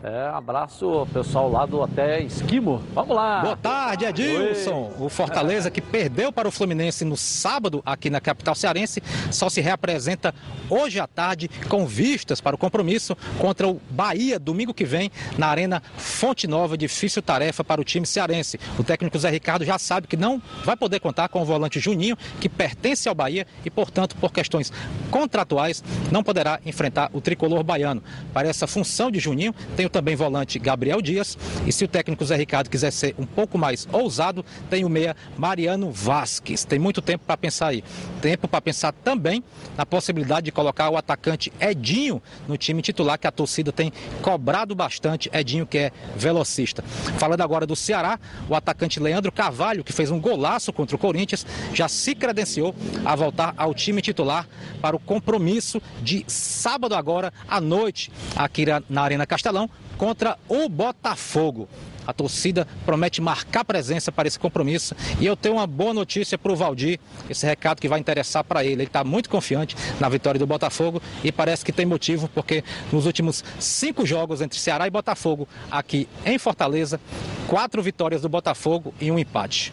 É, 0.02 0.28
abraço 0.28 1.08
pessoal 1.12 1.50
lá 1.50 1.66
do 1.66 1.80
Hotel 1.80 2.20
Esquimo. 2.20 2.80
Vamos 2.94 3.16
lá. 3.16 3.40
Boa 3.40 3.56
tarde, 3.56 4.04
Edilson. 4.04 4.92
O 5.00 5.08
Fortaleza 5.08 5.72
que 5.72 5.80
perdeu 5.80 6.30
para 6.30 6.46
o 6.46 6.52
Fluminense 6.52 7.04
no 7.04 7.16
sábado 7.16 7.82
aqui 7.84 8.08
na 8.08 8.20
capital 8.20 8.54
cearense 8.54 9.02
só 9.32 9.48
se 9.48 9.60
reapresenta 9.60 10.32
hoje 10.70 11.00
à 11.00 11.06
tarde 11.08 11.50
com 11.68 11.84
vistas 11.84 12.40
para 12.40 12.54
o 12.54 12.58
compromisso 12.58 13.16
contra 13.40 13.66
o 13.66 13.80
Bahia 13.90 14.38
domingo 14.38 14.72
que 14.72 14.84
vem 14.84 15.10
na 15.36 15.48
Arena 15.48 15.82
Fonte 15.96 16.46
Nova. 16.46 16.78
Difícil 16.78 17.20
tarefa 17.20 17.64
para 17.64 17.80
o 17.80 17.84
time 17.84 18.06
cearense. 18.06 18.60
O 18.78 18.84
técnico 18.84 19.18
Zé 19.18 19.30
Ricardo 19.30 19.64
já 19.64 19.78
sabe 19.78 20.06
que 20.06 20.16
não 20.16 20.40
vai 20.64 20.76
poder 20.76 21.00
contar 21.00 21.28
com 21.28 21.42
o 21.42 21.44
volante 21.44 21.80
Juninho, 21.80 22.16
que 22.40 22.48
pertence 22.48 23.08
ao 23.08 23.16
Bahia 23.16 23.48
e, 23.64 23.70
portanto, 23.70 24.14
por 24.16 24.32
questões 24.32 24.72
contratuais, 25.10 25.82
não 26.12 26.22
poderá 26.22 26.60
enfrentar 26.64 27.10
o 27.12 27.20
tricolor 27.20 27.64
baiano. 27.64 28.00
Para 28.32 28.48
essa 28.48 28.68
função 28.68 29.10
de 29.10 29.18
Juninho, 29.18 29.52
tem 29.76 29.87
também 29.88 30.16
volante 30.16 30.58
Gabriel 30.58 31.00
Dias. 31.00 31.36
E 31.66 31.72
se 31.72 31.84
o 31.84 31.88
técnico 31.88 32.24
Zé 32.24 32.36
Ricardo 32.36 32.70
quiser 32.70 32.90
ser 32.90 33.14
um 33.18 33.26
pouco 33.26 33.58
mais 33.58 33.86
ousado, 33.92 34.44
tem 34.68 34.84
o 34.84 34.88
meia 34.88 35.16
Mariano 35.36 35.90
Vasquez. 35.90 36.64
Tem 36.64 36.78
muito 36.78 37.00
tempo 37.00 37.24
para 37.26 37.36
pensar 37.36 37.68
aí. 37.68 37.82
Tempo 38.20 38.48
para 38.48 38.60
pensar 38.60 38.92
também 38.92 39.42
na 39.76 39.86
possibilidade 39.86 40.46
de 40.46 40.52
colocar 40.52 40.90
o 40.90 40.96
atacante 40.96 41.52
Edinho 41.60 42.22
no 42.46 42.56
time 42.56 42.82
titular, 42.82 43.18
que 43.18 43.26
a 43.26 43.32
torcida 43.32 43.72
tem 43.72 43.92
cobrado 44.22 44.74
bastante. 44.74 45.30
Edinho, 45.32 45.66
que 45.66 45.78
é 45.78 45.92
velocista. 46.16 46.82
Falando 47.18 47.40
agora 47.40 47.66
do 47.66 47.76
Ceará, 47.76 48.18
o 48.48 48.54
atacante 48.54 49.00
Leandro 49.00 49.32
Carvalho, 49.32 49.84
que 49.84 49.92
fez 49.92 50.10
um 50.10 50.20
golaço 50.20 50.72
contra 50.72 50.96
o 50.96 50.98
Corinthians, 50.98 51.46
já 51.72 51.88
se 51.88 52.14
credenciou 52.14 52.74
a 53.04 53.14
voltar 53.14 53.54
ao 53.56 53.74
time 53.74 54.02
titular 54.02 54.46
para 54.80 54.96
o 54.96 54.98
compromisso 54.98 55.80
de 56.02 56.24
sábado 56.26 56.94
agora 56.94 57.32
à 57.48 57.60
noite, 57.60 58.10
aqui 58.36 58.64
na 58.88 59.02
Arena 59.02 59.26
Castelão, 59.26 59.68
contra 59.98 60.38
o 60.48 60.68
Botafogo. 60.68 61.68
A 62.06 62.12
torcida 62.14 62.66
promete 62.86 63.20
marcar 63.20 63.66
presença 63.66 64.10
para 64.10 64.26
esse 64.26 64.38
compromisso. 64.38 64.96
E 65.20 65.26
eu 65.26 65.36
tenho 65.36 65.56
uma 65.56 65.66
boa 65.66 65.92
notícia 65.92 66.38
para 66.38 66.50
o 66.50 66.56
Valdir, 66.56 66.98
esse 67.28 67.44
recado 67.44 67.82
que 67.82 67.88
vai 67.88 68.00
interessar 68.00 68.42
para 68.42 68.64
ele. 68.64 68.74
Ele 68.74 68.84
está 68.84 69.04
muito 69.04 69.28
confiante 69.28 69.76
na 70.00 70.08
vitória 70.08 70.38
do 70.38 70.46
Botafogo 70.46 71.02
e 71.22 71.30
parece 71.30 71.62
que 71.62 71.72
tem 71.72 71.84
motivo, 71.84 72.26
porque 72.28 72.64
nos 72.90 73.04
últimos 73.04 73.44
cinco 73.60 74.06
jogos 74.06 74.40
entre 74.40 74.58
Ceará 74.58 74.86
e 74.86 74.90
Botafogo, 74.90 75.46
aqui 75.70 76.08
em 76.24 76.38
Fortaleza, 76.38 76.98
quatro 77.46 77.82
vitórias 77.82 78.22
do 78.22 78.28
Botafogo 78.30 78.94
e 78.98 79.10
um 79.10 79.18
empate. 79.18 79.70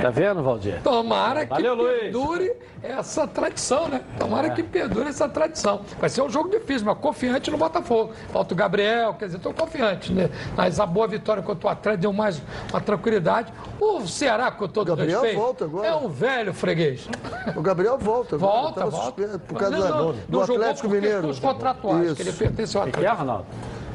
Tá 0.00 0.10
vendo, 0.10 0.42
Valdir? 0.42 0.80
Tomara 0.82 1.42
que 1.44 1.50
Valeu, 1.50 1.74
Luiz. 1.74 2.00
perdure 2.00 2.52
essa 2.82 3.26
tradição, 3.26 3.88
né? 3.88 4.00
Tomara 4.18 4.48
É. 4.48 4.50
que 4.50 4.62
perdure 4.62 5.08
essa 5.08 5.28
tradição. 5.28 5.82
Vai 6.00 6.08
ser 6.08 6.22
um 6.22 6.28
jogo 6.30 6.48
difícil, 6.48 6.86
mas 6.86 6.98
confiante 6.98 7.50
no 7.50 7.58
Botafogo. 7.58 8.12
Falta 8.32 8.54
o 8.54 8.56
Gabriel, 8.56 9.14
quer 9.14 9.26
dizer, 9.26 9.36
estou 9.36 9.52
confiante, 9.54 10.12
né? 10.12 10.30
Mas 10.56 10.80
a 10.80 10.86
boa 10.86 11.06
vitória 11.06 11.42
contra 11.42 11.68
o 11.68 11.70
Atlético 11.70 12.00
deu 12.02 12.12
mais 12.12 12.42
uma 12.70 12.80
tranquilidade. 12.80 13.52
O 13.80 14.00
Ceará, 14.06 14.50
com 14.50 14.66
todo 14.66 14.88
Gabriel 14.88 15.20
respeito, 15.20 15.40
volta 15.40 15.64
agora. 15.64 15.86
é 15.88 15.94
um 15.94 16.08
velho 16.08 16.52
freguês. 16.54 17.08
O 17.56 17.60
Gabriel 17.62 17.98
volta 17.98 18.36
agora. 18.36 18.52
Volta, 18.52 18.80
Tava 18.80 18.90
volta. 18.90 19.38
Por 19.40 19.58
causa 19.58 19.76
Não, 19.78 19.88
não, 20.12 20.14
do 20.28 20.40
Atlético 20.42 20.88
por 20.88 20.94
Mineiro. 20.94 21.28
questões 21.28 21.38
contratuais, 21.40 22.06
Isso. 22.06 22.16
que 22.16 22.22
ele 22.22 22.32
pertence 22.32 22.76
ao 22.76 22.82
O 22.82 22.86
que 22.86 22.90
Atlético. 22.98 23.16
é, 23.16 23.18
Ronaldo? 23.20 23.46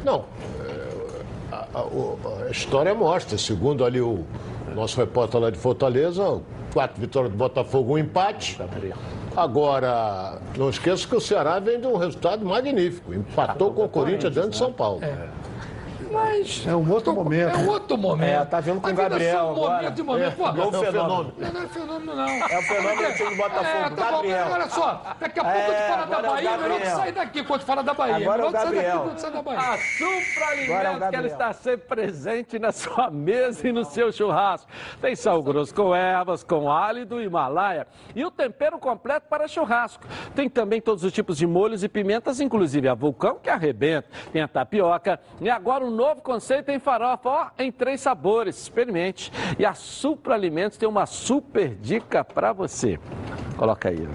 Não, 0.05 0.25
é, 0.65 1.55
a, 1.55 1.79
a- 1.79 2.47
a 2.47 2.51
história 2.51 2.93
mostra, 2.93 3.37
segundo 3.37 3.83
ali 3.83 3.99
o 3.99 4.23
nosso 4.75 4.97
repórter 4.97 5.39
lá 5.39 5.49
de 5.49 5.57
Fortaleza, 5.57 6.41
quatro 6.73 6.99
vitórias 6.99 7.31
do 7.31 7.37
Botafogo, 7.37 7.93
um 7.93 7.97
empate. 7.97 8.59
Agora, 9.35 10.39
não 10.57 10.69
esqueça 10.69 11.07
que 11.07 11.15
o 11.15 11.21
Ceará 11.21 11.59
vem 11.59 11.79
de 11.79 11.87
um 11.87 11.97
resultado 11.97 12.45
magnífico. 12.45 13.13
Empatou 13.13 13.71
com 13.73 13.83
o 13.85 13.89
Corinthians 13.89 14.33
dentro 14.33 14.49
de 14.51 14.57
São 14.57 14.71
Paulo. 14.73 15.01
Mas. 16.11 16.65
É 16.67 16.75
um 16.75 16.91
outro 16.91 17.13
momento. 17.13 17.55
É 17.55 17.57
um 17.57 17.67
outro 17.69 17.97
momento. 17.97 18.29
É, 18.41 18.45
tá 18.45 18.59
vendo 18.59 18.79
com 18.81 18.87
A 18.87 18.91
o 18.91 18.95
vida 18.95 19.09
Gabriel 19.09 19.37
são 19.37 19.49
agora. 19.51 19.73
momento 19.83 19.99
e 19.99 20.03
momento. 20.03 20.35
Pô, 20.37 20.47
É, 20.47 20.51
não, 20.53 20.63
é 20.63 20.67
um 20.67 20.71
fenômeno. 20.71 21.33
não 21.53 21.61
é 21.61 21.67
fenômeno, 21.67 22.15
não. 22.15 22.27
É 22.27 22.59
o 22.59 22.61
fenômeno 22.63 23.07
do 23.09 23.15
time 23.15 23.29
do 23.29 23.35
Botafogo, 23.35 23.67
É, 23.67 23.89
tá 23.89 23.89
bom, 23.89 24.11
Gabriel. 24.11 24.45
mas 24.45 24.53
olha 24.53 24.69
só, 24.69 25.01
daqui 25.19 25.39
a 25.39 25.43
pouco 25.43 25.57
É, 25.57 25.87
da 25.87 25.95
agora 26.03 26.27
é 26.27 26.29
o 26.29 26.33
Bahia, 26.33 26.49
é 26.49 26.57
melhor 26.57 26.85
sair 26.85 27.11
daqui 27.11 27.43
quando 27.43 27.61
fala 27.61 27.83
da 27.83 27.93
Bahia. 27.93 28.15
Agora 28.15 28.41
é 28.41 28.45
o 28.45 28.47
melhor 28.47 28.51
que 28.51 28.57
sair 28.57 28.75
daqui 28.75 28.87
Gabriel. 28.87 29.03
quando 29.07 29.19
sair 29.19 29.31
da 29.31 29.41
Bahia. 29.41 29.59
A 29.59 29.63
Agora 29.63 29.77
é 29.77 29.77
o 29.77 30.21
Supra-Alimentos, 30.21 31.09
que 31.09 31.15
ela 31.15 31.27
está 31.27 31.53
sempre 31.53 31.87
presente 31.87 32.59
na 32.59 32.71
sua 32.71 33.09
mesa 33.09 33.67
e 33.67 33.71
no 33.71 33.83
seu 33.85 34.11
churrasco. 34.11 34.69
Tem 35.01 35.15
sal 35.15 35.41
grosso 35.43 35.73
com 35.73 35.95
ervas, 35.95 36.43
com 36.43 36.71
alho 36.71 37.05
do 37.05 37.21
Himalaia 37.21 37.87
e 38.15 38.23
o 38.25 38.31
tempero 38.31 38.77
completo 38.79 39.27
para 39.29 39.47
churrasco. 39.47 40.03
Tem 40.35 40.49
também 40.49 40.81
todos 40.81 41.03
os 41.03 41.11
tipos 41.11 41.37
de 41.37 41.45
molhos 41.47 41.83
e 41.83 41.89
pimentas, 41.89 42.39
inclusive 42.39 42.87
a 42.87 42.93
vulcão 42.93 43.39
que 43.41 43.49
arrebenta. 43.49 44.07
Tem 44.31 44.41
a 44.41 44.47
tapioca 44.47 45.19
e 45.41 45.49
agora 45.49 45.83
um 45.83 45.89
novo 45.97 46.21
conceito 46.21 46.69
em 46.69 46.79
farofa, 46.79 47.29
ó, 47.29 47.49
em 47.57 47.71
três 47.71 47.99
sabores. 47.99 48.57
Experimente. 48.57 49.31
E 49.57 49.65
a 49.65 49.73
Supra 49.73 50.35
Alimentos 50.35 50.77
tem 50.77 50.87
uma 50.87 51.05
super 51.05 51.75
dica 51.75 52.23
para 52.23 52.53
você. 52.53 52.99
Coloca 53.57 53.89
aí. 53.89 54.07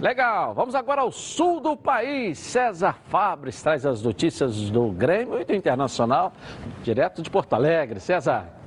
Legal, 0.00 0.52
vamos 0.52 0.74
agora 0.74 1.00
ao 1.00 1.10
sul 1.10 1.60
do 1.60 1.74
país. 1.74 2.38
César 2.38 2.98
Fabres 3.08 3.62
traz 3.62 3.86
as 3.86 4.02
notícias 4.02 4.68
do 4.68 4.90
Grêmio 4.90 5.40
e 5.40 5.44
do 5.46 5.54
Internacional, 5.54 6.34
direto 6.82 7.22
de 7.22 7.30
Porto 7.30 7.54
Alegre. 7.54 7.98
César. 8.00 8.63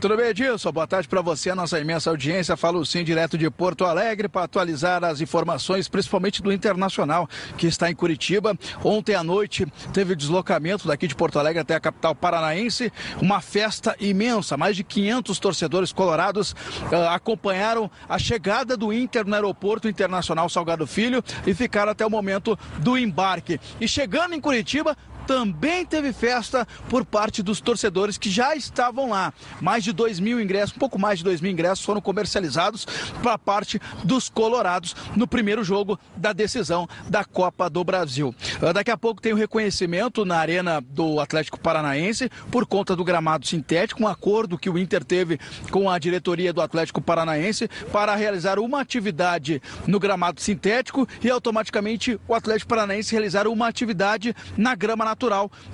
Tudo 0.00 0.16
bem, 0.16 0.28
Edilson? 0.28 0.70
Boa 0.70 0.86
tarde 0.86 1.08
para 1.08 1.20
você, 1.20 1.50
a 1.50 1.56
nossa 1.56 1.80
imensa 1.80 2.08
audiência. 2.08 2.56
Falo 2.56 2.86
sim 2.86 3.02
direto 3.02 3.36
de 3.36 3.50
Porto 3.50 3.84
Alegre 3.84 4.28
para 4.28 4.44
atualizar 4.44 5.02
as 5.02 5.20
informações, 5.20 5.88
principalmente 5.88 6.40
do 6.40 6.52
Internacional, 6.52 7.28
que 7.56 7.66
está 7.66 7.90
em 7.90 7.96
Curitiba. 7.96 8.56
Ontem 8.84 9.16
à 9.16 9.24
noite 9.24 9.66
teve 9.92 10.14
deslocamento 10.14 10.86
daqui 10.86 11.08
de 11.08 11.16
Porto 11.16 11.40
Alegre 11.40 11.62
até 11.62 11.74
a 11.74 11.80
capital 11.80 12.14
paranaense. 12.14 12.92
Uma 13.20 13.40
festa 13.40 13.96
imensa, 13.98 14.56
mais 14.56 14.76
de 14.76 14.84
500 14.84 15.36
torcedores 15.40 15.92
colorados 15.92 16.54
ah, 16.92 17.16
acompanharam 17.16 17.90
a 18.08 18.20
chegada 18.20 18.76
do 18.76 18.92
Inter 18.92 19.26
no 19.26 19.34
aeroporto 19.34 19.88
internacional 19.88 20.48
Salgado 20.48 20.86
Filho 20.86 21.24
e 21.44 21.52
ficaram 21.52 21.90
até 21.90 22.06
o 22.06 22.10
momento 22.10 22.56
do 22.78 22.96
embarque. 22.96 23.58
E 23.80 23.88
chegando 23.88 24.32
em 24.32 24.40
Curitiba, 24.40 24.96
também 25.28 25.84
teve 25.84 26.10
festa 26.10 26.66
por 26.88 27.04
parte 27.04 27.42
dos 27.42 27.60
torcedores 27.60 28.16
que 28.16 28.30
já 28.30 28.56
estavam 28.56 29.10
lá. 29.10 29.30
Mais 29.60 29.84
de 29.84 29.92
2 29.92 30.20
mil 30.20 30.40
ingressos, 30.40 30.74
um 30.74 30.78
pouco 30.78 30.98
mais 30.98 31.18
de 31.18 31.24
2 31.24 31.42
mil 31.42 31.52
ingressos 31.52 31.84
foram 31.84 32.00
comercializados 32.00 32.86
para 33.22 33.36
parte 33.36 33.78
dos 34.02 34.30
colorados 34.30 34.96
no 35.14 35.28
primeiro 35.28 35.62
jogo 35.62 36.00
da 36.16 36.32
decisão 36.32 36.88
da 37.10 37.26
Copa 37.26 37.68
do 37.68 37.84
Brasil. 37.84 38.34
Ah, 38.62 38.72
Daqui 38.72 38.90
a 38.90 38.96
pouco 38.96 39.20
tem 39.20 39.34
o 39.34 39.36
reconhecimento 39.36 40.24
na 40.24 40.38
arena 40.38 40.80
do 40.80 41.20
Atlético 41.20 41.60
Paranaense 41.60 42.30
por 42.50 42.64
conta 42.64 42.96
do 42.96 43.04
gramado 43.04 43.46
sintético, 43.46 44.02
um 44.02 44.08
acordo 44.08 44.56
que 44.56 44.70
o 44.70 44.78
Inter 44.78 45.04
teve 45.04 45.38
com 45.70 45.90
a 45.90 45.98
diretoria 45.98 46.54
do 46.54 46.62
Atlético 46.62 47.02
Paranaense 47.02 47.68
para 47.92 48.16
realizar 48.16 48.58
uma 48.58 48.80
atividade 48.80 49.60
no 49.86 50.00
gramado 50.00 50.40
sintético 50.40 51.06
e 51.22 51.28
automaticamente 51.28 52.18
o 52.26 52.34
Atlético 52.34 52.70
Paranaense 52.70 53.12
realizar 53.12 53.46
uma 53.46 53.68
atividade 53.68 54.34
na 54.56 54.74
grama 54.74 55.04
natural 55.04 55.17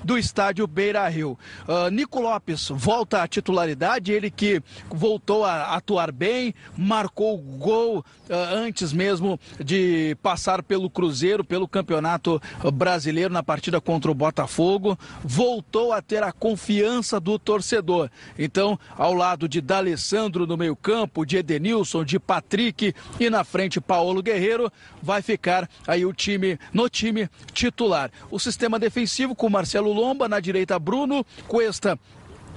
do 0.03 0.17
estádio 0.17 0.65
Beira 0.65 1.07
Rio. 1.07 1.37
Ah, 1.67 1.89
Nico 1.91 2.19
Lopes 2.19 2.69
volta 2.69 3.21
à 3.21 3.27
titularidade, 3.27 4.11
ele 4.11 4.31
que 4.31 4.61
voltou 4.89 5.45
a 5.45 5.75
atuar 5.75 6.11
bem, 6.11 6.53
marcou 6.77 7.37
gol 7.37 8.03
ah, 8.29 8.53
antes 8.53 8.91
mesmo 8.91 9.39
de 9.63 10.17
passar 10.21 10.63
pelo 10.63 10.89
Cruzeiro, 10.89 11.43
pelo 11.43 11.67
Campeonato 11.67 12.41
Brasileiro 12.73 13.33
na 13.33 13.43
partida 13.43 13.79
contra 13.79 14.09
o 14.09 14.15
Botafogo, 14.15 14.97
voltou 15.23 15.93
a 15.93 16.01
ter 16.01 16.23
a 16.23 16.31
confiança 16.31 17.19
do 17.19 17.37
torcedor. 17.37 18.09
Então, 18.37 18.79
ao 18.97 19.13
lado 19.13 19.47
de 19.47 19.61
D'Alessandro 19.61 20.47
no 20.47 20.57
meio-campo, 20.57 21.25
de 21.25 21.37
Edenilson, 21.37 22.03
de 22.03 22.19
Patrick 22.19 22.93
e 23.19 23.29
na 23.29 23.43
frente 23.43 23.79
Paulo 23.81 24.23
Guerreiro, 24.23 24.71
vai 25.01 25.21
ficar 25.21 25.69
aí 25.87 26.05
o 26.05 26.13
time 26.13 26.57
no 26.73 26.89
time 26.89 27.29
titular. 27.53 28.11
O 28.31 28.39
sistema 28.39 28.79
defensivo 28.79 29.34
com 29.35 29.49
Marcelo 29.49 29.91
Lomba, 29.93 30.27
na 30.27 30.39
direita 30.39 30.79
Bruno, 30.79 31.25
Cuesta 31.47 31.99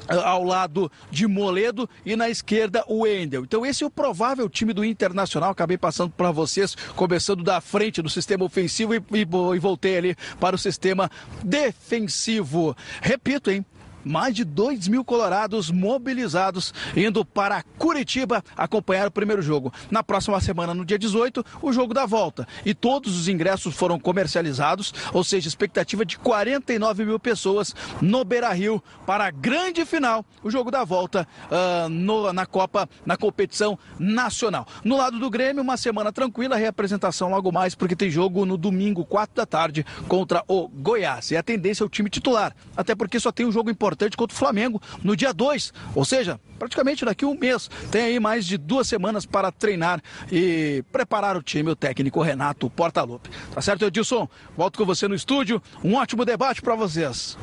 ah, 0.08 0.28
ao 0.30 0.44
lado 0.44 0.90
de 1.10 1.26
Moledo 1.26 1.88
e 2.06 2.14
na 2.16 2.30
esquerda 2.30 2.84
o 2.86 3.00
Wendel. 3.00 3.42
Então 3.44 3.66
esse 3.66 3.82
é 3.84 3.86
o 3.86 3.90
provável 3.90 4.48
time 4.48 4.72
do 4.72 4.84
Internacional. 4.84 5.50
Acabei 5.50 5.76
passando 5.76 6.12
para 6.12 6.30
vocês, 6.30 6.74
começando 6.96 7.42
da 7.42 7.60
frente 7.60 8.00
do 8.00 8.08
sistema 8.08 8.44
ofensivo 8.44 8.94
e, 8.94 8.98
e- 9.12 9.26
e 9.56 9.58
voltei 9.58 9.96
ali 9.98 10.16
para 10.40 10.54
o 10.56 10.58
sistema 10.58 11.10
defensivo. 11.44 12.76
Repito, 13.02 13.50
hein? 13.50 13.64
Mais 14.04 14.34
de 14.34 14.44
2 14.44 14.88
mil 14.88 15.04
colorados 15.04 15.70
mobilizados 15.70 16.72
indo 16.96 17.24
para 17.24 17.62
Curitiba 17.78 18.42
acompanhar 18.56 19.06
o 19.06 19.10
primeiro 19.10 19.42
jogo. 19.42 19.72
Na 19.90 20.02
próxima 20.02 20.40
semana, 20.40 20.74
no 20.74 20.84
dia 20.84 20.98
18, 20.98 21.44
o 21.60 21.72
jogo 21.72 21.92
da 21.92 22.06
volta. 22.06 22.46
E 22.64 22.74
todos 22.74 23.18
os 23.18 23.28
ingressos 23.28 23.74
foram 23.74 23.98
comercializados, 23.98 24.92
ou 25.12 25.22
seja, 25.22 25.48
expectativa 25.48 26.04
de 26.04 26.18
49 26.18 27.04
mil 27.04 27.18
pessoas 27.18 27.74
no 28.00 28.24
Beira 28.24 28.52
Rio 28.52 28.82
para 29.06 29.26
a 29.26 29.30
grande 29.30 29.84
final, 29.84 30.24
o 30.42 30.50
jogo 30.50 30.70
da 30.70 30.84
volta 30.84 31.26
uh, 31.50 31.88
no, 31.88 32.32
na 32.32 32.46
Copa, 32.46 32.88
na 33.04 33.16
competição 33.16 33.78
nacional. 33.98 34.66
No 34.84 34.96
lado 34.96 35.18
do 35.18 35.30
Grêmio, 35.30 35.62
uma 35.62 35.76
semana 35.76 36.12
tranquila, 36.12 36.56
reapresentação 36.56 37.30
logo 37.30 37.52
mais, 37.52 37.74
porque 37.74 37.96
tem 37.96 38.10
jogo 38.10 38.44
no 38.44 38.56
domingo, 38.56 39.04
4 39.04 39.34
da 39.34 39.46
tarde, 39.46 39.84
contra 40.06 40.42
o 40.48 40.68
Goiás. 40.68 41.30
E 41.30 41.36
a 41.36 41.42
tendência 41.42 41.82
é 41.82 41.86
o 41.86 41.88
time 41.88 42.08
titular, 42.08 42.54
até 42.76 42.94
porque 42.94 43.20
só 43.20 43.30
tem 43.30 43.46
um 43.46 43.52
jogo 43.52 43.70
importante 43.70 43.87
contra 44.16 44.34
o 44.34 44.38
Flamengo 44.38 44.80
no 45.02 45.16
dia 45.16 45.32
2, 45.32 45.72
ou 45.94 46.04
seja, 46.04 46.40
praticamente 46.58 47.04
daqui 47.04 47.24
a 47.24 47.28
um 47.28 47.38
mês. 47.38 47.70
Tem 47.90 48.02
aí 48.02 48.20
mais 48.20 48.46
de 48.46 48.58
duas 48.58 48.88
semanas 48.88 49.24
para 49.24 49.52
treinar 49.52 50.00
e 50.30 50.84
preparar 50.92 51.36
o 51.36 51.42
time, 51.42 51.70
o 51.70 51.76
técnico 51.76 52.20
Renato 52.20 52.68
Portaluppi. 52.68 53.30
Tá 53.54 53.60
certo, 53.60 53.84
Edilson? 53.84 54.28
Volto 54.56 54.78
com 54.78 54.84
você 54.84 55.06
no 55.06 55.14
estúdio. 55.14 55.62
Um 55.82 55.94
ótimo 55.94 56.24
debate 56.24 56.60
para 56.60 56.74
vocês. 56.74 57.38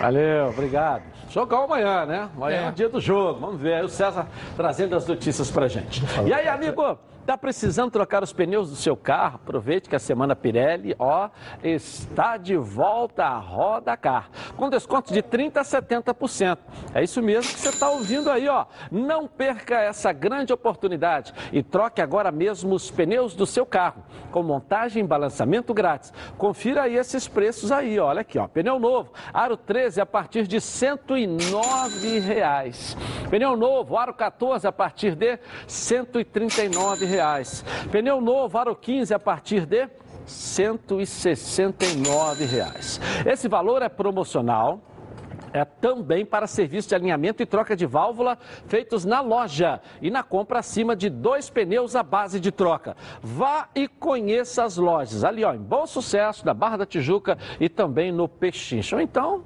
Valeu, 0.00 0.48
obrigado. 0.48 1.02
Jogão 1.30 1.64
amanhã, 1.64 2.06
né? 2.06 2.28
Amanhã 2.36 2.56
é. 2.56 2.64
é 2.64 2.68
o 2.68 2.72
dia 2.72 2.88
do 2.88 3.00
jogo. 3.00 3.40
Vamos 3.40 3.60
ver 3.60 3.74
aí 3.74 3.84
o 3.84 3.88
César 3.88 4.28
trazendo 4.56 4.94
as 4.94 5.06
notícias 5.06 5.50
pra 5.50 5.66
gente. 5.66 6.02
E 6.26 6.32
aí, 6.32 6.46
amigo? 6.46 6.98
Está 7.24 7.38
precisando 7.38 7.90
trocar 7.90 8.22
os 8.22 8.34
pneus 8.34 8.68
do 8.68 8.76
seu 8.76 8.94
carro? 8.94 9.36
Aproveite 9.36 9.88
que 9.88 9.96
a 9.96 9.98
semana 9.98 10.36
Pirelli, 10.36 10.94
ó, 10.98 11.30
está 11.62 12.36
de 12.36 12.54
volta 12.54 13.24
à 13.24 13.38
Roda 13.38 13.96
Car, 13.96 14.28
com 14.58 14.68
desconto 14.68 15.10
de 15.10 15.22
30 15.22 15.58
a 15.58 15.64
70%. 15.64 16.58
É 16.92 17.02
isso 17.02 17.22
mesmo 17.22 17.50
que 17.50 17.58
você 17.58 17.70
está 17.70 17.88
ouvindo 17.88 18.30
aí, 18.30 18.46
ó. 18.46 18.66
Não 18.92 19.26
perca 19.26 19.80
essa 19.80 20.12
grande 20.12 20.52
oportunidade 20.52 21.32
e 21.50 21.62
troque 21.62 22.02
agora 22.02 22.30
mesmo 22.30 22.74
os 22.74 22.90
pneus 22.90 23.34
do 23.34 23.46
seu 23.46 23.64
carro, 23.64 24.04
com 24.30 24.42
montagem 24.42 25.02
e 25.02 25.06
balançamento 25.06 25.72
grátis. 25.72 26.12
Confira 26.36 26.82
aí 26.82 26.94
esses 26.94 27.26
preços 27.26 27.72
aí, 27.72 27.98
ó. 27.98 28.08
olha 28.08 28.20
aqui, 28.20 28.38
ó. 28.38 28.46
Pneu 28.46 28.78
novo, 28.78 29.14
aro 29.32 29.56
13 29.56 29.98
a 29.98 30.04
partir 30.04 30.46
de 30.46 30.60
109 30.60 32.18
reais. 32.18 32.94
Pneu 33.30 33.56
novo, 33.56 33.96
aro 33.96 34.12
14 34.12 34.66
a 34.66 34.72
partir 34.72 35.14
de 35.14 35.38
139 35.66 37.06
reais. 37.06 37.13
Pneu 37.90 38.20
novo, 38.20 38.58
aro 38.58 38.74
15 38.74 39.14
a 39.14 39.18
partir 39.18 39.64
de 39.66 39.88
169 40.26 42.44
reais. 42.44 43.00
Esse 43.26 43.48
valor 43.48 43.82
é 43.82 43.88
promocional 43.88 44.80
é 45.54 45.64
também 45.64 46.26
para 46.26 46.48
serviço 46.48 46.88
de 46.88 46.96
alinhamento 46.96 47.40
e 47.40 47.46
troca 47.46 47.76
de 47.76 47.86
válvula 47.86 48.36
feitos 48.66 49.04
na 49.04 49.20
loja 49.20 49.80
e 50.02 50.10
na 50.10 50.24
compra 50.24 50.58
acima 50.58 50.96
de 50.96 51.08
dois 51.08 51.48
pneus 51.48 51.94
à 51.94 52.02
base 52.02 52.40
de 52.40 52.50
troca. 52.50 52.96
Vá 53.22 53.68
e 53.72 53.86
conheça 53.86 54.64
as 54.64 54.76
lojas 54.76 55.22
ali, 55.22 55.44
ó, 55.44 55.54
em 55.54 55.58
Bom 55.58 55.86
Sucesso, 55.86 56.44
na 56.44 56.52
Barra 56.52 56.78
da 56.78 56.86
Tijuca 56.86 57.38
e 57.60 57.68
também 57.68 58.10
no 58.10 58.28
Pechincha. 58.28 58.96
Ou 58.96 59.02
então, 59.02 59.44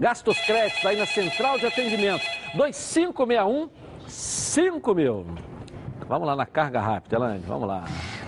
gastos 0.00 0.40
créditos 0.40 0.86
aí 0.86 0.96
na 0.96 1.04
Central 1.04 1.58
de 1.58 1.66
Atendimento 1.66 2.24
2561 2.54 3.68
5000. 4.08 5.55
Vamos 6.08 6.28
lá 6.28 6.36
na 6.36 6.46
carga 6.46 6.80
rápida, 6.80 7.16
Elaine, 7.16 7.42
vamos 7.46 7.66
lá. 7.66 7.84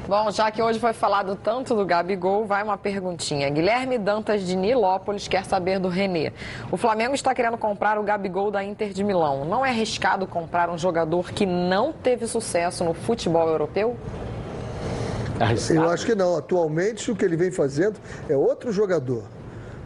Bom, 0.09 0.31
já 0.33 0.51
que 0.51 0.61
hoje 0.61 0.81
foi 0.81 0.93
falado 0.93 1.37
tanto 1.37 1.77
do 1.77 1.87
Gabigol, 1.87 2.45
vai 2.45 2.63
uma 2.63 2.77
perguntinha. 2.77 3.49
Guilherme 3.51 3.97
Dantas 3.99 4.43
de 4.43 4.57
Nilópolis 4.57 5.29
quer 5.29 5.45
saber 5.45 5.79
do 5.79 5.89
Renê. 5.89 6.33
O 6.73 6.77
Flamengo 6.77 7.15
está 7.15 7.33
querendo 7.33 7.57
comprar 7.57 7.97
o 7.97 8.03
Gabigol 8.03 8.51
da 8.51 8.65
Inter 8.65 8.93
de 8.93 9.05
Milão. 9.05 9.45
Não 9.45 9.65
é 9.65 9.69
arriscado 9.69 10.27
comprar 10.27 10.69
um 10.71 10.77
jogador 10.77 11.31
que 11.31 11.47
não 11.47 11.93
teve 11.93 12.27
sucesso 12.27 12.83
no 12.83 12.95
futebol 12.95 13.49
europeu? 13.49 13.97
Arriscado. 15.39 15.81
Eu 15.81 15.91
acho 15.91 16.05
que 16.05 16.17
não. 16.17 16.37
Atualmente, 16.37 17.13
o 17.13 17.15
que 17.17 17.25
ele 17.25 17.37
vem 17.37 17.53
fazendo 17.53 18.01
é 18.29 18.37
outro 18.37 18.73
jogador. 18.73 19.23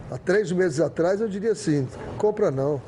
Há 0.09 0.17
três 0.17 0.51
meses 0.51 0.79
atrás, 0.79 1.21
eu 1.21 1.27
diria 1.27 1.51
assim: 1.51 1.87
compra 2.17 2.49
não. 2.49 2.81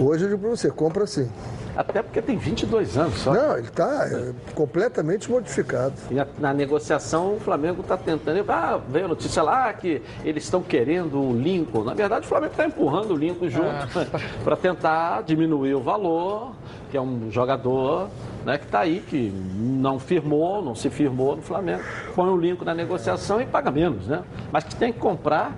Hoje 0.00 0.24
eu 0.24 0.30
digo 0.30 0.40
para 0.40 0.50
você: 0.50 0.70
compra 0.70 1.06
sim. 1.06 1.30
Até 1.78 2.02
porque 2.02 2.20
tem 2.20 2.36
22 2.36 2.98
anos 2.98 3.20
só. 3.20 3.32
Não, 3.32 3.56
ele 3.56 3.68
está 3.68 4.08
é, 4.08 4.32
completamente 4.52 5.30
modificado. 5.30 5.94
E 6.10 6.14
na, 6.14 6.26
na 6.36 6.52
negociação 6.52 7.36
o 7.36 7.38
Flamengo 7.40 7.82
está 7.82 7.96
tentando. 7.96 8.44
Ah, 8.50 8.80
veio 8.88 9.04
a 9.04 9.08
notícia 9.08 9.44
lá 9.44 9.72
que 9.72 10.02
eles 10.24 10.42
estão 10.42 10.60
querendo 10.60 11.20
o 11.20 11.40
Lincoln. 11.40 11.84
Na 11.84 11.94
verdade, 11.94 12.26
o 12.26 12.28
Flamengo 12.28 12.50
está 12.50 12.66
empurrando 12.66 13.12
o 13.12 13.16
Lincoln 13.16 13.48
junto 13.48 13.68
é. 13.96 14.06
para 14.42 14.56
tentar 14.56 15.22
diminuir 15.22 15.76
o 15.76 15.80
valor, 15.80 16.50
que 16.90 16.96
é 16.96 17.00
um 17.00 17.30
jogador 17.30 18.08
né, 18.44 18.58
que 18.58 18.64
está 18.64 18.80
aí, 18.80 18.98
que 18.98 19.32
não 19.56 20.00
firmou, 20.00 20.60
não 20.60 20.74
se 20.74 20.90
firmou 20.90 21.36
no 21.36 21.42
Flamengo. 21.42 21.84
Põe 22.12 22.28
o 22.28 22.36
Lincoln 22.36 22.64
na 22.64 22.74
negociação 22.74 23.40
e 23.40 23.46
paga 23.46 23.70
menos, 23.70 24.08
né? 24.08 24.24
Mas 24.50 24.64
que 24.64 24.74
tem 24.74 24.92
que 24.92 24.98
comprar, 24.98 25.52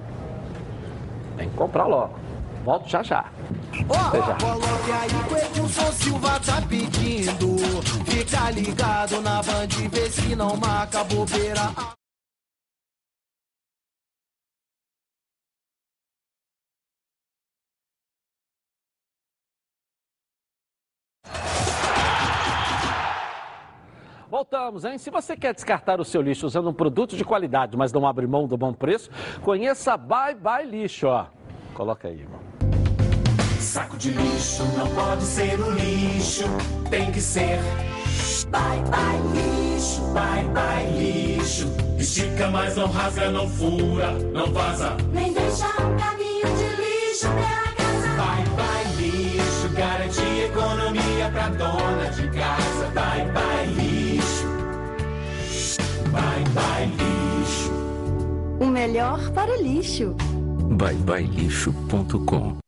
tem 1.39 1.49
que 1.49 1.57
comprar 1.57 1.87
logo. 1.87 2.20
Volto 2.71 2.89
já 2.89 3.03
já. 3.03 3.25
Oh, 3.89 4.41
coloque 4.41 4.93
aí 4.93 5.09
que 5.27 5.35
o 5.35 5.39
Edilson 5.39 5.91
Silva 5.91 6.39
tá 6.39 6.63
pedindo. 6.69 7.57
Fica 8.05 8.49
ligado 8.53 9.21
na 9.21 9.43
band, 9.43 9.67
vê 9.91 10.09
se 10.09 10.37
não 10.37 10.57
marca 10.57 11.03
bobeira. 11.03 11.63
Voltamos, 24.31 24.85
hein? 24.85 24.97
Se 24.97 25.11
você 25.11 25.37
quer 25.37 25.53
descartar 25.55 25.99
o 25.99 26.05
seu 26.05 26.23
lixo 26.23 26.47
usando 26.47 26.71
um 26.71 26.73
produto 26.73 27.17
de 27.17 27.25
qualidade, 27.25 27.77
mas 27.77 27.93
não 27.93 28.07
abre 28.07 28.29
mão 28.29 28.47
do 28.47 28.57
bom 28.57 28.73
preço, 28.73 29.11
conheça 29.43 29.97
Bye 29.97 30.37
Bye 30.37 30.67
Lixo, 30.67 31.09
ó. 31.09 31.27
Coloca 31.75 32.07
aí, 32.07 32.21
irmão. 32.21 32.50
Saco 33.61 33.97
de 33.99 34.11
lixo 34.11 34.65
não 34.77 34.89
pode 34.95 35.23
ser 35.23 35.61
o 35.61 35.71
lixo, 35.71 36.45
tem 36.91 37.11
que 37.13 37.21
ser. 37.21 37.59
Bye 38.51 38.83
bye 38.91 39.21
lixo, 39.35 40.01
bye 40.13 40.45
bye 40.49 40.91
lixo. 40.99 41.69
Estica, 41.99 42.49
mas 42.49 42.75
não 42.77 42.89
rasga, 42.91 43.31
não 43.31 43.49
fura, 43.49 44.11
não 44.13 44.53
vaza. 44.53 44.97
Nem 45.13 45.33
deixa 45.33 45.67
um 45.67 45.97
caminho 45.97 46.47
de 46.57 46.69
lixo 46.81 47.29
pela 47.29 47.73
casa. 47.77 48.09
Bye 48.17 48.45
bye 48.57 48.85
lixo, 48.97 49.69
garante 49.77 50.21
economia 50.21 51.31
pra 51.31 51.49
dona 51.51 52.11
de 52.11 52.29
casa. 52.31 52.87
Bye 52.95 53.31
bye 53.33 53.67
lixo, 53.67 54.47
bye 56.11 56.45
bye 56.55 56.87
lixo. 56.87 57.71
O 58.59 58.67
melhor 58.67 59.31
para 59.31 59.53
o 59.53 59.57
lixo. 59.63 60.17
byebyelixo.com 60.71 62.59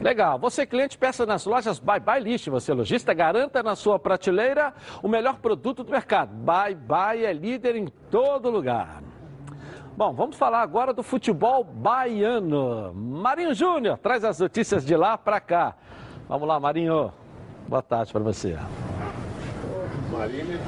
Legal. 0.00 0.38
Você, 0.38 0.64
cliente, 0.64 0.96
peça 0.96 1.26
nas 1.26 1.44
lojas 1.44 1.78
Bye 1.78 2.00
Bye 2.00 2.20
List. 2.22 2.48
Você, 2.48 2.72
lojista, 2.72 3.12
garanta 3.12 3.62
na 3.62 3.76
sua 3.76 3.98
prateleira 3.98 4.72
o 5.02 5.08
melhor 5.08 5.38
produto 5.38 5.84
do 5.84 5.90
mercado. 5.90 6.34
Bye 6.34 6.74
Bye 6.74 7.24
é 7.26 7.32
líder 7.32 7.76
em 7.76 7.86
todo 8.10 8.50
lugar. 8.50 9.02
Bom, 9.96 10.14
vamos 10.14 10.36
falar 10.36 10.62
agora 10.62 10.94
do 10.94 11.02
futebol 11.02 11.62
baiano. 11.62 12.94
Marinho 12.94 13.52
Júnior 13.54 13.98
traz 13.98 14.24
as 14.24 14.40
notícias 14.40 14.86
de 14.86 14.96
lá 14.96 15.18
para 15.18 15.40
cá. 15.40 15.74
Vamos 16.26 16.48
lá, 16.48 16.58
Marinho. 16.58 17.12
Boa 17.68 17.82
tarde 17.82 18.10
para 18.10 18.22
você. 18.22 18.56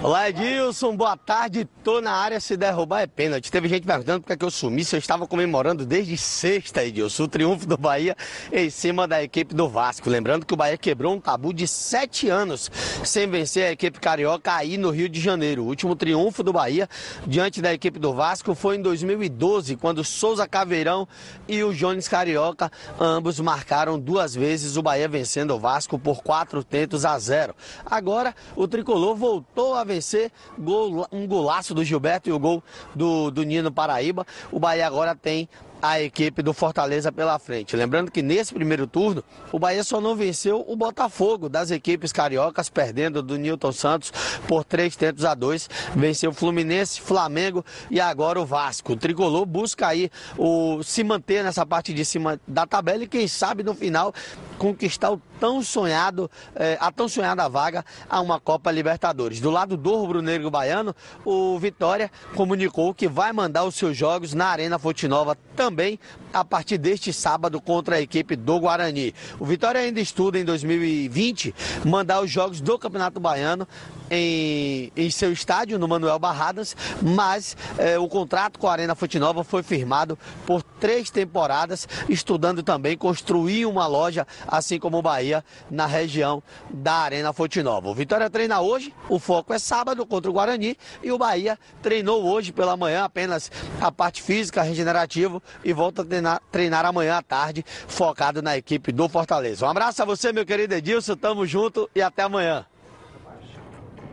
Olá, 0.02 0.30
Edilson, 0.30 0.96
boa 0.96 1.14
tarde. 1.14 1.68
Tô 1.84 2.00
na 2.00 2.12
área, 2.12 2.40
se 2.40 2.56
derrubar 2.56 3.02
é 3.02 3.06
pênalti. 3.06 3.52
Teve 3.52 3.68
gente 3.68 3.86
perguntando 3.86 4.22
porque 4.22 4.34
que 4.34 4.44
eu 4.44 4.50
sumi, 4.50 4.82
se 4.82 4.96
eu 4.96 4.98
estava 4.98 5.26
comemorando 5.26 5.84
desde 5.84 6.16
sexta, 6.16 6.82
Edilson, 6.82 7.24
o 7.24 7.28
triunfo 7.28 7.66
do 7.66 7.76
Bahia 7.76 8.16
em 8.50 8.70
cima 8.70 9.06
da 9.06 9.22
equipe 9.22 9.54
do 9.54 9.68
Vasco. 9.68 10.08
Lembrando 10.08 10.46
que 10.46 10.54
o 10.54 10.56
Bahia 10.56 10.78
quebrou 10.78 11.12
um 11.12 11.20
tabu 11.20 11.52
de 11.52 11.68
sete 11.68 12.30
anos 12.30 12.70
sem 13.04 13.28
vencer 13.28 13.66
a 13.66 13.72
equipe 13.72 14.00
carioca 14.00 14.54
aí 14.54 14.78
no 14.78 14.88
Rio 14.88 15.08
de 15.08 15.20
Janeiro. 15.20 15.64
O 15.64 15.66
último 15.66 15.94
triunfo 15.94 16.42
do 16.42 16.52
Bahia 16.52 16.88
diante 17.26 17.60
da 17.60 17.74
equipe 17.74 17.98
do 17.98 18.14
Vasco 18.14 18.54
foi 18.54 18.76
em 18.76 18.82
2012, 18.82 19.76
quando 19.76 20.02
Souza 20.02 20.48
Caveirão 20.48 21.06
e 21.46 21.62
o 21.62 21.74
Jones 21.74 22.08
Carioca 22.08 22.72
ambos 22.98 23.38
marcaram 23.38 23.98
duas 23.98 24.34
vezes 24.34 24.78
o 24.78 24.82
Bahia 24.82 25.08
vencendo 25.08 25.54
o 25.54 25.58
Vasco 25.58 25.98
por 25.98 26.22
quatro 26.22 26.64
tentos 26.64 27.04
a 27.04 27.18
zero. 27.18 27.54
Agora 27.84 28.34
o 28.56 28.66
tricolor 28.66 29.14
voltou 29.14 29.41
voltou 29.42 29.74
a 29.74 29.84
vencer, 29.84 30.30
gol, 30.58 31.06
um 31.10 31.26
golaço 31.26 31.74
do 31.74 31.84
Gilberto 31.84 32.28
e 32.28 32.32
o 32.32 32.38
gol 32.38 32.62
do, 32.94 33.30
do 33.30 33.42
Nino 33.42 33.72
Paraíba. 33.72 34.24
O 34.50 34.58
Bahia 34.58 34.86
agora 34.86 35.14
tem 35.14 35.48
a 35.80 36.00
equipe 36.00 36.42
do 36.42 36.54
Fortaleza 36.54 37.10
pela 37.10 37.36
frente. 37.40 37.74
Lembrando 37.74 38.08
que 38.12 38.22
nesse 38.22 38.54
primeiro 38.54 38.86
turno, 38.86 39.24
o 39.50 39.58
Bahia 39.58 39.82
só 39.82 40.00
não 40.00 40.14
venceu 40.14 40.64
o 40.68 40.76
Botafogo 40.76 41.48
das 41.48 41.72
equipes 41.72 42.12
cariocas, 42.12 42.68
perdendo 42.68 43.20
do 43.20 43.36
Newton 43.36 43.72
Santos 43.72 44.12
por 44.46 44.62
três 44.64 44.94
tentos 44.94 45.24
a 45.24 45.34
dois. 45.34 45.68
Venceu 45.96 46.30
o 46.30 46.34
Fluminense, 46.34 47.00
Flamengo 47.00 47.64
e 47.90 48.00
agora 48.00 48.40
o 48.40 48.46
Vasco. 48.46 48.92
O 48.92 48.96
Tricolor 48.96 49.44
busca 49.44 49.88
aí 49.88 50.08
o, 50.38 50.84
se 50.84 51.02
manter 51.02 51.42
nessa 51.42 51.66
parte 51.66 51.92
de 51.92 52.04
cima 52.04 52.40
da 52.46 52.64
tabela 52.64 53.02
e 53.02 53.08
quem 53.08 53.26
sabe 53.26 53.64
no 53.64 53.74
final 53.74 54.14
conquistar 54.58 55.10
o 55.10 55.20
tão 55.42 55.60
sonhado, 55.60 56.30
eh, 56.54 56.78
a 56.80 56.92
tão 56.92 57.08
sonhada 57.08 57.48
vaga 57.48 57.84
a 58.08 58.20
uma 58.20 58.38
Copa 58.38 58.70
Libertadores. 58.70 59.40
Do 59.40 59.50
lado 59.50 59.76
do 59.76 59.92
rubro-negro 59.96 60.48
baiano, 60.52 60.94
o 61.24 61.58
Vitória 61.58 62.12
comunicou 62.36 62.94
que 62.94 63.08
vai 63.08 63.32
mandar 63.32 63.64
os 63.64 63.74
seus 63.74 63.96
jogos 63.96 64.34
na 64.34 64.46
Arena 64.46 64.78
Fonte 64.78 65.08
Nova 65.08 65.36
também 65.56 65.98
a 66.32 66.44
partir 66.44 66.78
deste 66.78 67.12
sábado 67.12 67.60
contra 67.60 67.96
a 67.96 68.00
equipe 68.00 68.36
do 68.36 68.58
Guarani. 68.58 69.14
O 69.38 69.44
Vitória 69.44 69.80
ainda 69.80 70.00
estuda 70.00 70.38
em 70.38 70.44
2020 70.44 71.54
mandar 71.84 72.20
os 72.20 72.30
jogos 72.30 72.60
do 72.60 72.78
Campeonato 72.78 73.20
Baiano 73.20 73.66
em, 74.10 74.92
em 74.94 75.10
seu 75.10 75.32
estádio, 75.32 75.78
no 75.78 75.88
Manuel 75.88 76.18
Barradas, 76.18 76.76
mas 77.00 77.56
eh, 77.78 77.98
o 77.98 78.06
contrato 78.06 78.58
com 78.58 78.68
a 78.68 78.72
Arena 78.72 78.94
Fonte 78.94 79.18
Nova 79.18 79.42
foi 79.42 79.62
firmado 79.62 80.18
por 80.44 80.62
três 80.62 81.08
temporadas, 81.10 81.88
estudando 82.10 82.62
também 82.62 82.96
construir 82.96 83.64
uma 83.64 83.86
loja, 83.86 84.26
assim 84.46 84.78
como 84.78 84.98
o 84.98 85.02
Bahia, 85.02 85.42
na 85.70 85.86
região 85.86 86.42
da 86.68 86.94
Arena 86.94 87.32
Fonte 87.32 87.62
Nova. 87.62 87.88
O 87.88 87.94
Vitória 87.94 88.28
treina 88.28 88.60
hoje, 88.60 88.94
o 89.08 89.18
foco 89.18 89.54
é 89.54 89.58
sábado 89.58 90.04
contra 90.04 90.30
o 90.30 90.34
Guarani, 90.34 90.76
e 91.02 91.10
o 91.10 91.16
Bahia 91.16 91.58
treinou 91.80 92.22
hoje 92.22 92.52
pela 92.52 92.76
manhã 92.76 93.04
apenas 93.04 93.50
a 93.80 93.90
parte 93.90 94.20
física, 94.20 94.62
regenerativo, 94.62 95.42
e 95.64 95.72
volta 95.72 96.02
a 96.02 96.04
treinar, 96.04 96.21
treinar 96.50 96.84
amanhã 96.84 97.16
à 97.16 97.22
tarde, 97.22 97.64
focado 97.66 98.42
na 98.42 98.56
equipe 98.56 98.92
do 98.92 99.08
Fortaleza. 99.08 99.66
Um 99.66 99.68
abraço 99.68 100.02
a 100.02 100.04
você, 100.04 100.32
meu 100.32 100.46
querido 100.46 100.74
Edilson, 100.74 101.16
tamo 101.16 101.46
junto 101.46 101.88
e 101.94 102.02
até 102.02 102.22
amanhã. 102.22 102.66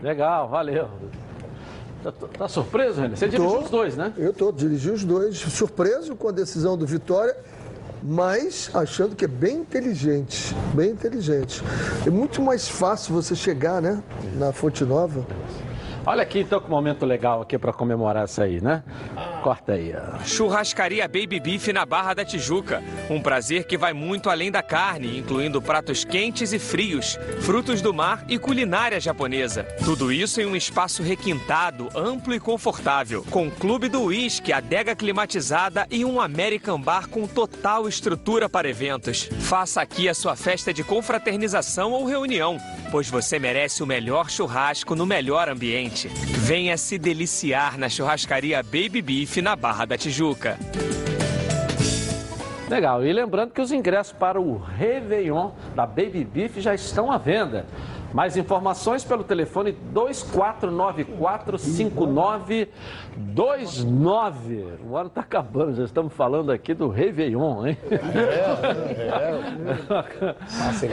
Legal, 0.02 0.48
valeu. 0.48 0.90
Tá, 2.04 2.12
tá 2.12 2.48
surpreso, 2.48 3.02
René? 3.02 3.16
Você 3.16 3.28
dirigiu 3.28 3.52
Tô. 3.52 3.64
os 3.64 3.70
dois, 3.70 3.98
né? 3.98 4.14
Eu 4.18 4.34
tô, 4.34 4.52
dirigi 4.52 4.90
os 4.90 5.04
dois. 5.04 5.38
Surpreso 5.38 6.16
com 6.16 6.30
a 6.30 6.32
decisão 6.32 6.78
do 6.78 6.86
Vitória, 6.86 7.36
mas 8.02 8.72
achando 8.74 9.16
que 9.16 9.26
é 9.26 9.28
bem 9.28 9.58
inteligente. 9.58 10.56
Bem 10.74 10.92
inteligente. 10.92 11.62
É 12.08 12.10
muito 12.10 12.42
mais 12.42 12.70
fácil 12.70 13.14
você 13.14 13.36
chegar, 13.36 13.82
né? 13.82 14.02
Na 14.36 14.54
Fonte 14.54 14.86
Nova. 14.86 15.26
Olha 16.06 16.24
aqui 16.24 16.40
então 16.40 16.60
que 16.60 16.70
momento 16.70 17.06
legal 17.06 17.42
aqui 17.42 17.58
para 17.58 17.74
comemorar 17.74 18.26
isso 18.26 18.42
aí, 18.42 18.62
né? 18.62 18.84
Corta 19.44 19.74
aí. 19.74 19.94
ó. 19.96 20.24
Churrascaria 20.24 21.08
Baby 21.08 21.40
Beef 21.40 21.68
na 21.68 21.86
Barra 21.86 22.14
da 22.14 22.26
Tijuca. 22.26 22.82
Um 23.10 23.22
prazer 23.22 23.66
que 23.66 23.78
vai 23.78 23.94
muito 23.94 24.30
além 24.30 24.52
da 24.52 24.62
carne, 24.62 25.18
incluindo 25.18 25.62
pratos 25.62 26.04
quentes 26.04 26.52
e 26.54 26.60
frios, 26.60 27.18
frutos 27.42 27.82
do 27.82 27.94
mar 27.94 28.24
e 28.28 28.38
culinária 28.38 29.00
japonesa. 29.00 29.64
Tudo 29.84 30.12
isso 30.12 30.42
em 30.42 30.46
um 30.46 30.56
espaço 30.56 31.04
requintado, 31.04 31.90
amplo 31.96 32.34
e 32.34 32.40
confortável, 32.40 33.24
com 33.30 33.50
clube 33.50 33.88
do 33.88 34.04
uísque, 34.04 34.52
adega 34.52 34.96
climatizada 34.96 35.86
e 35.92 36.04
um 36.04 36.20
American 36.20 36.80
Bar 36.82 37.08
com 37.08 37.28
total 37.28 37.88
estrutura 37.88 38.50
para 38.50 38.70
eventos. 38.70 39.30
Faça 39.40 39.82
aqui 39.82 40.10
a 40.10 40.14
sua 40.14 40.36
festa 40.36 40.74
de 40.74 40.84
confraternização 40.84 41.92
ou 41.92 42.06
reunião, 42.06 42.58
pois 42.92 43.10
você 43.10 43.40
merece 43.40 43.84
o 43.84 43.86
melhor 43.88 44.30
churrasco 44.30 44.96
no 44.96 45.06
melhor 45.06 45.50
ambiente. 45.50 46.08
Venha 46.08 46.78
se 46.78 46.98
deliciar 46.98 47.78
na 47.78 47.90
churrascaria 47.90 48.64
Baby 48.64 49.02
Beef 49.02 49.38
na 49.38 49.56
Barra 49.56 49.86
da 49.86 49.98
Tijuca. 49.98 50.58
Legal. 52.70 53.04
E 53.04 53.12
lembrando 53.12 53.52
que 53.52 53.62
os 53.62 53.72
ingressos 53.72 54.14
para 54.14 54.40
o 54.40 54.58
Réveillon 54.58 55.52
da 55.76 55.88
Baby 55.88 56.24
Beef 56.24 56.58
já 56.58 56.76
estão 56.76 57.12
à 57.12 57.18
venda. 57.18 57.66
Mais 58.14 58.36
informações 58.36 59.04
pelo 59.04 59.24
telefone 59.24 59.78
2494-5929. 59.94 62.68
O 64.90 64.98
ano 64.98 65.08
está 65.08 65.22
acabando, 65.22 65.76
já 65.76 65.84
estamos 65.84 66.12
falando 66.14 66.52
aqui 66.52 66.74
do 66.74 66.90
Réveillon, 66.90 67.68
hein? 67.68 67.78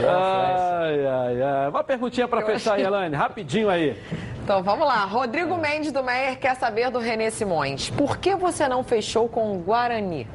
ai, 0.07 1.05
ai, 1.05 1.41
ai. 1.41 1.69
Uma 1.69 1.83
perguntinha 1.83 2.27
para 2.27 2.45
fechar, 2.45 2.79
Elaine, 2.79 3.15
rapidinho 3.15 3.69
aí. 3.69 3.97
Então 4.43 4.61
vamos 4.61 4.87
lá. 4.87 5.03
Rodrigo 5.05 5.57
Mendes 5.57 5.91
do 5.91 6.03
Meier 6.03 6.39
quer 6.39 6.55
saber 6.55 6.91
do 6.91 6.99
Renê 6.99 7.31
Simões. 7.31 7.89
Por 7.89 8.17
que 8.17 8.35
você 8.35 8.67
não 8.67 8.83
fechou 8.83 9.27
com 9.27 9.57
o 9.57 9.59
Guarani? 9.59 10.27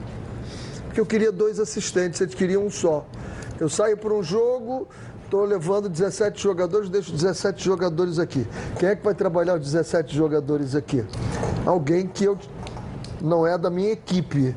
Porque 0.86 1.00
eu 1.00 1.06
queria 1.06 1.32
dois 1.32 1.59
assistentes, 1.59 2.20
eles 2.20 2.34
queriam 2.34 2.66
um 2.66 2.70
só. 2.70 3.06
Eu 3.59 3.68
saio 3.68 3.96
para 3.96 4.12
um 4.12 4.22
jogo, 4.22 4.88
estou 5.32 5.46
levando 5.46 5.88
17 5.88 6.42
jogadores, 6.42 6.90
deixo 6.90 7.10
17 7.10 7.64
jogadores 7.64 8.18
aqui. 8.18 8.46
Quem 8.78 8.90
é 8.90 8.94
que 8.96 9.02
vai 9.02 9.14
trabalhar 9.14 9.54
os 9.54 9.62
17 9.62 10.14
jogadores 10.14 10.74
aqui? 10.74 11.02
Alguém 11.64 12.06
que 12.06 12.24
eu 12.24 12.38
não 13.18 13.46
é 13.46 13.56
da 13.56 13.70
minha 13.70 13.92
equipe. 13.92 14.54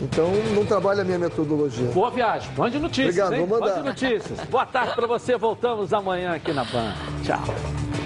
Então 0.00 0.30
não 0.54 0.64
trabalha 0.64 1.02
a 1.02 1.04
minha 1.04 1.18
metodologia. 1.18 1.90
Boa 1.92 2.10
viagem. 2.10 2.50
Mande 2.56 2.78
notícias, 2.78 3.14
Obrigado, 3.14 3.34
hein? 3.34 3.46
vou 3.46 3.60
mandar. 3.60 3.76
Mande 3.76 3.88
notícias. 3.88 4.40
Boa 4.48 4.64
tarde 4.64 4.94
para 4.94 5.06
você. 5.06 5.36
Voltamos 5.36 5.92
amanhã 5.92 6.34
aqui 6.34 6.52
na 6.52 6.64
Ban. 6.64 6.94
Tchau. 7.22 8.03